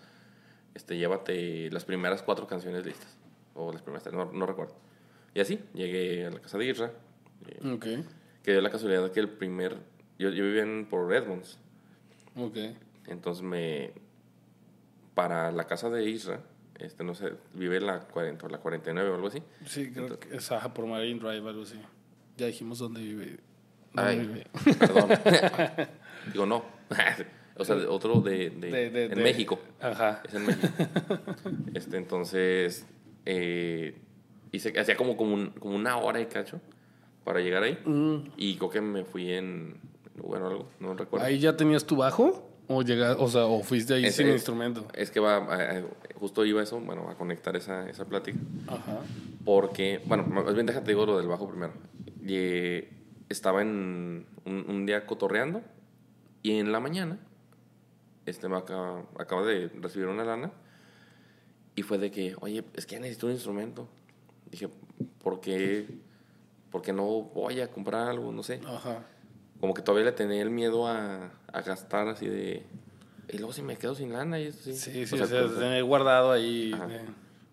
este, 0.76 0.98
llévate 0.98 1.70
las 1.72 1.86
primeras 1.86 2.22
cuatro 2.24 2.46
canciones 2.48 2.86
listas, 2.86 3.16
o 3.58 3.72
las 3.74 3.82
primeras 3.82 4.04
tres, 4.04 4.16
no, 4.16 4.32
no 4.32 4.46
recuerdo. 4.46 4.76
Y 5.34 5.40
así, 5.42 5.60
llegué 5.74 6.26
a 6.26 6.30
la 6.32 6.40
casa 6.40 6.58
de 6.58 6.66
Isra, 6.66 6.92
eh, 7.48 7.70
Ok, 7.74 7.86
que 8.44 8.52
dio 8.52 8.62
la 8.62 8.70
casualidad 8.72 9.12
que 9.12 9.20
el 9.20 9.30
primer, 9.30 9.78
yo, 10.18 10.30
yo 10.30 10.44
vivía 10.46 10.64
en, 10.64 10.86
por 10.90 11.08
Redmonds, 11.10 11.60
ok. 12.36 12.58
entonces 13.08 13.44
me. 13.44 13.92
Para 15.16 15.52
la 15.52 15.66
casa 15.66 15.90
de 15.90 16.08
Isra, 16.08 16.42
este, 16.78 17.04
no 17.04 17.16
sé, 17.16 17.34
vive 17.56 17.80
la 17.82 18.02
40 18.02 18.46
o 18.46 18.50
la 18.50 18.60
49 18.60 19.10
o 19.10 19.16
algo 19.16 19.28
así. 19.30 19.42
Sí, 19.66 19.92
creo 19.92 20.20
que 20.20 20.36
es 20.36 20.52
ajá, 20.52 20.72
por 20.74 20.86
Marine 20.86 21.20
Drive, 21.20 21.50
algo 21.50 21.64
así. 21.64 21.80
Ya 22.38 22.46
dijimos 22.46 22.78
dónde 22.78 23.02
vive. 23.02 23.40
dónde 23.94 24.12
Ay, 24.12 24.20
vive. 24.20 24.48
perdón. 24.78 25.10
Digo, 26.32 26.46
no. 26.46 26.64
o 27.58 27.66
sea, 27.66 27.76
otro 27.90 28.22
de, 28.22 28.52
de- 28.52 28.70
De- 28.72 28.90
de- 28.92 29.06
en 29.06 29.24
México. 29.24 29.60
Ajá. 29.82 30.22
Es 30.28 30.36
en 30.36 30.46
México. 30.46 30.68
este, 31.74 31.98
entonces, 31.98 32.86
eh, 33.30 33.98
hice, 34.54 34.74
hacía 34.80 34.96
como, 34.96 35.18
como, 35.18 35.34
un- 35.34 35.50
como 35.52 35.76
una 35.76 35.98
hora 35.98 36.22
y 36.22 36.26
cacho 36.28 36.62
para 37.26 37.42
llegar 37.42 37.64
ahí. 37.64 37.78
Mm. 37.86 38.32
Y 38.38 38.56
creo 38.58 38.70
que 38.70 38.80
me 38.82 39.04
fui 39.04 39.32
en 39.34 39.76
Uber 40.22 40.42
o 40.42 40.48
algo, 40.48 40.70
no 40.80 40.94
recuerdo. 40.96 41.26
¿Ahí 41.26 41.40
ya 41.40 41.58
tenías 41.58 41.86
tu 41.86 41.98
bajo? 41.98 42.50
¿O, 42.70 42.82
llega, 42.84 43.16
o 43.18 43.28
sea, 43.28 43.46
o 43.46 43.64
fuiste 43.64 43.94
ahí 43.96 44.06
Ese 44.06 44.18
sin 44.24 44.28
es- 44.28 44.36
instrumento? 44.36 44.88
Es 44.94 45.12
que 45.12 45.20
va, 45.20 45.38
a- 45.38 45.78
a- 45.78 45.84
justo 46.16 46.46
iba 46.46 46.62
eso, 46.64 46.80
bueno, 46.80 47.10
a 47.10 47.16
conectar 47.16 47.56
esa, 47.58 47.90
esa 47.90 48.06
plática. 48.06 48.40
Ajá. 48.68 49.00
Porque, 49.46 50.02
bueno, 50.06 50.24
más 50.24 50.54
bien 50.54 50.66
déjate 50.66 50.88
digo 50.92 51.06
lo 51.06 51.18
del 51.18 51.28
bajo 51.28 51.48
primero. 51.50 51.74
Y, 52.26 52.36
eh, 52.36 52.90
estaba 53.30 53.62
en 53.62 54.26
un, 54.46 54.66
un 54.70 54.86
día 54.86 55.06
cotorreando 55.06 55.62
y 56.44 56.60
en 56.60 56.72
la 56.72 56.80
mañana 56.80 57.20
este 58.26 58.48
me 58.50 58.58
acaba, 58.58 59.04
acaba 59.18 59.46
de 59.46 59.70
recibir 59.82 60.08
una 60.08 60.24
lana 60.26 60.52
y 61.78 61.84
fue 61.84 62.00
de 62.00 62.10
que, 62.10 62.36
oye, 62.42 62.64
es 62.74 62.88
que 62.88 63.00
necesito 63.00 63.28
un 63.28 63.34
instrumento. 63.34 63.88
Dije, 64.50 64.68
¿por 65.24 65.40
qué, 65.40 65.86
por 66.72 66.82
qué 66.82 66.92
no 66.92 67.06
voy 67.06 67.62
a 67.62 67.70
comprar 67.70 68.10
algo? 68.10 68.32
No 68.32 68.42
sé. 68.42 68.60
Ajá. 68.66 69.06
Como 69.60 69.76
que 69.76 69.84
todavía 69.84 70.06
le 70.06 70.12
tenía 70.12 70.42
el 70.42 70.50
miedo 70.50 70.88
a, 70.88 71.32
a 71.54 71.62
gastar 71.62 72.08
así 72.08 72.28
de... 72.28 72.64
Y 73.32 73.38
luego 73.38 73.54
si 73.54 73.62
me 73.62 73.78
quedo 73.78 73.94
sin 73.94 74.12
lana 74.12 74.40
y 74.40 74.48
eso 74.48 74.60
sí. 74.64 74.74
Sí, 74.74 75.06
sí, 75.06 75.14
O 75.14 75.18
sea, 75.18 75.26
o 75.26 75.28
sea, 75.30 75.42
pues, 75.44 75.60
tener 75.60 75.84
guardado 75.84 76.32
ahí 76.32 76.74
Ajá. 76.74 76.88
eh, 76.92 77.06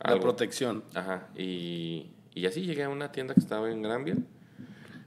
la 0.03 0.19
protección. 0.21 0.85
Ajá, 0.95 1.29
y, 1.37 2.07
y 2.35 2.47
así 2.47 2.63
llegué 2.63 2.85
a 2.85 2.89
una 2.89 3.13
tienda 3.13 3.35
que 3.35 3.41
estaba 3.41 3.71
en 3.71 3.83
Granville. 3.83 4.23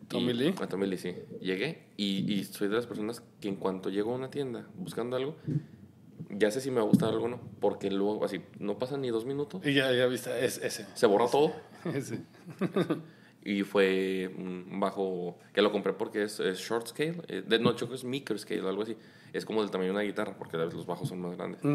¿Tommy 0.09 0.33
Lee? 0.33 0.53
A 0.61 0.67
Tommy 0.67 0.85
Lee, 0.85 0.97
sí. 0.97 1.15
Llegué 1.41 1.85
y, 1.97 2.31
y 2.31 2.43
soy 2.43 2.67
de 2.67 2.75
las 2.75 2.85
personas 2.85 3.23
que 3.41 3.47
en 3.49 3.55
cuanto 3.55 3.89
llego 3.89 4.13
a 4.13 4.15
una 4.15 4.29
tienda 4.29 4.67
buscando 4.75 5.15
algo, 5.17 5.35
ya 6.29 6.51
sé 6.51 6.61
si 6.61 6.69
me 6.71 6.77
va 6.77 6.83
a 6.83 6.85
gustar 6.89 7.09
algo 7.09 7.25
o 7.25 7.29
no. 7.29 7.39
Porque 7.59 7.89
luego, 7.91 8.23
así, 8.25 8.41
no 8.59 8.77
pasan 8.79 9.01
ni 9.01 9.09
dos 9.09 9.25
minutos, 9.25 9.65
Y 9.65 9.73
ya, 9.73 9.91
ya 9.91 10.05
viste, 10.07 10.45
es 10.45 10.57
ese. 10.59 10.85
se 10.93 11.05
borra 11.07 11.27
todo. 11.27 11.53
ese. 11.93 12.19
Y 13.43 13.63
fue 13.63 14.29
un 14.37 14.79
bajo 14.79 15.37
que 15.53 15.61
lo 15.61 15.71
compré 15.71 15.93
porque 15.93 16.23
es, 16.23 16.39
es 16.39 16.59
short 16.59 16.87
scale. 16.87 17.21
eh, 17.29 17.43
de, 17.47 17.59
no, 17.59 17.75
que 17.75 17.85
es 17.85 18.03
micro 18.03 18.37
scale 18.37 18.61
algo 18.67 18.81
así. 18.83 18.97
Es 19.33 19.45
como 19.45 19.61
del 19.61 19.71
tamaño 19.71 19.89
de 19.89 19.95
una 19.95 20.01
guitarra 20.03 20.35
porque 20.37 20.57
los 20.57 20.85
bajos 20.85 21.07
son 21.09 21.21
más 21.21 21.37
grandes. 21.37 21.63
Ujú. 21.63 21.71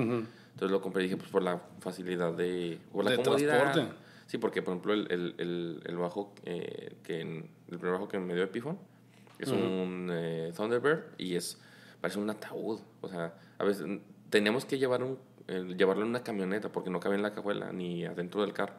Entonces 0.52 0.70
lo 0.70 0.80
compré 0.82 1.02
y 1.02 1.04
dije, 1.06 1.16
pues 1.16 1.30
por 1.30 1.42
la 1.42 1.62
facilidad 1.80 2.32
de. 2.34 2.78
Por 2.92 3.04
la 3.04 3.12
De 3.12 3.16
comodidad. 3.18 3.72
transporte. 3.72 3.96
Sí, 4.26 4.38
porque 4.38 4.62
por 4.62 4.72
ejemplo 4.72 4.92
el, 4.94 5.06
el, 5.10 5.34
el, 5.38 5.82
el 5.86 5.96
bajo 5.96 6.34
eh, 6.44 6.96
que 7.04 7.20
en- 7.20 7.50
el 7.70 7.78
primer 7.78 7.92
bajo 7.92 8.08
que 8.08 8.18
me 8.18 8.34
dio 8.34 8.42
Epiphone 8.44 8.78
es 9.38 9.48
un 9.48 10.08
eh, 10.10 10.52
Thunderbird 10.56 11.14
y 11.18 11.36
es 11.36 11.58
parece 12.00 12.18
un 12.18 12.28
ataúd. 12.30 12.80
O 13.00 13.08
sea, 13.08 13.34
a 13.58 13.64
veces 13.64 13.86
teníamos 14.32 14.64
que 14.64 14.78
llevar 14.78 15.04
un, 15.04 15.18
eh, 15.46 15.74
llevarlo 15.76 16.02
en 16.02 16.08
una 16.08 16.24
camioneta 16.24 16.72
porque 16.72 16.90
no 16.90 16.98
cabía 16.98 17.16
en 17.16 17.22
la 17.22 17.32
cajuela 17.34 17.70
ni 17.72 18.04
adentro 18.04 18.40
del 18.40 18.52
carro. 18.52 18.74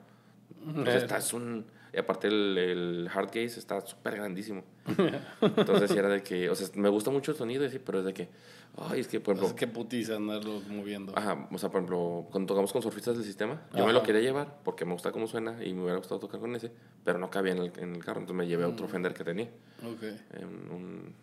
Entonces 0.65 1.03
está, 1.03 1.17
es 1.17 1.31
un... 1.33 1.65
Y 1.93 1.99
aparte 1.99 2.27
el, 2.27 2.57
el 2.57 3.09
hard 3.13 3.27
case 3.27 3.59
está 3.59 3.79
súper 3.85 4.15
grandísimo. 4.15 4.63
Entonces 5.41 5.91
era 5.91 6.09
de 6.09 6.23
que... 6.23 6.49
O 6.49 6.55
sea, 6.55 6.67
me 6.75 6.89
gusta 6.89 7.11
mucho 7.11 7.31
el 7.31 7.37
sonido, 7.37 7.69
sí, 7.69 7.79
pero 7.79 7.99
es 7.99 8.05
de 8.05 8.13
que... 8.13 8.29
Ay, 8.77 9.01
es 9.01 9.07
que 9.07 9.19
por 9.19 9.33
ejemplo... 9.35 9.49
Es 9.49 9.53
que 9.53 9.67
putiza 9.67 10.15
andarlo 10.15 10.59
moviendo. 10.69 11.13
Ajá, 11.15 11.47
o 11.51 11.57
sea, 11.59 11.69
por 11.69 11.81
ejemplo, 11.81 12.27
cuando 12.31 12.47
tocamos 12.47 12.73
con 12.73 12.81
surfistas 12.81 13.15
del 13.15 13.23
sistema, 13.23 13.61
yo 13.73 13.77
me 13.79 13.91
Ajá. 13.91 13.93
lo 13.93 14.01
quería 14.03 14.21
llevar 14.21 14.57
porque 14.63 14.85
me 14.85 14.93
gusta 14.93 15.11
cómo 15.11 15.27
suena 15.27 15.63
y 15.63 15.73
me 15.75 15.81
hubiera 15.83 15.97
gustado 15.97 16.19
tocar 16.19 16.39
con 16.39 16.55
ese, 16.55 16.71
pero 17.03 17.19
no 17.19 17.29
cabía 17.29 17.51
en 17.51 17.59
el, 17.59 17.71
en 17.77 17.93
el 17.95 18.03
carro, 18.03 18.21
entonces 18.21 18.37
me 18.37 18.47
llevé 18.47 18.63
a 18.63 18.69
Mm. 18.69 18.73
otro 18.73 18.87
Fender 18.87 19.13
que 19.13 19.23
tenía, 19.23 19.49
Ok. 19.85 20.03
en 20.33 20.47
un 20.71 21.13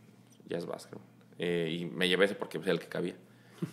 Jazz 0.49 0.67
Bass. 0.67 0.89
Eh, 1.39 1.77
y 1.81 1.87
me 1.87 2.09
llevé 2.09 2.27
ese 2.27 2.37
porque 2.37 2.59
era 2.59 2.71
el 2.71 2.79
que 2.79 2.87
cabía. 2.87 3.17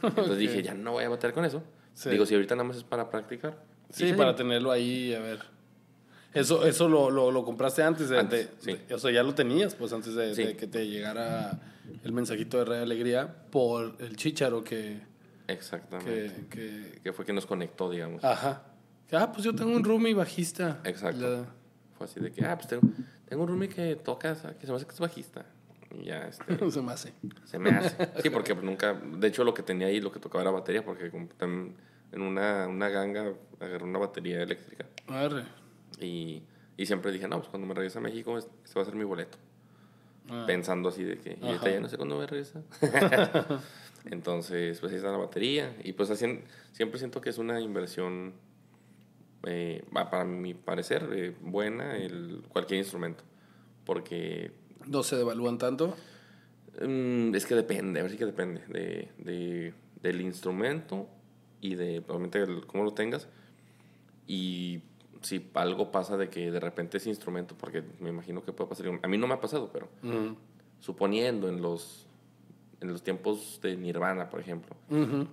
Entonces 0.03 0.37
dije, 0.37 0.61
ya 0.63 0.73
no 0.73 0.93
voy 0.93 1.03
a 1.03 1.09
bater 1.09 1.33
con 1.33 1.45
eso. 1.45 1.63
Sí. 1.93 2.09
Digo, 2.09 2.25
si 2.25 2.35
ahorita 2.35 2.55
nada 2.55 2.67
más 2.67 2.77
es 2.77 2.83
para 2.83 3.09
practicar. 3.09 3.57
Sí, 3.89 4.13
para 4.13 4.35
tenerlo 4.35 4.71
ahí, 4.71 5.13
a 5.13 5.19
ver. 5.19 5.39
Eso, 6.33 6.65
eso 6.65 6.87
lo, 6.89 7.09
lo, 7.09 7.31
lo 7.31 7.43
compraste 7.45 7.81
antes 7.81 8.09
de, 8.09 8.19
Antes, 8.19 8.49
de- 8.63 8.73
sí. 8.75 8.81
de- 8.87 8.93
O 8.93 8.99
sea, 8.99 9.11
ya 9.11 9.23
lo 9.23 9.33
tenías, 9.33 9.73
pues 9.75 9.93
antes 9.93 10.13
de, 10.13 10.35
Sí. 10.35 10.43
de 10.43 10.55
que 10.57 10.67
te 10.67 10.87
llegara 10.87 11.59
el 12.03 12.11
mensajito 12.11 12.57
de 12.59 12.65
Rey 12.65 12.81
Alegría 12.81 13.33
por 13.49 13.95
el 13.99 14.15
chicharo 14.17 14.63
que. 14.63 14.99
Exactamente. 15.47 16.45
que, 16.49 16.91
que- 16.93 17.01
Que 17.01 17.13
fue 17.13 17.25
que 17.25 17.33
nos 17.33 17.45
conectó, 17.45 17.89
digamos. 17.89 18.23
ajá. 18.23 18.63
Ah, 19.13 19.31
pues 19.31 19.45
yo 19.45 19.55
tengo 19.55 19.71
un 19.71 19.83
roomie 19.85 20.13
bajista. 20.13 20.81
Exacto. 20.83 21.21
La- 21.21 21.45
Fue 21.97 22.05
así 22.05 22.19
de 22.19 22.31
que, 22.31 22.45
ah, 22.45 22.55
pues 22.55 22.67
tengo, 22.67 22.81
tengo 23.27 23.41
un 23.43 23.47
roomie 23.49 23.69
que 23.69 23.95
toca, 23.95 24.35
que 24.59 24.65
se 24.65 24.71
me 24.71 24.75
hace 24.75 24.85
que 24.85 24.93
es 24.93 24.99
bajista. 24.99 25.45
Y 25.91 26.05
ya, 26.05 26.27
este, 26.27 26.71
se 26.71 26.81
me 26.81 26.91
hace. 26.91 27.13
Se 27.45 27.59
me 27.59 27.69
hace. 27.69 28.09
Sí, 28.21 28.29
porque 28.29 28.55
nunca. 28.55 28.93
De 28.93 29.27
hecho, 29.27 29.43
lo 29.43 29.53
que 29.53 29.63
tenía 29.63 29.87
ahí, 29.87 29.99
lo 29.99 30.11
que 30.11 30.19
tocaba 30.19 30.41
era 30.41 30.51
batería, 30.51 30.83
porque 30.83 31.11
en 32.11 32.21
una, 32.21 32.67
una 32.67 32.89
ganga 32.89 33.33
agarré 33.59 33.83
una 33.83 33.99
batería 33.99 34.41
eléctrica. 34.41 34.85
Arre. 35.07 35.43
Y, 35.99 36.43
y 36.77 36.85
siempre 36.85 37.11
dije, 37.11 37.27
no, 37.27 37.37
pues 37.37 37.49
cuando 37.49 37.67
me 37.67 37.73
regrese 37.73 37.97
a 37.97 38.01
México, 38.01 38.37
este 38.37 38.51
va 38.75 38.81
a 38.81 38.85
ser 38.85 38.95
mi 38.95 39.03
boleto. 39.03 39.37
Ah. 40.29 40.43
Pensando 40.45 40.89
así 40.89 41.03
de 41.03 41.17
que, 41.17 41.37
y 41.41 41.45
ahorita 41.45 41.71
ya 41.71 41.79
no 41.79 41.87
sé 41.87 41.97
cuándo 41.97 42.15
voy 42.15 42.25
a 42.25 42.27
regresar. 42.27 42.61
Entonces, 44.05 44.79
pues 44.79 44.91
ahí 44.91 44.97
está 44.97 45.11
la 45.11 45.17
batería. 45.17 45.75
Y 45.83 45.93
pues 45.93 46.09
así, 46.09 46.41
siempre 46.71 46.99
siento 46.99 47.21
que 47.21 47.29
es 47.29 47.37
una 47.37 47.59
inversión, 47.59 48.33
eh, 49.43 49.83
para 49.91 50.25
mi 50.25 50.53
parecer, 50.53 51.09
eh, 51.13 51.35
buena 51.41 51.97
el, 51.97 52.43
cualquier 52.49 52.79
instrumento. 52.79 53.23
Porque 53.85 54.51
¿No 54.87 55.03
se 55.03 55.15
devalúan 55.15 55.57
tanto? 55.57 55.95
Mm, 56.81 57.33
es 57.35 57.45
que 57.45 57.55
depende, 57.55 57.99
a 57.99 58.03
ver 58.03 58.11
si 58.11 58.17
que 58.17 58.25
depende 58.25 58.61
de, 58.67 59.11
de- 59.17 59.73
del 60.01 60.21
instrumento 60.21 61.07
y 61.61 61.75
de 61.75 61.99
obviamente 62.07 62.39
el- 62.41 62.65
cómo 62.67 62.83
lo 62.83 62.93
tengas. 62.93 63.27
Y 64.27 64.81
si 65.21 65.49
algo 65.55 65.91
pasa 65.91 66.17
de 66.17 66.29
que 66.29 66.51
de 66.51 66.59
repente 66.59 66.97
ese 66.97 67.09
instrumento, 67.09 67.55
porque 67.57 67.83
me 67.99 68.09
imagino 68.09 68.43
que 68.43 68.53
puede 68.53 68.69
pasar, 68.69 68.99
a 69.01 69.07
mí 69.07 69.17
no 69.17 69.27
me 69.27 69.33
ha 69.33 69.39
pasado, 69.41 69.71
pero 69.73 69.89
suponiendo 70.79 71.49
en 71.49 71.61
los, 71.61 72.05
en 72.81 72.89
los 72.91 73.01
tiempos 73.03 73.59
de 73.63 73.75
Nirvana, 73.75 74.29
por 74.29 74.39
ejemplo, 74.39 74.75
Ujú. 74.91 75.27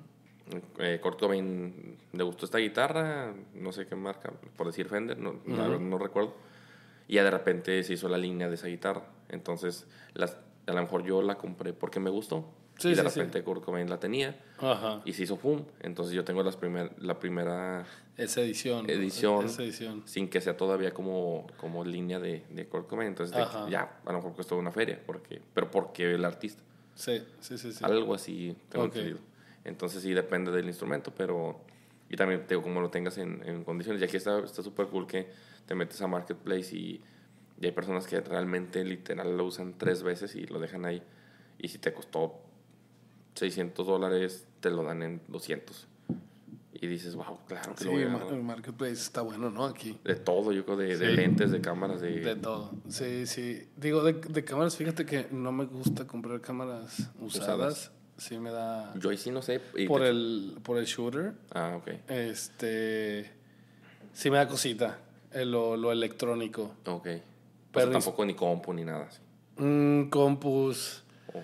eh, 0.79 0.99
Kurt 1.03 1.21
Cobain 1.21 1.99
le 2.13 2.23
gustó 2.25 2.47
esta 2.47 2.59
guitarra, 2.59 3.35
no 3.55 3.73
sé 3.73 3.87
qué 3.87 3.95
marca, 3.95 4.33
por 4.57 4.67
decir 4.69 4.89
Fender, 4.89 5.19
no, 5.19 5.35
verdad 5.45 5.79
no 5.79 5.99
recuerdo. 5.99 6.35
Y 7.09 7.15
ya 7.17 7.25
de 7.25 7.31
repente 7.31 7.83
se 7.83 7.93
hizo 7.95 8.09
la 8.09 8.19
línea 8.19 8.49
de 8.49 8.55
esa 8.55 8.67
guitarra. 8.69 9.05
Entonces, 9.29 9.87
las, 10.15 10.37
a 10.67 10.73
lo 10.73 10.81
mejor 10.83 11.05
yo 11.05 11.23
la 11.23 11.37
compré 11.37 11.73
porque 11.73 12.01
me 12.01 12.11
gustó. 12.11 12.45
Sí, 12.79 12.89
y 12.89 12.95
de 12.95 13.03
sí, 13.03 13.09
sí. 13.11 13.21
repente 13.21 13.45
Kurt 13.45 13.63
Cobain 13.65 13.89
la 13.89 14.01
tenía 14.01 14.37
Ajá. 14.59 15.01
y 15.05 15.13
se 15.13 15.23
hizo 15.23 15.37
pum. 15.37 15.63
Entonces 15.81 16.13
yo 16.13 16.25
tengo 16.25 16.43
las 16.43 16.57
primer, 16.57 16.91
la 17.01 17.21
primera 17.21 17.85
Esa 18.17 18.41
edición. 18.41 18.91
edición 18.91 19.45
Esa 19.47 19.63
edición. 19.63 20.03
sin 20.07 20.29
que 20.29 20.41
sea 20.41 20.57
todavía 20.57 20.93
como, 20.93 21.47
como 21.57 21.85
línea 21.85 22.19
de, 22.19 22.43
de 22.51 22.67
Kurt 22.67 22.89
Cobain. 22.89 23.09
Entonces 23.11 23.37
de- 23.37 23.71
ya, 23.71 24.01
a 24.05 24.11
lo 24.13 24.19
mejor 24.19 24.35
costó 24.35 24.57
una 24.59 24.73
feria, 24.73 25.01
porque, 25.07 25.41
pero 25.55 25.71
porque 25.71 26.15
el 26.15 26.25
artista. 26.25 26.63
Sí, 26.97 27.23
sí, 27.41 27.59
sí. 27.59 27.73
sí. 27.73 27.85
Algo 27.85 28.13
así 28.15 28.57
tengo 28.69 28.87
Ok. 28.87 28.97
entendido. 28.97 29.19
Entonces 29.65 30.03
sí 30.03 30.13
depende 30.13 30.51
del 30.51 30.67
instrumento, 30.67 31.13
pero... 31.17 31.61
Y 32.11 32.17
también 32.17 32.41
te 32.43 32.49
digo, 32.55 32.63
como 32.63 32.81
lo 32.81 32.91
tengas 32.91 33.19
en, 33.19 33.41
en 33.47 33.63
condiciones. 33.65 34.03
Y 34.03 34.05
aquí 34.05 34.17
está 34.17 34.41
está 34.41 34.63
súper 34.65 34.87
cool 34.89 35.07
que 35.07 35.29
te 35.67 35.75
metes 35.75 36.01
a 36.03 36.07
Marketplace 36.07 36.75
y, 36.77 37.01
y 37.61 37.67
hay 37.67 37.73
personas 37.73 38.07
que 38.07 38.21
realmente 38.21 38.85
literal 38.85 39.37
lo 39.37 39.45
usan 39.47 39.75
tres 39.79 40.03
veces 40.03 40.35
y 40.37 40.47
lo 40.47 40.59
dejan 40.61 40.85
ahí. 40.85 41.03
Y 41.59 41.69
si 41.69 41.79
te 41.79 41.93
costó 41.93 42.41
600 43.35 43.87
dólares, 43.87 44.47
te 44.61 44.71
lo 44.71 44.83
dan 44.85 45.03
en 45.03 45.21
200. 45.29 45.89
Y 46.81 46.87
dices, 46.87 47.15
wow, 47.15 47.39
claro 47.47 47.73
que 47.75 47.79
Sí, 47.79 47.85
lo 47.87 47.93
voy 47.93 48.03
a 48.03 48.09
ma- 48.09 48.15
agarrar". 48.17 48.35
el 48.35 48.43
Marketplace 48.43 48.93
está 48.95 49.23
bueno, 49.23 49.49
¿no? 49.49 49.65
Aquí. 49.65 49.99
De 50.05 50.17
todo, 50.17 50.53
yo 50.53 50.65
creo, 50.65 50.77
de, 50.77 50.97
de 50.99 51.11
Sí. 51.11 51.17
lentes, 51.17 51.51
de 51.53 51.61
cámaras, 51.61 52.01
de... 52.01 52.21
De 52.21 52.37
todo. 52.37 52.73
Sí, 52.89 53.27
sí. 53.27 53.69
Digo, 53.77 54.03
de, 54.03 54.15
de 54.15 54.45
cámaras, 54.45 54.77
fíjate 54.77 55.07
que 55.07 55.29
no 55.31 55.53
me 55.53 55.65
gusta 55.67 56.07
comprar 56.07 56.41
cámaras 56.41 57.11
usadas. 57.21 57.43
Usadas. 57.47 57.93
Sí 58.19 58.39
me 58.39 58.51
da... 58.51 58.93
Yo 58.99 59.11
ahí 59.11 59.17
sí 59.17 59.31
no 59.31 59.41
sé. 59.41 59.61
Por 59.89 60.03
te- 60.03 60.09
el, 60.09 60.59
por 60.63 60.77
el 60.79 60.85
shooter, 60.85 61.33
Ah, 61.53 61.77
ok. 61.77 61.89
este... 62.09 63.31
Sí 64.13 64.31
me 64.31 64.37
da 64.37 64.47
cosita. 64.49 64.99
Eh, 65.35 65.45
lo, 65.45 65.77
lo 65.77 65.93
electrónico. 65.93 66.73
Ok. 66.87 67.09
Pero 67.73 67.91
tampoco 67.91 68.25
ni 68.25 68.35
compu 68.35 68.73
ni 68.73 68.85
nada 68.85 69.07
así. 69.09 69.21
Mm, 69.57 70.09
compus. 70.09 71.03
Oh. 71.33 71.41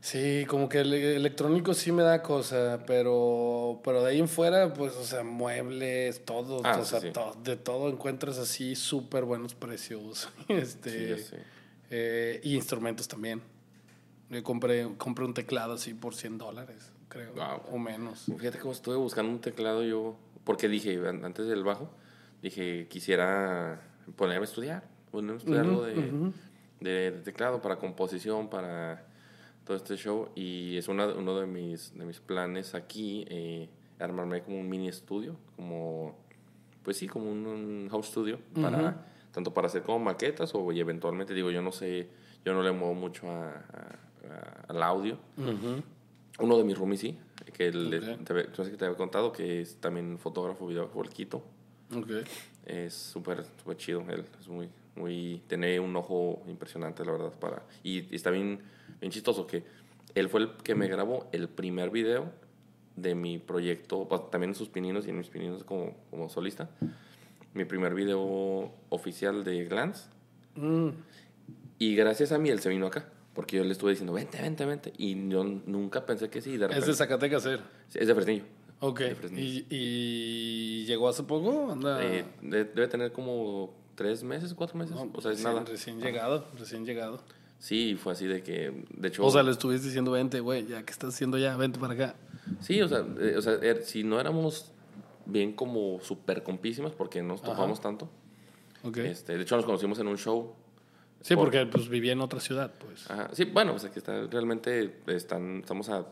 Sí, 0.00 0.44
como 0.46 0.68
que 0.68 0.80
el 0.80 0.92
electrónico 0.94 1.74
sí 1.74 1.90
me 1.90 2.02
da 2.02 2.22
cosa, 2.22 2.80
pero, 2.86 3.80
pero 3.82 4.02
de 4.02 4.10
ahí 4.10 4.18
en 4.20 4.28
fuera, 4.28 4.72
pues, 4.74 4.94
o 4.96 5.04
sea, 5.04 5.22
muebles, 5.24 6.24
todo, 6.24 6.60
Ah, 6.64 6.78
o 6.78 6.84
sí, 6.84 6.90
sea, 6.90 7.00
sí. 7.00 7.10
to- 7.10 7.36
de 7.42 7.56
todo 7.56 7.88
encuentras 7.88 8.38
así 8.38 8.74
súper 8.76 9.24
buenos 9.24 9.54
precios. 9.54 10.28
este, 10.48 11.18
Sí, 11.18 11.36
eh, 11.90 12.40
y 12.44 12.54
instrumentos 12.54 13.08
también. 13.08 13.42
Yo 14.30 14.42
compré, 14.42 14.86
compré 14.98 15.24
un 15.24 15.32
teclado 15.34 15.72
así 15.74 15.94
por 15.94 16.14
100 16.14 16.36
dólares, 16.38 16.92
creo, 17.08 17.32
Wow. 17.32 17.62
o 17.74 17.78
menos. 17.78 18.26
Fíjate 18.38 18.58
cómo 18.58 18.72
estuve 18.72 18.96
buscando 18.96 19.32
un 19.32 19.40
teclado 19.40 19.82
yo, 19.82 20.14
porque 20.44 20.68
dije, 20.68 20.98
an- 21.08 21.24
antes 21.24 21.46
del 21.46 21.64
bajo, 21.64 21.90
dije, 22.42 22.86
quisiera 22.88 23.80
ponerme 24.16 24.42
a 24.42 24.48
estudiar, 24.48 24.84
ponerme 25.10 25.34
a 25.34 25.36
estudiar 25.38 25.64
algo 25.66 25.82
de, 25.84 25.94
de- 26.80 27.10
de 27.10 27.20
teclado 27.22 27.60
para 27.60 27.76
composición, 27.76 28.48
para 28.48 29.04
todo 29.64 29.76
este 29.76 29.96
show, 29.96 30.28
y 30.34 30.76
es 30.76 30.88
una, 30.88 31.06
uno 31.08 31.38
de 31.38 31.46
mis, 31.46 31.96
de 31.98 32.04
mis 32.06 32.20
planes 32.20 32.74
aquí, 32.74 33.24
eh, 33.28 33.68
armarme 33.98 34.42
como 34.42 34.58
un 34.60 34.68
mini 34.68 34.88
estudio, 34.88 35.36
como, 35.56 36.16
pues 36.82 36.96
sí, 36.96 37.06
como 37.08 37.30
un, 37.30 37.46
un 37.46 37.88
house 37.90 38.06
studio, 38.06 38.38
para, 38.62 39.06
tanto 39.32 39.52
para 39.52 39.66
hacer 39.66 39.82
como 39.82 39.98
maquetas, 39.98 40.54
o 40.54 40.72
y 40.72 40.80
eventualmente, 40.80 41.34
digo, 41.34 41.50
yo 41.50 41.60
no 41.60 41.72
sé, 41.72 42.08
yo 42.44 42.54
no 42.54 42.62
le 42.62 42.72
muevo 42.72 42.94
mucho 42.94 43.28
a- 43.30 43.50
a- 43.50 43.98
a- 44.30 44.64
al 44.68 44.82
audio, 44.82 45.18
uno 46.38 46.56
de 46.56 46.64
mis 46.64 46.78
roomies 46.78 47.00
sí, 47.00 47.18
que 47.52 47.66
el, 47.66 48.18
Ok. 48.22 48.24
te, 48.54 48.64
si 48.64 48.76
te 48.76 48.84
había 48.86 48.96
contado, 48.96 49.32
que 49.32 49.60
es 49.62 49.80
también 49.80 50.18
fotógrafo, 50.18 50.66
videógrafo, 50.66 51.02
el 51.02 51.10
Quito. 51.10 51.42
Ok. 51.94 52.10
Es 52.66 52.94
súper, 52.94 53.44
súper 53.58 53.76
chido. 53.76 54.04
Él 54.08 54.24
es 54.40 54.48
muy, 54.48 54.68
muy, 54.94 55.42
tiene 55.46 55.78
un 55.80 55.94
ojo 55.96 56.42
impresionante, 56.46 57.04
la 57.04 57.12
verdad, 57.12 57.32
para, 57.38 57.62
y, 57.82 58.12
y 58.12 58.16
está 58.16 58.30
bien, 58.30 58.60
bien 59.00 59.10
chistoso 59.12 59.46
que 59.46 59.62
él 60.14 60.28
fue 60.28 60.40
el 60.40 60.50
que 60.62 60.74
me 60.74 60.88
grabó 60.88 61.28
el 61.32 61.48
primer 61.48 61.90
video 61.90 62.30
de 62.96 63.14
mi 63.14 63.38
proyecto, 63.38 64.06
también 64.30 64.50
en 64.50 64.54
sus 64.54 64.68
pininos 64.68 65.06
y 65.06 65.10
en 65.10 65.18
mis 65.18 65.28
pininos 65.28 65.62
como, 65.64 65.94
como 66.10 66.28
solista. 66.28 66.68
Mi 67.54 67.64
primer 67.64 67.94
video 67.94 68.72
oficial 68.90 69.44
de 69.44 69.64
Glance. 69.64 70.08
Mm, 70.56 70.88
Y 71.78 71.94
gracias 71.94 72.32
a 72.32 72.38
mí 72.38 72.50
él 72.50 72.60
se 72.60 72.68
vino 72.68 72.86
acá. 72.86 73.08
Porque 73.34 73.56
yo 73.56 73.62
le 73.64 73.70
estuve 73.70 73.92
diciendo, 73.92 74.12
vente, 74.12 74.42
vente, 74.42 74.66
vente. 74.66 74.92
Y 74.98 75.28
yo 75.28 75.44
nunca 75.44 76.04
pensé 76.04 76.28
que 76.28 76.40
sí. 76.40 76.56
De 76.56 76.66
es 76.66 76.86
de 76.86 76.92
Zacatecas. 76.94 77.44
Sí, 77.44 77.50
es 77.94 78.08
de 78.08 78.14
Fresnillo. 78.14 78.42
Ok. 78.80 79.00
De. 79.00 79.40
¿Y, 79.40 79.66
y 79.70 80.84
llegó 80.86 81.08
hace 81.08 81.22
poco? 81.24 81.70
Anda... 81.72 82.02
Eh, 82.04 82.24
de- 82.42 82.64
debe 82.64 82.88
tener 82.88 83.12
como 83.12 83.74
tres 83.94 84.22
meses, 84.22 84.54
cuatro 84.54 84.78
meses. 84.78 84.94
No, 84.94 85.10
o 85.12 85.20
sea, 85.20 85.32
es 85.32 85.38
recién, 85.38 85.54
nada. 85.54 85.64
Recién 85.66 86.00
llegado, 86.00 86.46
recién 86.58 86.84
llegado. 86.86 87.20
Sí, 87.58 87.96
fue 88.00 88.12
así 88.12 88.26
de 88.26 88.42
que, 88.44 88.84
de 88.96 89.08
hecho... 89.08 89.24
O 89.26 89.30
sea, 89.30 89.42
le 89.42 89.50
estuviste 89.50 89.86
diciendo, 89.88 90.12
vente, 90.12 90.38
güey, 90.38 90.64
ya 90.66 90.84
que 90.84 90.92
estás 90.92 91.12
haciendo 91.12 91.38
ya, 91.38 91.56
vente 91.56 91.80
para 91.80 91.94
acá. 91.94 92.14
Sí, 92.60 92.80
o 92.80 92.86
sea, 92.88 93.04
eh, 93.20 93.34
o 93.36 93.42
sea 93.42 93.54
er- 93.54 93.82
si 93.82 94.04
no 94.04 94.20
éramos 94.20 94.70
bien 95.26 95.52
como 95.52 95.98
súper 96.00 96.44
compísimas, 96.44 96.92
porque 96.92 97.20
no 97.20 97.28
nos 97.30 97.42
Ajá. 97.42 97.52
topamos 97.52 97.80
tanto. 97.80 98.08
Ok. 98.84 98.98
Este, 98.98 99.36
de 99.36 99.42
hecho, 99.42 99.56
nos 99.56 99.64
conocimos 99.64 99.98
en 99.98 100.06
un 100.06 100.16
show 100.18 100.54
Sí, 101.20 101.34
Por- 101.34 101.46
porque 101.46 101.66
pues 101.66 101.88
vivía 101.88 102.12
en 102.12 102.20
otra 102.20 102.38
ciudad, 102.38 102.72
pues. 102.78 103.10
Ajá. 103.10 103.28
Sí, 103.32 103.44
bueno, 103.46 103.72
pues 103.72 103.84
aquí 103.84 103.98
está, 103.98 104.24
realmente 104.28 105.00
están, 105.08 105.58
estamos 105.58 105.88
a 105.88 106.06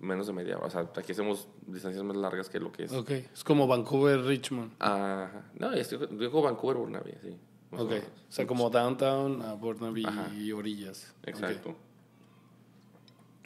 menos 0.00 0.26
de 0.28 0.32
media 0.32 0.56
hora. 0.56 0.66
O 0.66 0.70
sea, 0.70 0.88
aquí 0.96 1.12
hacemos 1.12 1.48
distancias 1.66 2.02
más 2.04 2.16
largas 2.16 2.48
que 2.48 2.60
lo 2.60 2.70
que 2.72 2.84
es. 2.84 2.92
Ok, 2.92 3.10
es 3.10 3.44
como 3.44 3.66
Vancouver, 3.66 4.22
Richmond. 4.22 4.72
Ajá. 4.78 5.50
No, 5.58 5.74
yo 5.76 5.98
digo 6.06 6.40
Vancouver, 6.42 6.76
Burnaby, 6.78 7.12
sí. 7.20 7.36
o 7.72 7.82
Ok, 7.82 7.90
menos. 7.90 8.04
o 8.28 8.32
sea, 8.32 8.46
como 8.46 8.70
downtown 8.70 9.42
a 9.42 9.54
Burnaby 9.54 10.04
Ajá. 10.06 10.32
y 10.34 10.52
orillas. 10.52 11.14
Exacto. 11.24 11.74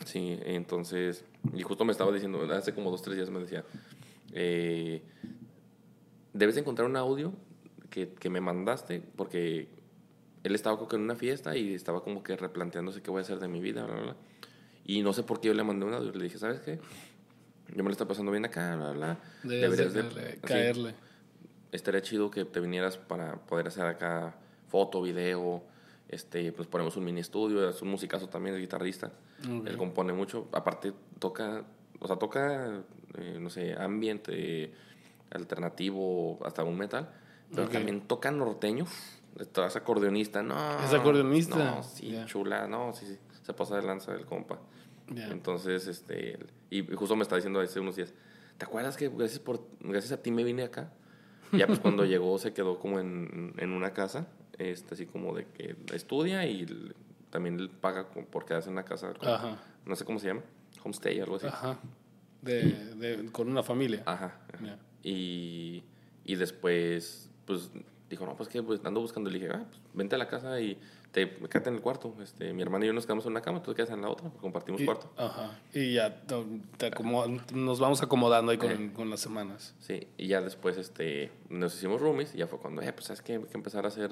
Sí, 0.05 0.39
entonces, 0.45 1.25
y 1.55 1.63
justo 1.63 1.85
me 1.85 1.93
estaba 1.93 2.13
diciendo, 2.13 2.43
hace 2.53 2.75
como 2.75 2.91
dos, 2.91 3.01
tres 3.03 3.17
días 3.17 3.31
me 3.31 3.41
decía, 3.41 3.65
eh, 4.33 5.03
debes 6.35 6.57
encontrar 6.59 6.89
un 6.89 6.97
audio 6.97 7.33
que, 7.91 8.11
que 8.11 8.29
me 8.29 8.41
mandaste, 8.43 9.01
porque 9.17 9.69
él 10.45 10.55
estaba 10.55 10.77
como 10.77 10.89
que 10.89 10.97
en 10.97 11.03
una 11.03 11.15
fiesta 11.17 11.57
y 11.57 11.73
estaba 11.75 12.03
como 12.05 12.23
que 12.23 12.37
replanteándose 12.37 13.03
qué 13.03 13.11
voy 13.11 13.21
a 13.21 13.23
hacer 13.23 13.39
de 13.41 13.49
mi 13.49 13.61
vida, 13.61 13.85
bla, 13.87 13.95
bla, 13.95 14.03
bla. 14.05 14.17
Y 14.87 15.03
no 15.03 15.13
sé 15.13 15.25
por 15.25 15.41
qué 15.41 15.49
yo 15.49 15.55
le 15.55 15.65
mandé 15.65 15.85
un 15.85 15.95
audio. 15.95 16.13
Le 16.13 16.25
dije, 16.25 16.39
¿sabes 16.39 16.61
qué? 16.61 16.79
Yo 17.69 17.83
me 17.83 17.85
lo 17.85 17.91
está 17.91 18.07
pasando 18.07 18.31
bien 18.31 18.45
acá, 18.45 18.77
bla, 18.77 18.93
bla. 18.93 19.19
Deberías 19.43 19.93
de, 19.93 20.39
caerle. 20.41 20.95
estaría 21.73 22.01
chido 22.01 22.31
que 22.31 22.45
te 22.45 22.61
vinieras 22.61 22.97
para 22.97 23.37
poder 23.37 23.67
hacer 23.69 23.85
acá 23.87 24.37
foto, 24.69 25.03
video, 25.03 25.63
este, 26.09 26.53
pues 26.53 26.69
ponemos 26.69 26.97
un 26.97 27.05
mini 27.05 27.21
estudio, 27.21 27.69
es 27.69 27.83
un 27.83 27.89
musicazo 27.89 28.29
también, 28.29 28.55
es 28.55 28.61
guitarrista, 28.61 29.11
él 29.43 29.77
compone 29.77 30.13
mucho, 30.13 30.49
aparte 30.53 30.93
toca, 31.19 31.65
o 31.99 32.07
sea, 32.07 32.17
toca, 32.17 32.83
eh, 33.19 33.39
no 33.41 33.51
sé, 33.51 33.75
ambiente 33.75 34.73
alternativo, 35.31 36.39
hasta 36.45 36.63
un 36.63 36.79
metal, 36.79 37.11
pero 37.53 37.69
también 37.69 38.03
toca 38.03 38.31
norteño, 38.31 38.87
es 39.39 39.77
acordeonista, 39.77 40.43
no. 40.43 40.85
¿Es 40.85 40.95
acordeonista? 40.95 41.57
No, 41.57 41.83
sí, 41.83 42.17
chula, 42.27 42.67
no, 42.67 42.93
sí, 42.93 43.07
sí, 43.07 43.19
se 43.43 43.53
pasa 43.53 43.77
de 43.77 43.83
lanza 43.83 44.15
el 44.15 44.25
compa. 44.25 44.59
Entonces, 45.15 45.87
este, 45.87 46.39
y 46.71 46.83
justo 46.95 47.15
me 47.17 47.23
está 47.23 47.37
diciendo 47.37 47.61
hace 47.61 47.79
unos 47.81 47.97
días, 47.97 48.13
¿te 48.59 48.65
acuerdas 48.65 48.97
que 48.97 49.09
gracias, 49.09 49.39
por, 49.39 49.67
gracias 49.81 50.13
a 50.13 50.23
ti 50.23 50.31
me 50.31 50.43
vine 50.45 50.65
acá? 50.65 50.93
Ya 51.53 51.67
pues 51.67 51.79
cuando 51.79 52.05
llegó 52.07 52.39
se 52.39 52.53
quedó 52.53 52.79
como 52.79 52.99
en, 52.99 53.55
en 53.59 53.71
una 53.73 53.93
casa, 53.93 54.27
este, 54.59 54.95
así 54.95 55.07
como 55.07 55.35
de 55.35 55.47
que 55.47 55.77
estudia 55.95 56.45
y 56.47 56.67
también 57.31 57.69
paga 57.81 58.09
por 58.09 58.45
quedarse 58.45 58.69
en 58.69 58.73
una 58.75 58.85
casa, 58.85 59.13
como- 59.15 59.59
no 59.85 59.95
sé 59.95 60.05
cómo 60.05 60.19
se 60.19 60.27
llama, 60.29 60.43
homestay, 60.83 61.21
algo 61.21 61.37
así. 61.37 61.47
Ajá. 61.47 61.79
De, 62.43 62.95
de- 62.97 63.31
con 63.31 63.49
una 63.49 63.63
familia. 63.63 64.03
Ajá. 64.07 64.41
Y, 65.03 65.85
y 66.25 66.35
después, 66.35 67.31
pues 67.45 67.71
dijo, 68.11 68.27
no, 68.27 68.37
pues 68.37 68.49
que 68.49 68.63
pues, 68.63 68.81
ando 68.85 69.01
buscando. 69.01 69.31
Le 69.31 69.39
dije, 69.39 69.53
ah, 69.53 69.65
pues 69.69 69.81
vente 69.95 70.15
a 70.17 70.19
la 70.19 70.27
casa 70.29 70.61
y 70.61 70.79
te 71.17 71.31
quédate 71.49 71.71
en 71.71 71.77
el 71.77 71.81
cuarto. 71.81 72.15
Este, 72.23 72.53
mi 72.53 72.61
hermana 72.61 72.85
y 72.85 72.89
yo 72.89 72.93
nos 72.93 73.07
quedamos 73.07 73.25
en 73.25 73.31
una 73.33 73.41
cama, 73.41 73.63
tú 73.63 73.71
te 73.73 73.77
quedas 73.77 73.89
en 73.91 74.03
la 74.03 74.11
otra, 74.11 74.29
compartimos 74.39 74.83
Y- 74.83 74.85
cuarto. 74.85 75.11
Ajá. 75.17 75.59
Y 75.73 75.95
ya 75.95 76.15
te- 76.27 76.91
nos 77.55 77.81
vamos 77.81 78.03
acomodando 78.03 78.53
ahí 78.53 78.59
con, 78.59 78.71
Eh. 78.71 78.91
con 78.95 79.09
las 79.09 79.21
semanas. 79.21 79.75
Sí, 79.81 80.07
y 80.19 80.27
ya 80.27 80.43
después 80.43 80.77
este, 80.77 81.33
nos 81.49 81.75
hicimos 81.75 82.03
roomies 82.03 82.35
y 82.35 82.39
ya 82.39 82.47
fue 82.47 82.59
cuando, 82.59 82.83
eh, 82.83 82.93
pues 82.93 83.07
sabes 83.07 83.23
que 83.23 83.33
hay 83.37 83.43
que 83.45 83.57
empezar 83.57 83.87
a 83.87 83.89
hacer 83.89 84.11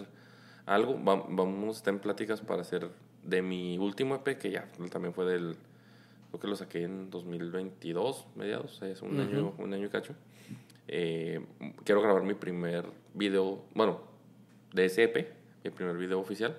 algo. 0.64 0.94
Va- 1.04 1.26
vamos 1.28 1.76
a 1.76 1.78
estar 1.78 1.92
en 1.92 2.00
pláticas 2.00 2.40
para 2.40 2.62
hacer 2.62 2.88
de 3.22 3.42
mi 3.42 3.76
último 3.76 4.14
EP, 4.14 4.38
que 4.38 4.50
ya 4.50 4.66
también 4.90 5.12
fue 5.12 5.26
del, 5.26 5.56
creo 6.30 6.40
que 6.40 6.46
lo 6.48 6.56
saqué 6.56 6.84
en 6.84 7.10
2022, 7.10 8.26
mediados, 8.34 8.80
es 8.80 9.02
un, 9.02 9.20
año, 9.20 9.52
un 9.58 9.74
año 9.74 9.86
y 9.86 9.90
cacho. 9.90 10.14
Eh, 10.88 11.44
quiero 11.84 12.00
grabar 12.00 12.22
mi 12.22 12.32
primer 12.34 12.86
video, 13.12 13.62
bueno, 13.74 14.00
de 14.72 14.86
ese 14.86 15.02
EP, 15.04 15.32
mi 15.64 15.70
primer 15.70 15.98
video 15.98 16.18
oficial. 16.18 16.56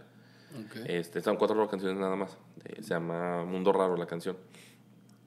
Ok. 0.57 0.77
Este, 0.85 1.21
son 1.21 1.37
cuatro 1.37 1.67
canciones 1.67 1.97
nada 1.99 2.15
más. 2.15 2.37
Eh, 2.65 2.81
se 2.81 2.89
llama 2.89 3.43
Mundo 3.45 3.71
Raro 3.73 3.97
la 3.97 4.05
canción. 4.05 4.37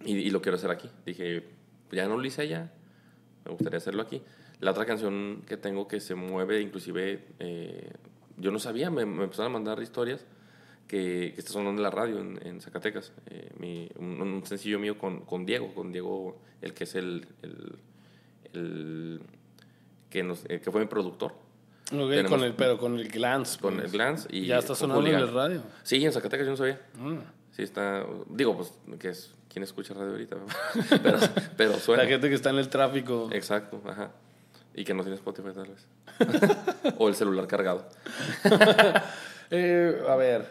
Y, 0.04 0.12
y 0.16 0.30
lo 0.30 0.40
quiero 0.40 0.56
hacer 0.56 0.70
aquí. 0.70 0.88
Dije, 1.04 1.44
ya 1.92 2.06
no 2.08 2.16
lo 2.16 2.24
hice 2.26 2.42
allá, 2.42 2.72
me 3.44 3.50
gustaría 3.52 3.78
hacerlo 3.78 4.02
aquí. 4.02 4.22
La 4.60 4.70
otra 4.72 4.84
canción 4.86 5.42
que 5.46 5.56
tengo 5.56 5.86
que 5.88 6.00
se 6.00 6.14
mueve, 6.14 6.60
inclusive, 6.60 7.26
eh, 7.38 7.92
yo 8.36 8.50
no 8.50 8.58
sabía, 8.58 8.90
me, 8.90 9.06
me 9.06 9.24
empezaron 9.24 9.52
a 9.52 9.54
mandar 9.54 9.82
historias 9.82 10.24
que, 10.86 11.32
que 11.34 11.40
está 11.40 11.52
sonando 11.52 11.78
en 11.80 11.82
la 11.82 11.90
radio 11.90 12.18
en, 12.20 12.40
en 12.46 12.60
Zacatecas. 12.60 13.12
Eh, 13.26 13.50
mi- 13.58 13.88
un, 13.98 14.20
un 14.22 14.44
sencillo 14.46 14.78
mío 14.78 14.96
con, 14.98 15.20
con 15.20 15.44
Diego, 15.46 15.74
con 15.74 15.92
Diego, 15.92 16.40
el 16.60 16.74
que 16.74 16.84
es 16.84 16.94
el, 16.94 17.26
el, 17.42 17.78
el 18.52 19.20
que, 20.10 20.22
nos, 20.22 20.44
eh, 20.48 20.60
que 20.60 20.70
fue 20.70 20.80
mi 20.80 20.86
productor. 20.86 21.34
Ok, 21.92 22.10
Tenemos- 22.10 22.30
con 22.30 22.42
el, 22.44 22.54
pero 22.54 22.78
con 22.78 22.98
el 22.98 23.08
glance. 23.08 23.58
Con 23.58 23.74
pues. 23.74 23.86
el 23.86 23.90
Glance 23.92 24.28
y 24.30 24.46
Ya 24.46 24.58
está 24.58 24.74
sonando 24.74 25.06
en 25.06 25.14
el 25.14 25.32
radio. 25.32 25.62
Sí, 25.82 26.04
en 26.04 26.12
Zacatecas 26.12 26.44
yo 26.46 26.50
no 26.52 26.56
sabía. 26.56 26.80
Mm. 26.98 27.16
Sí, 27.52 27.62
está. 27.62 28.04
Digo, 28.28 28.56
pues, 28.56 28.72
que 28.98 29.08
es. 29.10 29.32
¿Quién 29.48 29.62
escucha 29.62 29.94
radio 29.94 30.10
ahorita? 30.10 30.36
pero, 31.02 31.18
pero 31.56 31.78
suena. 31.78 32.02
La 32.02 32.08
gente 32.08 32.28
que 32.28 32.34
está 32.34 32.50
en 32.50 32.58
el 32.58 32.68
tráfico. 32.68 33.30
Exacto, 33.32 33.80
ajá. 33.86 34.10
Y 34.74 34.84
que 34.84 34.92
no 34.94 35.02
tiene 35.02 35.16
Spotify, 35.16 35.48
tal 35.54 35.68
vez. 35.68 35.86
o 36.98 37.08
el 37.08 37.14
celular 37.14 37.46
cargado. 37.46 37.88
Eh, 39.50 40.02
a 40.06 40.14
ver. 40.16 40.46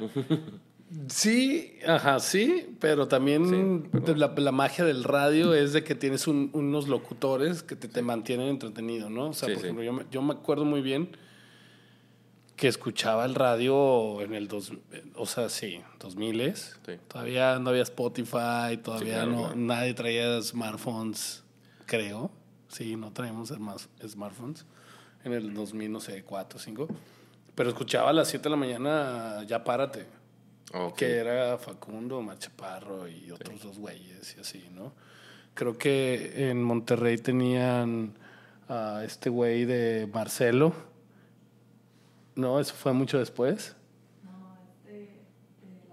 Sí, 1.07 1.77
ajá, 1.85 2.19
sí, 2.19 2.75
pero 2.79 3.07
también 3.07 3.47
Sí, 3.83 3.89
pero- 4.03 4.15
La, 4.15 4.33
la 4.35 4.51
magia 4.51 4.85
del 4.85 5.03
radio 5.03 5.53
es 5.53 5.73
de 5.73 5.83
que 5.83 5.93
tienes 5.95 6.27
un- 6.27 6.49
unos 6.53 6.87
locutores 6.87 7.61
que 7.61 7.75
te, 7.75 7.87
te 7.89 8.01
mantienen 8.01 8.47
entretenido, 8.47 9.09
¿no? 9.09 9.29
O 9.29 9.33
sea, 9.33 9.49
Sí, 9.49 9.53
por 9.53 9.61
sí. 9.61 9.67
ejemplo, 9.67 9.83
yo 9.83 9.93
me, 9.93 10.05
yo 10.09 10.21
me 10.21 10.33
acuerdo 10.33 10.65
muy 10.65 10.81
bien 10.81 11.09
que 12.57 12.67
escuchaba 12.67 13.23
el 13.25 13.35
radio 13.35 14.19
en 14.21 14.33
el 14.33 14.47
dos, 14.49 14.73
o 15.15 15.25
sea, 15.25 15.47
sí, 15.47 15.79
2000 15.99 16.53
Sí. 16.55 16.71
Todavía 17.07 17.59
no 17.59 17.69
había 17.69 17.83
Spotify, 17.83 18.77
todavía 18.83 19.13
claro, 19.23 19.31
no, 19.31 19.37
claro. 19.43 19.55
nadie 19.55 19.93
traía 19.93 20.41
smartphones, 20.41 21.43
creo. 21.85 22.31
Sí, 22.67 22.95
no 22.97 23.13
traíamos 23.13 23.51
sma- 23.51 23.77
smartphones 24.05 24.65
en 25.23 25.33
el 25.33 25.53
2000, 25.53 25.91
no 25.91 25.99
sé, 26.01 26.23
4 26.23 26.57
o 26.57 26.61
5. 26.61 26.87
Pero 27.55 27.69
escuchaba 27.69 28.09
a 28.09 28.13
las 28.13 28.27
7 28.27 28.43
de 28.43 28.49
la 28.49 28.55
mañana, 28.57 29.43
ya 29.47 29.63
párate. 29.63 30.05
Ok. 30.73 30.97
Que 30.97 31.15
era 31.17 31.57
Facundo, 31.57 32.21
Machaparro 32.21 33.07
y 33.07 33.31
otros 33.31 33.61
dos 33.63 33.77
güeyes 33.79 34.35
y 34.35 34.41
así, 34.41 34.67
¿no? 34.73 34.93
Creo 35.53 35.77
que 35.77 36.49
en 36.49 36.61
Monterrey 36.61 37.17
tenían 37.19 38.13
a 38.67 39.03
este 39.05 39.29
güey 39.29 39.63
de 39.65 40.09
Marcelo. 40.13 40.73
No, 42.37 42.59
eso 42.59 42.73
fue 42.73 42.93
mucho 42.93 43.17
después. 43.19 43.75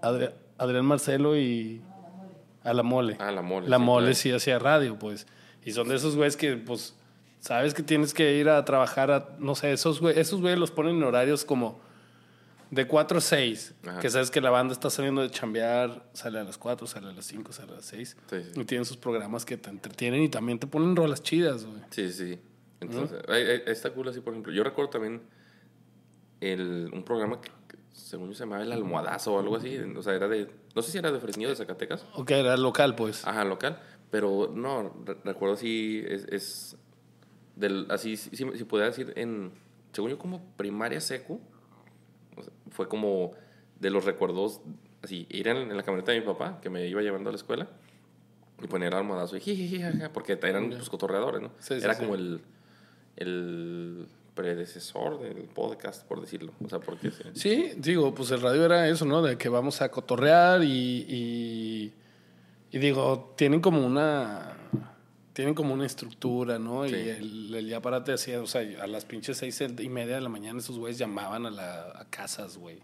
Adri- 0.01 0.33
Adrián 0.57 0.85
Marcelo 0.85 1.35
y 1.37 1.81
a 2.63 2.73
la 2.73 2.83
mole. 2.83 3.17
Ah, 3.19 3.31
la 3.31 3.41
mole. 3.41 3.67
La 3.67 3.77
sí, 3.77 3.83
mole 3.83 4.05
claro. 4.07 4.15
sí 4.15 4.31
hacía 4.31 4.59
radio, 4.59 4.97
pues. 4.97 5.27
Y 5.63 5.71
son 5.71 5.87
de 5.89 5.95
esos 5.95 6.15
güeyes 6.15 6.37
que, 6.37 6.55
pues, 6.57 6.95
sabes 7.39 7.73
que 7.73 7.83
tienes 7.83 8.13
que 8.13 8.35
ir 8.37 8.49
a 8.49 8.63
trabajar 8.65 9.11
a, 9.11 9.35
no 9.39 9.55
sé, 9.55 9.71
esos 9.73 9.99
güeyes, 9.99 10.19
esos 10.27 10.41
güeyes 10.41 10.59
los 10.59 10.71
ponen 10.71 10.95
en 10.97 11.03
horarios 11.03 11.43
como 11.45 11.79
de 12.71 12.87
4 12.87 13.17
a 13.17 13.21
6. 13.21 13.73
Ajá. 13.87 13.99
Que 13.99 14.09
sabes 14.09 14.29
que 14.31 14.41
la 14.41 14.49
banda 14.51 14.73
está 14.73 14.89
saliendo 14.89 15.21
de 15.21 15.29
chambear, 15.31 16.03
sale 16.13 16.39
a 16.39 16.43
las 16.43 16.57
4, 16.57 16.85
sale 16.87 17.09
a 17.09 17.13
las 17.13 17.25
5, 17.25 17.51
sale 17.51 17.71
a 17.73 17.75
las 17.75 17.85
6. 17.85 18.15
Sí, 18.29 18.35
sí. 18.53 18.61
Y 18.61 18.65
tienen 18.65 18.85
sus 18.85 18.97
programas 18.97 19.45
que 19.45 19.57
te 19.57 19.69
entretienen 19.69 20.21
y 20.23 20.29
también 20.29 20.59
te 20.59 20.67
ponen 20.67 20.95
rolas 20.95 21.23
chidas, 21.23 21.65
güey. 21.65 21.79
Sí, 21.89 22.11
sí. 22.11 22.39
Entonces, 22.79 23.17
ahí- 23.27 23.43
ahí 23.43 23.61
está 23.67 23.89
cool 23.91 24.09
así, 24.09 24.19
por 24.21 24.33
ejemplo. 24.33 24.51
Yo 24.53 24.63
recuerdo 24.63 24.91
también 24.91 25.21
el, 26.45 26.89
un 26.93 27.03
programa 27.03 27.41
que, 27.41 27.49
que 27.67 27.77
según 27.93 28.29
yo 28.29 28.33
se 28.35 28.41
llamaba 28.43 28.63
El 28.63 28.71
Almohadazo 28.71 29.33
o 29.33 29.39
algo 29.39 29.55
así. 29.57 29.77
O 29.77 30.01
sea, 30.03 30.13
era 30.13 30.27
de. 30.27 30.49
No 30.75 30.81
sé 30.81 30.91
si 30.91 30.97
era 30.97 31.11
de 31.11 31.19
Fresnillo 31.19 31.49
de 31.49 31.55
Zacatecas. 31.55 32.05
Ok, 32.15 32.31
era 32.31 32.57
local, 32.57 32.95
pues. 32.95 33.25
Ajá, 33.25 33.43
local. 33.45 33.79
Pero 34.11 34.51
no, 34.53 34.93
re- 35.05 35.17
recuerdo 35.23 35.55
si 35.57 36.03
es, 36.07 36.25
es 36.29 36.77
del, 37.55 37.87
así, 37.89 38.17
si, 38.17 38.29
si, 38.35 38.45
podía 38.65 38.85
decir, 38.85 39.13
en, 39.15 39.51
según 39.93 40.11
yo, 40.11 40.17
como 40.17 40.41
primaria 40.57 41.01
seco, 41.01 41.39
o 42.37 42.43
sea, 42.43 42.53
fue 42.69 42.87
como 42.87 43.31
de 43.79 43.89
los 43.89 44.05
recuerdos, 44.05 44.61
así, 45.01 45.25
ir 45.29 45.47
en, 45.47 45.57
en 45.57 45.75
la 45.75 45.83
camioneta 45.83 46.11
de 46.11 46.19
mi 46.19 46.25
papá, 46.25 46.59
que 46.61 46.69
me 46.69 46.85
iba 46.87 47.01
llevando 47.01 47.29
a 47.29 47.33
la 47.33 47.37
escuela, 47.37 47.67
y 48.61 48.67
poner 48.67 48.93
almohadazo 48.95 49.35
y 49.37 49.41
jiji, 49.41 49.81
porque 50.13 50.39
eran 50.41 50.69
pues, 50.69 50.89
cotorreadores, 50.89 51.41
¿no? 51.41 51.49
Sí, 51.59 51.75
sí, 51.79 51.83
Era 51.83 51.93
sí. 51.95 52.03
como 52.03 52.15
el, 52.15 52.41
el 53.17 54.07
predecesor 54.35 55.19
del 55.21 55.43
podcast, 55.45 56.05
por 56.05 56.21
decirlo. 56.21 56.51
O 56.63 56.69
sea, 56.69 56.79
porque 56.79 57.11
sí. 57.33 57.71
Digo, 57.77 58.13
pues 58.13 58.31
el 58.31 58.41
radio 58.41 58.65
era 58.65 58.87
eso, 58.87 59.05
¿no? 59.05 59.21
De 59.21 59.37
que 59.37 59.49
vamos 59.49 59.81
a 59.81 59.89
cotorrear 59.89 60.63
y, 60.63 61.05
y, 61.07 61.93
y 62.71 62.79
digo, 62.79 63.33
tienen 63.37 63.61
como 63.61 63.85
una 63.85 64.57
tienen 65.35 65.53
como 65.53 65.73
una 65.73 65.85
estructura, 65.85 66.57
¿no? 66.59 66.87
Sí. 66.87 66.95
Y 66.95 67.09
el, 67.09 67.55
el 67.55 67.67
ya 67.67 67.81
párate 67.81 68.13
hacía, 68.13 68.41
o 68.41 68.47
sea, 68.47 68.61
a 68.81 68.87
las 68.87 69.03
pinches 69.03 69.37
seis 69.37 69.59
y 69.61 69.89
media 69.89 70.15
de 70.15 70.21
la 70.21 70.29
mañana 70.29 70.59
esos 70.59 70.77
güeyes 70.77 70.97
llamaban 70.97 71.45
a, 71.45 71.51
la, 71.51 71.91
a 71.93 72.05
casas, 72.09 72.57
güey. 72.57 72.77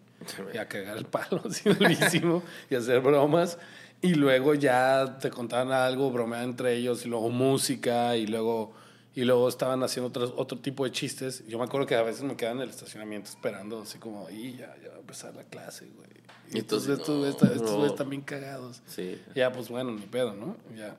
Y 0.53 0.57
a 0.57 0.68
cagar 0.68 0.98
el 0.98 1.06
palo 1.06 1.41
así 1.49 1.69
durísimo 1.69 2.44
y 2.69 2.76
hacer 2.76 2.99
bromas. 2.99 3.57
Y 4.02 4.15
luego 4.15 4.53
ya 4.53 5.18
te 5.19 5.30
contaban 5.30 5.72
algo, 5.72 6.11
bromeaban 6.11 6.49
entre 6.49 6.76
ellos, 6.76 7.06
y 7.06 7.10
luego 7.10 7.30
música, 7.30 8.18
y 8.18 8.28
luego 8.28 8.73
Y 9.13 9.25
luego 9.25 9.49
estaban 9.49 9.83
haciendo 9.83 10.07
otros, 10.07 10.33
otro 10.38 10.59
tipo 10.59 10.85
de 10.85 10.91
chistes. 10.91 11.45
Yo 11.47 11.57
me 11.57 11.65
acuerdo 11.65 11.85
que 11.85 11.95
a 11.95 12.01
veces 12.01 12.23
me 12.23 12.38
quedaba 12.38 12.55
en 12.57 12.61
el 12.63 12.69
estacionamiento 12.69 13.29
esperando, 13.29 13.81
así 13.81 13.97
como, 13.97 14.29
y 14.29 14.53
ya, 14.53 14.73
ya 14.81 14.89
va 14.89 14.95
a 14.95 14.99
empezar 14.99 15.35
la 15.35 15.43
clase, 15.43 15.88
güey. 15.95 16.09
Y 16.53 16.59
entonces 16.59 16.99
estos, 16.99 17.19
no, 17.19 17.25
estos 17.27 17.61
no. 17.61 17.73
güeyes 17.73 17.91
están 17.91 18.09
bien 18.09 18.21
cagados. 18.21 18.81
Sí. 18.85 19.21
Ya, 19.35 19.51
pues 19.51 19.69
bueno, 19.69 19.91
ni 19.91 20.05
pedo, 20.05 20.33
¿no? 20.33 20.55
Ya. 20.75 20.97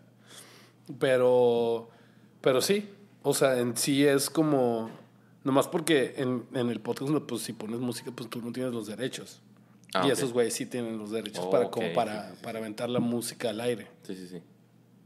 Pero, 0.99 1.89
pero 2.41 2.61
sí, 2.61 2.89
o 3.23 3.33
sea, 3.33 3.59
en 3.59 3.77
sí 3.77 4.05
es 4.05 4.29
como, 4.29 4.91
nomás 5.45 5.69
porque 5.69 6.15
en, 6.17 6.45
en 6.53 6.69
el 6.69 6.81
podcast, 6.81 7.11
pues 7.27 7.43
si 7.43 7.53
pones 7.55 7.81
música, 7.81 8.11
pues 8.11 8.29
tú 8.29 8.43
no 8.43 8.53
tienes 8.53 8.73
los 8.75 8.87
derechos. 8.87 9.41
Ah, 9.95 10.07
y 10.07 10.11
esos 10.11 10.33
güeyes 10.33 10.55
sí 10.55 10.65
tienen 10.67 10.97
los 10.99 11.11
derechos 11.11 11.45
Oh, 11.47 11.51
para, 11.51 11.71
como 11.71 11.93
para, 11.93 12.31
sí, 12.31 12.37
sí. 12.37 12.45
para 12.45 12.59
aventar 12.59 12.89
la 12.89 13.01
música 13.01 13.51
al 13.51 13.61
aire. 13.61 13.89
Sí, 14.05 14.17
sí, 14.17 14.27
sí. 14.27 14.43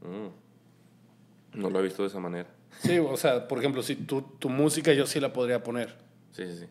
Mm. 0.01 1.59
No 1.59 1.69
lo 1.69 1.79
he 1.79 1.83
visto 1.83 2.03
de 2.03 2.07
esa 2.07 2.19
manera. 2.19 2.47
Sí, 2.81 2.99
o 2.99 3.17
sea, 3.17 3.47
por 3.47 3.59
ejemplo, 3.59 3.81
si 3.83 3.95
tu, 3.95 4.21
tu 4.21 4.49
música 4.49 4.93
yo 4.93 5.05
sí 5.07 5.19
la 5.19 5.33
podría 5.33 5.63
poner, 5.63 5.95
Sí, 6.31 6.43
sí, 6.45 6.57
sí. 6.59 6.65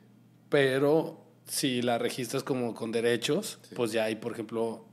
pero 0.48 1.20
si 1.47 1.82
la 1.82 1.98
registras 1.98 2.43
como 2.43 2.74
con 2.74 2.93
derechos, 2.93 3.59
Sí. 3.62 3.74
pues 3.74 3.93
ya 3.93 4.05
hay, 4.05 4.16
por 4.16 4.32
ejemplo, 4.32 4.85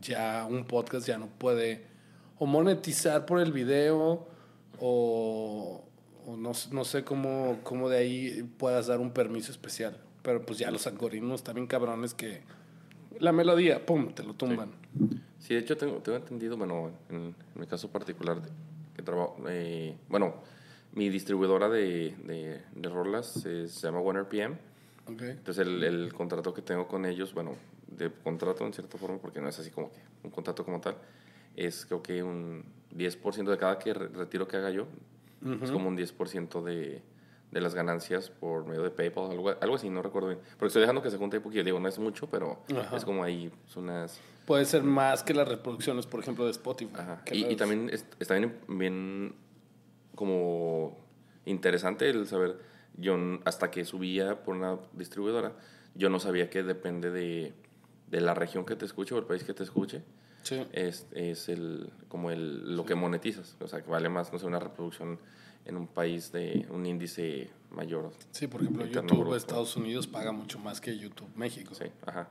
ya 0.00 0.46
un 0.48 0.64
podcast 0.64 1.06
ya 1.06 1.18
no 1.18 1.26
puede 1.26 1.86
o 2.38 2.46
monetizar 2.46 3.24
por 3.26 3.40
el 3.40 3.52
video 3.52 4.26
o, 4.80 5.84
o 6.26 6.36
no, 6.36 6.52
no 6.72 6.84
sé 6.84 7.04
cómo, 7.04 7.58
cómo 7.62 7.88
de 7.88 7.98
ahí 7.98 8.42
puedas 8.58 8.86
dar 8.88 9.00
un 9.00 9.12
permiso 9.12 9.52
especial. 9.52 9.96
Pero 10.22 10.44
pues 10.44 10.58
ya 10.58 10.70
los 10.70 10.86
algoritmos 10.86 11.42
bien 11.54 11.66
cabrones 11.66 12.14
que 12.14 12.42
la 13.18 13.32
melodía, 13.32 13.84
pum, 13.86 14.12
te 14.12 14.22
lo 14.22 14.34
tumban. 14.34 14.70
Sí, 15.38 15.54
de 15.54 15.60
hecho 15.60 15.76
tengo, 15.76 15.96
tengo 15.98 16.18
entendido, 16.18 16.56
bueno, 16.56 16.90
en, 17.10 17.16
en 17.16 17.60
mi 17.60 17.66
caso 17.66 17.90
particular, 17.90 18.40
que 19.02 19.06
trabajo, 19.06 19.36
eh, 19.48 19.96
bueno, 20.08 20.34
mi 20.94 21.08
distribuidora 21.08 21.68
de, 21.68 22.14
de, 22.24 22.60
de 22.74 22.88
rolas 22.88 23.26
se 23.32 23.66
llama 23.66 24.00
OneRPM. 24.00 24.52
Ok. 25.08 25.22
Entonces 25.22 25.66
el, 25.66 25.82
el 25.82 26.12
contrato 26.12 26.54
que 26.54 26.62
tengo 26.62 26.86
con 26.86 27.04
ellos, 27.04 27.34
bueno, 27.34 27.52
de 27.88 28.10
contrato 28.10 28.64
en 28.64 28.72
cierta 28.72 28.96
forma, 28.98 29.18
porque 29.18 29.40
no 29.40 29.48
es 29.48 29.58
así 29.58 29.70
como 29.70 29.90
que 29.90 29.98
un 30.22 30.30
contrato 30.30 30.64
como 30.64 30.80
tal, 30.80 30.96
es 31.56 31.84
creo 31.86 32.02
que 32.02 32.22
un 32.22 32.64
10% 32.96 33.50
de 33.50 33.58
cada 33.58 33.78
que 33.78 33.92
re- 33.92 34.08
retiro 34.08 34.46
que 34.46 34.56
haga 34.56 34.70
yo, 34.70 34.86
es 35.62 35.70
como 35.72 35.88
un 35.88 35.96
10% 35.96 36.62
de, 36.62 37.02
de 37.52 37.60
las 37.60 37.74
ganancias 37.74 38.30
por 38.30 38.64
medio 38.66 38.82
de 38.82 38.90
PayPal, 38.90 39.30
algo, 39.30 39.50
algo 39.60 39.74
así, 39.76 39.88
no 39.90 40.02
recuerdo 40.02 40.28
bien. 40.30 40.40
Porque 40.52 40.66
estoy 40.68 40.80
dejando 40.80 41.02
que 41.02 41.10
se 41.10 41.18
junte 41.18 41.38
porque 41.40 41.62
digo, 41.62 41.78
no 41.78 41.86
es 41.86 41.98
mucho, 41.98 42.28
pero 42.28 42.58
Ajá. 42.76 42.96
es 42.96 43.04
como 43.04 43.22
ahí 43.22 43.50
pues, 43.62 43.76
unas... 43.76 44.18
Puede 44.46 44.64
ser 44.64 44.82
más 44.82 45.22
que 45.22 45.34
las 45.34 45.46
reproducciones, 45.46 46.06
por 46.06 46.18
ejemplo, 46.20 46.44
de 46.46 46.50
Spotify. 46.50 46.90
Ajá. 46.94 47.22
Y, 47.30 47.44
y 47.46 47.56
también 47.56 47.90
es- 47.92 48.06
está 48.18 48.34
bien, 48.36 48.56
bien 48.68 49.34
como 50.14 50.98
interesante 51.44 52.08
el 52.10 52.26
saber, 52.26 52.58
yo 52.96 53.16
hasta 53.44 53.70
que 53.70 53.84
subía 53.84 54.42
por 54.42 54.56
una 54.56 54.78
distribuidora, 54.92 55.52
yo 55.94 56.08
no 56.08 56.18
sabía 56.20 56.48
que 56.50 56.62
depende 56.62 57.10
de, 57.10 57.52
de 58.08 58.20
la 58.20 58.34
región 58.34 58.64
que 58.64 58.76
te 58.76 58.84
escuche 58.84 59.14
o 59.14 59.18
el 59.18 59.24
país 59.24 59.44
que 59.44 59.54
te 59.54 59.62
escuche, 59.62 60.02
Sí. 60.42 60.66
es, 60.72 61.06
es 61.12 61.48
el, 61.48 61.92
como 62.08 62.30
el, 62.32 62.74
lo 62.74 62.84
que 62.84 62.94
monetizas. 62.96 63.56
O 63.60 63.68
sea, 63.68 63.80
que 63.82 63.88
vale 63.90 64.08
más, 64.08 64.32
no 64.32 64.40
sé, 64.40 64.46
una 64.46 64.58
reproducción 64.58 65.20
en 65.64 65.76
un 65.76 65.86
país 65.86 66.32
de 66.32 66.66
un 66.70 66.84
índice 66.86 67.50
mayor. 67.70 68.10
Sí, 68.30 68.46
por 68.46 68.60
ejemplo, 68.62 68.84
YouTube 68.86 69.20
bruto. 69.20 69.36
Estados 69.36 69.76
Unidos 69.76 70.06
paga 70.06 70.32
mucho 70.32 70.58
más 70.58 70.80
que 70.80 70.96
YouTube 70.98 71.30
México. 71.36 71.74
Sí, 71.74 71.84
ajá. 72.06 72.28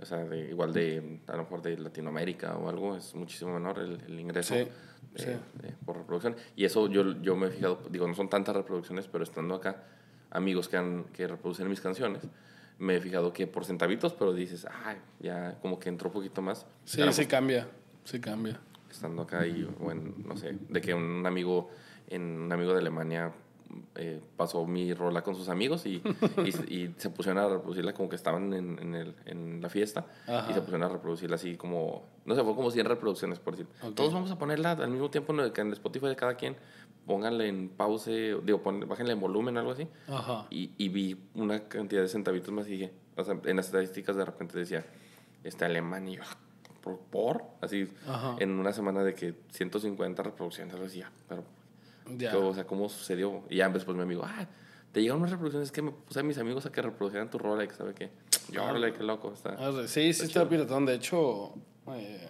O 0.00 0.04
sea, 0.06 0.18
de- 0.24 0.50
igual 0.50 0.72
de, 0.72 1.20
a 1.26 1.32
lo 1.36 1.44
mejor 1.44 1.62
de 1.62 1.78
Latinoamérica 1.78 2.56
o 2.56 2.68
algo, 2.68 2.96
es 2.96 3.14
muchísimo 3.14 3.54
menor 3.54 3.78
el, 3.78 4.00
el 4.06 4.20
ingreso 4.20 4.54
Sí, 4.54 4.60
de- 4.60 5.18
sí. 5.22 5.30
de- 5.62 5.72
por 5.84 5.96
reproducción. 5.96 6.36
Y 6.56 6.64
eso 6.64 6.88
yo, 6.88 7.20
yo 7.22 7.36
me 7.36 7.46
he 7.46 7.50
fijado, 7.50 7.80
digo, 7.90 8.06
no 8.06 8.14
son 8.14 8.28
tantas 8.28 8.54
reproducciones, 8.56 9.08
pero 9.08 9.24
estando 9.24 9.54
acá, 9.54 9.84
amigos 10.30 10.68
que, 10.68 10.76
han, 10.76 11.04
que 11.12 11.26
reproducen 11.26 11.68
mis 11.68 11.80
canciones, 11.80 12.22
me 12.78 12.96
he 12.96 13.00
fijado 13.00 13.32
que 13.32 13.46
por 13.46 13.64
centavitos, 13.64 14.12
pero 14.14 14.32
dices, 14.34 14.66
ay, 14.84 14.96
ya 15.20 15.58
como 15.62 15.78
que 15.78 15.88
entró 15.88 16.08
un 16.08 16.14
poquito 16.14 16.42
más. 16.42 16.66
Sí, 16.84 17.00
sí 17.12 17.26
cambia, 17.26 17.68
sí 18.04 18.18
cambia. 18.20 18.60
Estando 18.90 19.22
acá 19.22 19.46
y, 19.46 19.64
o 19.80 19.90
en, 19.92 20.26
no 20.26 20.36
sé, 20.36 20.56
de 20.68 20.80
que 20.80 20.92
un 20.92 21.24
amigo, 21.24 21.70
en, 22.08 22.22
un 22.42 22.52
amigo 22.52 22.72
de 22.72 22.78
Alemania 22.80 23.32
eh, 23.96 24.20
pasó 24.36 24.64
mi 24.66 24.94
rola 24.94 25.22
con 25.22 25.34
sus 25.34 25.48
amigos 25.48 25.84
y, 25.86 26.00
y, 26.44 26.74
y 26.74 26.94
se 26.96 27.10
pusieron 27.10 27.42
a 27.42 27.48
reproducirla 27.48 27.92
como 27.92 28.08
que 28.08 28.14
estaban 28.16 28.52
en, 28.52 28.78
en, 28.78 28.94
el, 28.94 29.14
en 29.26 29.60
la 29.60 29.68
fiesta 29.68 30.06
Ajá. 30.28 30.46
y 30.50 30.54
se 30.54 30.60
pusieron 30.60 30.84
a 30.84 30.88
reproducirla 30.88 31.36
así 31.36 31.56
como, 31.56 32.04
no 32.24 32.34
sé, 32.34 32.44
fue 32.44 32.54
como 32.54 32.70
100 32.70 32.86
reproducciones 32.86 33.38
por 33.40 33.56
decir. 33.56 33.66
Ok. 33.82 33.94
Todos 33.94 34.12
vamos 34.12 34.30
a 34.30 34.38
ponerla 34.38 34.72
al 34.72 34.90
mismo 34.90 35.10
tiempo 35.10 35.32
en 35.32 35.40
el, 35.40 35.52
en 35.56 35.66
el 35.68 35.72
Spotify 35.72 36.06
de 36.06 36.16
cada 36.16 36.34
quien, 36.36 36.56
pónganle 37.06 37.48
en 37.48 37.68
pause, 37.68 38.36
digo, 38.44 38.62
pon- 38.62 38.86
bájenle 38.88 39.12
en 39.14 39.20
volumen 39.20 39.56
algo 39.56 39.72
así. 39.72 39.88
Ajá. 40.08 40.46
Y, 40.50 40.70
y 40.78 40.88
vi 40.90 41.16
una 41.34 41.60
cantidad 41.68 42.02
de 42.02 42.08
centavitos 42.08 42.52
más 42.52 42.66
y 42.68 42.72
dije, 42.72 42.92
o 43.16 43.24
sea, 43.24 43.36
en 43.44 43.56
las 43.56 43.66
estadísticas 43.66 44.14
de 44.14 44.24
repente 44.24 44.56
decía, 44.58 44.84
este 45.42 45.64
alemán 45.64 46.06
y 46.08 46.16
yo, 46.16 46.22
"Ah, 46.24 46.36
¿por? 46.80 46.98
por?" 46.98 47.42
Así, 47.60 47.88
Ajá. 48.06 48.36
en 48.38 48.50
una 48.58 48.72
semana 48.72 49.02
de 49.02 49.14
que 49.14 49.34
150 49.50 50.22
reproducciones, 50.22 50.74
así, 50.76 51.00
ya, 51.00 51.10
pero, 51.28 51.42
Ya. 52.16 52.36
o 52.36 52.54
sea, 52.54 52.66
¿cómo 52.66 52.88
sucedió? 52.88 53.42
Y 53.48 53.56
ya 53.56 53.68
después 53.68 53.96
mi 53.96 54.02
amigo, 54.02 54.22
ah, 54.24 54.46
te 54.92 55.00
llegaron 55.00 55.20
unas 55.22 55.32
reproducciones, 55.32 55.68
es 55.68 55.72
que 55.72 55.82
me 55.82 55.90
puse 55.90 56.20
a 56.20 56.22
mis 56.22 56.38
amigos 56.38 56.66
a 56.66 56.72
que 56.72 56.80
reprodujeran 56.82 57.30
tu 57.30 57.38
que 57.38 57.74
sabe 57.74 57.94
qué. 57.94 58.10
Yo, 58.52 58.62
Ah. 58.62 58.70
órale, 58.70 58.92
qué 58.92 59.02
loco 59.02 59.32
está. 59.32 59.56
Ah, 59.58 59.72
sí, 59.86 59.88
sí 59.88 60.00
está 60.10 60.24
está 60.24 60.32
chido. 60.40 60.48
piratón. 60.48 60.86
De 60.86 60.94
hecho, 60.94 61.54
eh, 61.88 62.28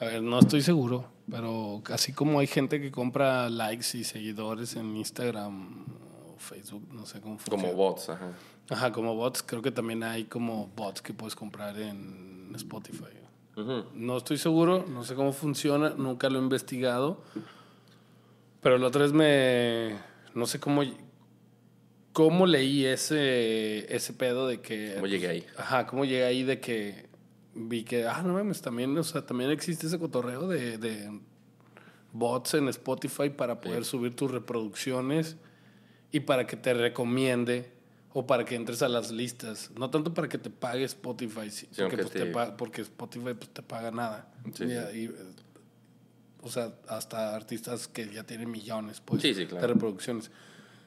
a 0.00 0.04
ver, 0.04 0.22
no 0.22 0.38
estoy 0.38 0.60
seguro, 0.62 1.06
pero 1.30 1.82
así 1.90 2.12
como 2.12 2.38
hay 2.40 2.46
gente 2.46 2.80
que 2.80 2.90
compra 2.90 3.48
likes 3.50 3.96
y 3.98 4.04
seguidores 4.04 4.76
en 4.76 4.96
Instagram 4.96 5.86
o 6.34 6.38
Facebook, 6.38 6.86
no 6.92 7.06
sé 7.06 7.20
cómo 7.20 7.38
funciona. 7.38 7.62
Como 7.62 7.74
bots, 7.74 8.10
ajá. 8.10 8.32
Ajá, 8.70 8.92
como 8.92 9.16
bots, 9.16 9.42
creo 9.42 9.60
que 9.62 9.70
también 9.72 10.02
hay 10.02 10.24
como 10.24 10.68
bots 10.76 11.02
que 11.02 11.12
puedes 11.12 11.34
comprar 11.34 11.78
en 11.78 12.52
Spotify. 12.54 13.04
Ujú. 13.56 13.84
No 13.94 14.16
estoy 14.18 14.38
seguro, 14.38 14.84
no 14.88 15.04
sé 15.04 15.14
cómo 15.14 15.32
funciona, 15.32 15.90
nunca 15.90 16.30
lo 16.30 16.38
he 16.38 16.42
investigado. 16.42 17.22
Pero 18.62 18.78
la 18.78 18.86
otra 18.86 19.02
vez 19.02 19.12
me. 19.12 19.96
No 20.34 20.46
sé 20.46 20.60
cómo. 20.60 20.82
¿Cómo 22.12 22.46
leí 22.46 22.84
ese, 22.84 23.94
ese 23.94 24.12
pedo 24.12 24.46
de 24.46 24.60
que. 24.60 24.92
¿Cómo 24.94 25.06
llegué 25.06 25.28
ahí? 25.28 25.46
Ajá, 25.56 25.86
¿cómo 25.86 26.04
llegué 26.04 26.24
ahí 26.24 26.42
de 26.42 26.60
que 26.60 27.08
vi 27.54 27.84
que. 27.84 28.06
Ah, 28.06 28.22
no 28.24 28.34
mames, 28.34 28.62
también, 28.62 28.96
o 28.96 29.02
sea, 29.02 29.26
también 29.26 29.50
existe 29.50 29.86
ese 29.86 29.98
cotorreo 29.98 30.46
de, 30.46 30.78
de 30.78 31.10
bots 32.12 32.54
en 32.54 32.68
Spotify 32.68 33.30
para 33.30 33.60
poder 33.60 33.84
subir 33.84 34.14
tus 34.14 34.30
reproducciones 34.30 35.36
y 36.12 36.20
para 36.20 36.46
que 36.46 36.56
te 36.56 36.74
recomiende 36.74 37.72
o 38.12 38.26
para 38.26 38.44
que 38.44 38.54
entres 38.54 38.82
a 38.82 38.88
las 38.88 39.10
listas. 39.10 39.70
No 39.76 39.88
tanto 39.90 40.12
para 40.12 40.28
que 40.28 40.36
te 40.36 40.50
pague 40.50 40.84
Spotify, 40.84 41.50
sí, 41.50 41.66
porque, 41.74 41.96
que 41.96 42.02
pues, 42.02 42.12
te... 42.12 42.26
porque 42.58 42.82
Spotify 42.82 43.32
pues, 43.34 43.48
te 43.48 43.62
paga 43.62 43.90
nada. 43.90 44.30
Sí, 44.54 44.64
Y- 44.64 44.68
sí. 44.68 44.98
y, 44.98 45.10
o 46.42 46.48
sea, 46.50 46.74
hasta 46.88 47.34
artistas 47.34 47.88
que 47.88 48.08
ya 48.12 48.24
tienen 48.24 48.50
millones 48.50 49.00
pues, 49.00 49.22
Sí, 49.22 49.32
sí, 49.34 49.46
claro. 49.46 49.66
de 49.66 49.72
reproducciones. 49.74 50.30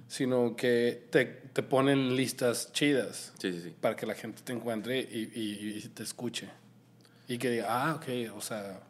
Sino 0.07 0.55
que 0.55 1.07
te, 1.09 1.25
te 1.25 1.63
ponen 1.63 2.15
listas 2.15 2.71
chidas 2.71 3.33
Sí, 3.39 3.73
para 3.81 3.95
que 3.95 4.05
la 4.05 4.13
gente 4.13 4.43
te 4.43 4.53
encuentre 4.53 4.99
y, 4.99 5.31
y- 5.33 5.77
y 5.83 5.87
te 5.89 6.03
escuche. 6.03 6.47
Y 7.27 7.39
que 7.39 7.49
diga, 7.49 7.65
ah, 7.69 7.95
ok, 7.95 8.35
o 8.35 8.41
sea, 8.41 8.81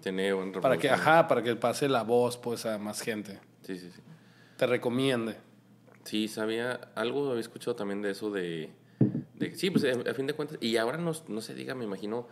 Tiene 0.00 0.32
un 0.32 0.52
para 0.52 0.78
que, 0.78 0.88
ajá, 0.88 1.28
para 1.28 1.42
que 1.42 1.54
pase 1.56 1.86
la 1.88 2.02
voz 2.02 2.38
pues 2.38 2.64
a 2.64 2.78
más 2.78 3.02
gente. 3.02 3.38
Sí, 3.66 3.78
sí, 3.78 3.90
sí. 3.94 4.00
Te 4.56 4.66
recomiende. 4.66 5.36
Sí, 6.04 6.28
sabía, 6.28 6.80
algo 6.94 7.28
había 7.30 7.40
escuchado 7.40 7.76
también 7.76 8.00
de 8.00 8.12
eso 8.12 8.30
de, 8.30 8.70
de 9.34 9.54
sí, 9.56 9.70
pues 9.70 9.84
a, 9.84 10.10
a 10.10 10.14
fin 10.14 10.26
de 10.26 10.32
cuentas, 10.34 10.56
y 10.62 10.76
ahora 10.78 10.96
no, 10.96 11.12
no 11.28 11.40
se 11.42 11.54
diga, 11.54 11.74
me 11.74 11.84
imagino, 11.84 12.26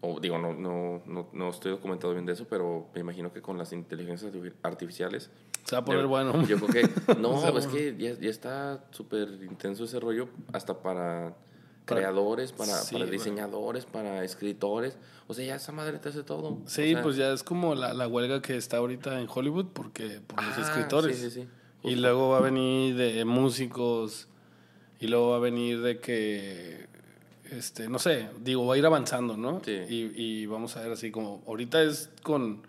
o 0.00 0.20
digo, 0.20 0.38
no, 0.38 0.54
no, 0.54 1.02
no, 1.06 1.28
no 1.32 1.48
estoy 1.50 1.72
documentado 1.72 2.12
bien 2.12 2.24
de 2.26 2.32
eso, 2.34 2.46
pero 2.48 2.86
me 2.94 3.00
imagino 3.00 3.32
que 3.32 3.42
con 3.42 3.58
las 3.58 3.72
inteligencias 3.72 4.32
artifi- 4.32 4.52
artificiales. 4.62 5.30
Se 5.64 5.74
va 5.76 5.80
a 5.80 5.84
poner 5.84 6.02
yo, 6.02 6.08
bueno. 6.08 6.46
Yo 6.46 6.56
creo 6.58 6.68
que, 6.68 7.14
no, 7.20 7.58
es 7.58 7.66
que 7.66 7.96
ya, 7.98 8.12
ya 8.18 8.30
está 8.30 8.84
súper 8.90 9.28
intenso 9.42 9.84
ese 9.84 9.98
rollo, 10.00 10.28
hasta 10.52 10.78
para 10.80 11.34
Para- 11.84 12.00
creadores, 12.00 12.52
para, 12.52 12.74
Sí, 12.74 12.94
para 12.94 13.06
güey. 13.06 13.18
diseñadores, 13.18 13.86
para 13.86 14.22
escritores, 14.24 14.96
o 15.26 15.34
sea, 15.34 15.44
ya 15.44 15.56
esa 15.56 15.72
madre 15.72 15.98
te 15.98 16.08
hace 16.10 16.22
todo. 16.22 16.58
Sí, 16.66 16.92
O 16.92 16.94
sea, 16.94 17.02
pues 17.02 17.16
ya 17.16 17.32
es 17.32 17.42
como 17.42 17.74
la, 17.74 17.92
la 17.94 18.06
huelga 18.08 18.40
que 18.40 18.56
está 18.56 18.76
ahorita 18.78 19.20
en 19.20 19.26
Hollywood 19.32 19.66
porque 19.72 20.20
por 20.26 20.42
los 20.42 20.56
Ah, 20.58 20.62
escritores. 20.62 21.16
sí, 21.18 21.30
sí, 21.30 21.42
sí. 21.42 21.48
Y 21.82 21.94
luego 21.96 22.30
va 22.30 22.38
a 22.38 22.40
venir 22.40 22.96
de 22.96 23.24
músicos 23.24 24.28
y 25.00 25.06
luego 25.06 25.30
va 25.30 25.36
a 25.36 25.40
venir 25.40 25.80
de 25.80 26.00
que 26.00 26.87
este, 27.50 27.88
no 27.88 27.98
sé, 27.98 28.28
digo, 28.42 28.66
va 28.66 28.74
a 28.74 28.78
ir 28.78 28.86
avanzando, 28.86 29.36
¿no? 29.36 29.60
Sí. 29.64 29.72
Y, 29.88 30.12
y 30.42 30.46
vamos 30.46 30.76
a 30.76 30.82
ver 30.82 30.92
así 30.92 31.10
como 31.10 31.42
ahorita 31.46 31.82
es 31.82 32.10
con 32.22 32.66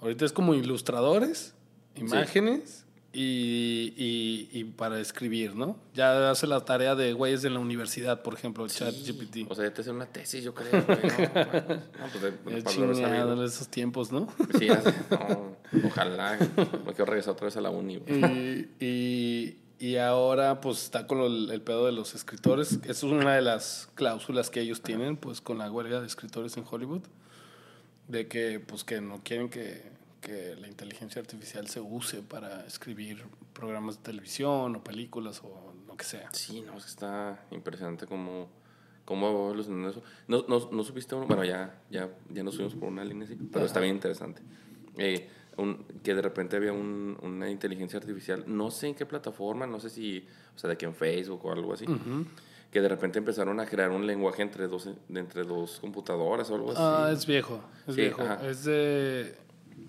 ahorita 0.00 0.24
es 0.24 0.32
como 0.32 0.54
ilustradores, 0.54 1.54
imágenes 1.96 2.84
y, 3.12 3.94
y, 3.96 4.48
y 4.52 4.64
para 4.64 5.00
escribir, 5.00 5.54
¿no? 5.56 5.78
Ya 5.94 6.30
hace 6.30 6.46
la 6.46 6.64
tarea 6.66 6.94
de 6.94 7.14
güeyes 7.14 7.40
de 7.40 7.48
la 7.48 7.58
universidad, 7.60 8.22
por 8.22 8.34
ejemplo, 8.34 8.64
el 8.64 8.70
chat 8.70 8.94
GPT. 8.94 9.50
O 9.50 9.54
sea, 9.54 9.64
ya 9.64 9.72
te 9.72 9.80
hace 9.80 9.90
una 9.90 10.04
tesis, 10.04 10.44
yo 10.44 10.52
creo. 10.54 10.70
güey, 10.84 10.98
No, 10.98 11.74
no, 11.74 12.06
pues 12.12 12.22
de- 12.22 12.62
Ya 12.98 13.08
para 13.08 13.32
en 13.32 13.42
esos 13.42 13.68
tiempos, 13.68 14.12
¿no? 14.12 14.28
Sí, 14.58 14.68
no, 15.10 15.56
ojalá. 15.88 16.38
Me 16.84 16.92
quiero 16.92 17.06
regresar 17.06 17.32
otra 17.32 17.46
vez 17.46 17.56
a 17.56 17.62
la 17.62 17.70
uni. 17.70 17.96
güey. 17.96 18.68
y, 18.80 18.84
y, 18.84 19.58
y 19.78 19.96
ahora 19.96 20.60
pues 20.60 20.82
está 20.84 21.06
con 21.06 21.20
el, 21.20 21.50
el 21.50 21.60
pedo 21.60 21.86
de 21.86 21.92
los 21.92 22.14
escritores. 22.14 22.78
Eso 22.84 23.06
es 23.06 23.12
una 23.12 23.34
de 23.34 23.42
las 23.42 23.88
cláusulas 23.94 24.50
que 24.50 24.60
ellos 24.60 24.82
tienen 24.82 25.16
pues 25.16 25.40
con 25.40 25.58
la 25.58 25.70
huelga 25.70 26.00
de 26.00 26.06
escritores 26.06 26.56
en 26.56 26.64
Hollywood. 26.68 27.02
De 28.08 28.28
que 28.28 28.60
pues 28.60 28.84
que 28.84 29.00
no 29.00 29.20
quieren 29.22 29.48
que, 29.48 29.82
que 30.20 30.56
la 30.56 30.68
inteligencia 30.68 31.20
artificial 31.20 31.68
se 31.68 31.80
use 31.80 32.22
para 32.22 32.64
escribir 32.66 33.24
programas 33.52 33.96
de 33.96 34.02
televisión 34.02 34.76
o 34.76 34.84
películas 34.84 35.40
o 35.44 35.72
lo 35.86 35.96
que 35.96 36.04
sea. 36.04 36.28
Sí, 36.32 36.62
no, 36.62 36.76
es 36.76 36.84
que 36.84 36.90
está 36.90 37.44
impresionante 37.50 38.06
cómo, 38.06 38.48
cómo 39.04 39.28
evolucionando 39.28 39.90
eso. 39.90 40.02
No, 40.28 40.44
no, 40.48 40.70
no 40.70 40.84
supiste 40.84 41.14
uno, 41.14 41.26
bueno, 41.26 41.44
ya, 41.44 41.80
ya, 41.90 42.08
ya 42.30 42.42
nos 42.42 42.56
fuimos 42.56 42.74
por 42.74 42.88
una 42.88 43.04
línea 43.04 43.24
así, 43.24 43.36
pero 43.52 43.66
está 43.66 43.80
bien 43.80 43.94
interesante. 43.94 44.40
Eh, 44.98 45.28
un- 45.56 45.84
que 46.02 46.14
de 46.14 46.22
repente 46.22 46.56
había 46.56 46.72
un- 46.72 47.16
una 47.22 47.50
inteligencia 47.50 47.98
artificial, 47.98 48.44
no 48.46 48.70
sé 48.70 48.88
en 48.88 48.94
qué 48.94 49.06
plataforma, 49.06 49.66
no 49.66 49.80
sé 49.80 49.90
si, 49.90 50.26
o 50.54 50.58
sea, 50.58 50.68
de 50.70 50.76
que 50.76 50.84
en 50.86 50.94
Facebook 50.94 51.44
o 51.44 51.52
algo 51.52 51.72
así, 51.72 51.86
que 52.70 52.80
de 52.80 52.88
repente 52.88 53.18
empezaron 53.18 53.58
a 53.60 53.66
crear 53.66 53.90
un 53.90 54.06
lenguaje 54.06 54.42
entre 54.42 54.68
dos, 54.68 54.88
entre 55.08 55.44
dos 55.44 55.78
computadoras 55.80 56.50
o 56.50 56.54
algo 56.56 56.72
así. 56.72 56.80
Ah, 56.82 57.10
es 57.12 57.26
viejo, 57.26 57.60
es 57.86 57.94
Sí, 57.94 58.00
viejo. 58.02 58.22
ajá. 58.22 58.46
Es 58.46 58.64
de... 58.64 59.34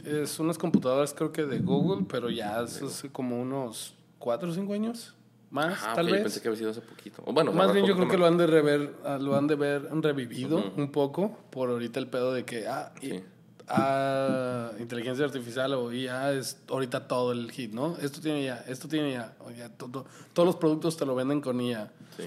Es 0.05 0.39
unas 0.39 0.57
computadoras 0.57 1.13
creo 1.13 1.31
que 1.33 1.45
de 1.45 1.59
Google, 1.59 2.05
pero 2.09 2.29
ya 2.29 2.61
es 2.61 2.81
hace 2.81 3.09
como 3.09 3.41
unos 3.41 3.93
cuatro 4.19 4.49
o 4.49 4.53
cinco 4.53 4.73
años 4.73 5.15
más, 5.49 5.73
Ajá, 5.73 5.95
tal 5.95 6.05
ok, 6.05 6.09
yo 6.09 6.13
vez. 6.15 6.23
pensé 6.23 6.41
que 6.41 6.47
había 6.49 6.57
sido 6.59 6.71
hace 6.71 6.81
poquito. 6.81 7.21
O 7.25 7.33
bueno, 7.33 7.51
Más 7.51 7.73
bien 7.73 7.85
yo 7.85 7.95
creo 7.95 8.07
que 8.07 8.17
lo 8.17 8.25
han 8.25 8.37
de 8.37 8.47
rever, 8.47 8.93
lo 9.21 9.35
han 9.35 9.47
de 9.47 9.55
ver 9.55 9.81
revivido 10.01 10.71
un 10.75 10.91
poco 10.91 11.37
por 11.49 11.69
ahorita 11.69 11.99
el 11.99 12.07
pedo 12.07 12.33
de 12.33 12.45
que 12.45 12.67
ah, 12.67 12.93
y-. 13.01 13.21
ah, 13.67 14.71
inteligencia 14.79 15.25
artificial 15.25 15.73
o 15.73 15.91
IA 15.91 16.33
es 16.33 16.57
ahorita 16.69 17.07
todo 17.07 17.31
el 17.31 17.51
hit, 17.51 17.71
¿no? 17.73 17.97
Esto 18.01 18.21
tiene 18.21 18.41
IA, 18.43 18.63
esto 18.67 18.87
tiene 18.87 19.11
IA, 19.11 19.33
o 19.39 19.51
ya 19.51 19.69
todo- 19.69 20.05
todos 20.33 20.45
los 20.45 20.55
productos 20.55 20.97
te 20.97 21.05
lo 21.05 21.15
venden 21.15 21.41
con 21.41 21.59
IA. 21.61 21.91
Sí. 22.15 22.23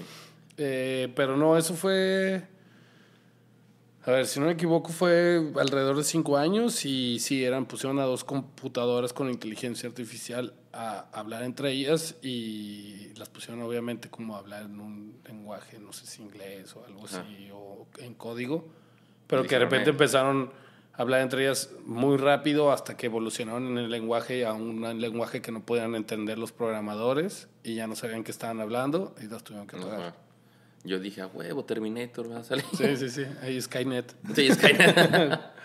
Eh, 0.57 1.11
pero 1.15 1.37
no, 1.37 1.57
eso 1.57 1.73
fue. 1.73 2.43
A 4.03 4.09
ver, 4.11 4.25
si 4.25 4.39
no 4.39 4.47
me 4.47 4.53
equivoco, 4.53 4.89
fue 4.91 5.51
alrededor 5.59 5.95
de 5.95 6.03
cinco 6.03 6.35
años 6.35 6.85
y 6.85 7.19
sí, 7.19 7.43
eran, 7.45 7.67
pusieron 7.67 7.99
a 7.99 8.03
dos 8.05 8.23
computadoras 8.23 9.13
con 9.13 9.29
inteligencia 9.29 9.87
artificial 9.87 10.55
a 10.73 11.05
hablar 11.13 11.43
entre 11.43 11.71
ellas 11.71 12.15
y 12.23 13.11
las 13.15 13.29
pusieron 13.29 13.61
obviamente 13.61 14.09
como 14.09 14.35
a 14.35 14.39
hablar 14.39 14.63
en 14.63 14.79
un 14.79 15.19
lenguaje, 15.27 15.77
no 15.79 15.93
sé 15.93 16.07
si 16.07 16.23
inglés 16.23 16.75
o 16.75 16.83
algo 16.83 17.05
así, 17.05 17.49
o 17.53 17.85
en 17.99 18.15
código, 18.15 18.65
pero 19.27 19.43
que 19.43 19.49
de 19.55 19.59
repente 19.59 19.89
"Eh". 19.91 19.93
empezaron 19.93 20.51
hablar 20.93 21.21
entre 21.21 21.43
ellas 21.43 21.69
muy 21.85 22.17
rápido 22.17 22.71
hasta 22.71 22.97
que 22.97 23.07
evolucionaron 23.07 23.67
en 23.67 23.77
el 23.77 23.89
lenguaje 23.89 24.45
a 24.45 24.53
un 24.53 24.81
lenguaje 24.99 25.41
que 25.41 25.51
no 25.51 25.65
podían 25.65 25.95
entender 25.95 26.37
los 26.37 26.51
programadores 26.51 27.47
y 27.63 27.75
ya 27.75 27.87
no 27.87 27.95
sabían 27.95 28.23
qué 28.23 28.31
estaban 28.31 28.59
hablando 28.59 29.15
y 29.21 29.27
las 29.27 29.43
tuvieron 29.43 29.67
que 29.67 29.77
pagar. 29.77 30.15
Yo 30.83 30.99
dije, 30.99 31.21
a 31.21 31.27
huevo, 31.27 31.63
Terminator 31.63 32.31
va 32.31 32.39
a 32.39 32.43
salir. 32.43 32.65
Sí, 32.75 32.97
sí, 32.97 33.09
sí. 33.09 33.23
Ahí 33.41 33.61
Skynet. 33.61 34.15
Sí, 34.35 34.49
que... 34.49 35.37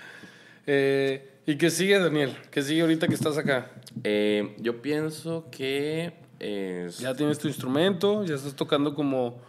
Eh, 0.68 1.30
¿Y 1.46 1.58
qué 1.58 1.70
sigue, 1.70 1.96
Daniel? 1.96 2.36
¿Qué 2.50 2.60
sigue 2.60 2.80
ahorita 2.80 3.06
que 3.06 3.14
estás 3.14 3.38
acá? 3.38 3.70
Eh, 4.02 4.56
yo 4.58 4.82
pienso 4.82 5.46
que 5.52 6.12
es... 6.40 6.98
Ya 6.98 7.14
tienes 7.14 7.38
tu 7.38 7.46
instrumento, 7.46 8.24
ya 8.24 8.34
estás 8.34 8.56
tocando 8.56 8.92
como, 8.96 9.40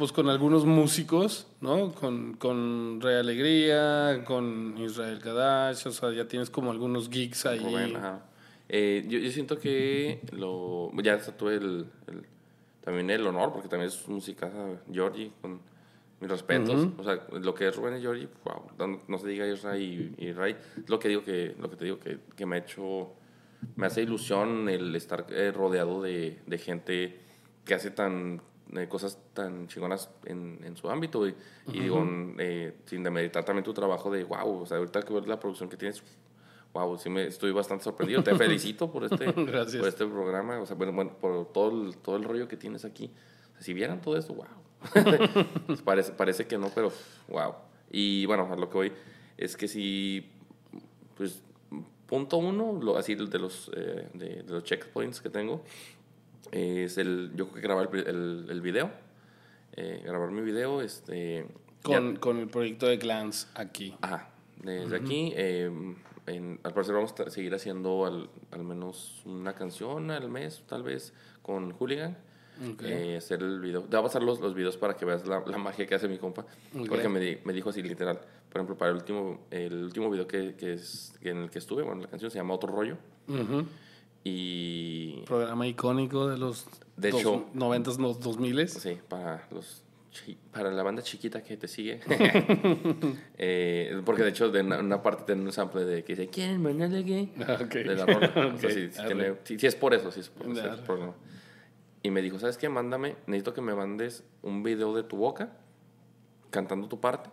pues 0.00 0.12
con 0.12 0.30
algunos 0.30 0.64
músicos, 0.64 1.46
¿no? 1.60 1.92
Con, 1.92 2.32
con 2.38 3.00
Rey 3.02 3.16
Alegría, 3.16 4.24
con 4.26 4.74
Israel 4.78 5.18
Kadash, 5.20 5.86
o 5.88 5.92
sea, 5.92 6.10
ya 6.12 6.26
tienes 6.26 6.48
como 6.48 6.70
algunos 6.70 7.10
gigs 7.10 7.44
ahí. 7.44 7.58
Rubén, 7.58 7.94
ajá. 7.96 8.24
Eh, 8.70 9.04
yo, 9.06 9.18
yo 9.18 9.30
siento 9.30 9.58
que 9.58 10.22
lo, 10.32 10.90
ya 11.02 11.18
tuve 11.36 11.56
el, 11.56 11.86
el- 12.06 12.24
también 12.80 13.10
el 13.10 13.26
honor, 13.26 13.52
porque 13.52 13.68
también 13.68 13.88
es 13.90 14.08
música, 14.08 14.50
Georgie, 14.90 15.32
con 15.42 15.60
mis 16.18 16.30
respetos. 16.30 16.88
O 16.96 17.04
sea, 17.04 17.20
lo 17.38 17.54
que 17.54 17.68
es 17.68 17.76
Rubén 17.76 17.98
y 17.98 18.00
Georgie, 18.00 18.26
wow, 18.42 18.62
no, 18.78 19.00
no 19.06 19.18
se 19.18 19.28
diga 19.28 19.46
Israel 19.46 19.82
y, 19.82 20.14
y 20.24 20.32
Ray, 20.32 20.56
lo 20.86 20.98
que 20.98 21.08
digo 21.08 21.22
que, 21.22 21.54
lo 21.60 21.68
que 21.68 21.76
te 21.76 21.84
digo 21.84 21.98
que, 21.98 22.20
que 22.34 22.46
me 22.46 22.56
ha 22.56 22.58
hecho, 22.60 23.12
me 23.76 23.86
hace 23.86 24.00
ilusión 24.00 24.66
el 24.70 24.96
estar 24.96 25.26
eh, 25.28 25.52
rodeado 25.52 26.00
de, 26.00 26.38
de 26.46 26.58
gente 26.58 27.20
que 27.66 27.74
hace 27.74 27.90
tan 27.90 28.40
eh, 28.76 28.88
cosas 28.88 29.18
tan 29.32 29.66
chingonas 29.68 30.10
en, 30.26 30.60
en 30.62 30.76
su 30.76 30.88
ámbito 30.90 31.26
y, 31.26 31.34
y 31.72 31.80
digo, 31.80 32.06
eh, 32.38 32.76
sin 32.86 33.02
demeritar 33.02 33.44
también 33.44 33.64
tu 33.64 33.72
trabajo 33.72 34.10
de 34.10 34.24
wow, 34.24 34.62
o 34.62 34.66
sea, 34.66 34.78
ahorita 34.78 35.02
que 35.02 35.12
ves 35.12 35.26
la 35.26 35.40
producción 35.40 35.68
que 35.68 35.76
tienes, 35.76 36.02
wow, 36.72 36.96
sí 36.98 37.10
me 37.10 37.26
estoy 37.26 37.52
bastante 37.52 37.84
sorprendido. 37.84 38.22
Te 38.22 38.34
felicito 38.36 38.90
por 38.90 39.04
este, 39.04 39.32
por 39.32 39.88
este 39.88 40.06
programa, 40.06 40.60
o 40.60 40.66
sea, 40.66 40.76
bueno, 40.76 40.92
bueno, 40.92 41.12
por 41.20 41.52
todo 41.52 41.86
el, 41.86 41.96
todo 41.96 42.16
el 42.16 42.24
rollo 42.24 42.48
que 42.48 42.56
tienes 42.56 42.84
aquí. 42.84 43.10
O 43.50 43.54
sea, 43.54 43.62
si 43.62 43.74
vieran 43.74 44.00
todo 44.00 44.16
esto, 44.16 44.34
wow. 44.34 44.46
parece, 45.84 46.12
parece 46.12 46.46
que 46.46 46.56
no, 46.56 46.70
pero 46.74 46.92
wow. 47.28 47.54
Y 47.90 48.24
bueno, 48.26 48.48
a 48.50 48.56
lo 48.56 48.68
que 48.68 48.74
voy 48.76 48.92
es 49.36 49.56
que 49.56 49.68
si, 49.68 50.30
pues, 51.16 51.42
punto 52.06 52.38
uno, 52.38 52.78
lo, 52.80 52.96
así 52.96 53.14
de 53.14 53.38
los, 53.38 53.70
eh, 53.74 54.08
de, 54.14 54.42
de 54.42 54.52
los 54.52 54.64
checkpoints 54.64 55.20
que 55.20 55.28
tengo, 55.28 55.62
es 56.52 56.98
el, 56.98 57.32
yo 57.34 57.46
creo 57.48 57.54
que 57.54 57.60
grabar 57.60 57.88
el, 57.92 58.06
el, 58.06 58.46
el 58.50 58.60
video, 58.60 58.90
eh, 59.76 60.02
grabar 60.04 60.30
mi 60.30 60.40
video, 60.42 60.80
este... 60.82 61.46
ya- 61.84 61.98
Con, 61.98 62.16
con 62.16 62.38
el 62.38 62.48
proyecto 62.48 62.86
de 62.86 62.96
Glance 62.96 63.46
aquí. 63.54 63.94
Ajá, 64.00 64.30
desde 64.62 64.96
aquí, 64.96 65.32
eh, 65.36 65.70
en- 66.26 66.60
al 66.62 66.72
parecer 66.74 66.94
vamos 66.94 67.14
a 67.18 67.30
seguir 67.30 67.54
haciendo 67.54 68.04
al, 68.06 68.28
al 68.50 68.64
menos 68.64 69.22
una 69.24 69.54
canción 69.54 70.10
al 70.10 70.28
mes, 70.28 70.62
tal 70.66 70.82
vez, 70.82 71.12
con 71.42 71.72
Hooligan. 71.72 72.16
Ok. 72.72 72.82
Eh, 72.84 73.16
hacer 73.16 73.40
el 73.42 73.58
video. 73.60 73.80
Te 73.84 73.96
voy 73.96 74.00
a 74.00 74.02
pasar 74.02 74.22
los, 74.22 74.38
los 74.40 74.54
videos 74.54 74.76
para 74.76 74.94
que 74.94 75.06
veas 75.06 75.26
la, 75.26 75.42
la 75.46 75.56
magia 75.56 75.86
que 75.86 75.94
hace 75.94 76.08
mi 76.08 76.18
compa. 76.18 76.44
Porque 76.88 77.08
me, 77.08 77.18
di- 77.18 77.38
me 77.44 77.54
dijo 77.54 77.70
así, 77.70 77.82
literal. 77.82 78.20
Por 78.50 78.58
ejemplo, 78.60 78.76
para 78.76 78.90
el 78.90 78.98
último, 78.98 79.46
el 79.50 79.84
último 79.84 80.10
video 80.10 80.26
que, 80.26 80.54
que 80.56 80.74
es, 80.74 81.14
en 81.22 81.38
el 81.38 81.50
que 81.50 81.58
estuve, 81.58 81.82
bueno, 81.84 82.02
la 82.02 82.08
canción 82.08 82.30
se 82.30 82.36
llama 82.36 82.52
Otro 82.52 82.70
Rollo. 82.70 82.98
Ujú. 83.28 83.64
Y 84.24 85.22
Programa 85.26 85.66
icónico 85.66 86.28
de 86.28 86.36
los 86.38 86.66
De 86.96 87.10
dos- 87.10 87.20
hecho- 87.20 87.46
90s, 87.54 87.98
no- 87.98 88.14
2000s. 88.14 88.68
Sí, 88.68 88.98
para 89.08 89.46
los 89.50 89.84
para 90.50 90.72
la 90.72 90.82
banda 90.82 91.02
chiquita 91.02 91.42
que 91.42 91.56
te 91.56 91.68
sigue. 91.68 92.00
Eh, 93.38 94.02
porque 94.04 94.22
de 94.24 94.30
hecho 94.30 94.50
de 94.50 94.60
una, 94.60 94.78
una 94.80 95.02
parte 95.02 95.22
tiene 95.24 95.42
un 95.42 95.52
sample 95.52 95.84
de 95.84 96.04
que 96.04 96.14
dice 96.16 96.28
¿Quieren 96.28 96.60
mandarle 96.62 97.02
gay? 97.02 97.32
Ah, 97.46 97.58
ok. 97.62 97.72
De 97.74 97.94
la 97.94 98.04
rola. 98.06 98.26
O 98.54 98.58
sea, 98.58 98.68
Ok, 98.68 98.74
sí, 98.74 98.90
sí 98.90 98.98
arre. 99.00 99.06
tiene- 99.14 99.34
sí- 99.44 99.58
sí 99.58 99.66
es 99.66 99.76
por 99.76 99.94
eso, 99.94 100.10
sí 100.10 100.20
es 100.20 100.28
por 100.28 100.50
ese 100.50 100.68
problema. 100.84 101.14
Y 102.02 102.10
me 102.10 102.22
dijo, 102.22 102.38
¿sabes 102.38 102.56
qué? 102.58 102.68
Mándame, 102.68 103.16
necesito 103.26 103.54
que 103.54 103.60
me 103.60 103.74
mandes 103.74 104.24
un 104.42 104.62
video 104.62 104.94
de 104.94 105.02
tu 105.04 105.16
boca 105.16 105.52
cantando 106.50 106.88
tu 106.88 106.98
parte 107.00 107.30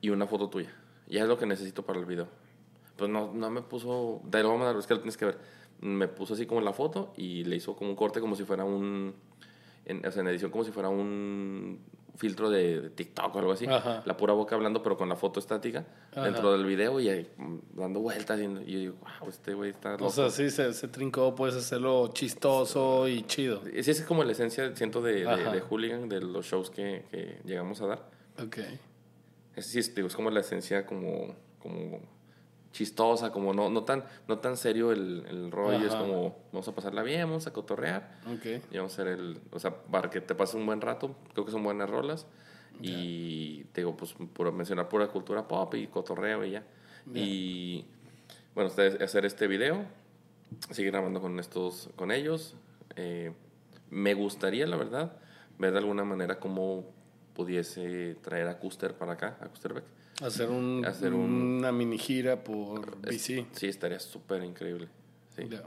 y 0.00 0.10
una 0.10 0.26
foto 0.26 0.48
tuya. 0.48 0.72
Ya 1.08 1.22
es 1.22 1.28
lo 1.28 1.36
que 1.38 1.44
necesito 1.46 1.84
para 1.84 1.98
el 1.98 2.06
video. 2.06 2.28
Pues 2.96 3.10
no, 3.10 3.32
no 3.32 3.50
me 3.50 3.62
puso, 3.62 4.22
te 4.30 4.42
lo 4.42 4.48
voy 4.48 4.56
a 4.56 4.60
mandar, 4.60 4.76
es 4.78 4.86
que 4.86 4.94
lo 4.94 5.00
tienes 5.00 5.16
que 5.16 5.24
ver. 5.26 5.38
Me 5.80 6.08
puso 6.08 6.34
así 6.34 6.46
como 6.46 6.60
la 6.60 6.72
foto 6.72 7.12
y 7.16 7.44
le 7.44 7.56
hizo 7.56 7.74
como 7.74 7.90
un 7.90 7.96
corte 7.96 8.20
como 8.20 8.36
si 8.36 8.44
fuera 8.44 8.64
un, 8.64 9.14
en, 9.84 10.04
o 10.04 10.10
sea, 10.10 10.22
en 10.22 10.28
edición 10.28 10.50
como 10.50 10.64
si 10.64 10.72
fuera 10.72 10.88
un 10.88 11.80
filtro 12.16 12.50
de, 12.50 12.82
de 12.82 12.90
TikTok 12.90 13.34
o 13.34 13.38
algo 13.38 13.52
así. 13.52 13.66
Ajá. 13.66 14.02
La 14.04 14.16
pura 14.16 14.34
boca 14.34 14.54
hablando, 14.54 14.82
pero 14.82 14.96
con 14.96 15.08
la 15.08 15.16
foto 15.16 15.40
estática 15.40 15.86
Ajá. 16.12 16.24
dentro 16.24 16.52
del 16.52 16.66
video 16.66 17.00
y 17.00 17.08
ahí, 17.08 17.30
mm, 17.38 17.56
dando 17.72 18.00
vueltas. 18.00 18.38
Y, 18.38 18.42
y 18.42 18.72
yo 18.72 18.78
digo, 18.78 18.96
wow, 19.00 19.30
este 19.30 19.54
güey 19.54 19.70
está 19.70 19.92
loco. 19.92 20.06
O 20.06 20.10
sea, 20.10 20.28
sí, 20.28 20.50
se, 20.50 20.74
se 20.74 20.88
trincó, 20.88 21.34
puedes 21.34 21.56
hacerlo 21.56 22.10
chistoso 22.12 23.08
y 23.08 23.22
chido. 23.22 23.62
Sí, 23.64 23.70
esa 23.74 23.90
es 23.92 24.02
como 24.02 24.22
la 24.22 24.32
esencia, 24.32 24.76
siento, 24.76 25.00
de, 25.00 25.24
de, 25.24 25.50
de 25.50 25.60
Hooligan, 25.62 26.08
de 26.10 26.20
los 26.20 26.44
shows 26.44 26.68
que, 26.70 27.06
que 27.10 27.40
llegamos 27.44 27.80
a 27.80 27.86
dar. 27.86 28.10
Ok. 28.42 28.58
Es, 29.56 29.66
sí, 29.66 29.78
es, 29.78 29.94
digo, 29.94 30.08
es 30.08 30.14
como 30.14 30.30
la 30.30 30.40
esencia 30.40 30.84
como, 30.84 31.34
como 31.58 32.00
chistosa, 32.72 33.32
como 33.32 33.52
no, 33.52 33.68
no, 33.68 33.84
tan, 33.84 34.04
no 34.28 34.38
tan 34.38 34.56
serio 34.56 34.92
el, 34.92 35.24
el 35.28 35.50
rollo. 35.50 35.86
Es 35.86 35.92
Ajá. 35.92 36.02
como, 36.02 36.36
vamos 36.52 36.68
a 36.68 36.74
pasarla 36.74 37.02
bien, 37.02 37.22
vamos 37.22 37.46
a 37.46 37.52
cotorrear. 37.52 38.18
Ok. 38.26 38.62
Y 38.70 38.76
vamos 38.76 38.92
a 38.98 39.02
hacer 39.02 39.08
el, 39.08 39.40
o 39.50 39.58
sea, 39.58 39.74
para 39.74 40.10
que 40.10 40.20
te 40.20 40.34
pases 40.34 40.54
un 40.56 40.66
buen 40.66 40.80
rato, 40.80 41.14
creo 41.32 41.44
que 41.44 41.52
son 41.52 41.62
buenas 41.62 41.90
rolas. 41.90 42.26
Y 42.82 43.64
te 43.72 43.82
digo, 43.82 43.94
pues, 43.96 44.14
pura, 44.32 44.50
mencionar 44.52 44.88
pura 44.88 45.08
cultura 45.08 45.46
pop 45.46 45.74
y 45.74 45.86
cotorreo 45.88 46.44
y 46.44 46.52
ya. 46.52 46.64
Y 47.12 47.84
bueno, 48.54 48.70
ustedes 48.70 49.00
hacer 49.02 49.26
este 49.26 49.46
video, 49.46 49.84
seguir 50.70 50.92
grabando 50.92 51.20
con 51.20 51.38
estos, 51.38 51.90
con 51.96 52.10
ellos. 52.10 52.54
Eh, 52.96 53.32
me 53.90 54.14
gustaría, 54.14 54.66
la 54.66 54.76
verdad, 54.76 55.16
ver 55.58 55.72
de 55.72 55.78
alguna 55.78 56.04
manera 56.04 56.38
cómo 56.38 56.84
pudiese 57.34 58.16
traer 58.22 58.48
a 58.48 58.58
Custer 58.58 58.94
para 58.94 59.12
acá, 59.14 59.36
a 59.40 59.46
Custerbeck. 59.48 59.84
Hacer, 60.22 60.50
un, 60.50 60.84
Hacer 60.84 61.14
un- 61.14 61.58
una 61.58 61.72
mini 61.72 61.96
gira 61.98 62.44
por 62.44 62.98
Es- 63.04 63.26
BC. 63.28 63.46
Sí, 63.52 63.66
estaría 63.68 63.98
súper 64.00 64.42
increíble. 64.44 64.88
Sí. 65.36 65.44
Ya. 65.48 65.62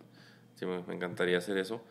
Sí, 0.55 0.65
me, 0.65 0.83
me 0.83 0.93
encantaría 0.95 1.37
hacer 1.39 1.57
eso. 1.57 1.81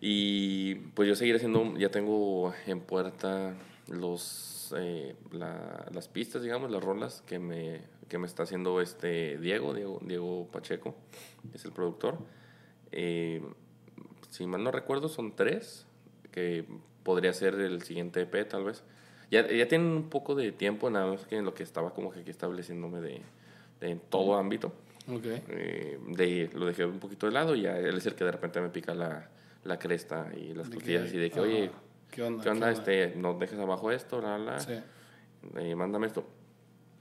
Y 0.00 0.76
pues 0.94 1.08
yo 1.08 1.14
seguiré 1.14 1.36
haciendo, 1.36 1.76
ya 1.76 1.90
tengo 1.90 2.52
en 2.66 2.80
puerta 2.80 3.54
los, 3.88 4.74
eh, 4.76 5.14
la- 5.32 5.86
las 5.92 6.08
pistas, 6.08 6.42
digamos, 6.42 6.70
las 6.70 6.82
rolas 6.82 7.22
que 7.26 7.38
me, 7.38 7.80
que 8.08 8.18
me 8.18 8.26
está 8.26 8.42
haciendo 8.44 8.80
este 8.80 9.38
Diego, 9.38 9.74
Diego, 9.74 10.00
Diego 10.02 10.48
Pacheco, 10.52 10.94
es 11.54 11.64
el 11.64 11.72
productor. 11.72 12.18
Eh, 12.92 13.42
si 14.30 14.46
mal 14.46 14.62
no 14.64 14.70
recuerdo, 14.70 15.08
son 15.08 15.34
tres, 15.36 15.86
que 16.32 16.64
podría 17.02 17.32
ser 17.32 17.54
el 17.54 17.82
siguiente 17.82 18.20
EP 18.22 18.44
tal 18.48 18.64
vez. 18.64 18.82
Ya, 19.30 19.46
ya 19.46 19.68
tienen 19.68 19.88
un 19.88 20.10
poco 20.10 20.34
de 20.34 20.50
tiempo, 20.52 20.90
nada 20.90 21.06
más 21.06 21.24
que 21.26 21.36
en 21.36 21.44
lo 21.44 21.54
que 21.54 21.62
estaba 21.62 21.94
como 21.94 22.10
que 22.10 22.20
aquí 22.20 22.30
estableciéndome 22.30 23.00
de, 23.00 23.22
de 23.80 23.90
en 23.90 24.00
todo 24.00 24.34
ámbito. 24.36 24.72
Ok. 25.08 25.24
Eh, 25.26 25.98
de, 26.08 26.50
lo 26.54 26.66
dejé 26.66 26.84
un 26.84 26.98
poquito 26.98 27.26
de 27.26 27.32
lado 27.32 27.54
y 27.54 27.62
ya 27.62 27.78
él 27.78 27.96
es 27.96 28.06
el 28.06 28.14
que 28.14 28.24
de 28.24 28.32
repente 28.32 28.60
me 28.60 28.68
pica 28.70 28.92
la, 28.94 29.28
la 29.64 29.78
cresta 29.78 30.28
y 30.36 30.52
las 30.54 30.68
costillas 30.68 31.12
y 31.14 31.18
de 31.18 31.30
que, 31.30 31.40
oye, 31.40 31.70
¿qué 32.10 32.22
onda? 32.22 32.42
¿qué 32.42 32.50
onda? 32.50 32.70
Este, 32.72 33.14
no 33.16 33.34
dejes 33.34 33.58
abajo 33.58 33.90
esto, 33.92 34.20
la, 34.20 34.36
la, 34.38 34.58
Sí. 34.60 34.74
eh, 35.56 35.74
mándame 35.76 36.06
esto. 36.08 36.24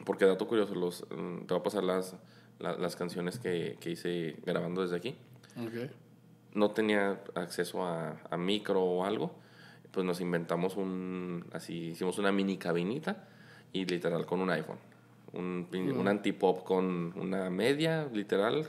Porque 0.05 0.25
dato 0.25 0.47
curioso, 0.47 0.75
los, 0.75 1.03
mm, 1.09 1.39
te 1.45 1.53
voy 1.53 1.59
a 1.59 1.63
pasar 1.63 1.83
las, 1.83 2.15
la- 2.59 2.77
las 2.77 2.95
canciones 2.95 3.39
que, 3.39 3.77
que 3.81 3.89
hice 3.91 4.37
grabando 4.45 4.81
desde 4.83 4.95
aquí. 4.95 5.15
Ok. 5.57 5.89
No 6.53 6.71
tenía 6.71 7.21
acceso 7.35 7.83
a, 7.83 8.21
a 8.29 8.37
micro 8.37 8.81
o 8.83 9.03
algo, 9.03 9.35
pues 9.91 10.05
nos 10.05 10.21
inventamos 10.21 10.75
un, 10.77 11.45
así, 11.53 11.89
hicimos 11.89 12.17
una 12.19 12.31
mini 12.31 12.57
cabinita 12.57 13.27
y 13.73 13.85
literal 13.85 14.25
con 14.25 14.41
un 14.41 14.49
iPhone. 14.51 14.77
Un, 15.33 15.67
un 15.73 16.07
antipop 16.07 16.63
con 16.63 17.13
una 17.15 17.49
media, 17.49 18.07
literal, 18.13 18.67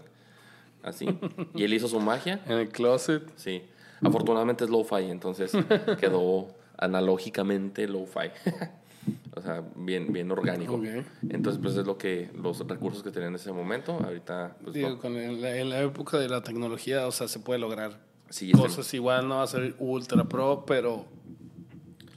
así. 0.83 1.07
y 1.55 1.65
él 1.65 1.73
hizo 1.75 1.89
su 1.89 2.01
magia. 2.01 2.41
En 2.47 2.59
el 2.59 2.69
closet. 2.69 3.23
Sí. 3.37 3.63
Afortunadamente 4.03 4.65
es 4.65 4.71
lo-fi, 4.71 5.05
entonces 5.11 5.53
quedó 6.01 6.49
analógicamente 6.79 7.87
lo-fi. 7.89 8.29
o 9.37 9.41
sea, 9.41 9.63
bien, 9.77 10.13
bien 10.13 10.31
orgánico. 10.31 10.75
Ok. 10.75 10.85
Entonces, 11.31 11.61
pues 11.63 11.77
es 11.77 11.87
lo 11.87 11.97
que, 11.99 12.31
los 12.35 12.67
recursos 12.67 13.03
que 13.03 13.11
tenía 13.11 13.29
en 13.29 13.35
ese 13.35 13.53
momento. 13.53 13.93
Ahorita, 14.03 14.57
pues 14.63 14.75
Digo, 14.75 14.91
no. 14.91 14.99
con 14.99 15.17
el- 15.17 15.45
en 15.45 15.69
la 15.71 15.81
época 15.83 16.19
de 16.19 16.29
la 16.29 16.43
tecnología, 16.43 17.07
o 17.07 17.13
sea, 17.13 17.29
se 17.29 17.39
puede 17.41 17.59
lograr 17.59 17.99
Sí, 18.31 18.53
cosas 18.53 18.93
igual, 18.95 19.29
no 19.29 19.37
va 19.37 19.43
a 19.43 19.47
ser 19.47 19.75
ultra 19.79 20.25
pro, 20.29 20.65
pero 20.67 21.05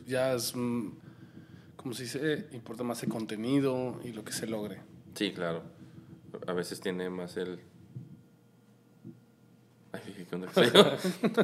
ya 0.08 0.34
es, 0.34 0.56
mm, 0.56 0.90
como 1.76 1.94
se 1.94 2.04
dice, 2.04 2.48
importa 2.54 2.84
más 2.84 3.02
el 3.04 3.10
contenido 3.10 4.00
y 4.04 4.14
lo 4.14 4.24
que 4.24 4.32
se 4.32 4.48
logre. 4.48 4.80
Sí, 5.16 5.32
claro. 5.34 5.64
A 6.48 6.54
veces 6.54 6.80
tiene 6.80 7.10
más 7.10 7.36
el. 7.38 7.60
Ay, 9.92 10.02
dije, 10.08 10.26
¿qué 10.30 10.36
onda? 10.36 10.48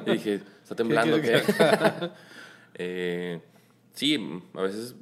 que 0.05 0.11
dije, 0.11 0.41
¿está 0.63 0.75
temblando? 0.75 1.19
¿Qué 1.21 1.41
¿Qué? 1.45 2.09
Eh, 2.81 3.41
sí, 3.93 4.17
a 4.53 4.61
veces 4.61 4.95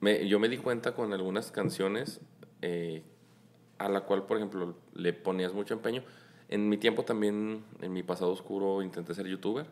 me- 0.00 0.26
yo 0.26 0.40
me 0.40 0.48
di 0.48 0.56
cuenta 0.56 0.92
con 0.94 1.12
algunas 1.12 1.52
canciones 1.52 2.20
eh, 2.62 3.04
a 3.78 3.88
la 3.88 4.00
cual, 4.00 4.24
por 4.26 4.38
ejemplo, 4.38 4.74
le 4.94 5.12
ponías 5.12 5.52
mucho 5.52 5.74
empeño. 5.74 6.02
En 6.48 6.68
mi 6.68 6.76
tiempo 6.76 7.04
también, 7.04 7.64
en 7.80 7.92
mi 7.92 8.02
pasado 8.02 8.30
oscuro, 8.32 8.82
intenté 8.82 9.14
ser 9.14 9.26
youtuber. 9.26 9.66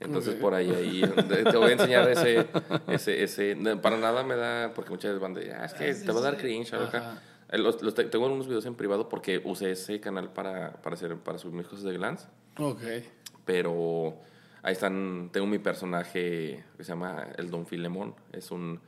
Entonces, 0.00 0.34
Ok. 0.34 0.40
por 0.40 0.54
ahí, 0.54 0.70
ahí 0.70 1.02
te 1.28 1.56
voy 1.56 1.70
a 1.70 1.72
enseñar 1.74 2.08
ese, 2.08 2.46
ese, 2.88 3.22
ese, 3.22 3.56
para 3.82 3.98
nada 3.98 4.22
me 4.22 4.34
da, 4.34 4.72
porque 4.74 4.90
muchas 4.90 5.10
veces 5.10 5.20
van 5.20 5.34
de, 5.34 5.52
ah, 5.52 5.66
es 5.66 5.74
que 5.74 5.92
te 5.94 6.10
va 6.12 6.20
a 6.20 6.22
dar 6.22 6.36
cringe, 6.38 6.72
acá. 6.72 7.20
Eh, 7.50 7.58
Los, 7.58 7.82
los 7.82 7.94
te- 7.94 8.04
tengo 8.04 8.26
unos 8.26 8.46
videos 8.46 8.64
en 8.64 8.74
privado 8.76 9.08
porque 9.10 9.42
usé 9.44 9.72
ese 9.72 10.00
canal 10.00 10.32
para, 10.32 10.72
para, 10.82 10.94
hacer, 10.94 11.16
para 11.16 11.36
subir 11.38 11.54
mis 11.56 11.66
cosas 11.66 11.84
de 11.84 11.92
Glance, 11.92 12.26
Ok. 12.58 12.80
pero 13.44 14.16
ahí 14.62 14.72
están, 14.72 15.30
tengo 15.32 15.46
mi 15.46 15.58
personaje 15.58 16.64
que 16.76 16.84
se 16.84 16.92
llama 16.92 17.26
el 17.36 17.50
Don 17.50 17.66
Filemón, 17.66 18.14
es 18.32 18.50
un, 18.50 18.80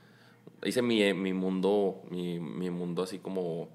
hice 0.65 0.81
mi, 0.83 1.13
mi 1.15 1.33
mundo, 1.33 2.03
mi, 2.11 2.39
mi 2.41 2.71
mundo 2.71 3.03
así 3.03 3.19
como, 3.19 3.69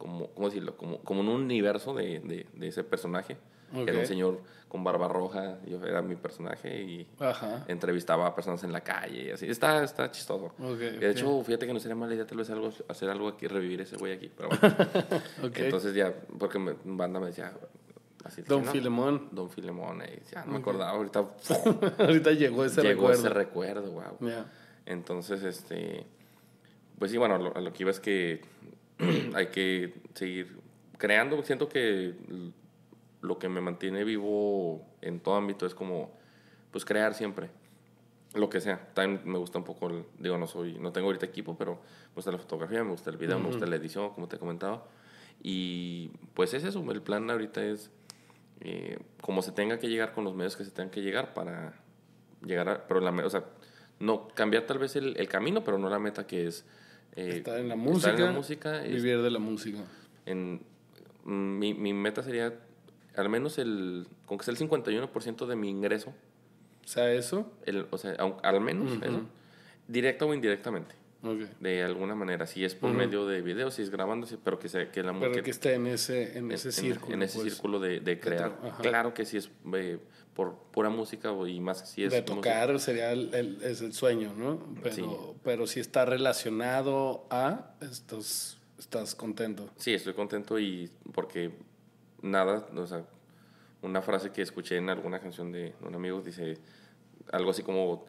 como, 0.00 0.28
¿cómo 0.28 0.48
decirlo? 0.48 0.76
Como, 0.76 0.98
como 1.02 1.20
un 1.20 1.28
universo 1.28 1.94
de, 1.94 2.18
de, 2.20 2.46
de 2.52 2.66
ese 2.68 2.82
personaje, 2.82 3.36
que 3.72 3.82
era 3.88 4.00
un 4.00 4.06
señor 4.06 4.40
con 4.66 4.82
barba 4.82 5.06
roja, 5.08 5.58
yo 5.66 5.84
era 5.84 6.00
mi 6.00 6.16
personaje 6.16 6.82
y 6.82 7.06
Ajá. 7.20 7.64
entrevistaba 7.68 8.26
a 8.26 8.34
personas 8.34 8.64
en 8.64 8.72
la 8.72 8.80
calle 8.80 9.26
y 9.26 9.30
así. 9.30 9.46
Está, 9.48 9.84
está 9.84 10.10
chistoso. 10.10 10.46
Ok, 10.58 10.78
de 10.78 10.96
ok. 10.96 11.02
hecho, 11.02 11.42
fíjate 11.44 11.66
que 11.66 11.72
no 11.72 11.78
sería 11.80 11.94
mala 11.96 12.14
idea 12.14 12.26
tal 12.26 12.38
vez 12.38 12.48
algo, 12.50 12.70
hacer 12.88 13.10
algo 13.10 13.28
aquí, 13.28 13.46
revivir 13.46 13.80
ese 13.82 13.96
güey 13.96 14.14
aquí. 14.14 14.30
Pero 14.34 14.48
bueno. 14.48 14.76
Entonces 15.54 15.94
ya, 15.94 16.12
porque 16.38 16.58
me, 16.58 16.74
banda 16.84 17.20
me 17.20 17.26
decía... 17.26 17.52
Así, 18.24 18.42
Don 18.42 18.64
no, 18.64 18.70
Filemón. 18.72 19.28
Don 19.32 19.50
Filemón. 19.50 20.02
eh, 20.02 20.22
ya 20.32 20.44
no 20.44 20.52
me 20.52 20.58
acordaba. 20.58 20.90
Ahorita 20.90 21.24
Ahorita 21.98 22.32
llegó 22.32 22.64
ese 22.64 22.82
llegó 22.82 23.08
recuerdo. 23.08 23.20
ese 23.20 23.28
recuerdo, 23.30 23.90
wow. 23.92 24.28
Ya. 24.28 24.46
Entonces, 24.86 25.42
este... 25.42 26.06
Pues 26.98 27.10
sí, 27.10 27.18
bueno, 27.18 27.38
lo, 27.38 27.52
lo 27.60 27.72
que 27.72 27.82
iba 27.82 27.90
es 27.90 27.98
que 28.00 28.42
hay 29.34 29.46
que 29.48 29.94
seguir 30.14 30.58
creando. 30.98 31.42
Siento 31.42 31.68
que 31.68 32.14
lo 33.22 33.38
que 33.38 33.48
me 33.48 33.60
mantiene 33.60 34.04
vivo 34.04 34.86
en 35.00 35.20
todo 35.20 35.36
ámbito 35.36 35.66
es 35.66 35.74
como, 35.74 36.12
pues, 36.70 36.84
crear 36.84 37.14
siempre. 37.14 37.50
Lo 38.34 38.48
que 38.48 38.60
sea. 38.60 38.78
También 38.94 39.22
me 39.24 39.38
gusta 39.38 39.58
un 39.58 39.64
poco, 39.64 39.88
el- 39.90 40.04
digo, 40.18 40.38
no 40.38 40.46
soy, 40.46 40.78
no 40.78 40.92
tengo 40.92 41.08
ahorita 41.08 41.26
equipo, 41.26 41.56
pero 41.58 41.74
me 42.10 42.14
gusta 42.14 42.30
la 42.30 42.38
fotografía, 42.38 42.84
me 42.84 42.90
gusta 42.92 43.10
el 43.10 43.16
video, 43.16 43.38
me 43.38 43.46
gusta 43.48 43.66
la 43.66 43.76
edición, 43.76 44.10
como 44.14 44.28
te 44.28 44.38
comentaba. 44.38 44.86
Y 45.42 46.10
pues 46.34 46.54
es 46.54 46.64
eso, 46.64 46.84
el 46.92 47.02
plan 47.02 47.28
ahorita 47.30 47.64
es 47.64 47.90
eh, 48.60 48.98
como 49.22 49.42
se 49.42 49.52
tenga 49.52 49.78
que 49.78 49.88
llegar 49.88 50.12
con 50.12 50.22
los 50.24 50.34
medios 50.34 50.56
que 50.56 50.64
se 50.64 50.70
tengan 50.70 50.90
que 50.90 51.00
llegar 51.00 51.32
para 51.34 51.72
llegar 52.44 52.68
a, 52.68 52.86
pero 52.86 53.00
la, 53.00 53.10
o 53.10 53.30
sea, 53.30 53.44
no 53.98 54.28
cambiar 54.28 54.64
tal 54.64 54.78
vez 54.78 54.96
el, 54.96 55.16
el 55.18 55.28
camino, 55.28 55.64
pero 55.64 55.78
no 55.78 55.88
la 55.90 55.98
meta 55.98 56.26
que 56.26 56.46
es 56.46 56.64
eh, 57.16 57.36
Estar 57.38 57.58
en 57.58 57.68
la 57.68 57.76
música. 57.76 58.10
en 58.14 58.22
la 58.24 58.32
música, 58.32 58.84
es- 58.84 58.94
Vivir 59.02 59.20
de 59.22 59.30
la 59.30 59.38
música. 59.38 59.78
en, 60.26 60.60
mm, 61.24 61.58
mi, 61.58 61.74
mi 61.74 61.92
meta 61.92 62.22
sería 62.22 62.54
al 63.16 63.28
menos 63.28 63.58
el, 63.58 64.06
con 64.26 64.38
que 64.38 64.44
sea 64.44 64.52
el 64.52 64.58
51% 64.58 65.46
de 65.46 65.56
mi 65.56 65.68
ingreso, 65.68 66.10
O 66.84 66.88
sea, 66.88 67.12
eso. 67.12 67.50
el, 67.66 67.86
o 67.90 67.98
sea, 67.98 68.12
al 68.42 68.60
menos 68.60 68.92
eso, 69.02 69.22
directa 69.88 70.24
o 70.24 70.32
indirectamente, 70.34 70.94
Ok. 71.22 71.40
de 71.60 71.82
alguna 71.82 72.14
manera, 72.14 72.46
si 72.46 72.64
es 72.64 72.74
por 72.74 72.92
medio 72.92 73.26
de 73.26 73.42
videos, 73.42 73.74
si 73.74 73.82
es 73.82 73.90
grabando, 73.90 74.26
si- 74.26 74.36
pero 74.42 74.58
que, 74.58 74.68
sea, 74.68 74.90
que 74.90 75.02
la 75.02 75.12
Pero 75.12 75.28
música 75.28 75.42
que 75.44 75.50
esté 75.50 75.74
en 75.74 75.86
ese, 75.86 76.38
en 76.38 76.50
ese 76.50 76.72
círculo. 76.72 77.14
en 77.14 77.22
ese 77.22 77.38
pues, 77.40 77.52
círculo 77.52 77.78
de, 77.80 78.00
de 78.00 78.18
crear. 78.18 78.56
Claro 78.80 79.12
que 79.12 79.24
sí 79.26 79.36
es 79.36 79.50
eh, 79.74 79.98
por 80.34 80.54
pura 80.70 80.88
música 80.88 81.32
y 81.46 81.60
más 81.60 81.90
si 81.90 82.04
es 82.04 82.12
de 82.12 82.22
música. 82.22 82.34
tocar 82.36 82.80
sería 82.80 83.12
el, 83.12 83.34
el- 83.34 83.62
es 83.62 83.82
el 83.82 83.92
sueño, 83.92 84.32
¿no? 84.34 84.64
Pero, 84.82 84.94
Sí. 84.94 85.04
pero 85.44 85.66
si 85.66 85.80
está 85.80 86.06
relacionado 86.06 87.26
a, 87.30 87.72
estás, 87.80 88.56
estás 88.78 89.14
contento. 89.14 89.68
Sí, 89.76 89.92
estoy 89.92 90.14
contento 90.14 90.58
y 90.58 90.90
porque 91.12 91.50
nada, 92.22 92.66
o 92.74 92.86
sea, 92.86 93.04
una 93.82 94.00
frase 94.02 94.30
que 94.30 94.40
escuché 94.42 94.76
en 94.78 94.88
alguna 94.88 95.20
canción 95.20 95.52
de 95.52 95.74
un 95.82 95.94
amigo 95.94 96.20
dice 96.22 96.56
algo 97.32 97.50
así 97.50 97.62
como 97.62 98.06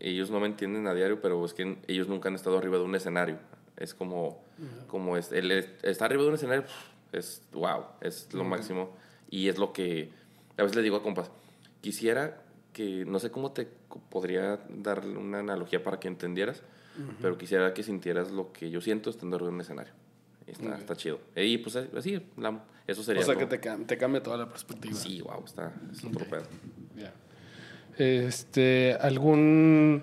ellos 0.00 0.30
no 0.30 0.40
me 0.40 0.46
entienden 0.46 0.86
a 0.86 0.94
diario, 0.94 1.20
pero 1.20 1.44
es 1.44 1.54
que 1.54 1.78
ellos 1.86 2.08
nunca 2.08 2.28
han 2.28 2.34
estado 2.34 2.58
arriba 2.58 2.78
de 2.78 2.84
un 2.84 2.94
escenario. 2.94 3.38
Es 3.76 3.94
como, 3.94 4.42
como 4.86 5.16
es, 5.16 5.32
el 5.32 5.50
estar 5.50 6.06
arriba 6.10 6.22
de 6.22 6.28
un 6.28 6.34
escenario 6.34 6.64
es 7.12 7.42
wow, 7.52 7.84
es 8.00 8.28
lo 8.32 8.44
máximo 8.44 8.94
y 9.30 9.48
es 9.48 9.58
lo 9.58 9.72
que 9.72 10.10
a 10.56 10.62
veces 10.62 10.76
le 10.76 10.82
digo 10.82 10.96
a 10.96 11.02
compas, 11.02 11.30
quisiera 11.80 12.42
que 12.72 13.04
no 13.04 13.18
sé 13.18 13.30
cómo 13.30 13.52
te 13.52 13.66
podría 14.10 14.60
dar 14.68 15.06
una 15.06 15.40
analogía 15.40 15.82
para 15.82 15.98
que 16.00 16.08
entendieras, 16.08 16.62
pero 17.20 17.36
quisiera 17.38 17.72
que 17.74 17.82
sintieras 17.82 18.30
lo 18.30 18.52
que 18.52 18.70
yo 18.70 18.80
siento 18.80 19.10
estando 19.10 19.36
arriba 19.36 19.48
de 19.50 19.54
un 19.54 19.60
escenario. 19.62 19.92
Está, 20.46 20.70
Ok. 20.74 20.78
está 20.78 20.96
chido. 20.96 21.20
Y 21.36 21.58
pues 21.58 21.76
así, 21.76 22.20
la- 22.36 22.62
eso 22.86 23.02
sería. 23.02 23.22
o 23.22 23.24
sea, 23.24 23.34
lo- 23.34 23.40
que 23.40 23.46
te, 23.58 23.58
te 23.58 23.96
cambia 23.98 24.22
toda 24.22 24.36
la 24.38 24.48
perspectiva. 24.48 24.94
Sí, 24.94 25.20
wow, 25.22 25.42
está, 25.44 25.72
es 25.92 26.04
otro 26.04 26.24
Ok. 26.24 26.30
pedo. 26.30 26.42
Ya. 26.96 27.12
Este, 27.98 28.96
¿algún, 29.00 30.02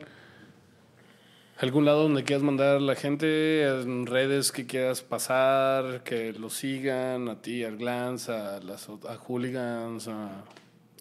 algún 1.57 1.85
lado 1.85 2.03
donde 2.03 2.23
quieras 2.23 2.43
mandar 2.43 2.77
a 2.77 2.79
la 2.79 2.95
gente, 2.95 3.67
en 3.67 4.05
redes 4.05 4.51
que 4.51 4.65
quieras 4.65 5.01
pasar, 5.01 6.03
que 6.03 6.33
lo 6.33 6.49
sigan, 6.49 7.29
a 7.29 7.41
ti, 7.41 7.63
al 7.63 7.77
Glance, 7.77 8.31
a, 8.31 8.59
las, 8.59 8.89
a 8.89 9.17
Hooligans, 9.17 10.07
a... 10.07 10.43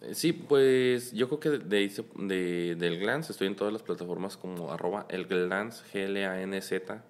Eh, 0.01 0.15
Sí, 0.15 0.31
pues 0.33 1.11
yo 1.13 1.27
creo 1.27 1.39
que 1.39 1.49
de, 1.65 1.91
de- 2.15 2.75
del 2.75 2.99
Glance 2.99 3.31
estoy 3.33 3.47
en 3.47 3.55
todas 3.55 3.73
las 3.73 3.83
plataformas 3.83 4.37
como 4.37 4.71
arroba 4.71 5.05
el 5.09 5.25
Glance, 5.25 5.83
G-L-A-N-Z, 5.93 7.03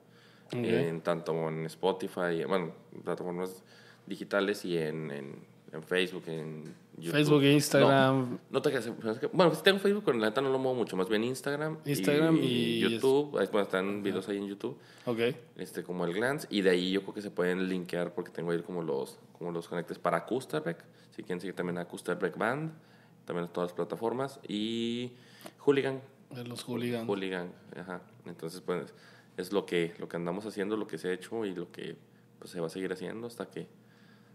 en 0.52 1.02
tanto 1.02 1.48
en 1.50 1.68
Spotify, 1.68 2.44
bueno, 2.48 2.72
plataformas 3.04 3.64
digitales 4.08 4.66
y 4.66 4.78
en, 4.80 5.12
en, 5.12 5.36
en 5.72 5.84
Facebook, 5.84 6.24
en 6.28 6.64
YouTube. 6.98 7.12
Facebook, 7.12 7.44
Instagram. 7.44 8.32
No, 8.32 8.40
no 8.50 8.62
te 8.62 8.70
creas, 8.70 8.90
Bueno, 9.32 9.54
si 9.54 9.62
tengo 9.64 9.80
Facebook, 9.80 10.04
pero 10.06 10.18
la 10.18 10.28
neta 10.28 10.42
no 10.42 10.50
lo 10.50 10.58
muevo 10.60 10.78
mucho. 10.78 10.96
Más 10.98 11.08
bien 11.10 11.24
Instagram. 11.24 11.78
Instagram 11.86 12.38
y- 12.42 12.80
YouTube. 12.80 13.38
Ahí, 13.38 13.48
bueno, 13.52 13.66
están 13.66 14.02
videos 14.04 14.28
ahí 14.30 14.38
en 14.38 14.48
YouTube. 14.48 14.78
Ok. 15.06 15.20
Este, 15.58 15.84
como 15.84 16.06
el 16.06 16.14
Glance. 16.14 16.48
Y 16.50 16.62
de 16.62 16.72
ahí 16.72 16.92
yo 16.92 17.02
creo 17.02 17.14
que 17.14 17.22
se 17.22 17.32
pueden 17.32 17.68
linkear 17.70 18.14
porque 18.14 18.32
tengo 18.32 18.52
ahí 18.52 18.62
como 18.62 18.82
los, 18.82 19.20
como 19.38 19.52
los 19.52 19.68
conectes 19.68 20.00
para 20.00 20.18
Acustabreak. 20.18 20.84
Si 21.12 21.24
quieren 21.24 21.40
seguir 21.40 21.56
también 21.56 21.78
a 21.78 21.82
Acustabreak 21.82 22.38
Band. 22.38 22.72
También 23.26 23.46
en 23.46 23.54
todas 23.54 23.70
las 23.70 23.76
plataformas. 23.76 24.40
Y 24.48 25.14
Hooligan. 25.60 26.02
De 26.32 26.44
los 26.44 26.64
hooligans. 26.64 27.08
Hooligan. 27.08 27.52
Ajá. 27.76 28.02
Entonces, 28.26 28.62
pues, 28.62 28.94
es 29.38 29.54
lo 29.54 29.66
que, 29.66 29.94
lo 30.00 30.08
que 30.10 30.18
andamos 30.18 30.46
haciendo, 30.46 30.76
lo 30.78 30.88
que 30.88 30.98
se 30.98 31.10
ha 31.10 31.14
hecho 31.14 31.46
y 31.46 31.54
lo 31.54 31.72
que 31.72 31.96
pues, 32.40 32.52
se 32.52 32.60
va 32.60 32.68
a 32.68 32.70
seguir 32.70 32.92
haciendo 32.92 33.28
hasta 33.28 33.50
que, 33.50 33.68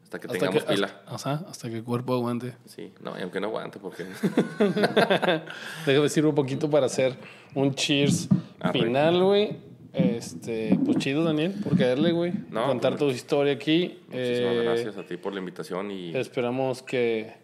hasta 0.05 0.21
que 0.21 0.27
Hasta 0.29 0.39
tengamos 0.39 0.65
que, 0.65 0.73
pila. 0.75 1.03
hasta, 1.07 1.33
ajá, 1.35 1.45
hasta 1.51 1.69
que 1.71 1.77
el 1.79 1.85
cuerpo 1.85 2.15
aguante. 2.15 2.55
Sí, 2.67 2.93
no, 3.03 3.19
y 3.19 3.23
aunque 3.23 3.41
no 3.41 3.49
aguante, 3.49 3.79
porque 3.81 4.05
Déjame 5.87 6.03
decir 6.05 6.25
un 6.27 6.35
poquito 6.35 6.71
para 6.71 6.87
hacer 6.87 7.17
un 7.55 7.75
cheers 7.75 8.29
Arre. 8.61 8.81
final, 8.81 9.23
güey. 9.23 9.57
Este, 9.93 10.77
pues 10.85 10.99
chido, 10.99 11.23
Daniel, 11.23 11.55
por 11.63 11.77
caerle, 11.79 12.11
güey. 12.13 12.33
No, 12.51 12.67
Contar 12.67 12.97
pues, 12.97 13.01
tu 13.01 13.11
historia 13.11 13.53
aquí. 13.53 14.01
muchísimas 14.09 14.53
Eh, 14.53 14.61
gracias 14.65 14.97
a 14.97 15.05
ti 15.05 15.17
por 15.17 15.33
la 15.33 15.39
invitación 15.39 15.91
y 15.93 16.17
Esperamos 16.17 16.83
que 16.83 17.35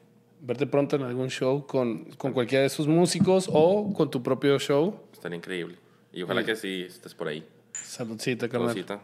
verte 0.41 0.67
pronto 0.67 0.97
en 0.97 1.03
algún 1.03 1.29
show 1.29 1.65
con, 1.67 2.07
con 2.17 2.33
cualquiera 2.33 2.63
de 2.63 2.67
esos 2.67 2.89
músicos 2.89 3.49
o 3.53 3.93
con 3.93 4.11
tu 4.11 4.23
propio 4.23 4.59
show. 4.59 4.97
estaría 5.13 5.37
increíble. 5.37 5.77
Y 6.13 6.23
ojalá 6.23 6.43
que 6.45 6.57
sí 6.57 6.83
estés 6.89 7.15
por 7.15 7.29
ahí. 7.29 7.47
Saludcita, 7.73 8.49
carnal. 8.49 8.71
Saludcita. 8.71 9.01